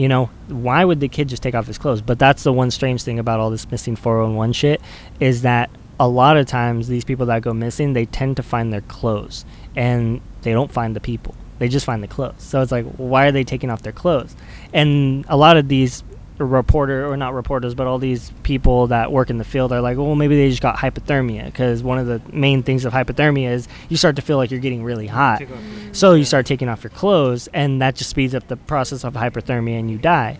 You 0.00 0.08
know, 0.08 0.30
why 0.48 0.82
would 0.82 1.00
the 1.00 1.08
kid 1.08 1.28
just 1.28 1.42
take 1.42 1.54
off 1.54 1.66
his 1.66 1.76
clothes? 1.76 2.00
But 2.00 2.18
that's 2.18 2.42
the 2.42 2.54
one 2.54 2.70
strange 2.70 3.02
thing 3.02 3.18
about 3.18 3.38
all 3.38 3.50
this 3.50 3.70
missing 3.70 3.96
411 3.96 4.54
shit 4.54 4.80
is 5.20 5.42
that 5.42 5.68
a 5.98 6.08
lot 6.08 6.38
of 6.38 6.46
times 6.46 6.88
these 6.88 7.04
people 7.04 7.26
that 7.26 7.42
go 7.42 7.52
missing, 7.52 7.92
they 7.92 8.06
tend 8.06 8.38
to 8.38 8.42
find 8.42 8.72
their 8.72 8.80
clothes 8.80 9.44
and 9.76 10.22
they 10.40 10.54
don't 10.54 10.72
find 10.72 10.96
the 10.96 11.00
people. 11.00 11.34
They 11.58 11.68
just 11.68 11.84
find 11.84 12.02
the 12.02 12.08
clothes. 12.08 12.42
So 12.42 12.62
it's 12.62 12.72
like, 12.72 12.86
why 12.94 13.26
are 13.26 13.32
they 13.32 13.44
taking 13.44 13.68
off 13.68 13.82
their 13.82 13.92
clothes? 13.92 14.34
And 14.72 15.26
a 15.28 15.36
lot 15.36 15.58
of 15.58 15.68
these 15.68 16.02
reporter 16.44 17.06
or 17.06 17.16
not 17.16 17.34
reporters, 17.34 17.74
but 17.74 17.86
all 17.86 17.98
these 17.98 18.32
people 18.42 18.86
that 18.88 19.12
work 19.12 19.30
in 19.30 19.38
the 19.38 19.44
field 19.44 19.72
are 19.72 19.80
like, 19.80 19.96
well, 19.98 20.14
maybe 20.14 20.36
they 20.36 20.48
just 20.48 20.62
got 20.62 20.76
hypothermia 20.76 21.44
because 21.46 21.82
one 21.82 21.98
of 21.98 22.06
the 22.06 22.20
main 22.32 22.62
things 22.62 22.84
of 22.84 22.92
hypothermia 22.92 23.50
is 23.50 23.68
you 23.88 23.96
start 23.96 24.16
to 24.16 24.22
feel 24.22 24.36
like 24.36 24.50
you're 24.50 24.60
getting 24.60 24.82
really 24.82 25.06
hot. 25.06 25.38
Take 25.38 25.50
off 25.50 25.56
your- 25.84 25.94
So 25.94 26.14
you 26.14 26.24
start 26.24 26.46
taking 26.46 26.68
off 26.68 26.82
your 26.82 26.90
clothes, 26.90 27.48
and 27.52 27.80
that 27.82 27.96
just 27.96 28.10
speeds 28.10 28.34
up 28.34 28.48
the 28.48 28.56
process 28.56 29.04
of 29.04 29.14
hyperthermia, 29.14 29.78
and 29.78 29.90
you 29.90 29.98
die. 29.98 30.38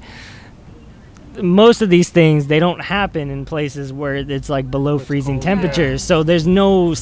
Most 1.40 1.80
of 1.80 1.90
these 1.90 2.08
things 2.10 2.48
they 2.48 2.58
don't 2.58 2.80
happen 2.80 3.30
in 3.30 3.44
places 3.44 3.92
where 3.92 4.16
it's 4.16 4.48
like 4.50 4.70
below 4.70 4.96
It's 4.96 5.06
freezing 5.06 5.36
cold, 5.36 5.42
temperatures. 5.42 6.02
yeah. 6.02 6.06
So 6.06 6.22
there's 6.24 6.46
no 6.46 6.94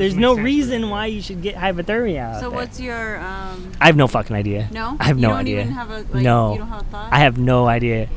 there's 0.00 0.16
no 0.16 0.34
reason 0.34 0.90
why 0.90 1.06
you 1.06 1.20
should 1.22 1.42
get 1.42 1.54
hypothermia. 1.54 2.34
Out 2.34 2.40
So 2.40 2.48
there. 2.50 2.58
what's 2.58 2.80
your 2.80 3.18
um? 3.20 3.70
I 3.80 3.86
have 3.86 3.96
no 3.96 4.06
fucking 4.08 4.34
idea. 4.34 4.68
No. 4.72 4.96
I 4.98 5.04
have 5.04 5.16
you 5.18 5.22
no 5.22 5.28
don't 5.30 5.38
idea. 5.38 5.60
Even 5.60 5.72
have 5.72 5.90
a, 5.90 5.98
like, 6.10 6.14
No. 6.24 6.52
You 6.52 6.58
don't 6.58 6.68
have 6.68 6.82
a 6.82 6.84
thought. 6.84 7.12
I 7.12 7.18
have 7.18 7.38
no 7.38 7.66
idea. 7.66 8.08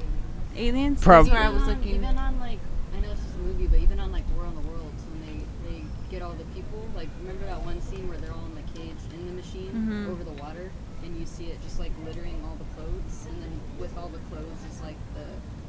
aliens. 0.56 1.02
Prob- 1.02 1.26
That's 1.26 1.34
where 1.34 1.44
I 1.44 1.48
Even 1.50 1.60
was 1.60 1.64
on- 1.70 1.76
looking. 1.78 1.96
Even 1.96 2.18
on 2.18 2.40
like 2.40 2.60
I 2.96 3.00
know 3.02 3.10
this 3.10 3.20
is 3.20 3.36
a 3.36 3.38
movie, 3.40 3.68
but 3.68 3.80
even 3.80 4.00
on 4.00 4.12
like 4.12 4.24
War 4.36 4.46
on 4.46 4.56
the 4.56 4.62
Worlds 4.68 5.02
when 5.12 5.20
they 5.28 5.44
they 5.70 5.82
get 6.12 6.22
all 6.22 6.34
the 6.34 6.46
people 6.56 6.86
like 6.96 7.10
remember 7.22 7.46
that 7.46 7.64
one 7.66 7.82
scene 7.82 8.08
where 8.08 8.18
they're 8.18 8.34
all 8.34 8.46
in 8.46 8.56
the 8.56 8.68
cage 8.80 8.98
in 9.14 9.28
the 9.28 9.34
machine 9.34 9.72
Mhm. 9.74 10.12
over 10.12 10.24
the 10.24 10.38
water 10.42 10.72
and 11.04 11.18
you 11.20 11.26
see 11.26 11.46
it 11.46 11.62
just 11.64 11.80
like 11.80 11.92
littering 12.06 12.40
all 12.46 12.56
the 12.56 12.70
clothes 12.76 13.28
and 13.28 13.42
then 13.44 13.52
with 13.80 13.98
all 13.98 14.08
the 14.10 14.22
clothes 14.32 14.62
is 14.72 14.80
like 14.82 14.96
the 15.16 15.26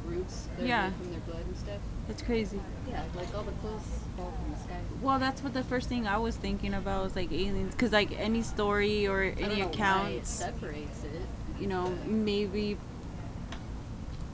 roots 0.09 0.47
that 0.55 0.63
are 0.63 0.67
Yeah. 0.67 0.83
made 0.89 0.95
from 0.97 1.11
their 1.11 1.19
blood 1.27 1.45
and 1.45 1.57
stuff. 1.57 1.81
That's 2.07 2.21
crazy. 2.21 2.59
Yeah, 2.89 3.01
like 3.15 3.33
all 3.35 3.43
the 3.43 3.51
clothes 3.59 3.81
fall 4.15 4.31
from 4.37 4.53
the 4.53 4.59
sky. 4.59 4.74
Well, 5.05 5.19
that's 5.19 5.43
what 5.43 5.53
the 5.53 5.63
first 5.63 5.87
thing 5.87 6.07
I 6.07 6.17
was 6.17 6.35
thinking 6.35 6.73
about 6.73 7.03
was 7.03 7.15
like 7.15 7.31
aliens, 7.31 7.73
because 7.75 7.91
like 7.91 8.17
any 8.19 8.41
story 8.41 9.05
or 9.07 9.21
any 9.21 9.35
know 9.41 9.47
why 9.49 9.55
it 9.59 9.65
accounts, 9.67 10.29
separates 10.31 11.03
it. 11.03 11.21
you 11.61 11.67
know, 11.67 11.93
maybe. 12.07 12.77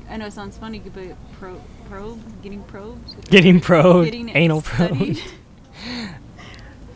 I 0.09 0.15
know 0.15 0.27
it 0.27 0.33
sounds 0.33 0.57
funny, 0.57 0.79
but 0.79 1.03
pro, 1.39 1.61
probe, 1.89 2.41
getting 2.41 2.63
probes, 2.63 3.15
Getting 3.29 3.59
probed, 3.69 4.05
getting 4.05 4.29
anal 4.29 4.61
studied. 4.61 5.17
probed. 5.17 5.33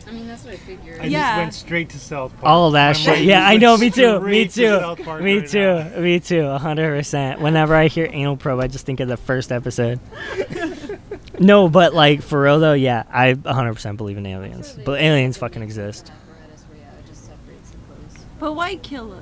I 0.08 0.12
mean 0.12 0.28
that's 0.28 0.46
what 0.46 0.54
I 0.54 0.58
figured. 0.58 1.02
I 1.02 1.06
Yeah. 1.08 1.20
just 1.32 1.38
went 1.38 1.54
straight 1.56 1.90
to 1.90 2.00
South 2.00 2.32
Park. 2.34 2.46
All 2.46 2.72
that 2.72 2.90
My 2.90 2.94
shit. 2.94 3.14
mind 3.16 3.26
Yeah, 3.26 3.46
I 3.46 3.58
know. 3.58 3.76
Me 3.76 3.90
too. 3.90 4.20
Me 4.22 4.48
straight 4.48 4.52
to 4.52 4.96
too. 4.96 5.22
Me 5.22 5.40
right 5.40 5.48
too. 5.50 5.60
now. 5.60 6.00
Me 6.00 6.20
too. 6.22 6.48
Hundred 6.48 6.96
percent. 6.98 7.42
Whenever 7.42 7.76
I 7.76 7.88
hear 7.88 8.08
anal 8.12 8.38
probe, 8.38 8.60
I 8.62 8.68
just 8.68 8.86
think 8.86 9.00
of 9.02 9.08
the 9.10 9.18
first 9.18 9.52
episode. 9.52 10.00
no, 11.40 11.70
but 11.70 11.94
like 11.94 12.22
for 12.22 12.42
real 12.42 12.60
though, 12.60 12.74
yeah, 12.74 13.04
I 13.12 13.36
hundred 13.46 13.74
percent 13.74 13.98
believe 13.98 14.18
in 14.18 14.26
aliens. 14.26 14.74
Sure, 14.76 14.84
But 14.86 15.02
aliens 15.02 15.38
fucking 15.38 15.62
exist. 15.62 16.10
where, 16.10 16.80
yeah, 16.80 16.86
just 17.08 17.26
the. 17.26 18.26
But 18.40 18.54
why 18.54 18.76
kill 18.78 19.14
us? 19.14 19.22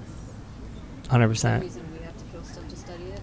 Hundred 1.10 1.27
For 1.30 1.35
some 1.35 1.52
percent. 1.60 1.64
reason 1.64 1.84
we 1.98 2.03
have 2.06 2.18
to 2.18 2.23
kill 2.31 2.44
stuff 2.44 2.68
to 2.68 2.76
study 2.76 3.03
it. 3.06 3.22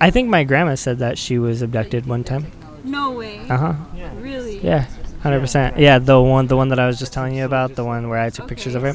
I 0.00 0.06
I 0.06 0.10
think 0.10 0.28
my 0.28 0.44
grandma 0.44 0.74
said 0.74 0.98
that 0.98 1.16
she 1.18 1.38
was 1.38 1.62
abducted 1.62 2.06
one 2.06 2.24
time. 2.24 2.46
No 2.84 3.12
way. 3.12 3.40
Uh 3.48 3.56
huh. 3.56 3.74
Yeah. 3.96 4.10
Really? 4.20 4.58
Yeah. 4.60 4.86
Hundred 5.22 5.40
percent. 5.40 5.78
Yeah, 5.78 5.98
the 5.98 6.20
one 6.20 6.46
the 6.48 6.56
one 6.56 6.68
that 6.68 6.78
I 6.78 6.86
was 6.86 6.98
just 6.98 7.12
telling 7.14 7.34
you 7.34 7.44
about, 7.46 7.74
the 7.76 7.84
one 7.84 8.08
where 8.10 8.18
I 8.18 8.28
took 8.30 8.46
pictures 8.48 8.74
of 8.74 8.82
her. 8.82 8.94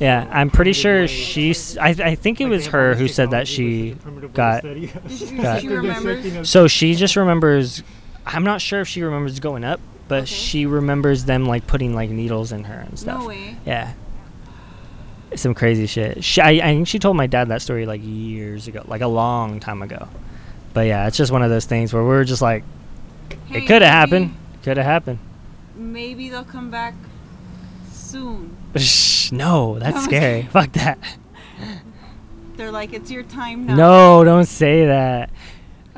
Yeah, 0.00 0.28
I'm 0.32 0.50
pretty 0.50 0.72
sure 0.72 1.06
she's. 1.08 1.76
I 1.78 1.88
I 1.88 2.14
think 2.14 2.40
it 2.40 2.46
was 2.46 2.66
her 2.68 2.94
who 2.94 3.06
said 3.08 3.30
that 3.30 3.46
she 3.48 3.94
but 3.94 3.94
it's 3.94 4.00
such 4.00 4.02
a 4.02 4.02
primitive 4.02 4.22
way 4.22 4.28
to 4.28 4.28
got 4.28 4.58
study 4.60 4.92
us. 5.04 5.18
Did 5.18 5.28
she- 6.22 6.30
Got- 6.30 6.46
So 6.46 6.68
she 6.68 6.94
just 6.94 7.16
remembers. 7.16 7.82
I'm 8.26 8.44
not 8.44 8.60
sure 8.60 8.80
if 8.80 8.88
she 8.88 9.02
remembers 9.02 9.38
going 9.40 9.64
up, 9.64 9.80
but 10.08 10.22
Okay. 10.22 10.26
she 10.26 10.66
remembers 10.66 11.24
them 11.24 11.46
like 11.46 11.66
putting 11.66 11.94
like 11.94 12.10
needles 12.10 12.52
in 12.52 12.64
her 12.64 12.80
and 12.80 12.98
stuff. 12.98 13.20
No 13.22 13.28
way. 13.28 13.56
Yeah. 13.66 13.92
Some 15.34 15.54
crazy 15.54 15.86
shit. 15.86 16.22
She, 16.22 16.40
I, 16.40 16.50
I 16.50 16.60
think 16.74 16.86
she 16.88 16.98
told 16.98 17.16
my 17.16 17.26
dad 17.26 17.48
that 17.48 17.60
story 17.60 17.86
like 17.86 18.00
years 18.04 18.68
ago, 18.68 18.84
like 18.86 19.00
a 19.00 19.08
long 19.08 19.58
time 19.60 19.82
ago. 19.82 20.08
But 20.72 20.86
yeah, 20.86 21.06
it's 21.06 21.16
just 21.16 21.32
one 21.32 21.42
of 21.42 21.50
those 21.50 21.64
things 21.66 21.92
where 21.92 22.04
we're 22.04 22.24
just 22.24 22.40
like, 22.42 22.62
Hey, 23.46 23.58
it 23.58 23.66
could 23.66 23.82
have 23.82 23.90
happened. 23.90 24.34
Could 24.62 24.76
have 24.76 24.86
happened. 24.86 25.18
maybe 25.74 26.28
they'll 26.30 26.44
come 26.44 26.70
back 26.70 26.94
soon. 27.92 28.56
Shh, 28.76 29.32
no, 29.32 29.78
that's 29.78 30.04
scary. 30.04 30.42
Fuck 30.50 30.72
that. 30.74 30.98
They're 32.56 32.70
like, 32.70 32.92
it's 32.92 33.10
your 33.10 33.24
time 33.24 33.66
now. 33.66 33.74
No, 33.74 34.24
don't 34.24 34.46
say 34.46 34.86
that. 34.86 35.30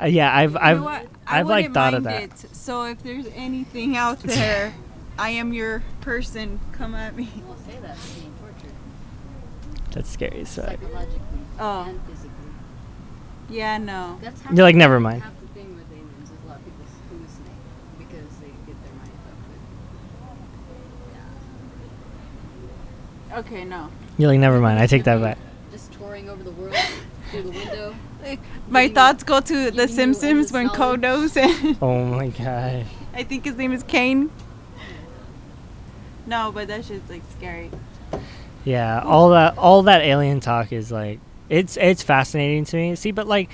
Uh, 0.01 0.05
yeah, 0.05 0.35
I've 0.35 0.53
You 0.53 0.57
I've 0.59 0.77
know 0.77 0.83
what? 0.83 1.05
I 1.29 1.39
I've 1.39 1.47
like 1.47 1.63
wouldn't 1.63 1.73
thought 1.73 1.93
of 1.93 2.03
that. 2.03 2.23
It. 2.23 2.55
So 2.55 2.83
if 2.85 3.01
there's 3.03 3.27
anything 3.35 3.97
out 3.97 4.19
there, 4.21 4.73
I 5.17 5.29
am 5.31 5.53
your 5.53 5.83
person. 6.01 6.59
Come 6.73 6.95
at 6.95 7.15
me. 7.15 7.29
We'll 7.45 7.55
say 7.57 7.77
that 7.81 7.97
for 7.97 8.19
being 8.19 8.33
tortured 8.39 8.73
That's 9.91 10.09
scary. 10.09 10.45
So 10.45 10.63
psychologically 10.63 11.19
Oh. 11.59 11.83
and 11.87 11.99
physically. 12.07 12.31
Yeah, 13.49 13.77
no. 13.77 14.17
That's 14.21 14.41
half 14.41 14.53
You're 14.53 14.63
like, 14.65 14.75
never 14.75 14.99
mind. 14.99 15.23
Half 15.23 15.39
the 15.41 15.47
thing 15.47 15.75
with 15.75 15.85
aliens 15.91 16.23
is 16.23 16.29
a 16.45 16.47
lot 16.47 16.57
of 16.59 16.65
people 16.65 16.85
hallucinate 17.11 17.97
because 17.99 18.37
they 18.37 18.47
get 18.67 18.83
their 18.83 18.93
mind 18.93 19.11
up 19.27 19.49
with. 19.49 19.59
Yeah. 23.31 23.39
Okay, 23.39 23.65
no. 23.65 23.89
you're 24.17 24.29
like 24.29 24.39
never 24.39 24.59
mind. 24.59 24.79
I 24.79 24.87
take 24.87 25.03
that 25.05 25.21
back. 25.21 25.37
Just 25.71 25.91
touring 25.93 26.29
over 26.29 26.43
the 26.43 26.51
world 26.51 26.75
through 27.31 27.43
the 27.43 27.51
window. 27.51 27.95
My 28.69 28.89
thoughts 28.89 29.23
go 29.23 29.39
to 29.39 29.71
The 29.71 29.87
Simpsons 29.87 30.51
when 30.51 30.69
endless 30.69 30.77
knowledge. 30.79 31.01
Kodos 31.01 31.37
and 31.37 31.77
Oh 31.81 32.05
my 32.05 32.27
god. 32.27 32.85
I 33.13 33.23
think 33.23 33.45
his 33.45 33.55
name 33.55 33.73
is 33.73 33.83
Kane. 33.83 34.29
No, 36.25 36.51
but 36.51 36.67
that 36.67 36.85
shit's 36.85 37.09
like 37.09 37.23
scary. 37.37 37.71
Yeah, 38.65 39.01
all 39.01 39.29
that 39.29 39.57
all 39.57 39.83
that 39.83 40.01
alien 40.01 40.41
talk 40.41 40.73
is 40.73 40.91
like 40.91 41.19
it's 41.49 41.77
it's 41.77 42.03
fascinating 42.03 42.65
to 42.65 42.75
me. 42.75 42.95
See, 42.95 43.11
but 43.11 43.27
like 43.27 43.49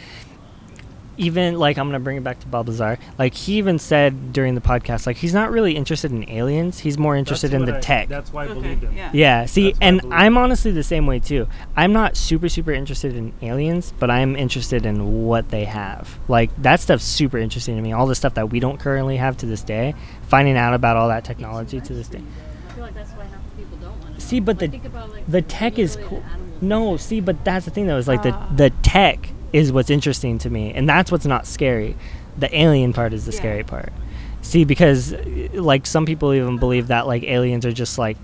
even 1.18 1.60
like 1.60 1.78
I'm 1.78 1.88
gonna 1.88 2.00
bring 2.00 2.18
it 2.18 2.24
back 2.24 2.40
to 2.42 2.48
Bob 2.48 2.68
Lazar. 2.68 2.98
Like 3.18 3.34
he 3.34 3.58
even 3.58 3.78
said 3.80 4.34
during 4.34 4.56
the 4.56 4.62
podcast, 4.62 5.06
like 5.06 5.18
he's 5.18 5.34
not 5.34 5.52
really 5.52 5.76
interested 5.76 6.12
in 6.12 6.30
aliens. 6.30 6.80
He's 6.80 6.98
more 6.98 7.16
interested 7.16 7.52
That's 7.52 7.60
in 7.62 7.66
the 7.66 7.78
I- 7.78 7.80
tech. 7.80 8.10
That's 8.10 8.34
why 8.34 8.44
I 8.44 8.48
Okay, 8.48 8.54
believed 8.62 8.84
him. 8.84 8.94
yeah. 8.96 9.10
Yeah, 9.14 9.46
see, 9.46 9.68
That's 9.74 9.80
and 9.82 10.02
I'm 10.14 10.38
honestly 10.38 10.72
the 10.72 10.84
same 10.84 11.06
way 11.08 11.20
too. 11.20 11.48
I'm 11.76 11.94
not 11.94 12.18
super, 12.18 12.50
super 12.50 12.72
interested 12.72 13.16
in 13.16 13.34
aliens, 13.42 13.94
but 14.00 14.10
I'm 14.10 14.36
interested 14.36 14.86
in 14.86 15.24
what 15.26 15.50
they 15.50 15.66
have. 15.66 16.18
Like, 16.28 16.50
that 16.62 16.80
stuff's 16.80 17.04
super 17.04 17.38
interesting 17.38 17.76
to 17.76 17.82
me. 17.82 17.94
All 17.94 18.08
the 18.08 18.16
stuff 18.16 18.34
that 18.36 18.50
we 18.50 18.60
don't 18.60 18.80
currently 18.80 19.18
have 19.18 19.38
to 19.38 19.46
this 19.46 19.62
day, 19.62 19.94
finding 20.28 20.58
out 20.58 20.74
about 20.74 20.98
all 20.98 21.08
that 21.10 21.24
technology 21.26 21.80
to 21.80 21.94
this 21.94 22.08
day. 22.08 22.22
I 22.70 22.72
feel 22.74 22.84
like 22.84 22.94
that's 22.96 23.12
why 23.12 23.26
half 23.26 23.40
the 23.52 23.62
people 23.64 23.78
don't 23.78 24.00
want 24.02 24.16
to. 24.16 24.22
See, 24.22 24.40
but 24.40 24.60
the- 24.60 24.68
think 24.68 24.86
about, 24.86 25.12
like, 25.12 25.28
The 25.28 25.42
tech 25.42 25.78
is 25.78 25.98
cool. 26.06 26.24
No, 26.62 26.96
see, 26.96 27.20
but 27.20 27.44
that's 27.44 27.66
the 27.66 27.72
thing 27.72 27.88
though, 27.88 27.98
is 27.98 28.08
like 28.08 28.26
Ah. 28.26 28.48
the, 28.56 28.70
the 28.70 28.76
tech 28.82 29.30
is 29.54 29.72
what's 29.72 29.90
interesting 29.90 30.38
to 30.40 30.50
me, 30.50 30.74
and 30.74 30.90
that's 30.90 31.12
what's 31.12 31.26
not 31.26 31.46
scary. 31.48 31.96
The 32.38 32.56
alien 32.60 32.92
part 32.94 33.14
is 33.14 33.26
the 33.26 33.32
Yeah. 33.32 33.38
scary 33.38 33.64
part. 33.64 33.94
See, 34.42 34.66
because 34.66 35.16
like 35.54 35.86
some 35.86 36.06
people 36.06 36.34
even 36.34 36.58
believe 36.58 36.88
that 36.88 37.08
like 37.08 37.24
aliens 37.24 37.66
are 37.66 37.72
just 37.72 37.98
like 37.98 38.18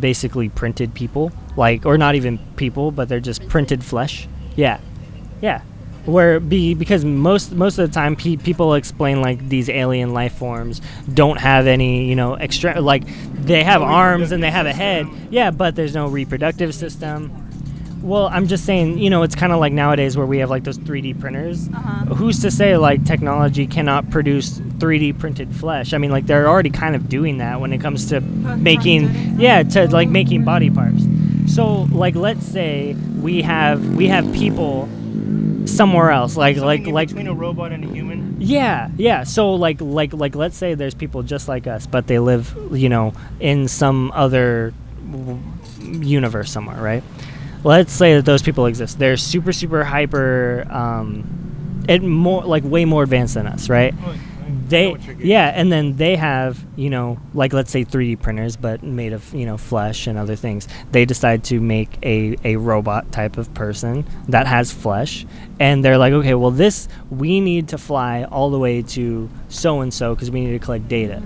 basically 0.00 0.48
printed 0.48 0.92
people, 0.94 1.32
like 1.56 1.86
or 1.86 1.96
not 1.96 2.14
even 2.14 2.38
people, 2.56 2.90
but 2.90 3.08
they're 3.08 3.20
just 3.20 3.48
printed 3.48 3.82
flesh. 3.82 4.28
Yeah, 4.56 4.78
yeah. 5.40 5.62
Where 6.04 6.40
be 6.40 6.74
because 6.74 7.04
most 7.04 7.52
most 7.52 7.78
of 7.78 7.88
the 7.88 7.94
time 7.94 8.16
pe- 8.16 8.36
people 8.36 8.74
explain 8.74 9.22
like 9.22 9.48
these 9.48 9.68
alien 9.70 10.12
life 10.12 10.34
forms 10.34 10.80
don't 11.14 11.38
have 11.38 11.68
any 11.68 12.06
you 12.06 12.16
know 12.16 12.34
extra 12.34 12.80
like 12.80 13.04
they 13.32 13.62
have 13.62 13.82
arms 13.82 14.32
and 14.32 14.42
they 14.42 14.50
have 14.50 14.66
a 14.66 14.72
head. 14.72 15.06
Yeah, 15.30 15.52
but 15.52 15.76
there's 15.76 15.94
no 15.94 16.08
reproductive 16.08 16.74
system. 16.74 17.30
Well, 18.02 18.26
I'm 18.26 18.48
just 18.48 18.64
saying, 18.64 18.98
you 18.98 19.10
know, 19.10 19.22
it's 19.22 19.34
kind 19.36 19.52
of 19.52 19.60
like 19.60 19.72
nowadays 19.72 20.16
where 20.16 20.26
we 20.26 20.38
have 20.38 20.50
like 20.50 20.64
those 20.64 20.78
3D 20.78 21.20
printers. 21.20 21.68
Uh-huh. 21.68 22.14
Who's 22.14 22.40
to 22.40 22.50
say 22.50 22.76
like 22.76 23.04
technology 23.04 23.66
cannot 23.66 24.10
produce 24.10 24.58
3D 24.58 25.18
printed 25.18 25.54
flesh? 25.54 25.92
I 25.92 25.98
mean, 25.98 26.10
like 26.10 26.26
they're 26.26 26.48
already 26.48 26.70
kind 26.70 26.96
of 26.96 27.08
doing 27.08 27.38
that 27.38 27.60
when 27.60 27.72
it 27.72 27.80
comes 27.80 28.08
to 28.08 28.20
making, 28.20 29.38
yeah, 29.40 29.62
to 29.62 29.86
like 29.88 30.08
making 30.08 30.44
body 30.44 30.68
parts. 30.70 31.04
So, 31.46 31.82
like, 31.92 32.14
let's 32.14 32.44
say 32.46 32.94
we 33.20 33.42
have 33.42 33.94
we 33.96 34.08
have 34.08 34.32
people 34.32 34.88
somewhere 35.66 36.10
else, 36.10 36.36
like 36.36 36.56
Something 36.56 36.66
like 36.66 36.80
in 36.88 36.94
like 36.94 37.08
between 37.08 37.28
a 37.28 37.34
robot 37.34 37.70
and 37.72 37.84
a 37.84 37.88
human. 37.88 38.36
yeah, 38.40 38.88
yeah. 38.96 39.22
So 39.24 39.54
like 39.54 39.80
like 39.80 40.12
like 40.12 40.34
let's 40.34 40.56
say 40.56 40.74
there's 40.74 40.94
people 40.94 41.22
just 41.22 41.46
like 41.48 41.66
us, 41.68 41.86
but 41.86 42.06
they 42.08 42.18
live, 42.18 42.56
you 42.72 42.88
know, 42.88 43.12
in 43.38 43.68
some 43.68 44.10
other 44.12 44.72
w- 45.10 45.38
universe 46.00 46.50
somewhere, 46.50 46.80
right? 46.82 47.02
Let's 47.64 47.92
say 47.92 48.14
that 48.16 48.24
those 48.24 48.42
people 48.42 48.66
exist. 48.66 48.98
They're 48.98 49.16
super 49.16 49.52
super 49.52 49.84
hyper 49.84 50.66
um 50.70 51.84
and 51.88 52.08
more 52.08 52.44
like 52.44 52.62
way 52.64 52.84
more 52.84 53.02
advanced 53.02 53.34
than 53.34 53.46
us, 53.46 53.68
right? 53.68 53.94
Oh, 54.04 54.10
I- 54.10 54.12
I 54.44 54.48
know 54.48 54.58
They 54.68 54.88
what 54.90 55.04
you're 55.04 55.14
getting 55.14 55.30
yeah, 55.30 55.52
and 55.54 55.70
then 55.70 55.96
they 55.96 56.16
have, 56.16 56.64
you 56.76 56.90
know, 56.90 57.18
like 57.34 57.52
let's 57.52 57.70
say 57.70 57.84
3D 57.84 58.16
printers 58.20 58.56
but 58.56 58.82
made 58.82 59.12
of, 59.12 59.32
you 59.34 59.46
know, 59.46 59.56
flesh 59.56 60.06
and 60.08 60.18
other 60.18 60.34
things. 60.34 60.66
They 60.90 61.04
decide 61.04 61.44
to 61.44 61.60
make 61.60 61.90
a 62.02 62.36
a 62.44 62.56
robot 62.56 63.12
type 63.12 63.36
of 63.38 63.52
person 63.54 64.04
that 64.28 64.46
has 64.48 64.72
flesh 64.72 65.24
and 65.60 65.84
they're 65.84 65.98
like, 65.98 66.12
"Okay, 66.12 66.34
well 66.34 66.50
this 66.50 66.88
we 67.10 67.40
need 67.40 67.68
to 67.68 67.78
fly 67.78 68.24
all 68.24 68.50
the 68.50 68.58
way 68.58 68.82
to 68.82 69.28
so 69.48 69.80
and 69.80 69.94
so 69.94 70.16
cuz 70.16 70.30
we 70.30 70.44
need 70.44 70.52
to 70.52 70.58
collect 70.58 70.88
data." 70.88 71.22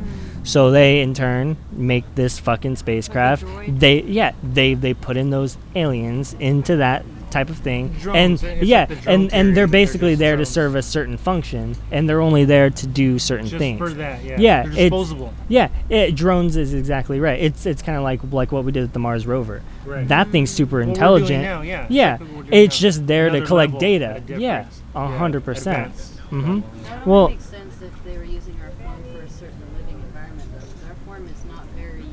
So 0.46 0.70
they 0.70 1.00
in 1.00 1.12
turn 1.12 1.56
make 1.72 2.04
this 2.14 2.38
fucking 2.38 2.76
spacecraft. 2.76 3.44
They 3.68 4.02
yeah, 4.02 4.32
they 4.42 4.74
they 4.74 4.94
put 4.94 5.16
in 5.16 5.30
those 5.30 5.58
aliens 5.74 6.34
into 6.38 6.76
that 6.76 7.04
type 7.30 7.50
of 7.50 7.58
thing. 7.58 7.88
Drones, 8.00 8.16
and 8.16 8.32
it's 8.34 8.42
like 8.44 8.58
yeah, 8.62 8.86
and 9.06 9.32
and 9.34 9.48
they're 9.48 9.54
they're 9.54 9.66
basically 9.66 10.12
just 10.12 10.20
there 10.20 10.36
to 10.36 10.46
serve 10.46 10.76
a 10.76 10.82
certain 10.82 11.16
function 11.16 11.74
and 11.90 12.08
they're 12.08 12.20
only 12.20 12.44
there 12.44 12.70
to 12.70 12.86
do 12.86 13.18
certain 13.18 13.46
Just 13.46 13.58
things. 13.58 13.78
for 13.78 13.90
that, 13.90 14.22
yeah. 14.22 14.36
Yeah, 14.38 14.62
They're 14.62 14.72
it's- 14.72 14.78
disposable. 14.90 15.34
Yeah, 15.48 15.68
it, 15.90 16.14
drones 16.14 16.56
is 16.56 16.72
exactly 16.74 17.18
right. 17.18 17.40
It's 17.40 17.66
it's 17.66 17.82
kind 17.82 17.98
of 17.98 18.04
like 18.04 18.20
like 18.30 18.52
what 18.52 18.64
we 18.64 18.70
did 18.70 18.82
with 18.82 18.92
the 18.92 19.00
Mars 19.00 19.26
rover. 19.26 19.62
Right. 19.84 20.06
That 20.06 20.28
thing's 20.28 20.50
super 20.52 20.76
What 20.76 20.78
we're 20.78 20.84
doing 20.84 20.94
intelligent. 20.94 21.42
now, 21.42 21.62
yeah. 21.62 21.86
Yeah, 21.90 22.14
Exactly 22.14 22.26
what 22.36 22.36
we're 22.46 22.50
doing 22.52 22.64
it's 22.64 22.76
now. 22.80 22.82
just 22.88 23.06
there 23.08 23.30
to 23.30 23.40
collect 23.44 23.78
data. 23.80 24.22
Yeah, 24.28 24.36
difference. 24.62 24.82
a 24.94 24.98
Yeah, 25.00 25.18
hundred 25.18 25.44
percent. 25.44 25.78
advanced 25.88 26.20
Mhm. 26.30 26.36
level. 26.36 26.62
That 26.84 27.06
would 27.06 27.12
Well- 27.12 27.28
make 27.30 27.40
sense 27.40 27.74
if 27.82 28.04
they 28.04 28.16
were 28.16 28.24
using 28.24 28.54
our 28.62 28.70
form 28.84 28.96
for 29.12 29.22
a 29.22 29.28
certain 29.28 29.62
living 29.78 30.00
environment, 30.06 30.48
though, 30.54 30.60
'cause 30.60 30.84
our 30.88 30.96
form 31.06 31.26
is 31.26 31.44
not 31.52 31.64
very 31.76 32.04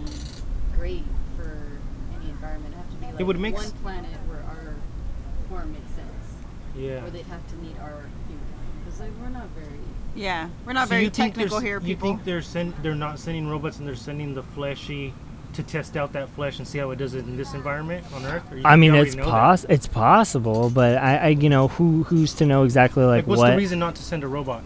great 0.78 1.06
for 1.38 1.52
any 2.22 2.32
environment. 3.20 3.20
It'd 3.20 3.20
have 3.20 3.20
to 3.20 3.20
be 3.20 3.24
like 3.24 3.28
would 3.28 3.40
make 3.40 3.54
one 3.56 3.64
s- 3.66 3.72
planet 3.82 4.20
where 4.28 4.40
our 4.44 4.76
form 5.50 5.72
makes 5.74 5.92
sense, 5.96 6.26
Yeah. 6.76 7.02
where 7.02 7.12
they'd 7.12 7.26
have 7.26 7.48
to 7.50 7.56
meet 7.58 7.76
our 7.82 7.90
human 8.28 8.46
form, 8.52 8.84
because 8.86 9.00
like, 9.00 9.12
we're 9.22 9.30
not 9.30 9.48
very. 9.56 9.80
Yeah, 10.16 10.50
we're 10.66 10.74
not 10.74 10.88
So 10.88 10.90
very 10.92 11.04
you 11.06 11.10
think 11.10 11.34
technical 11.36 11.60
there's- 11.60 11.82
here, 11.82 11.90
You 11.90 11.96
think 11.96 12.24
they're 12.24 12.42
send, 12.44 12.74
they're 12.84 12.94
not 12.96 13.18
sending 13.20 13.48
robots 13.48 13.80
and 13.80 13.88
they're 13.88 13.96
sending 13.96 14.36
the 14.36 14.44
fleshy 14.44 15.14
to 15.54 15.64
test 15.64 15.96
out 15.98 16.14
that 16.14 16.30
flesh 16.30 16.58
and 16.60 16.68
see 16.68 16.78
how 16.80 16.90
it 16.92 16.98
does 16.98 17.14
it 17.16 17.26
in 17.26 17.36
this 17.38 17.54
environment 17.54 18.04
on 18.16 18.26
Earth? 18.26 18.44
Or 18.52 18.58
you- 18.58 18.62
I 18.66 18.76
mean, 18.76 18.94
it's 18.96 19.16
know 19.16 19.24
that? 19.26 19.30
poss 19.32 19.66
it's 19.70 19.88
possible, 19.88 20.70
but 20.72 20.98
I, 20.98 21.18
I 21.18 21.28
you 21.30 21.50
know 21.50 21.68
who 21.68 22.04
who's 22.04 22.34
to 22.36 22.46
know 22.46 22.64
exactly 22.64 23.04
like, 23.04 23.20
Like, 23.24 23.28
what's 23.28 23.40
what? 23.40 23.52
the 23.52 23.58
reason 23.58 23.78
not 23.80 23.96
to 23.96 24.04
send 24.04 24.24
a 24.24 24.28
robot 24.28 24.62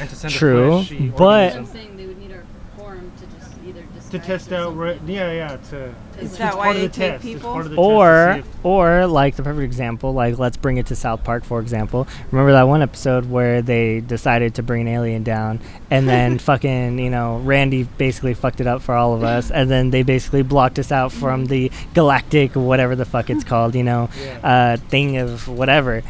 and 0.00 0.08
to 0.08 0.16
send 0.16 0.32
True, 0.32 0.72
a 0.72 0.76
fleshy 0.84 1.08
but- 1.08 1.18
That's 1.18 1.20
organism? 1.56 1.62
what 1.62 1.68
I'm 1.68 1.74
saying 1.76 1.96
they 1.98 2.06
would 2.06 2.18
need 2.18 2.32
our 2.32 2.44
form 2.78 3.12
to 3.18 3.38
just 3.38 3.52
either 3.66 3.82
to 4.10 4.18
disguise 4.18 4.40
test 4.46 4.52
out, 4.52 4.76
re- 4.76 4.98
yeah, 5.06 5.32
yeah, 5.32 5.56
to. 5.70 5.94
It's, 6.18 6.36
that 6.36 6.48
it's 6.48 6.56
why 6.56 6.64
part 6.64 6.76
of 6.76 6.82
they 6.82 6.86
the 6.88 6.92
take 6.92 7.12
test. 7.12 7.24
It's 7.24 7.34
people? 7.34 7.52
part 7.52 7.64
of 7.66 7.70
the 7.72 7.76
or 7.78 8.42
see 8.42 8.48
or 8.62 9.06
like 9.06 9.36
the 9.36 9.42
perfect 9.42 9.64
example 9.64 10.12
like 10.12 10.38
let's 10.38 10.56
bring 10.58 10.76
it 10.76 10.86
to 10.88 10.94
south 10.94 11.24
park 11.24 11.44
for 11.44 11.60
example 11.60 12.06
remember 12.30 12.52
that 12.52 12.64
one 12.64 12.82
episode 12.82 13.24
where 13.30 13.62
they 13.62 14.00
decided 14.00 14.54
to 14.56 14.62
bring 14.62 14.82
an 14.82 14.88
alien 14.88 15.22
down 15.22 15.58
and 15.90 16.06
then 16.06 16.38
fucking 16.50 16.98
you 16.98 17.08
know 17.08 17.38
randy 17.38 17.84
basically 17.84 18.34
fucked 18.34 18.60
it 18.60 18.66
up 18.66 18.82
for 18.82 18.94
all 18.94 19.14
of 19.14 19.22
us 19.22 19.50
and 19.50 19.70
then 19.70 19.88
they 19.88 20.02
basically 20.02 20.42
blocked 20.42 20.78
us 20.78 20.92
out 20.92 21.10
from 21.10 21.46
the 21.46 21.70
galactic 21.94 22.54
whatever 22.54 22.94
the 22.94 23.06
fuck 23.06 23.30
it's 23.30 23.44
called 23.52 23.74
you 23.74 23.82
know 23.84 24.10
Yeah. 24.20 24.74
uh 24.74 24.76
thing 24.88 25.16
of 25.16 25.48
whatever 25.48 26.02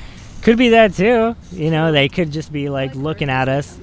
could 0.43 0.59
be 0.59 0.71
that 0.71 0.95
too 0.95 1.37
you 1.53 1.71
know 1.71 1.93
they 1.93 2.09
could 2.09 2.33
just 2.33 2.53
be 2.53 2.69
like 2.69 2.97
looking 2.97 3.31
at 3.31 3.49
us 3.49 3.79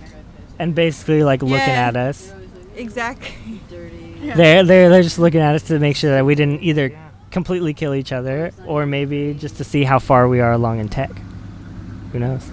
and 0.60 0.76
basically 0.76 1.24
like 1.24 1.42
looking 1.42 1.58
at 1.58 1.96
us 1.96 2.24
They're 2.28 2.36
always 2.36 2.52
like, 2.68 2.78
Exactly. 2.80 3.62
dirty. 3.70 4.07
Yeah. 4.22 4.36
they're, 4.36 4.64
they're 4.64 4.90
they're 4.90 5.04
just 5.04 5.20
looking 5.20 5.42
at 5.42 5.56
us 5.56 5.64
to 5.64 5.80
make 5.80 5.96
sure 5.96 6.12
that 6.12 6.26
we 6.26 6.36
didn't 6.36 6.62
either 6.64 6.98
completely 7.32 7.74
kill 7.74 7.94
each 7.94 8.12
other 8.12 8.52
or 8.66 8.86
maybe 8.86 9.34
just 9.34 9.58
to 9.58 9.64
see 9.64 9.84
how 9.84 10.00
far 10.00 10.28
we 10.28 10.40
are 10.40 10.52
along 10.54 10.80
in 10.80 10.90
tech. 10.90 11.12
Who 12.12 12.20
knows? 12.20 12.50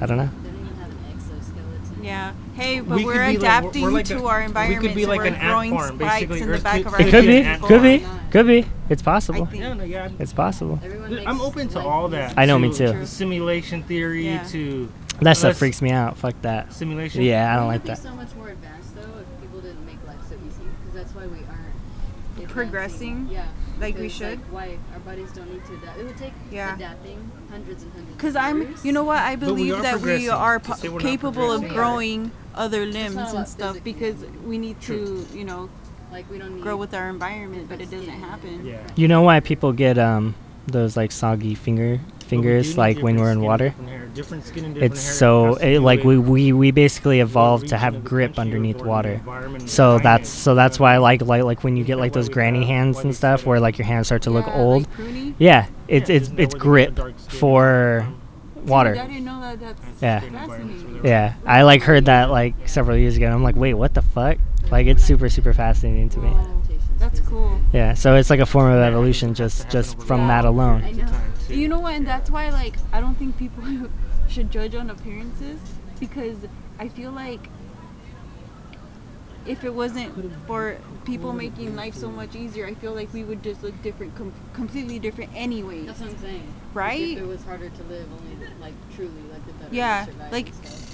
I 0.00 0.06
don't 0.06 0.16
know. 0.18 0.28
They 0.42 0.50
don't 0.50 0.60
even 0.60 0.76
have 0.76 0.90
an 0.90 0.98
exoskeleton. 1.12 2.04
Yeah. 2.04 2.32
Hey, 2.54 2.80
but 2.80 2.96
We 2.96 3.04
we're 3.04 3.12
could 3.12 3.18
be 3.18 3.18
like- 3.18 3.26
we're- 3.26 3.36
adapting 3.36 3.82
we're 3.84 3.90
like 3.90 4.04
to 4.06 4.18
a- 4.18 4.24
our 4.26 4.38
we 4.40 4.44
environment. 4.46 4.82
could 4.82 4.94
be 4.96 5.02
so 5.04 5.08
like 5.08 5.18
we're 5.20 5.26
an 5.26 5.34
ant 5.34 5.48
growing 5.48 5.70
farm, 5.70 5.96
spikes 5.98 6.14
basically. 6.26 6.40
in 6.42 6.50
the 6.50 6.58
back 6.58 6.76
could- 6.78 6.86
of 6.86 6.94
our 6.94 7.00
It 7.00 7.04
Could 7.04 7.10
could 7.12 7.20
be 7.22 7.26
be. 7.28 7.38
an 7.38 7.46
ant 7.46 7.62
Could 7.62 7.82
be. 7.82 8.04
Could 8.30 8.46
be. 8.46 8.66
It's 8.90 9.02
I 9.02 9.04
possible. 9.04 9.46
think. 9.46 9.62
Yeah, 9.62 9.72
no, 9.74 9.84
yeah. 9.84 10.08
It's 10.18 10.32
possible. 10.32 10.80
Everyone 10.84 11.08
Th- 11.08 11.20
makes 11.20 11.30
I'm 11.30 11.40
open 11.40 11.68
to 11.68 11.80
all 11.80 12.08
that. 12.08 12.34
I 12.36 12.44
know, 12.44 12.58
me 12.58 12.72
to 12.74 12.92
too. 12.92 13.06
Simulation 13.06 13.82
theory 13.84 14.26
Yeah. 14.26 14.42
to 14.48 14.88
That 15.22 15.36
stuff 15.36 15.56
freaks 15.56 15.80
me 15.80 15.90
out. 15.92 16.16
Fuck 16.18 16.34
that. 16.42 16.72
simulation. 16.72 17.22
Yeah, 17.22 17.52
I 17.52 17.56
don't 17.56 17.68
like 17.68 17.84
that. 17.84 17.98
so 17.98 18.14
much 18.14 18.34
more 18.36 18.48
advanced 18.48 18.94
though 18.96 19.00
if 19.02 19.40
people 19.40 19.60
didn't 19.60 19.84
make 19.86 19.96
life 20.06 20.16
so 20.28 20.34
easy, 20.36 20.62
because 20.84 20.94
that's 20.94 21.14
why 21.14 21.22
we 21.26 21.38
aren't 21.38 21.48
advancing. 22.36 22.47
Progressing 22.64 23.28
Yeah, 23.30 23.46
like 23.80 23.94
we 23.96 24.02
because, 24.02 24.12
should? 24.16 24.52
why 24.52 24.78
our 24.92 24.98
bodies 25.00 25.30
don't 25.32 25.52
need 25.52 25.64
to 25.66 25.74
adapt? 25.74 25.98
It 25.98 26.04
would 26.04 26.16
take 26.16 26.32
Yeah. 26.50 26.74
adapting 26.74 27.30
hundreds 27.50 27.82
and 27.84 27.92
hundreds. 27.92 28.16
Because 28.16 28.36
I'm, 28.36 28.74
you 28.82 28.92
know 28.92 29.04
what? 29.04 29.18
I 29.18 29.36
believe 29.36 29.74
are 29.74 29.82
that 29.82 30.00
we 30.00 30.28
are 30.28 30.58
po- 30.60 30.74
capable 30.98 31.52
of 31.52 31.60
progressing. 31.62 31.76
growing 31.76 32.30
other 32.54 32.84
limbs 32.86 33.16
and 33.16 33.46
stuff 33.48 33.76
physically. 33.76 33.92
because 33.92 34.16
we 34.44 34.58
need 34.58 34.80
to, 34.82 35.24
you 35.32 35.44
know, 35.44 35.68
Like 36.10 36.28
we 36.30 36.38
don't 36.38 36.54
need 36.56 36.62
grow 36.62 36.76
with 36.76 36.94
our 36.94 37.08
environment, 37.10 37.68
but 37.68 37.80
it 37.80 37.90
doesn't 37.90 38.08
happen. 38.08 38.64
Yeah. 38.66 38.78
You 38.96 39.08
know 39.08 39.22
why 39.22 39.40
people 39.40 39.72
get 39.72 39.98
um 39.98 40.34
those 40.66 40.96
like 40.96 41.12
soggy 41.12 41.54
finger 41.54 42.00
But 42.30 42.36
we 42.36 42.42
fingers 42.42 42.76
like 42.78 42.98
when 43.00 43.16
we're 43.16 43.30
in 43.32 43.40
water? 43.40 43.70
different. 43.70 44.14
Different 44.14 44.44
skin 44.44 44.64
different 44.74 44.92
It's 44.92 45.04
hair 45.04 45.14
so 45.14 45.54
has 45.54 45.62
it, 45.62 45.80
like 45.80 46.02
we, 46.02 46.18
we 46.18 46.52
we 46.52 46.70
basically 46.72 47.20
evolved 47.20 47.68
to 47.68 47.76
have 47.76 48.02
grip 48.02 48.38
underneath 48.38 48.82
water. 48.82 49.20
So 49.66 49.98
that's 50.00 50.28
so 50.28 50.54
that's 50.56 50.80
why 50.80 50.94
I 50.94 50.98
like 50.98 51.22
like 51.22 51.42
like 51.44 51.62
when 51.62 51.76
you 51.76 51.84
get 51.84 51.98
like 51.98 52.12
those 52.12 52.28
granny 52.28 52.64
hands 52.64 52.98
and 52.98 53.14
stuff 53.14 53.46
where 53.46 53.58
uh, 53.58 53.60
like 53.60 53.78
your 53.78 53.86
hands 53.86 54.08
start 54.08 54.22
to 54.22 54.30
look 54.30 54.46
Yeah, 54.46 54.56
old. 54.56 54.88
Like. 54.98 55.34
Yeah, 55.38 55.66
it's 55.86 56.10
it's 56.10 56.28
it's 56.36 56.36
where 56.36 56.36
they 56.36 56.50
get 56.50 56.58
grip 56.58 57.18
for 57.28 58.08
water. 58.64 58.96
I 58.96 59.06
didn't 59.06 59.24
know 59.24 59.40
that. 59.40 59.60
That's 59.60 59.80
That's 59.80 60.02
Yeah. 60.02 60.20
skin 60.20 60.34
environments 60.34 60.48
where 60.48 60.58
Fascinating. 60.58 61.02
they're- 61.02 61.10
Yeah, 61.12 61.34
I 61.46 61.62
like 61.62 61.82
heard 61.82 62.04
that 62.06 62.30
like 62.30 62.54
several 62.68 62.96
years 62.96 63.16
ago. 63.16 63.26
and 63.26 63.34
I'm 63.34 63.42
like, 63.44 63.56
wait, 63.56 63.74
what 63.74 63.94
the 63.94 64.02
fuck? 64.02 64.38
Like 64.70 64.86
it's 64.88 65.04
super 65.04 65.28
super 65.28 65.52
fascinating 65.52 66.08
to 66.10 66.18
me. 66.18 66.30
Whoa. 67.08 67.16
Adaptations, 67.16 67.18
That's 67.20 67.28
cool. 67.28 67.60
Yeah, 67.72 67.94
so 67.94 68.14
it's 68.16 68.30
like 68.30 68.40
a 68.40 68.46
form 68.46 68.72
of 68.72 68.78
evolution 68.80 69.30
it 69.30 69.38
has 69.38 69.58
to 69.58 69.62
just 69.64 69.70
just 69.96 70.06
from 70.06 70.20
Yeah. 70.22 70.26
that 70.28 70.44
alone. 70.44 70.82
I 70.84 70.92
know. 70.92 71.08
You 71.48 71.68
know 71.68 71.80
what? 71.80 71.94
And 71.94 72.06
that's 72.06 72.30
why, 72.30 72.50
like, 72.50 72.76
I 72.92 73.00
don't 73.00 73.14
think 73.16 73.36
people 73.38 73.64
should 74.28 74.50
judge 74.50 74.74
on 74.74 74.90
appearances 74.90 75.58
because 76.00 76.36
I 76.78 76.88
feel 76.88 77.10
like 77.10 77.48
if 79.46 79.64
it 79.64 79.72
wasn't 79.72 80.12
for 80.46 80.76
people 81.06 81.32
making 81.32 81.74
life 81.74 81.94
so 81.94 82.10
much 82.10 82.34
easier, 82.36 82.66
I 82.66 82.74
feel 82.74 82.92
like 82.92 83.10
we 83.14 83.24
would 83.24 83.42
just 83.42 83.62
look 83.62 83.80
different, 83.82 84.14
com- 84.14 84.32
completely 84.52 84.98
different, 84.98 85.30
anyway. 85.34 85.86
That's 85.86 86.00
what 86.00 86.10
I'm 86.10 86.18
saying. 86.18 86.42
Like, 86.46 86.74
Right? 86.74 87.00
if 87.16 87.18
it 87.18 87.26
was 87.26 87.42
harder 87.44 87.70
to 87.70 87.82
live, 87.84 88.06
only 88.12 88.36
like 88.60 88.74
truly, 88.94 89.10
like 89.32 89.46
the 89.46 89.52
better 89.54 89.74
Yeah, 89.74 90.04
we 90.04 90.12
survive 90.12 90.32
like- 90.32 90.46
and 90.48 90.54
stuff. 90.66 90.87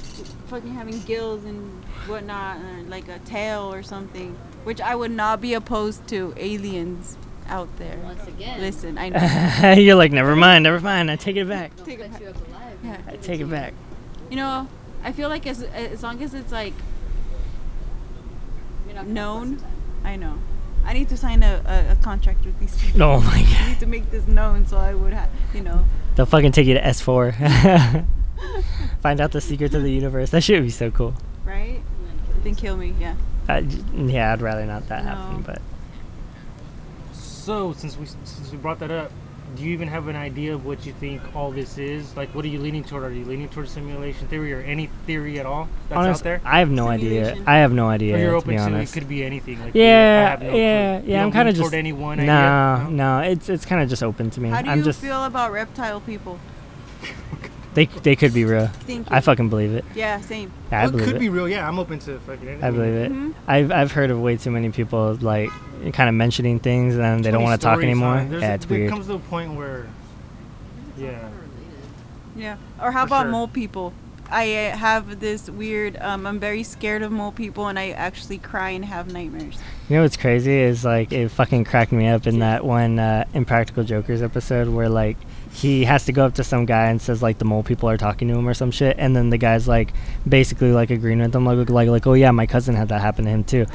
Fucking 0.48 0.72
having 0.74 1.00
gills 1.02 1.44
and 1.44 1.82
whatnot, 2.06 2.58
or 2.58 2.82
like 2.88 3.08
a 3.08 3.18
tail 3.20 3.72
or 3.72 3.82
something, 3.82 4.36
which 4.64 4.80
I 4.80 4.94
would 4.94 5.10
not 5.10 5.40
be 5.40 5.54
opposed 5.54 6.06
to 6.08 6.32
aliens 6.36 7.16
out 7.48 7.68
there. 7.78 7.96
Once 7.98 8.26
again, 8.26 8.60
Listen, 8.60 8.96
I 8.98 9.08
know. 9.64 9.72
You're 9.80 9.96
like, 9.96 10.12
never 10.12 10.36
mind, 10.36 10.62
never 10.64 10.80
mind. 10.80 11.10
I 11.10 11.16
take 11.16 11.36
it 11.36 11.48
back. 11.48 11.74
don't 11.76 11.84
Take 11.86 11.98
it 12.00 12.10
back. 12.12 12.20
you 12.20 12.28
up 12.28 12.36
alive. 12.48 12.78
Yeah. 12.84 12.98
I 13.08 13.16
take 13.16 13.38
to 13.38 13.44
it 13.44 13.50
back. 13.50 13.74
You 14.30 14.36
know, 14.36 14.68
I 15.02 15.12
feel 15.12 15.28
like 15.28 15.46
as 15.46 15.62
as 15.62 16.02
long 16.02 16.22
as 16.22 16.32
it's 16.34 16.52
like 16.52 16.74
You're 18.86 18.94
not 18.96 19.06
known, 19.06 19.58
I 20.04 20.16
know. 20.16 20.38
I 20.84 20.92
need 20.92 21.08
to 21.08 21.16
sign 21.16 21.42
a, 21.42 21.62
a, 21.66 21.92
a 21.92 21.96
contract 21.96 22.44
with 22.44 22.58
these 22.60 22.76
people. 22.80 23.02
Oh 23.02 23.20
my 23.20 23.32
I 23.38 23.42
god. 23.42 23.68
need 23.68 23.80
to 23.80 23.86
make 23.86 24.10
this 24.10 24.26
known 24.28 24.66
so 24.66 24.76
I 24.76 24.94
would 24.94 25.12
have, 25.14 25.30
you 25.54 25.62
know. 25.62 25.84
They'll 26.14 26.26
fucking 26.26 26.52
take 26.52 26.66
you 26.66 26.74
to 26.74 26.80
S4. 26.82 28.04
Find 29.02 29.20
out 29.20 29.32
the 29.32 29.40
secrets 29.40 29.74
of 29.74 29.82
the 29.82 29.90
universe. 29.92 30.30
That 30.30 30.42
shit 30.42 30.56
would 30.60 30.66
be 30.66 30.70
so 30.70 30.90
cool. 30.90 31.14
Right? 31.44 31.80
of 32.36 32.44
Then 32.44 32.54
kill 32.54 32.76
me, 32.76 32.94
yeah. 32.98 33.14
Uh, 33.48 33.62
yeah, 33.94 34.32
I'd 34.32 34.40
rather 34.42 34.64
not 34.64 34.88
that 34.88 35.04
happen, 35.04 35.42
but 35.42 35.60
So 37.12 37.72
since 37.74 37.96
we 37.98 38.06
since 38.06 38.50
we 38.50 38.56
brought 38.58 38.78
that 38.80 38.90
up, 38.90 39.12
do 39.54 39.62
you 39.62 39.72
even 39.72 39.88
have 39.88 40.08
an 40.08 40.16
idea 40.16 40.54
of 40.54 40.64
what 40.64 40.84
you 40.86 40.92
think 40.94 41.20
all 41.36 41.50
this 41.50 41.76
is? 41.78 42.16
Like, 42.16 42.34
what 42.34 42.44
are 42.44 42.48
you 42.48 42.58
leaning 42.58 42.82
toward? 42.82 43.04
Are 43.04 43.12
you 43.12 43.24
leaning 43.24 43.48
toward 43.50 43.68
simulation 43.68 44.26
theory 44.28 44.52
or 44.52 44.60
any 44.60 44.88
theory 45.06 45.38
at 45.38 45.46
all 45.46 45.68
that's 45.88 45.98
honest, 45.98 46.20
out 46.22 46.24
there? 46.24 46.40
I 46.44 46.58
have 46.60 46.70
no 46.70 46.88
idea. 46.88 47.36
I 47.46 47.56
have 47.58 47.72
no 47.72 47.88
idea 47.88 48.16
or 48.16 48.18
you're 48.18 48.30
to 48.30 48.36
open 48.38 48.50
be 48.50 48.56
to 48.56 48.74
it 48.80 48.92
could 48.92 49.08
be 49.08 49.22
anything. 49.22 49.60
Like, 49.60 49.74
you- 49.74 49.82
Yeah, 49.82 50.24
I 50.26 50.30
have 50.30 50.42
no 50.42 50.50
clue. 50.50 50.58
yeah, 50.58 50.98
You 51.00 51.04
yeah. 51.12 51.22
I'm 51.24 51.32
kind 51.32 51.48
of 51.48 51.54
just 51.54 51.62
toward 51.62 51.74
any 51.74 51.92
one 51.92 52.24
no, 52.24 52.32
idea? 52.32 52.90
no. 52.90 53.18
It's 53.20 53.48
it's 53.48 53.66
kind 53.66 53.82
of 53.82 53.88
just 53.90 54.02
open 54.02 54.30
to 54.30 54.40
me. 54.40 54.48
How 54.48 54.62
do 54.62 54.70
I'm 54.70 54.78
you 54.78 54.84
just 54.84 55.00
feel 55.00 55.24
about 55.24 55.52
reptile 55.52 56.00
people? 56.00 56.38
they 57.74 57.86
they 57.86 58.16
could 58.16 58.32
be 58.32 58.44
real. 58.44 58.66
Thank 58.86 59.06
I 59.10 59.20
fucking 59.20 59.48
believe 59.48 59.72
it. 59.74 59.84
Yeah, 59.94 60.20
same. 60.20 60.50
Yeah, 60.72 60.82
I 60.82 60.86
Well, 60.86 61.00
it 61.00 61.04
could 61.04 61.16
it. 61.16 61.20
be 61.20 61.28
real. 61.28 61.48
Yeah, 61.48 61.66
I'm 61.68 61.78
open 61.78 61.98
to 62.00 62.18
fucking 62.20 62.46
anything. 62.48 62.64
I 62.64 62.70
believe 62.70 62.94
it. 62.94 63.12
Mhm. 63.12 63.34
I've 63.46 63.72
I've 63.72 63.92
heard 63.92 64.10
of 64.10 64.20
way 64.20 64.36
too 64.36 64.50
many 64.50 64.70
people 64.70 65.16
like 65.20 65.50
kind 65.92 66.08
of 66.08 66.14
mentioning 66.14 66.58
things 66.60 66.94
and 66.94 67.02
then 67.04 67.22
they 67.22 67.30
don't 67.30 67.42
want 67.42 67.60
to 67.60 67.64
talk 67.64 67.78
stories, 67.78 67.86
huh? 67.98 68.04
anymore. 68.06 68.26
There's 68.30 68.42
Yeah, 68.42 68.52
a- 68.52 68.54
it's 68.54 68.66
there 68.66 68.78
weird. 68.78 68.90
comes 68.90 69.06
to 69.08 69.14
a 69.14 69.18
point 69.18 69.54
where, 69.54 69.86
yeah, 70.96 71.18
Yeah. 72.36 72.56
Or 72.82 72.90
how 72.92 73.02
For 73.02 73.06
about 73.08 73.22
sure. 73.24 73.30
mole 73.32 73.48
people? 73.48 73.92
I 74.30 74.68
uh, 74.72 74.76
have 74.76 75.20
this 75.20 75.48
weird. 75.50 75.96
Um, 76.00 76.26
I'm 76.26 76.40
very 76.40 76.62
scared 76.62 77.02
of 77.02 77.12
mole 77.12 77.30
people, 77.30 77.68
and 77.68 77.78
I 77.78 77.90
actually 77.90 78.38
cry 78.38 78.70
and 78.70 78.84
have 78.84 79.12
nightmares. 79.12 79.58
You 79.88 79.96
know 79.96 80.02
what's 80.02 80.16
crazy 80.16 80.58
is 80.60 80.84
like 80.84 81.12
it 81.12 81.28
fucking 81.28 81.64
cracked 81.64 81.92
me 81.92 82.08
up 82.08 82.26
in 82.26 82.38
that 82.38 82.64
one 82.64 82.98
uh, 82.98 83.24
Impractical 83.34 83.84
Jokers 83.84 84.22
episode 84.22 84.68
where 84.68 84.88
like 84.88 85.18
he 85.54 85.84
has 85.84 86.04
to 86.06 86.12
go 86.12 86.26
up 86.26 86.34
to 86.34 86.44
some 86.44 86.66
guy 86.66 86.86
and 86.90 87.00
says 87.00 87.22
like 87.22 87.38
the 87.38 87.44
mole 87.44 87.62
people 87.62 87.88
are 87.88 87.96
talking 87.96 88.26
to 88.28 88.34
him 88.34 88.46
or 88.48 88.54
some 88.54 88.70
shit, 88.70 88.96
and 88.98 89.14
then 89.14 89.30
the 89.30 89.38
guy's 89.38 89.68
like 89.68 89.92
basically 90.28 90.72
like 90.72 90.90
agreeing 90.90 91.20
with 91.20 91.32
them 91.32 91.46
like 91.46 91.70
like 91.70 91.88
like 91.88 92.06
oh 92.06 92.14
yeah 92.14 92.30
my 92.32 92.46
cousin 92.46 92.74
had 92.74 92.88
that 92.88 93.00
happen 93.00 93.24
to 93.24 93.30
him 93.30 93.44
too, 93.44 93.64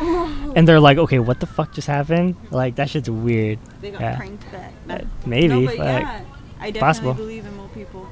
and 0.55 0.67
they're 0.67 0.79
like 0.79 0.97
okay 0.97 1.19
what 1.19 1.39
the 1.39 1.45
fuck 1.47 1.71
just 1.73 1.87
happened 1.87 2.35
like 2.51 2.75
that 2.75 2.89
shit's 2.89 3.09
weird. 3.09 3.59
They 3.81 3.91
got 3.91 4.01
Yeah. 4.01 4.17
pranked 4.17 4.51
back. 4.51 4.73
Uh, 4.89 4.99
maybe 5.25 5.47
No, 5.47 5.65
but 5.65 5.77
like, 5.77 6.03
yeah, 6.03 6.21
I 6.59 6.71
definitely 6.71 6.79
possible. 6.81 7.13
believe 7.13 7.45
in 7.45 7.55
mole 7.57 7.69
people. 7.73 8.07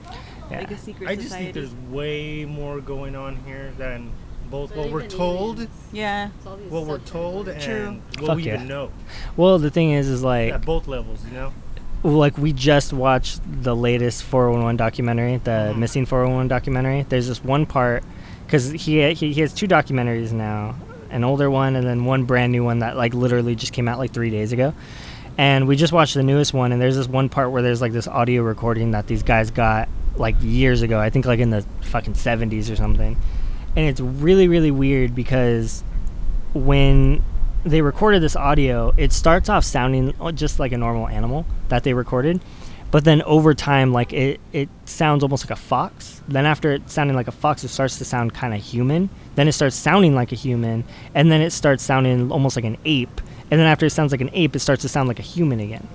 yeah. 0.49 0.59
Like 0.59 0.71
a 0.71 0.77
secret 0.77 1.09
I 1.09 1.15
just 1.15 1.27
society. 1.27 1.51
think 1.51 1.55
there's 1.55 1.73
way 1.91 2.45
more 2.45 2.79
going 2.79 3.15
on 3.15 3.35
here 3.45 3.73
than 3.77 4.11
both 4.49 4.73
what 4.77 4.89
we're 4.89 5.05
told, 5.07 5.57
aliens, 5.57 5.75
yeah. 5.91 6.29
it's 6.37 6.45
what 6.71 6.85
we're 6.85 6.99
told, 6.99 7.47
matters. 7.47 7.65
True. 7.65 7.87
and 7.87 8.01
what 8.21 8.27
Fuck 8.27 8.35
we 8.37 8.43
yeah. 8.43 8.53
even 8.55 8.67
know 8.69 8.91
well 9.35 9.59
the 9.59 9.69
thing 9.69 9.91
is 9.91 10.07
is 10.07 10.23
like 10.23 10.53
at 10.53 10.65
both 10.65 10.87
levels. 10.87 11.19
You 11.25 11.33
know, 11.33 11.53
like 12.03 12.37
we 12.37 12.53
just 12.53 12.93
watched 12.93 13.41
the 13.63 13.75
latest 13.75 14.23
411 14.23 14.77
documentary, 14.77 15.37
the 15.43 15.71
Mhm. 15.73 15.77
missing 15.77 16.05
411 16.05 16.47
documentary. 16.47 17.05
There's 17.09 17.27
this 17.27 17.43
one 17.43 17.65
part 17.65 18.03
because 18.45 18.71
he, 18.71 19.13
he 19.13 19.33
he 19.33 19.41
has 19.41 19.53
two 19.53 19.67
documentaries 19.67 20.31
now, 20.31 20.75
an 21.09 21.23
older 21.23 21.49
one 21.49 21.75
and 21.75 21.85
then 21.87 22.05
one 22.05 22.23
brand 22.23 22.51
new 22.51 22.63
one 22.63 22.79
that 22.79 22.95
like 22.97 23.13
literally 23.13 23.55
just 23.55 23.73
came 23.73 23.87
out 23.87 23.97
like 23.99 24.11
three 24.11 24.29
days 24.29 24.51
ago. 24.53 24.73
And 25.39 25.67
we 25.67 25.75
just 25.75 25.93
watched 25.93 26.15
the 26.15 26.23
newest 26.23 26.51
one, 26.53 26.71
and 26.71 26.81
there's 26.81 26.95
this 26.95 27.07
one 27.07 27.29
part 27.29 27.51
where 27.51 27.61
there's 27.61 27.79
like 27.81 27.91
this 27.91 28.07
audio 28.07 28.41
recording 28.41 28.91
that 28.91 29.05
these 29.05 29.21
guys 29.21 29.51
got 29.51 29.87
like 30.15 30.35
years 30.41 30.81
ago. 30.81 30.99
I 30.99 31.09
think 31.11 31.25
like 31.27 31.39
in 31.39 31.51
the 31.51 31.63
fucking 31.81 32.13
70s 32.13 32.71
or 32.71 32.75
something. 32.75 33.15
And 33.75 33.85
it's 33.85 33.99
really 34.01 34.47
really 34.47 34.71
weird 34.71 35.13
because 35.13 35.83
when 36.53 37.21
they 37.69 37.81
recorded 37.81 38.21
this 38.21 38.35
audio, 38.35 38.93
it 38.97 39.11
starts 39.11 39.49
off 39.49 39.63
sounding 39.63 40.13
just 40.35 40.59
like 40.59 40.71
a 40.71 40.77
normal 40.77 41.07
animal 41.07 41.45
that 41.69 41.83
they 41.83 41.93
recorded, 41.93 42.41
but 42.89 43.03
then 43.03 43.21
over 43.23 43.53
time, 43.53 43.91
like 43.91 44.13
it, 44.13 44.39
it 44.53 44.69
sounds 44.85 45.23
almost 45.23 45.43
like 45.43 45.51
a 45.51 45.61
fox. 45.61 46.21
Then 46.27 46.45
after 46.45 46.71
it 46.71 46.89
sounding 46.89 47.15
like 47.15 47.27
a 47.27 47.33
fox, 47.33 47.63
it 47.63 47.67
starts 47.67 47.97
to 47.97 48.05
sound 48.05 48.33
kind 48.33 48.53
of 48.53 48.61
human. 48.61 49.09
Then 49.35 49.47
it 49.47 49.51
starts 49.51 49.75
sounding 49.75 50.15
like 50.15 50.31
a 50.31 50.35
human, 50.35 50.85
and 51.13 51.31
then 51.31 51.41
it 51.41 51.51
starts 51.51 51.83
sounding 51.83 52.31
almost 52.31 52.55
like 52.55 52.65
an 52.65 52.77
ape. 52.85 53.21
And 53.51 53.59
then 53.59 53.67
after 53.67 53.85
it 53.85 53.91
sounds 53.91 54.11
like 54.11 54.21
an 54.21 54.29
ape, 54.33 54.55
it 54.55 54.59
starts 54.59 54.81
to 54.83 54.89
sound 54.89 55.07
like 55.07 55.19
a 55.19 55.23
human 55.23 55.59
again. 55.59 55.87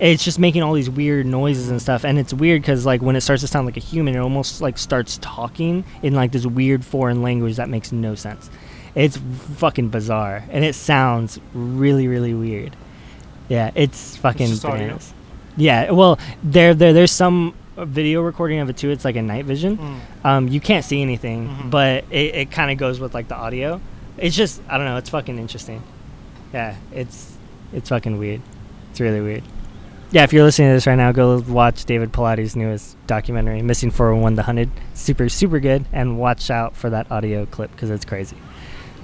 It's 0.00 0.24
just 0.24 0.38
making 0.38 0.62
all 0.62 0.72
these 0.72 0.88
weird 0.88 1.26
noises 1.26 1.68
and 1.68 1.80
stuff, 1.80 2.04
and 2.04 2.18
it's 2.18 2.32
weird 2.32 2.62
because 2.62 2.86
like 2.86 3.02
when 3.02 3.16
it 3.16 3.20
starts 3.20 3.42
to 3.42 3.48
sound 3.48 3.66
like 3.66 3.76
a 3.76 3.80
human, 3.80 4.16
it 4.16 4.18
almost 4.18 4.60
like 4.60 4.78
starts 4.78 5.18
talking 5.18 5.84
in 6.02 6.14
like 6.14 6.32
this 6.32 6.46
weird 6.46 6.84
foreign 6.84 7.22
language 7.22 7.56
that 7.56 7.68
makes 7.68 7.92
no 7.92 8.14
sense. 8.14 8.50
It's 8.94 9.16
fucking 9.56 9.88
bizarre, 9.88 10.44
and 10.50 10.64
it 10.64 10.74
sounds 10.74 11.38
really, 11.54 12.08
really 12.08 12.34
weird. 12.34 12.76
Yeah, 13.48 13.70
it's 13.74 14.16
fucking 14.16 14.52
audio? 14.52 14.70
bananas. 14.70 15.14
Yeah, 15.56 15.90
well, 15.90 16.18
there, 16.42 16.74
there, 16.74 16.92
there's 16.92 17.10
some 17.10 17.54
video 17.76 18.20
recording 18.22 18.58
of 18.60 18.68
it 18.68 18.76
too. 18.76 18.90
It's 18.90 19.04
like 19.04 19.16
a 19.16 19.22
night 19.22 19.44
vision. 19.44 19.78
Mm. 19.78 20.00
Um, 20.24 20.48
you 20.48 20.60
can't 20.60 20.84
see 20.84 21.02
anything, 21.02 21.48
Mhm. 21.48 21.70
but 21.70 22.04
it, 22.10 22.34
it 22.34 22.50
kind 22.50 22.70
of 22.70 22.78
goes 22.78 23.00
with 23.00 23.14
like 23.14 23.28
the 23.28 23.36
audio. 23.36 23.80
It's 24.18 24.36
just 24.36 24.60
I 24.68 24.76
don't 24.76 24.86
know. 24.86 24.96
It's 24.96 25.10
fucking 25.10 25.38
interesting. 25.38 25.82
Yeah, 26.52 26.74
it's 26.92 27.32
it's 27.72 27.88
fucking 27.88 28.18
weird. 28.18 28.40
It's 28.90 29.00
really 29.00 29.20
weird. 29.20 29.42
Yeah, 30.12 30.24
if 30.24 30.32
you're 30.32 30.42
listening 30.42 30.70
to 30.70 30.74
this 30.74 30.88
right 30.88 30.96
now, 30.96 31.12
go 31.12 31.38
watch 31.48 31.84
David 31.84 32.12
Paulides' 32.12 32.56
newest 32.56 32.96
documentary, 33.06 33.62
Missing 33.62 33.92
401 33.92 34.34
The 34.34 34.42
Hunted. 34.42 34.68
Super, 34.92 35.28
super 35.28 35.60
good. 35.60 35.84
And 35.92 36.18
watch 36.18 36.50
out 36.50 36.74
for 36.76 36.90
that 36.90 37.08
audio 37.12 37.46
clip 37.46 37.70
because 37.70 37.90
it's 37.90 38.04
crazy. 38.04 38.36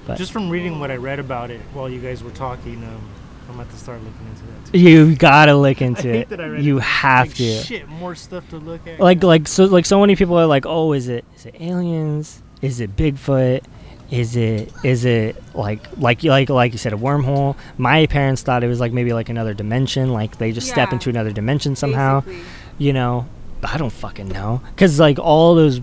But 0.06 0.18
just 0.18 0.32
from 0.32 0.48
reading 0.50 0.78
what 0.80 0.90
I 0.90 0.96
read 0.96 1.18
about 1.18 1.50
it 1.50 1.60
while 1.72 1.88
you 1.88 2.00
guys 2.00 2.22
were 2.22 2.30
talking, 2.30 2.82
um, 2.84 3.08
I'm 3.48 3.54
about 3.60 3.70
to 3.70 3.76
start 3.76 3.98
looking 4.02 4.26
into 4.28 4.42
that. 4.42 4.72
Too. 4.72 4.78
you 4.78 5.16
gotta 5.16 5.54
look 5.54 5.80
into 5.82 6.02
hate 6.02 6.14
it. 6.22 6.28
that 6.30 6.40
I 6.40 6.46
read 6.46 6.62
You 6.64 6.78
it. 6.78 6.82
have 6.82 7.28
like, 7.28 7.36
to. 7.36 7.62
Shit, 7.62 7.88
more 7.88 8.14
stuff 8.14 8.48
to 8.50 8.56
look 8.58 8.86
at. 8.86 9.00
Like, 9.00 9.22
like 9.22 9.48
so, 9.48 9.64
like 9.64 9.86
so 9.86 10.00
many 10.00 10.16
people 10.16 10.38
are 10.38 10.46
like, 10.46 10.64
oh, 10.66 10.92
is 10.92 11.08
it, 11.08 11.24
is 11.36 11.46
it 11.46 11.56
aliens? 11.60 12.42
Is 12.62 12.80
it 12.80 12.96
Bigfoot? 12.96 13.64
Is 14.10 14.36
it, 14.36 14.72
is 14.84 15.04
it 15.04 15.36
like, 15.54 15.80
like, 15.98 16.22
like, 16.22 16.48
like 16.48 16.72
you 16.72 16.78
said, 16.78 16.92
a 16.92 16.96
wormhole? 16.96 17.56
My 17.76 18.06
parents 18.06 18.42
thought 18.42 18.62
it 18.62 18.68
was 18.68 18.78
like 18.80 18.92
maybe 18.92 19.12
like 19.12 19.28
another 19.28 19.54
dimension. 19.54 20.12
Like 20.12 20.38
they 20.38 20.52
just 20.52 20.68
step 20.68 20.92
into 20.92 21.10
another 21.10 21.32
dimension 21.32 21.74
somehow. 21.76 22.20
Basically. 22.20 22.44
you 22.78 22.92
know 22.92 23.26
i 23.64 23.78
don't 23.78 23.90
fucking 23.90 24.28
know 24.28 24.60
because 24.74 25.00
like 25.00 25.18
all 25.18 25.54
those 25.54 25.80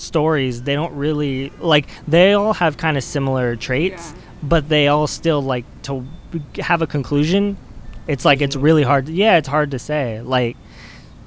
stories 0.00 0.62
they 0.62 0.74
don't 0.74 0.94
really 0.94 1.50
like 1.58 1.86
they 2.06 2.32
all 2.32 2.52
have 2.52 2.76
kind 2.76 2.96
of 2.96 3.04
similar 3.04 3.56
traits 3.56 4.12
Yeah. 4.12 4.22
but 4.42 4.68
they 4.68 4.88
all 4.88 5.06
still 5.06 5.42
like 5.42 5.64
to 5.82 6.04
have 6.58 6.82
a 6.82 6.86
conclusion 6.86 7.56
it's 8.06 8.24
like 8.24 8.40
it's 8.40 8.56
mm-hmm. 8.56 8.64
really 8.64 8.82
hard 8.82 9.06
to, 9.06 9.12
yeah 9.12 9.36
it's 9.36 9.48
hard 9.48 9.70
to 9.72 9.78
say 9.78 10.20
like 10.20 10.56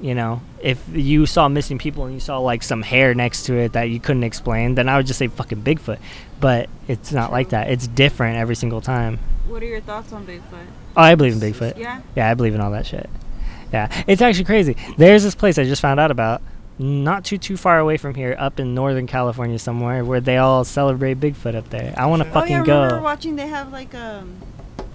you 0.01 0.15
know 0.15 0.41
if 0.61 0.83
you 0.93 1.25
saw 1.25 1.47
missing 1.47 1.77
people 1.77 2.05
and 2.05 2.13
you 2.13 2.19
saw 2.19 2.39
like 2.39 2.63
some 2.63 2.81
hair 2.81 3.13
next 3.13 3.43
to 3.43 3.55
it 3.55 3.73
that 3.73 3.89
you 3.89 3.99
couldn't 3.99 4.23
explain 4.23 4.75
then 4.75 4.87
i 4.87 4.95
would 4.97 5.05
just 5.05 5.19
say 5.19 5.27
fucking 5.27 5.61
bigfoot 5.61 5.99
but 6.39 6.69
it's 6.87 7.11
not 7.11 7.31
like 7.31 7.49
that 7.49 7.69
it's 7.69 7.87
different 7.87 8.37
every 8.37 8.55
single 8.55 8.81
time 8.81 9.19
What 9.47 9.63
are 9.63 9.65
your 9.65 9.81
thoughts 9.81 10.13
on 10.13 10.25
Bigfoot? 10.27 10.65
Oh, 10.95 11.01
I 11.01 11.15
believe 11.15 11.33
in 11.33 11.39
Bigfoot. 11.39 11.75
Yeah. 11.77 12.01
Yeah, 12.15 12.29
I 12.29 12.35
believe 12.35 12.53
in 12.53 12.61
all 12.61 12.69
that 12.71 12.85
shit. 12.85 13.09
Yeah, 13.73 13.89
it's 14.07 14.21
actually 14.21 14.45
crazy. 14.45 14.75
There's 14.97 15.23
this 15.23 15.33
place 15.33 15.57
I 15.57 15.63
just 15.63 15.81
found 15.81 15.99
out 15.99 16.11
about, 16.11 16.41
not 16.79 17.25
too 17.25 17.37
too 17.37 17.57
far 17.57 17.77
away 17.79 17.97
from 17.97 18.15
here, 18.15 18.35
up 18.39 18.59
in 18.59 18.73
Northern 18.73 19.05
California 19.05 19.59
somewhere, 19.59 20.03
where 20.05 20.21
they 20.21 20.37
all 20.37 20.63
celebrate 20.63 21.19
Bigfoot 21.19 21.53
up 21.55 21.69
there. 21.69 21.93
I 21.97 22.05
want 22.07 22.23
to 22.23 22.29
Oh, 22.29 22.31
fucking 22.31 22.55
oh 22.55 22.63
yeah, 22.65 22.73
I 22.73 22.75
remember 22.77 22.97
go. 22.97 23.03
watching. 23.03 23.35
They 23.35 23.47
have 23.47 23.71
like 23.71 23.93
um. 23.93 24.35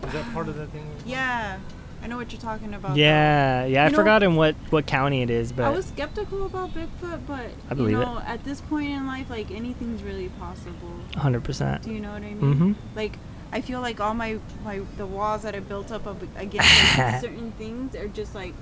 Is 0.06 0.12
that 0.12 0.32
part 0.34 0.48
of 0.48 0.56
that 0.56 0.68
thing? 0.70 0.86
Yeah, 1.06 1.58
I 2.02 2.06
know 2.06 2.16
what 2.18 2.30
you're 2.32 2.40
talking 2.40 2.74
about. 2.74 2.90
though. 2.90 3.00
Yeah, 3.00 3.64
yeah. 3.64 3.82
I 3.82 3.86
You 3.86 3.92
know- 3.92 3.96
forgot 3.98 4.22
in 4.22 4.34
what 4.36 4.54
what 4.70 4.86
county 4.86 5.22
it 5.22 5.30
is, 5.30 5.52
but 5.52 5.64
I 5.66 5.70
was 5.70 5.86
skeptical 5.86 6.46
about 6.46 6.74
Bigfoot, 6.74 7.20
but 7.26 7.46
I 7.70 7.74
believe 7.74 7.92
you 7.96 8.02
it. 8.02 8.04
know, 8.06 8.18
at 8.26 8.44
this 8.44 8.60
point 8.62 8.90
in 8.90 9.06
life, 9.06 9.30
like 9.30 9.50
anything's 9.50 10.02
really 10.02 10.28
possible. 10.40 10.88
100. 11.14 11.44
percent 11.44 11.82
Do 11.82 11.90
you 11.92 12.00
know 12.00 12.12
what 12.12 12.22
I 12.22 12.34
mean? 12.34 12.54
Mm-hmm. 12.54 12.72
Like, 12.96 13.18
I 13.52 13.60
feel 13.60 13.80
like 13.80 14.00
all 14.00 14.14
my 14.14 14.38
my 14.64 14.80
the 14.96 15.06
walls 15.06 15.42
that 15.42 15.54
I 15.54 15.60
built 15.60 15.92
up 15.92 16.06
ab- 16.06 16.28
against 16.36 16.98
like, 16.98 17.20
certain 17.20 17.52
things 17.52 17.94
are 17.94 18.08
just 18.08 18.34
like, 18.34 18.52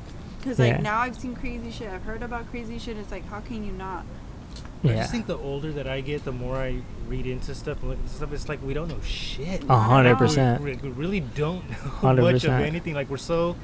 because 0.43 0.59
like 0.59 0.73
Yeah. 0.75 0.81
now 0.81 0.99
I've 1.01 1.17
seen 1.19 1.35
crazy 1.37 1.71
shit, 1.71 1.89
I've 1.89 2.03
heard 2.03 2.23
about 2.23 2.51
crazy 2.51 2.79
shit. 2.79 2.97
It's 2.97 3.11
like, 3.11 3.25
how 3.27 3.41
can 3.41 3.65
you 3.65 3.73
not? 3.73 4.05
Yeah. 4.83 4.93
I 4.93 4.95
just 4.97 5.13
think 5.13 5.27
the 5.29 5.39
older 5.39 5.71
that 5.73 5.87
I 5.87 6.01
get, 6.01 6.25
the 6.25 6.33
more 6.33 6.57
I 6.57 6.79
read 7.07 7.27
into 7.27 7.55
stuff 7.55 7.81
and 7.83 7.91
look 7.91 7.99
into 8.01 8.13
stuff. 8.13 8.33
It's 8.33 8.49
like 8.49 8.61
we 8.65 8.75
don't 8.75 8.89
know 8.89 9.01
shit. 9.05 9.63
A 9.69 9.79
hundred 9.79 10.19
percent. 10.19 10.61
We, 10.63 10.75
we 10.75 10.89
really 10.91 11.21
don't 11.21 11.69
know 11.71 11.77
100%. 12.01 12.21
much 12.33 12.45
of 12.45 12.51
anything. 12.51 12.93
Like 12.95 13.09
we're 13.09 13.17
so, 13.17 13.55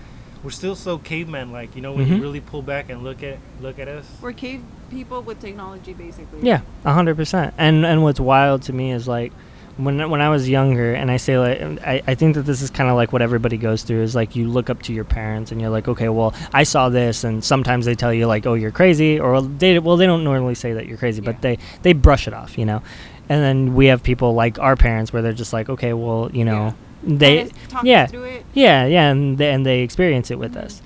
we're 0.44 0.50
still 0.50 0.76
so 0.76 0.96
caveman 0.98 1.50
like. 1.50 1.74
You 1.74 1.82
know, 1.82 1.92
when 1.92 2.06
Mhm. 2.06 2.16
you 2.16 2.22
really 2.22 2.40
pull 2.40 2.62
back 2.62 2.88
and 2.88 3.02
look 3.02 3.24
at 3.24 3.38
look 3.60 3.80
at 3.80 3.88
us. 3.88 4.06
We're 4.22 4.32
cave 4.32 4.62
people 4.90 5.20
with 5.22 5.40
technology, 5.40 5.92
basically. 5.92 6.40
Yeah, 6.42 6.60
a 6.84 6.92
hundred 6.92 7.16
percent. 7.16 7.52
And 7.58 7.84
and 7.84 8.04
what's 8.04 8.20
wild 8.20 8.62
to 8.62 8.72
me 8.72 8.92
is 8.92 9.08
like 9.08 9.32
when 9.78 10.10
when 10.10 10.20
I 10.20 10.28
was 10.28 10.48
younger, 10.48 10.92
and 10.94 11.10
I 11.10 11.16
say 11.16 11.38
like 11.38 11.60
I, 11.80 12.02
I 12.06 12.14
think 12.14 12.34
that 12.34 12.42
this 12.42 12.60
is 12.60 12.70
kind 12.70 12.90
of 12.90 12.96
like 12.96 13.12
what 13.12 13.22
everybody 13.22 13.56
goes 13.56 13.82
through 13.82 14.02
is 14.02 14.14
like 14.14 14.36
you 14.36 14.48
look 14.48 14.68
up 14.68 14.82
to 14.82 14.92
your 14.92 15.04
parents 15.04 15.50
and 15.52 15.60
you're 15.60 15.70
like 15.70 15.88
okay 15.88 16.08
well 16.08 16.34
I 16.52 16.64
saw 16.64 16.88
this 16.88 17.24
and 17.24 17.42
sometimes 17.42 17.86
they 17.86 17.94
tell 17.94 18.12
you 18.12 18.26
like 18.26 18.46
oh 18.46 18.54
you're 18.54 18.70
crazy 18.70 19.18
or 19.18 19.40
they 19.40 19.78
well 19.78 19.96
they 19.96 20.06
don't 20.06 20.24
normally 20.24 20.54
say 20.54 20.72
that 20.74 20.86
you're 20.86 20.98
crazy 20.98 21.22
Yeah. 21.22 21.32
but 21.32 21.42
they 21.42 21.58
they 21.82 21.92
brush 21.92 22.28
it 22.28 22.34
off 22.34 22.58
you 22.58 22.66
know 22.66 22.82
and 23.28 23.42
then 23.42 23.74
we 23.74 23.86
have 23.86 24.02
people 24.02 24.34
like 24.34 24.58
our 24.58 24.76
parents 24.76 25.12
where 25.12 25.22
they're 25.22 25.32
just 25.32 25.52
like 25.52 25.68
okay 25.68 25.92
well 25.92 26.30
you 26.32 26.44
know 26.44 26.74
they 27.02 27.48
talk 27.68 27.84
yeah 27.84 28.06
through 28.06 28.24
it. 28.24 28.44
yeah, 28.54 28.84
yeah, 28.86 29.10
and 29.10 29.38
they, 29.38 29.52
and 29.52 29.64
they 29.64 29.80
experience 29.80 30.30
it 30.30 30.38
with 30.38 30.54
mm-hmm. 30.54 30.66
us. 30.66 30.82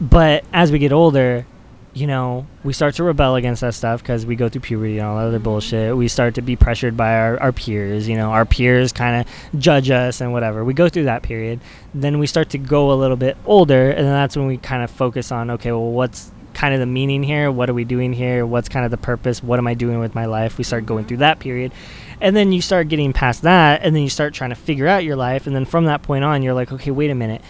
But 0.00 0.44
as 0.52 0.70
we 0.70 0.78
get 0.78 0.92
older, 0.92 1.46
you 1.94 2.06
know, 2.06 2.46
we 2.64 2.72
start 2.72 2.94
to 2.96 3.02
rebel 3.02 3.34
against 3.36 3.60
that 3.62 3.74
stuff 3.74 4.02
because 4.02 4.24
we 4.26 4.36
go 4.36 4.48
through 4.48 4.60
puberty 4.60 4.98
and 4.98 5.06
all 5.06 5.16
that 5.16 5.24
other 5.26 5.40
Mhm. 5.40 5.44
bullshit. 5.44 5.96
We 5.96 6.06
start 6.06 6.34
to 6.34 6.42
be 6.42 6.54
pressured 6.54 6.96
by 6.96 7.14
our, 7.16 7.40
our 7.40 7.50
peers. 7.52 8.08
You 8.08 8.16
know, 8.16 8.30
our 8.30 8.44
peers 8.44 8.92
kind 8.92 9.20
of 9.26 9.60
judge 9.60 9.90
us 9.90 10.20
and 10.20 10.32
whatever. 10.32 10.64
We 10.64 10.74
go 10.74 10.88
through 10.88 11.04
that 11.04 11.22
period. 11.22 11.60
Then 11.94 12.18
we 12.18 12.26
start 12.26 12.50
to 12.50 12.58
go 12.58 12.92
a 12.92 12.94
little 12.94 13.16
bit 13.16 13.36
older, 13.46 13.88
and 13.90 14.06
then 14.06 14.12
that's 14.12 14.36
when 14.36 14.46
we 14.46 14.58
kind 14.58 14.82
of 14.82 14.90
focus 14.90 15.32
on 15.32 15.50
okay, 15.50 15.72
well, 15.72 15.90
what's 15.90 16.30
kind 16.54 16.74
of 16.74 16.80
the 16.80 16.86
meaning 16.86 17.22
here? 17.22 17.50
What 17.50 17.70
are 17.70 17.74
we 17.74 17.84
doing 17.84 18.12
here? 18.12 18.44
What's 18.44 18.68
kind 18.68 18.84
of 18.84 18.90
the 18.90 18.96
purpose? 18.96 19.42
What 19.42 19.58
am 19.58 19.66
I 19.66 19.74
doing 19.74 19.98
with 20.00 20.14
my 20.14 20.26
life? 20.26 20.58
We 20.58 20.64
start 20.64 20.86
going 20.86 21.04
through 21.04 21.18
that 21.18 21.38
period. 21.38 21.72
And 22.20 22.34
then 22.36 22.50
you 22.52 22.60
start 22.60 22.88
getting 22.88 23.12
past 23.12 23.42
that, 23.42 23.80
and 23.84 23.94
then 23.94 24.02
you 24.02 24.08
start 24.10 24.34
trying 24.34 24.50
to 24.50 24.56
figure 24.56 24.88
out 24.88 25.04
your 25.04 25.14
life. 25.16 25.46
And 25.46 25.54
then 25.54 25.64
from 25.64 25.84
that 25.86 26.02
point 26.02 26.24
on, 26.24 26.42
you're 26.42 26.54
like, 26.54 26.72
okay, 26.72 26.90
wait 26.90 27.10
a 27.10 27.14
minute. 27.14 27.40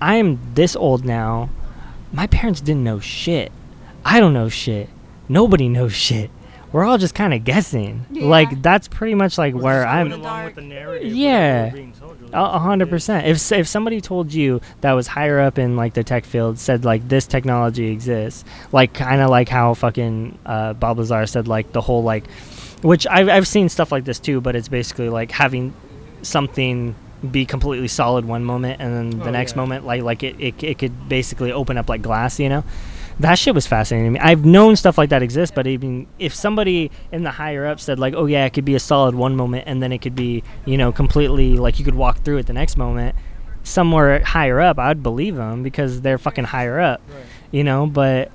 I 0.00 0.16
am 0.16 0.38
this 0.54 0.76
old 0.76 1.04
now. 1.04 1.50
My 2.14 2.26
parents 2.28 2.60
didn't 2.60 2.84
know 2.84 3.00
shit. 3.00 3.50
I 4.04 4.20
don't 4.20 4.32
know 4.32 4.48
shit. 4.48 4.88
Nobody 5.28 5.68
knows 5.76 5.92
shit. 5.92 6.30
We're 6.72 6.84
all 6.84 6.98
just 6.98 7.14
kind 7.14 7.32
of 7.32 7.44
guessing. 7.44 8.04
Yeah. 8.10 8.26
Like 8.26 8.60
that's 8.62 8.88
pretty 8.88 9.14
much 9.14 9.38
like 9.38 9.54
We're 9.54 9.62
where 9.62 9.86
I'm. 9.86 10.08
going 10.08 10.20
along 10.20 10.44
with 10.46 10.54
the 10.56 10.62
narrative. 10.62 11.12
Yeah. 11.12 11.66
whatever 11.66 11.70
we're 11.76 11.76
being 11.82 11.92
told, 11.92 12.20
really. 12.20 12.32
A 12.32 12.40
a 12.42 12.58
hundred 12.58 12.86
It 12.86 12.88
is. 12.88 12.90
percent. 12.90 13.26
If 13.28 13.52
if 13.52 13.68
somebody 13.68 14.00
told 14.00 14.32
you 14.32 14.60
that 14.80 14.92
was 14.92 15.06
higher 15.06 15.38
up 15.40 15.56
in 15.58 15.76
like 15.76 15.94
the 15.94 16.02
tech 16.02 16.24
field 16.24 16.58
said 16.58 16.84
like 16.84 17.08
this 17.08 17.26
technology 17.28 17.90
exists, 17.92 18.44
like 18.72 18.92
kind 18.92 19.20
of 19.20 19.30
like 19.30 19.48
how 19.48 19.74
fucking 19.74 20.36
uh, 20.46 20.72
Bob 20.72 20.98
Lazar 20.98 21.26
said 21.26 21.46
like 21.46 21.72
the 21.72 21.80
whole 21.80 22.02
like, 22.02 22.28
which 22.82 23.06
I've 23.06 23.28
I've 23.28 23.46
seen 23.46 23.68
stuff 23.68 23.92
like 23.92 24.04
this 24.04 24.18
too, 24.18 24.40
but 24.40 24.56
it's 24.56 24.68
basically 24.68 25.08
like 25.10 25.30
having 25.30 25.74
something 26.22 26.96
be 27.32 27.44
completely 27.46 27.88
solid 27.88 28.24
one 28.24 28.44
moment 28.44 28.80
and 28.80 28.94
then 29.12 29.18
the 29.20 29.28
Oh, 29.28 29.32
next 29.32 29.52
yeah. 29.52 29.56
moment 29.62 29.84
like 29.86 30.02
like 30.02 30.22
it, 30.22 30.36
it 30.38 30.62
it 30.62 30.78
could 30.78 31.08
basically 31.08 31.52
open 31.52 31.76
up 31.78 31.88
like 31.88 32.02
glass, 32.02 32.38
you 32.40 32.48
know. 32.48 32.64
That 33.20 33.38
shit 33.38 33.54
was 33.54 33.64
fascinating 33.66 34.12
to 34.12 34.18
me. 34.18 34.20
I've 34.20 34.44
known 34.44 34.74
stuff 34.74 34.98
like 34.98 35.10
that 35.10 35.22
exists, 35.22 35.54
but 35.54 35.68
even 35.68 36.08
if 36.18 36.34
somebody 36.34 36.90
in 37.12 37.22
the 37.22 37.30
higher 37.30 37.64
up 37.64 37.78
said 37.78 37.98
like, 38.00 38.12
"Oh 38.16 38.26
yeah, 38.26 38.44
it 38.44 38.52
could 38.52 38.64
be 38.64 38.74
a 38.74 38.80
solid 38.80 39.14
one 39.14 39.36
moment, 39.36 39.64
and 39.68 39.80
then 39.80 39.92
it 39.92 39.98
could 39.98 40.16
be, 40.16 40.42
you 40.64 40.76
know, 40.76 40.90
completely 40.90 41.56
like 41.56 41.78
you 41.78 41.84
could 41.84 41.94
walk 41.94 42.18
through 42.24 42.38
it 42.38 42.46
the 42.46 42.52
next 42.52 42.76
moment," 42.76 43.14
somewhere 43.62 44.22
higher 44.24 44.60
up, 44.60 44.78
I'd 44.78 45.02
believe 45.02 45.36
them 45.36 45.62
because 45.62 46.00
they're 46.00 46.18
fucking 46.18 46.44
higher 46.44 46.80
up, 46.80 47.00
Right. 47.08 47.24
you 47.52 47.62
know. 47.64 47.86
But 47.86 48.30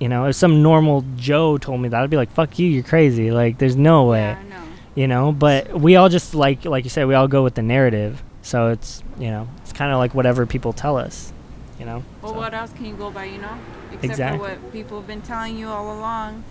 you 0.00 0.08
know, 0.08 0.24
if 0.26 0.34
some 0.34 0.62
normal 0.62 1.04
Joe 1.16 1.56
told 1.56 1.80
me 1.80 1.88
that, 1.90 2.02
I'd 2.02 2.10
be 2.10 2.16
like, 2.16 2.32
"Fuck 2.32 2.58
you, 2.58 2.66
you're 2.66 2.82
crazy." 2.82 3.30
Like, 3.30 3.58
there's 3.58 3.76
no 3.76 4.04
way, 4.06 4.18
Yeah, 4.20 4.38
no. 4.50 4.56
you 4.96 5.06
know. 5.06 5.30
But 5.30 5.78
we 5.80 5.94
all 5.94 6.08
just 6.08 6.34
like 6.34 6.64
like 6.64 6.82
you 6.82 6.90
said, 6.90 7.06
we 7.06 7.14
all 7.14 7.28
go 7.28 7.44
with 7.44 7.54
the 7.54 7.62
narrative, 7.62 8.22
so 8.44 8.68
it's 8.68 9.02
you 9.18 9.30
know, 9.32 9.48
it's 9.62 9.72
kind 9.72 9.90
of 9.90 9.98
like 9.98 10.14
whatever 10.14 10.46
people 10.46 10.72
tell 10.72 10.96
us, 10.96 11.32
you 11.80 11.84
know. 11.84 12.04
Well, 12.22 12.32
So. 12.32 12.38
what 12.38 12.54
else 12.54 12.72
can 12.72 12.84
you 12.86 12.94
go 12.94 13.10
by, 13.10 13.24
you 13.24 13.38
know? 13.38 13.58
Except 13.90 14.04
Exactly. 14.04 14.38
for 14.38 14.54
what 14.60 14.72
people 14.72 14.98
have 14.98 15.06
been 15.08 15.22
telling 15.22 15.56
you 15.58 15.68
all 15.68 15.92
along. 15.98 16.44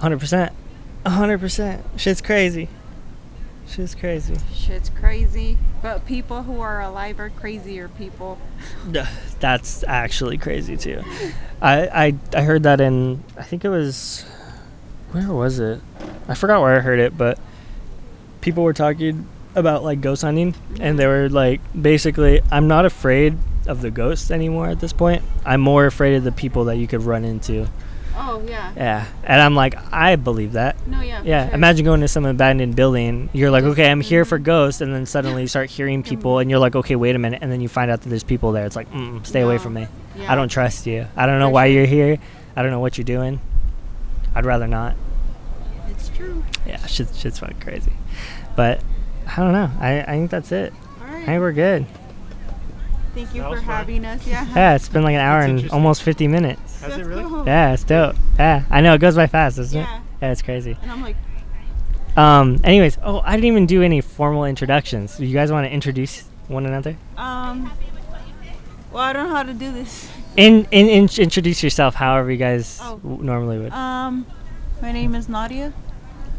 Hundred 0.00 0.20
percent, 0.20 0.52
hundred 1.06 1.38
percent. 1.40 1.82
Shit's 1.96 2.20
crazy. 2.20 2.68
Shit's 3.68 3.94
crazy. 3.96 4.36
Shit's 4.54 4.88
crazy. 4.90 5.58
But 5.82 6.06
people 6.06 6.44
who 6.44 6.60
are 6.60 6.80
alive 6.80 7.18
are 7.18 7.30
crazier 7.30 7.88
people. 7.88 8.38
That's 9.40 9.82
actually 9.88 10.38
crazy 10.38 10.76
too. 10.76 11.02
I, 11.60 11.86
I 12.06 12.14
I 12.34 12.42
heard 12.42 12.62
that 12.64 12.80
in 12.80 13.24
I 13.36 13.42
think 13.42 13.64
it 13.64 13.68
was 13.68 14.24
where 15.12 15.32
was 15.32 15.58
it? 15.58 15.80
I 16.28 16.34
forgot 16.34 16.60
where 16.60 16.76
I 16.76 16.80
heard 16.80 16.98
it, 17.00 17.16
but 17.18 17.38
people 18.40 18.62
were 18.62 18.72
talking 18.72 19.26
about 19.56 19.82
like 19.82 20.00
ghost 20.00 20.22
hunting 20.22 20.54
and 20.80 20.98
they 20.98 21.06
were 21.06 21.28
like 21.28 21.60
basically 21.80 22.40
I'm 22.50 22.68
not 22.68 22.84
afraid 22.84 23.36
of 23.66 23.80
the 23.80 23.90
ghosts 23.90 24.30
anymore 24.30 24.68
at 24.68 24.78
this 24.78 24.92
point. 24.92 25.22
I'm 25.44 25.60
more 25.60 25.86
afraid 25.86 26.14
of 26.14 26.24
the 26.24 26.32
people 26.32 26.66
that 26.66 26.76
you 26.76 26.86
could 26.86 27.02
run 27.02 27.24
into. 27.24 27.66
Oh, 28.18 28.42
yeah. 28.46 28.72
Yeah. 28.76 29.06
And 29.24 29.40
I'm 29.40 29.54
like 29.54 29.74
I 29.92 30.16
believe 30.16 30.52
that. 30.52 30.86
No, 30.86 31.00
yeah. 31.00 31.22
Yeah, 31.24 31.46
sure. 31.46 31.54
imagine 31.54 31.84
going 31.84 32.00
to 32.00 32.08
some 32.08 32.24
abandoned 32.24 32.76
building. 32.76 33.28
You're 33.32 33.50
like, 33.50 33.64
okay, 33.64 33.90
I'm 33.90 34.00
here 34.00 34.24
for 34.24 34.38
mhm. 34.38 34.44
ghosts, 34.44 34.80
and 34.80 34.94
then 34.94 35.04
suddenly 35.06 35.42
you 35.42 35.48
start 35.48 35.68
hearing 35.68 36.02
people, 36.10 36.38
and 36.38 36.48
you're 36.48 36.58
like, 36.58 36.76
okay, 36.76 36.96
wait 36.96 37.14
a 37.14 37.18
minute, 37.18 37.40
and 37.42 37.50
then 37.50 37.60
you 37.60 37.68
find 37.68 37.90
out 37.90 38.00
that 38.02 38.08
there's 38.08 38.24
people 38.24 38.52
there. 38.52 38.64
It's 38.64 38.76
like, 38.76 38.90
mm, 38.90 39.24
stay 39.26 39.40
away 39.40 39.58
from 39.58 39.74
me. 39.74 39.86
Yeah. 40.16 40.32
I 40.32 40.34
don't 40.34 40.48
trust 40.48 40.86
you. 40.86 41.06
I 41.16 41.26
don't 41.26 41.38
know 41.38 41.48
For 41.48 41.54
why 41.54 41.66
sure. 41.66 41.74
you're 41.74 41.86
here. 41.86 42.18
I 42.54 42.62
don't 42.62 42.70
know 42.70 42.80
what 42.80 42.96
you're 42.96 43.04
doing. 43.04 43.40
I'd 44.34 44.46
rather 44.46 44.66
not. 44.66 44.96
It's 45.88 46.08
true. 46.10 46.44
Yeah, 46.66 46.84
shit's 46.86 47.18
shit's 47.18 47.38
fucking 47.38 47.60
crazy. 47.60 47.92
But 48.54 48.80
I 49.26 49.36
don't 49.36 49.52
know. 49.52 49.70
I, 49.80 50.00
I 50.02 50.06
think 50.06 50.30
that's 50.30 50.52
it. 50.52 50.72
All 51.00 51.06
I 51.06 51.24
think 51.26 51.40
we're 51.40 51.52
good. 51.52 51.86
Thank 53.14 53.34
you 53.34 53.40
That 53.42 53.48
for 53.48 53.54
was 53.56 53.60
fun. 53.60 53.68
having 53.76 54.04
us. 54.04 54.26
Yeah. 54.26 54.46
Yeah, 54.54 54.74
it's 54.74 54.88
been 54.88 55.02
like 55.02 55.14
an 55.14 55.20
hour 55.20 55.40
That's 55.40 55.44
and 55.50 55.58
interesting. 55.58 55.74
almost 55.76 56.02
50 56.02 56.28
minutes. 56.28 56.80
Has 56.82 56.92
it 56.92 56.96
Let's 56.98 57.08
really? 57.08 57.22
go. 57.22 57.44
Yeah, 57.46 57.72
it's 57.72 57.84
dope. 57.84 58.16
Yeah, 58.38 58.62
I 58.70 58.80
know 58.82 58.94
it 58.94 58.98
goes 59.00 59.16
by 59.16 59.26
fast, 59.26 59.56
doesn't 59.56 59.78
Yeah. 59.80 59.96
it? 59.96 60.02
Yeah, 60.22 60.32
it's 60.32 60.42
crazy. 60.42 60.76
And 60.82 60.90
I'm 60.90 61.02
like, 61.02 61.16
Um. 62.16 62.60
Anyways, 62.64 62.98
oh, 63.02 63.20
I 63.24 63.32
didn't 63.36 63.46
even 63.46 63.66
do 63.66 63.82
any 63.82 64.00
formal 64.00 64.44
introductions. 64.44 65.18
You 65.20 65.32
guys 65.34 65.50
want 65.52 65.66
to 65.66 65.70
introduce 65.72 66.24
one 66.48 66.64
another? 66.66 66.96
um, 67.18 67.70
well, 68.92 69.02
I 69.02 69.12
don't 69.12 69.28
know 69.28 69.34
how 69.34 69.42
to 69.42 69.52
do 69.52 69.72
this. 69.72 70.08
In, 70.36 70.66
in, 70.70 70.86
in 70.88 71.08
introduce 71.18 71.62
yourself 71.62 71.94
however 71.94 72.30
you 72.30 72.36
guys 72.38 72.78
Oh. 72.82 72.96
w- 72.98 73.22
normally 73.22 73.58
would. 73.58 73.72
Um, 73.72 74.24
my 74.82 74.92
name 74.92 75.14
is 75.14 75.28
Nadia. 75.28 75.72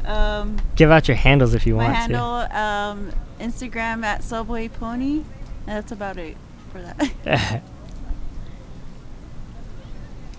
Um, 0.07 0.57
Give 0.75 0.89
out 0.89 1.07
your 1.07 1.17
handles 1.17 1.53
if 1.53 1.67
you 1.67 1.75
my 1.75 1.83
want 1.83 1.95
handle, 1.95 2.23
um, 2.23 3.11
Instagram 3.39 4.03
at 4.03 4.23
Subway 4.23 4.67
Pony. 4.69 5.23
That's 5.65 5.91
about 5.91 6.17
it 6.17 6.37
for 6.71 6.81
that. 6.81 7.11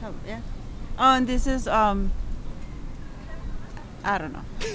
oh, 0.02 0.14
yeah. 0.26 0.40
Oh, 0.98 1.14
and 1.14 1.26
this 1.26 1.46
is 1.46 1.68
um, 1.68 2.10
I 4.04 4.18
don't 4.18 4.32
know, 4.32 4.44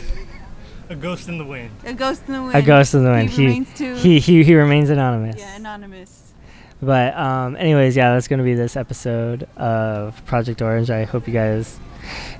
A 0.90 0.95
ghost 0.95 1.28
in 1.28 1.38
the 1.38 1.45
wind. 1.45 1.72
a 1.86 1.94
ghost 1.94 2.24
in 2.28 2.34
the 2.34 2.41
wind. 2.44 2.56
a 2.56 2.61
ghost 2.61 2.94
in 2.94 3.03
the 3.03 3.10
wind. 3.10 3.30
He, 3.30 3.36
He 3.41 3.45
remains 3.48 3.74
too. 3.74 3.95
he, 3.95 4.20
he 4.20 4.44
he 4.44 4.56
remains 4.56 4.90
anonymous. 4.90 5.38
yeah, 5.40 5.56
anonymous. 5.56 6.20
But 6.82 7.15
um, 7.18 7.56
anyways, 7.56 7.95
yeah, 7.95 8.14
that's 8.14 8.28
gonna 8.28 8.44
be 8.44 8.53
this 8.53 8.76
episode 8.76 9.44
of 9.57 10.24
Project 10.26 10.61
Orange. 10.61 10.90
I 10.91 11.06
hope 11.06 11.28
you 11.28 11.34
guys 11.34 11.80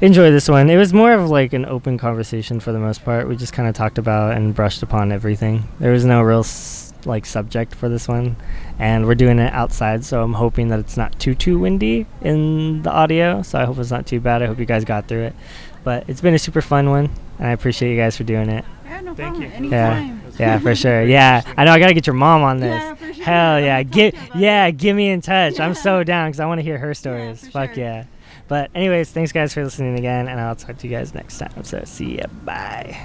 enjoy 0.02 0.32
this 0.32 0.48
one. 0.50 0.70
It 0.70 0.78
was 0.78 0.94
more 0.94 1.14
of 1.14 1.30
like 1.30 1.54
an 1.54 1.66
open 1.66 1.98
conversation 1.98 2.60
for 2.60 2.72
the 2.72 2.80
most 2.80 3.04
part. 3.06 3.28
We 3.28 3.36
just 3.36 3.54
kind 3.54 3.68
of 3.68 3.76
talked 3.76 3.98
about 3.98 4.36
and 4.36 4.54
brushed 4.56 4.84
upon 4.84 5.12
everything. 5.12 5.64
There 5.80 5.92
was 5.92 6.06
no 6.06 6.22
real 6.22 6.40
s- 6.40 6.94
like 7.06 7.26
subject 7.26 7.76
for 7.76 7.90
this 7.90 8.08
one, 8.08 8.36
and 8.80 9.06
we're 9.06 9.16
doing 9.16 9.38
it 9.40 9.52
outside, 9.54 10.06
so 10.06 10.24
I'm 10.24 10.34
hoping 10.34 10.70
that 10.70 10.80
it's 10.80 10.96
not 10.98 11.20
too 11.20 11.36
too 11.36 11.60
windy 11.60 12.06
in 12.22 12.82
the 12.84 12.92
audio. 12.92 13.42
So 13.42 13.60
I 13.60 13.66
hope 13.66 13.78
it's 13.78 13.92
not 13.92 14.06
too 14.08 14.20
bad. 14.20 14.42
I 14.42 14.46
hope 14.48 14.58
you 14.60 14.66
guys 14.66 14.86
got 14.86 15.08
through 15.08 15.24
it, 15.24 15.36
but 15.84 16.06
it's 16.08 16.22
been 16.22 16.34
a 16.34 16.40
super 16.40 16.62
fun 16.62 16.90
one, 16.90 17.10
and 17.40 17.48
I 17.48 17.52
appreciate 17.52 17.92
you 17.92 17.98
guys 17.98 18.16
for 18.16 18.24
doing 18.24 18.50
it. 18.50 18.64
Yeah, 18.86 19.02
no 19.02 19.16
Thank 19.16 19.36
problem. 19.36 19.42
You. 19.44 19.50
Anytime. 19.50 20.22
Yeah. 20.38 20.40
yeah, 20.40 20.60
for 20.60 20.74
sure. 20.76 21.04
Yeah, 21.04 21.42
I 21.58 21.66
know. 21.66 21.72
I 21.74 21.80
gotta 21.80 21.94
get 21.94 22.08
your 22.08 22.14
mom 22.16 22.42
on 22.44 22.60
this. 22.60 22.70
Yeah, 22.82 22.94
for 22.96 23.14
sure. 23.14 23.24
Hell 23.26 23.60
yeah, 23.60 23.84
get 23.84 24.16
yeah, 24.36 24.72
get 24.72 24.94
me 24.94 25.10
in 25.10 25.20
touch. 25.20 25.60
I'm 25.60 25.74
so 25.74 26.04
down 26.06 26.30
because 26.30 26.40
I 26.40 26.46
want 26.46 26.60
to 26.60 26.64
hear 26.64 26.78
her 26.78 26.94
stories. 26.94 27.46
Fuck 27.50 27.74
sure. 27.76 27.84
yeah. 27.84 28.04
But 28.48 28.70
anyways, 28.76 29.12
thanks 29.12 29.32
guys 29.32 29.54
for 29.54 29.64
listening 29.64 29.98
again, 29.98 30.28
and 30.28 30.40
I'll 30.40 30.56
talk 30.56 30.78
to 30.78 30.88
you 30.88 30.96
guys 30.96 31.14
next 31.14 31.38
time. 31.38 31.64
So 31.64 31.82
see 31.86 32.18
ya. 32.18 32.26
Bye. 32.44 32.98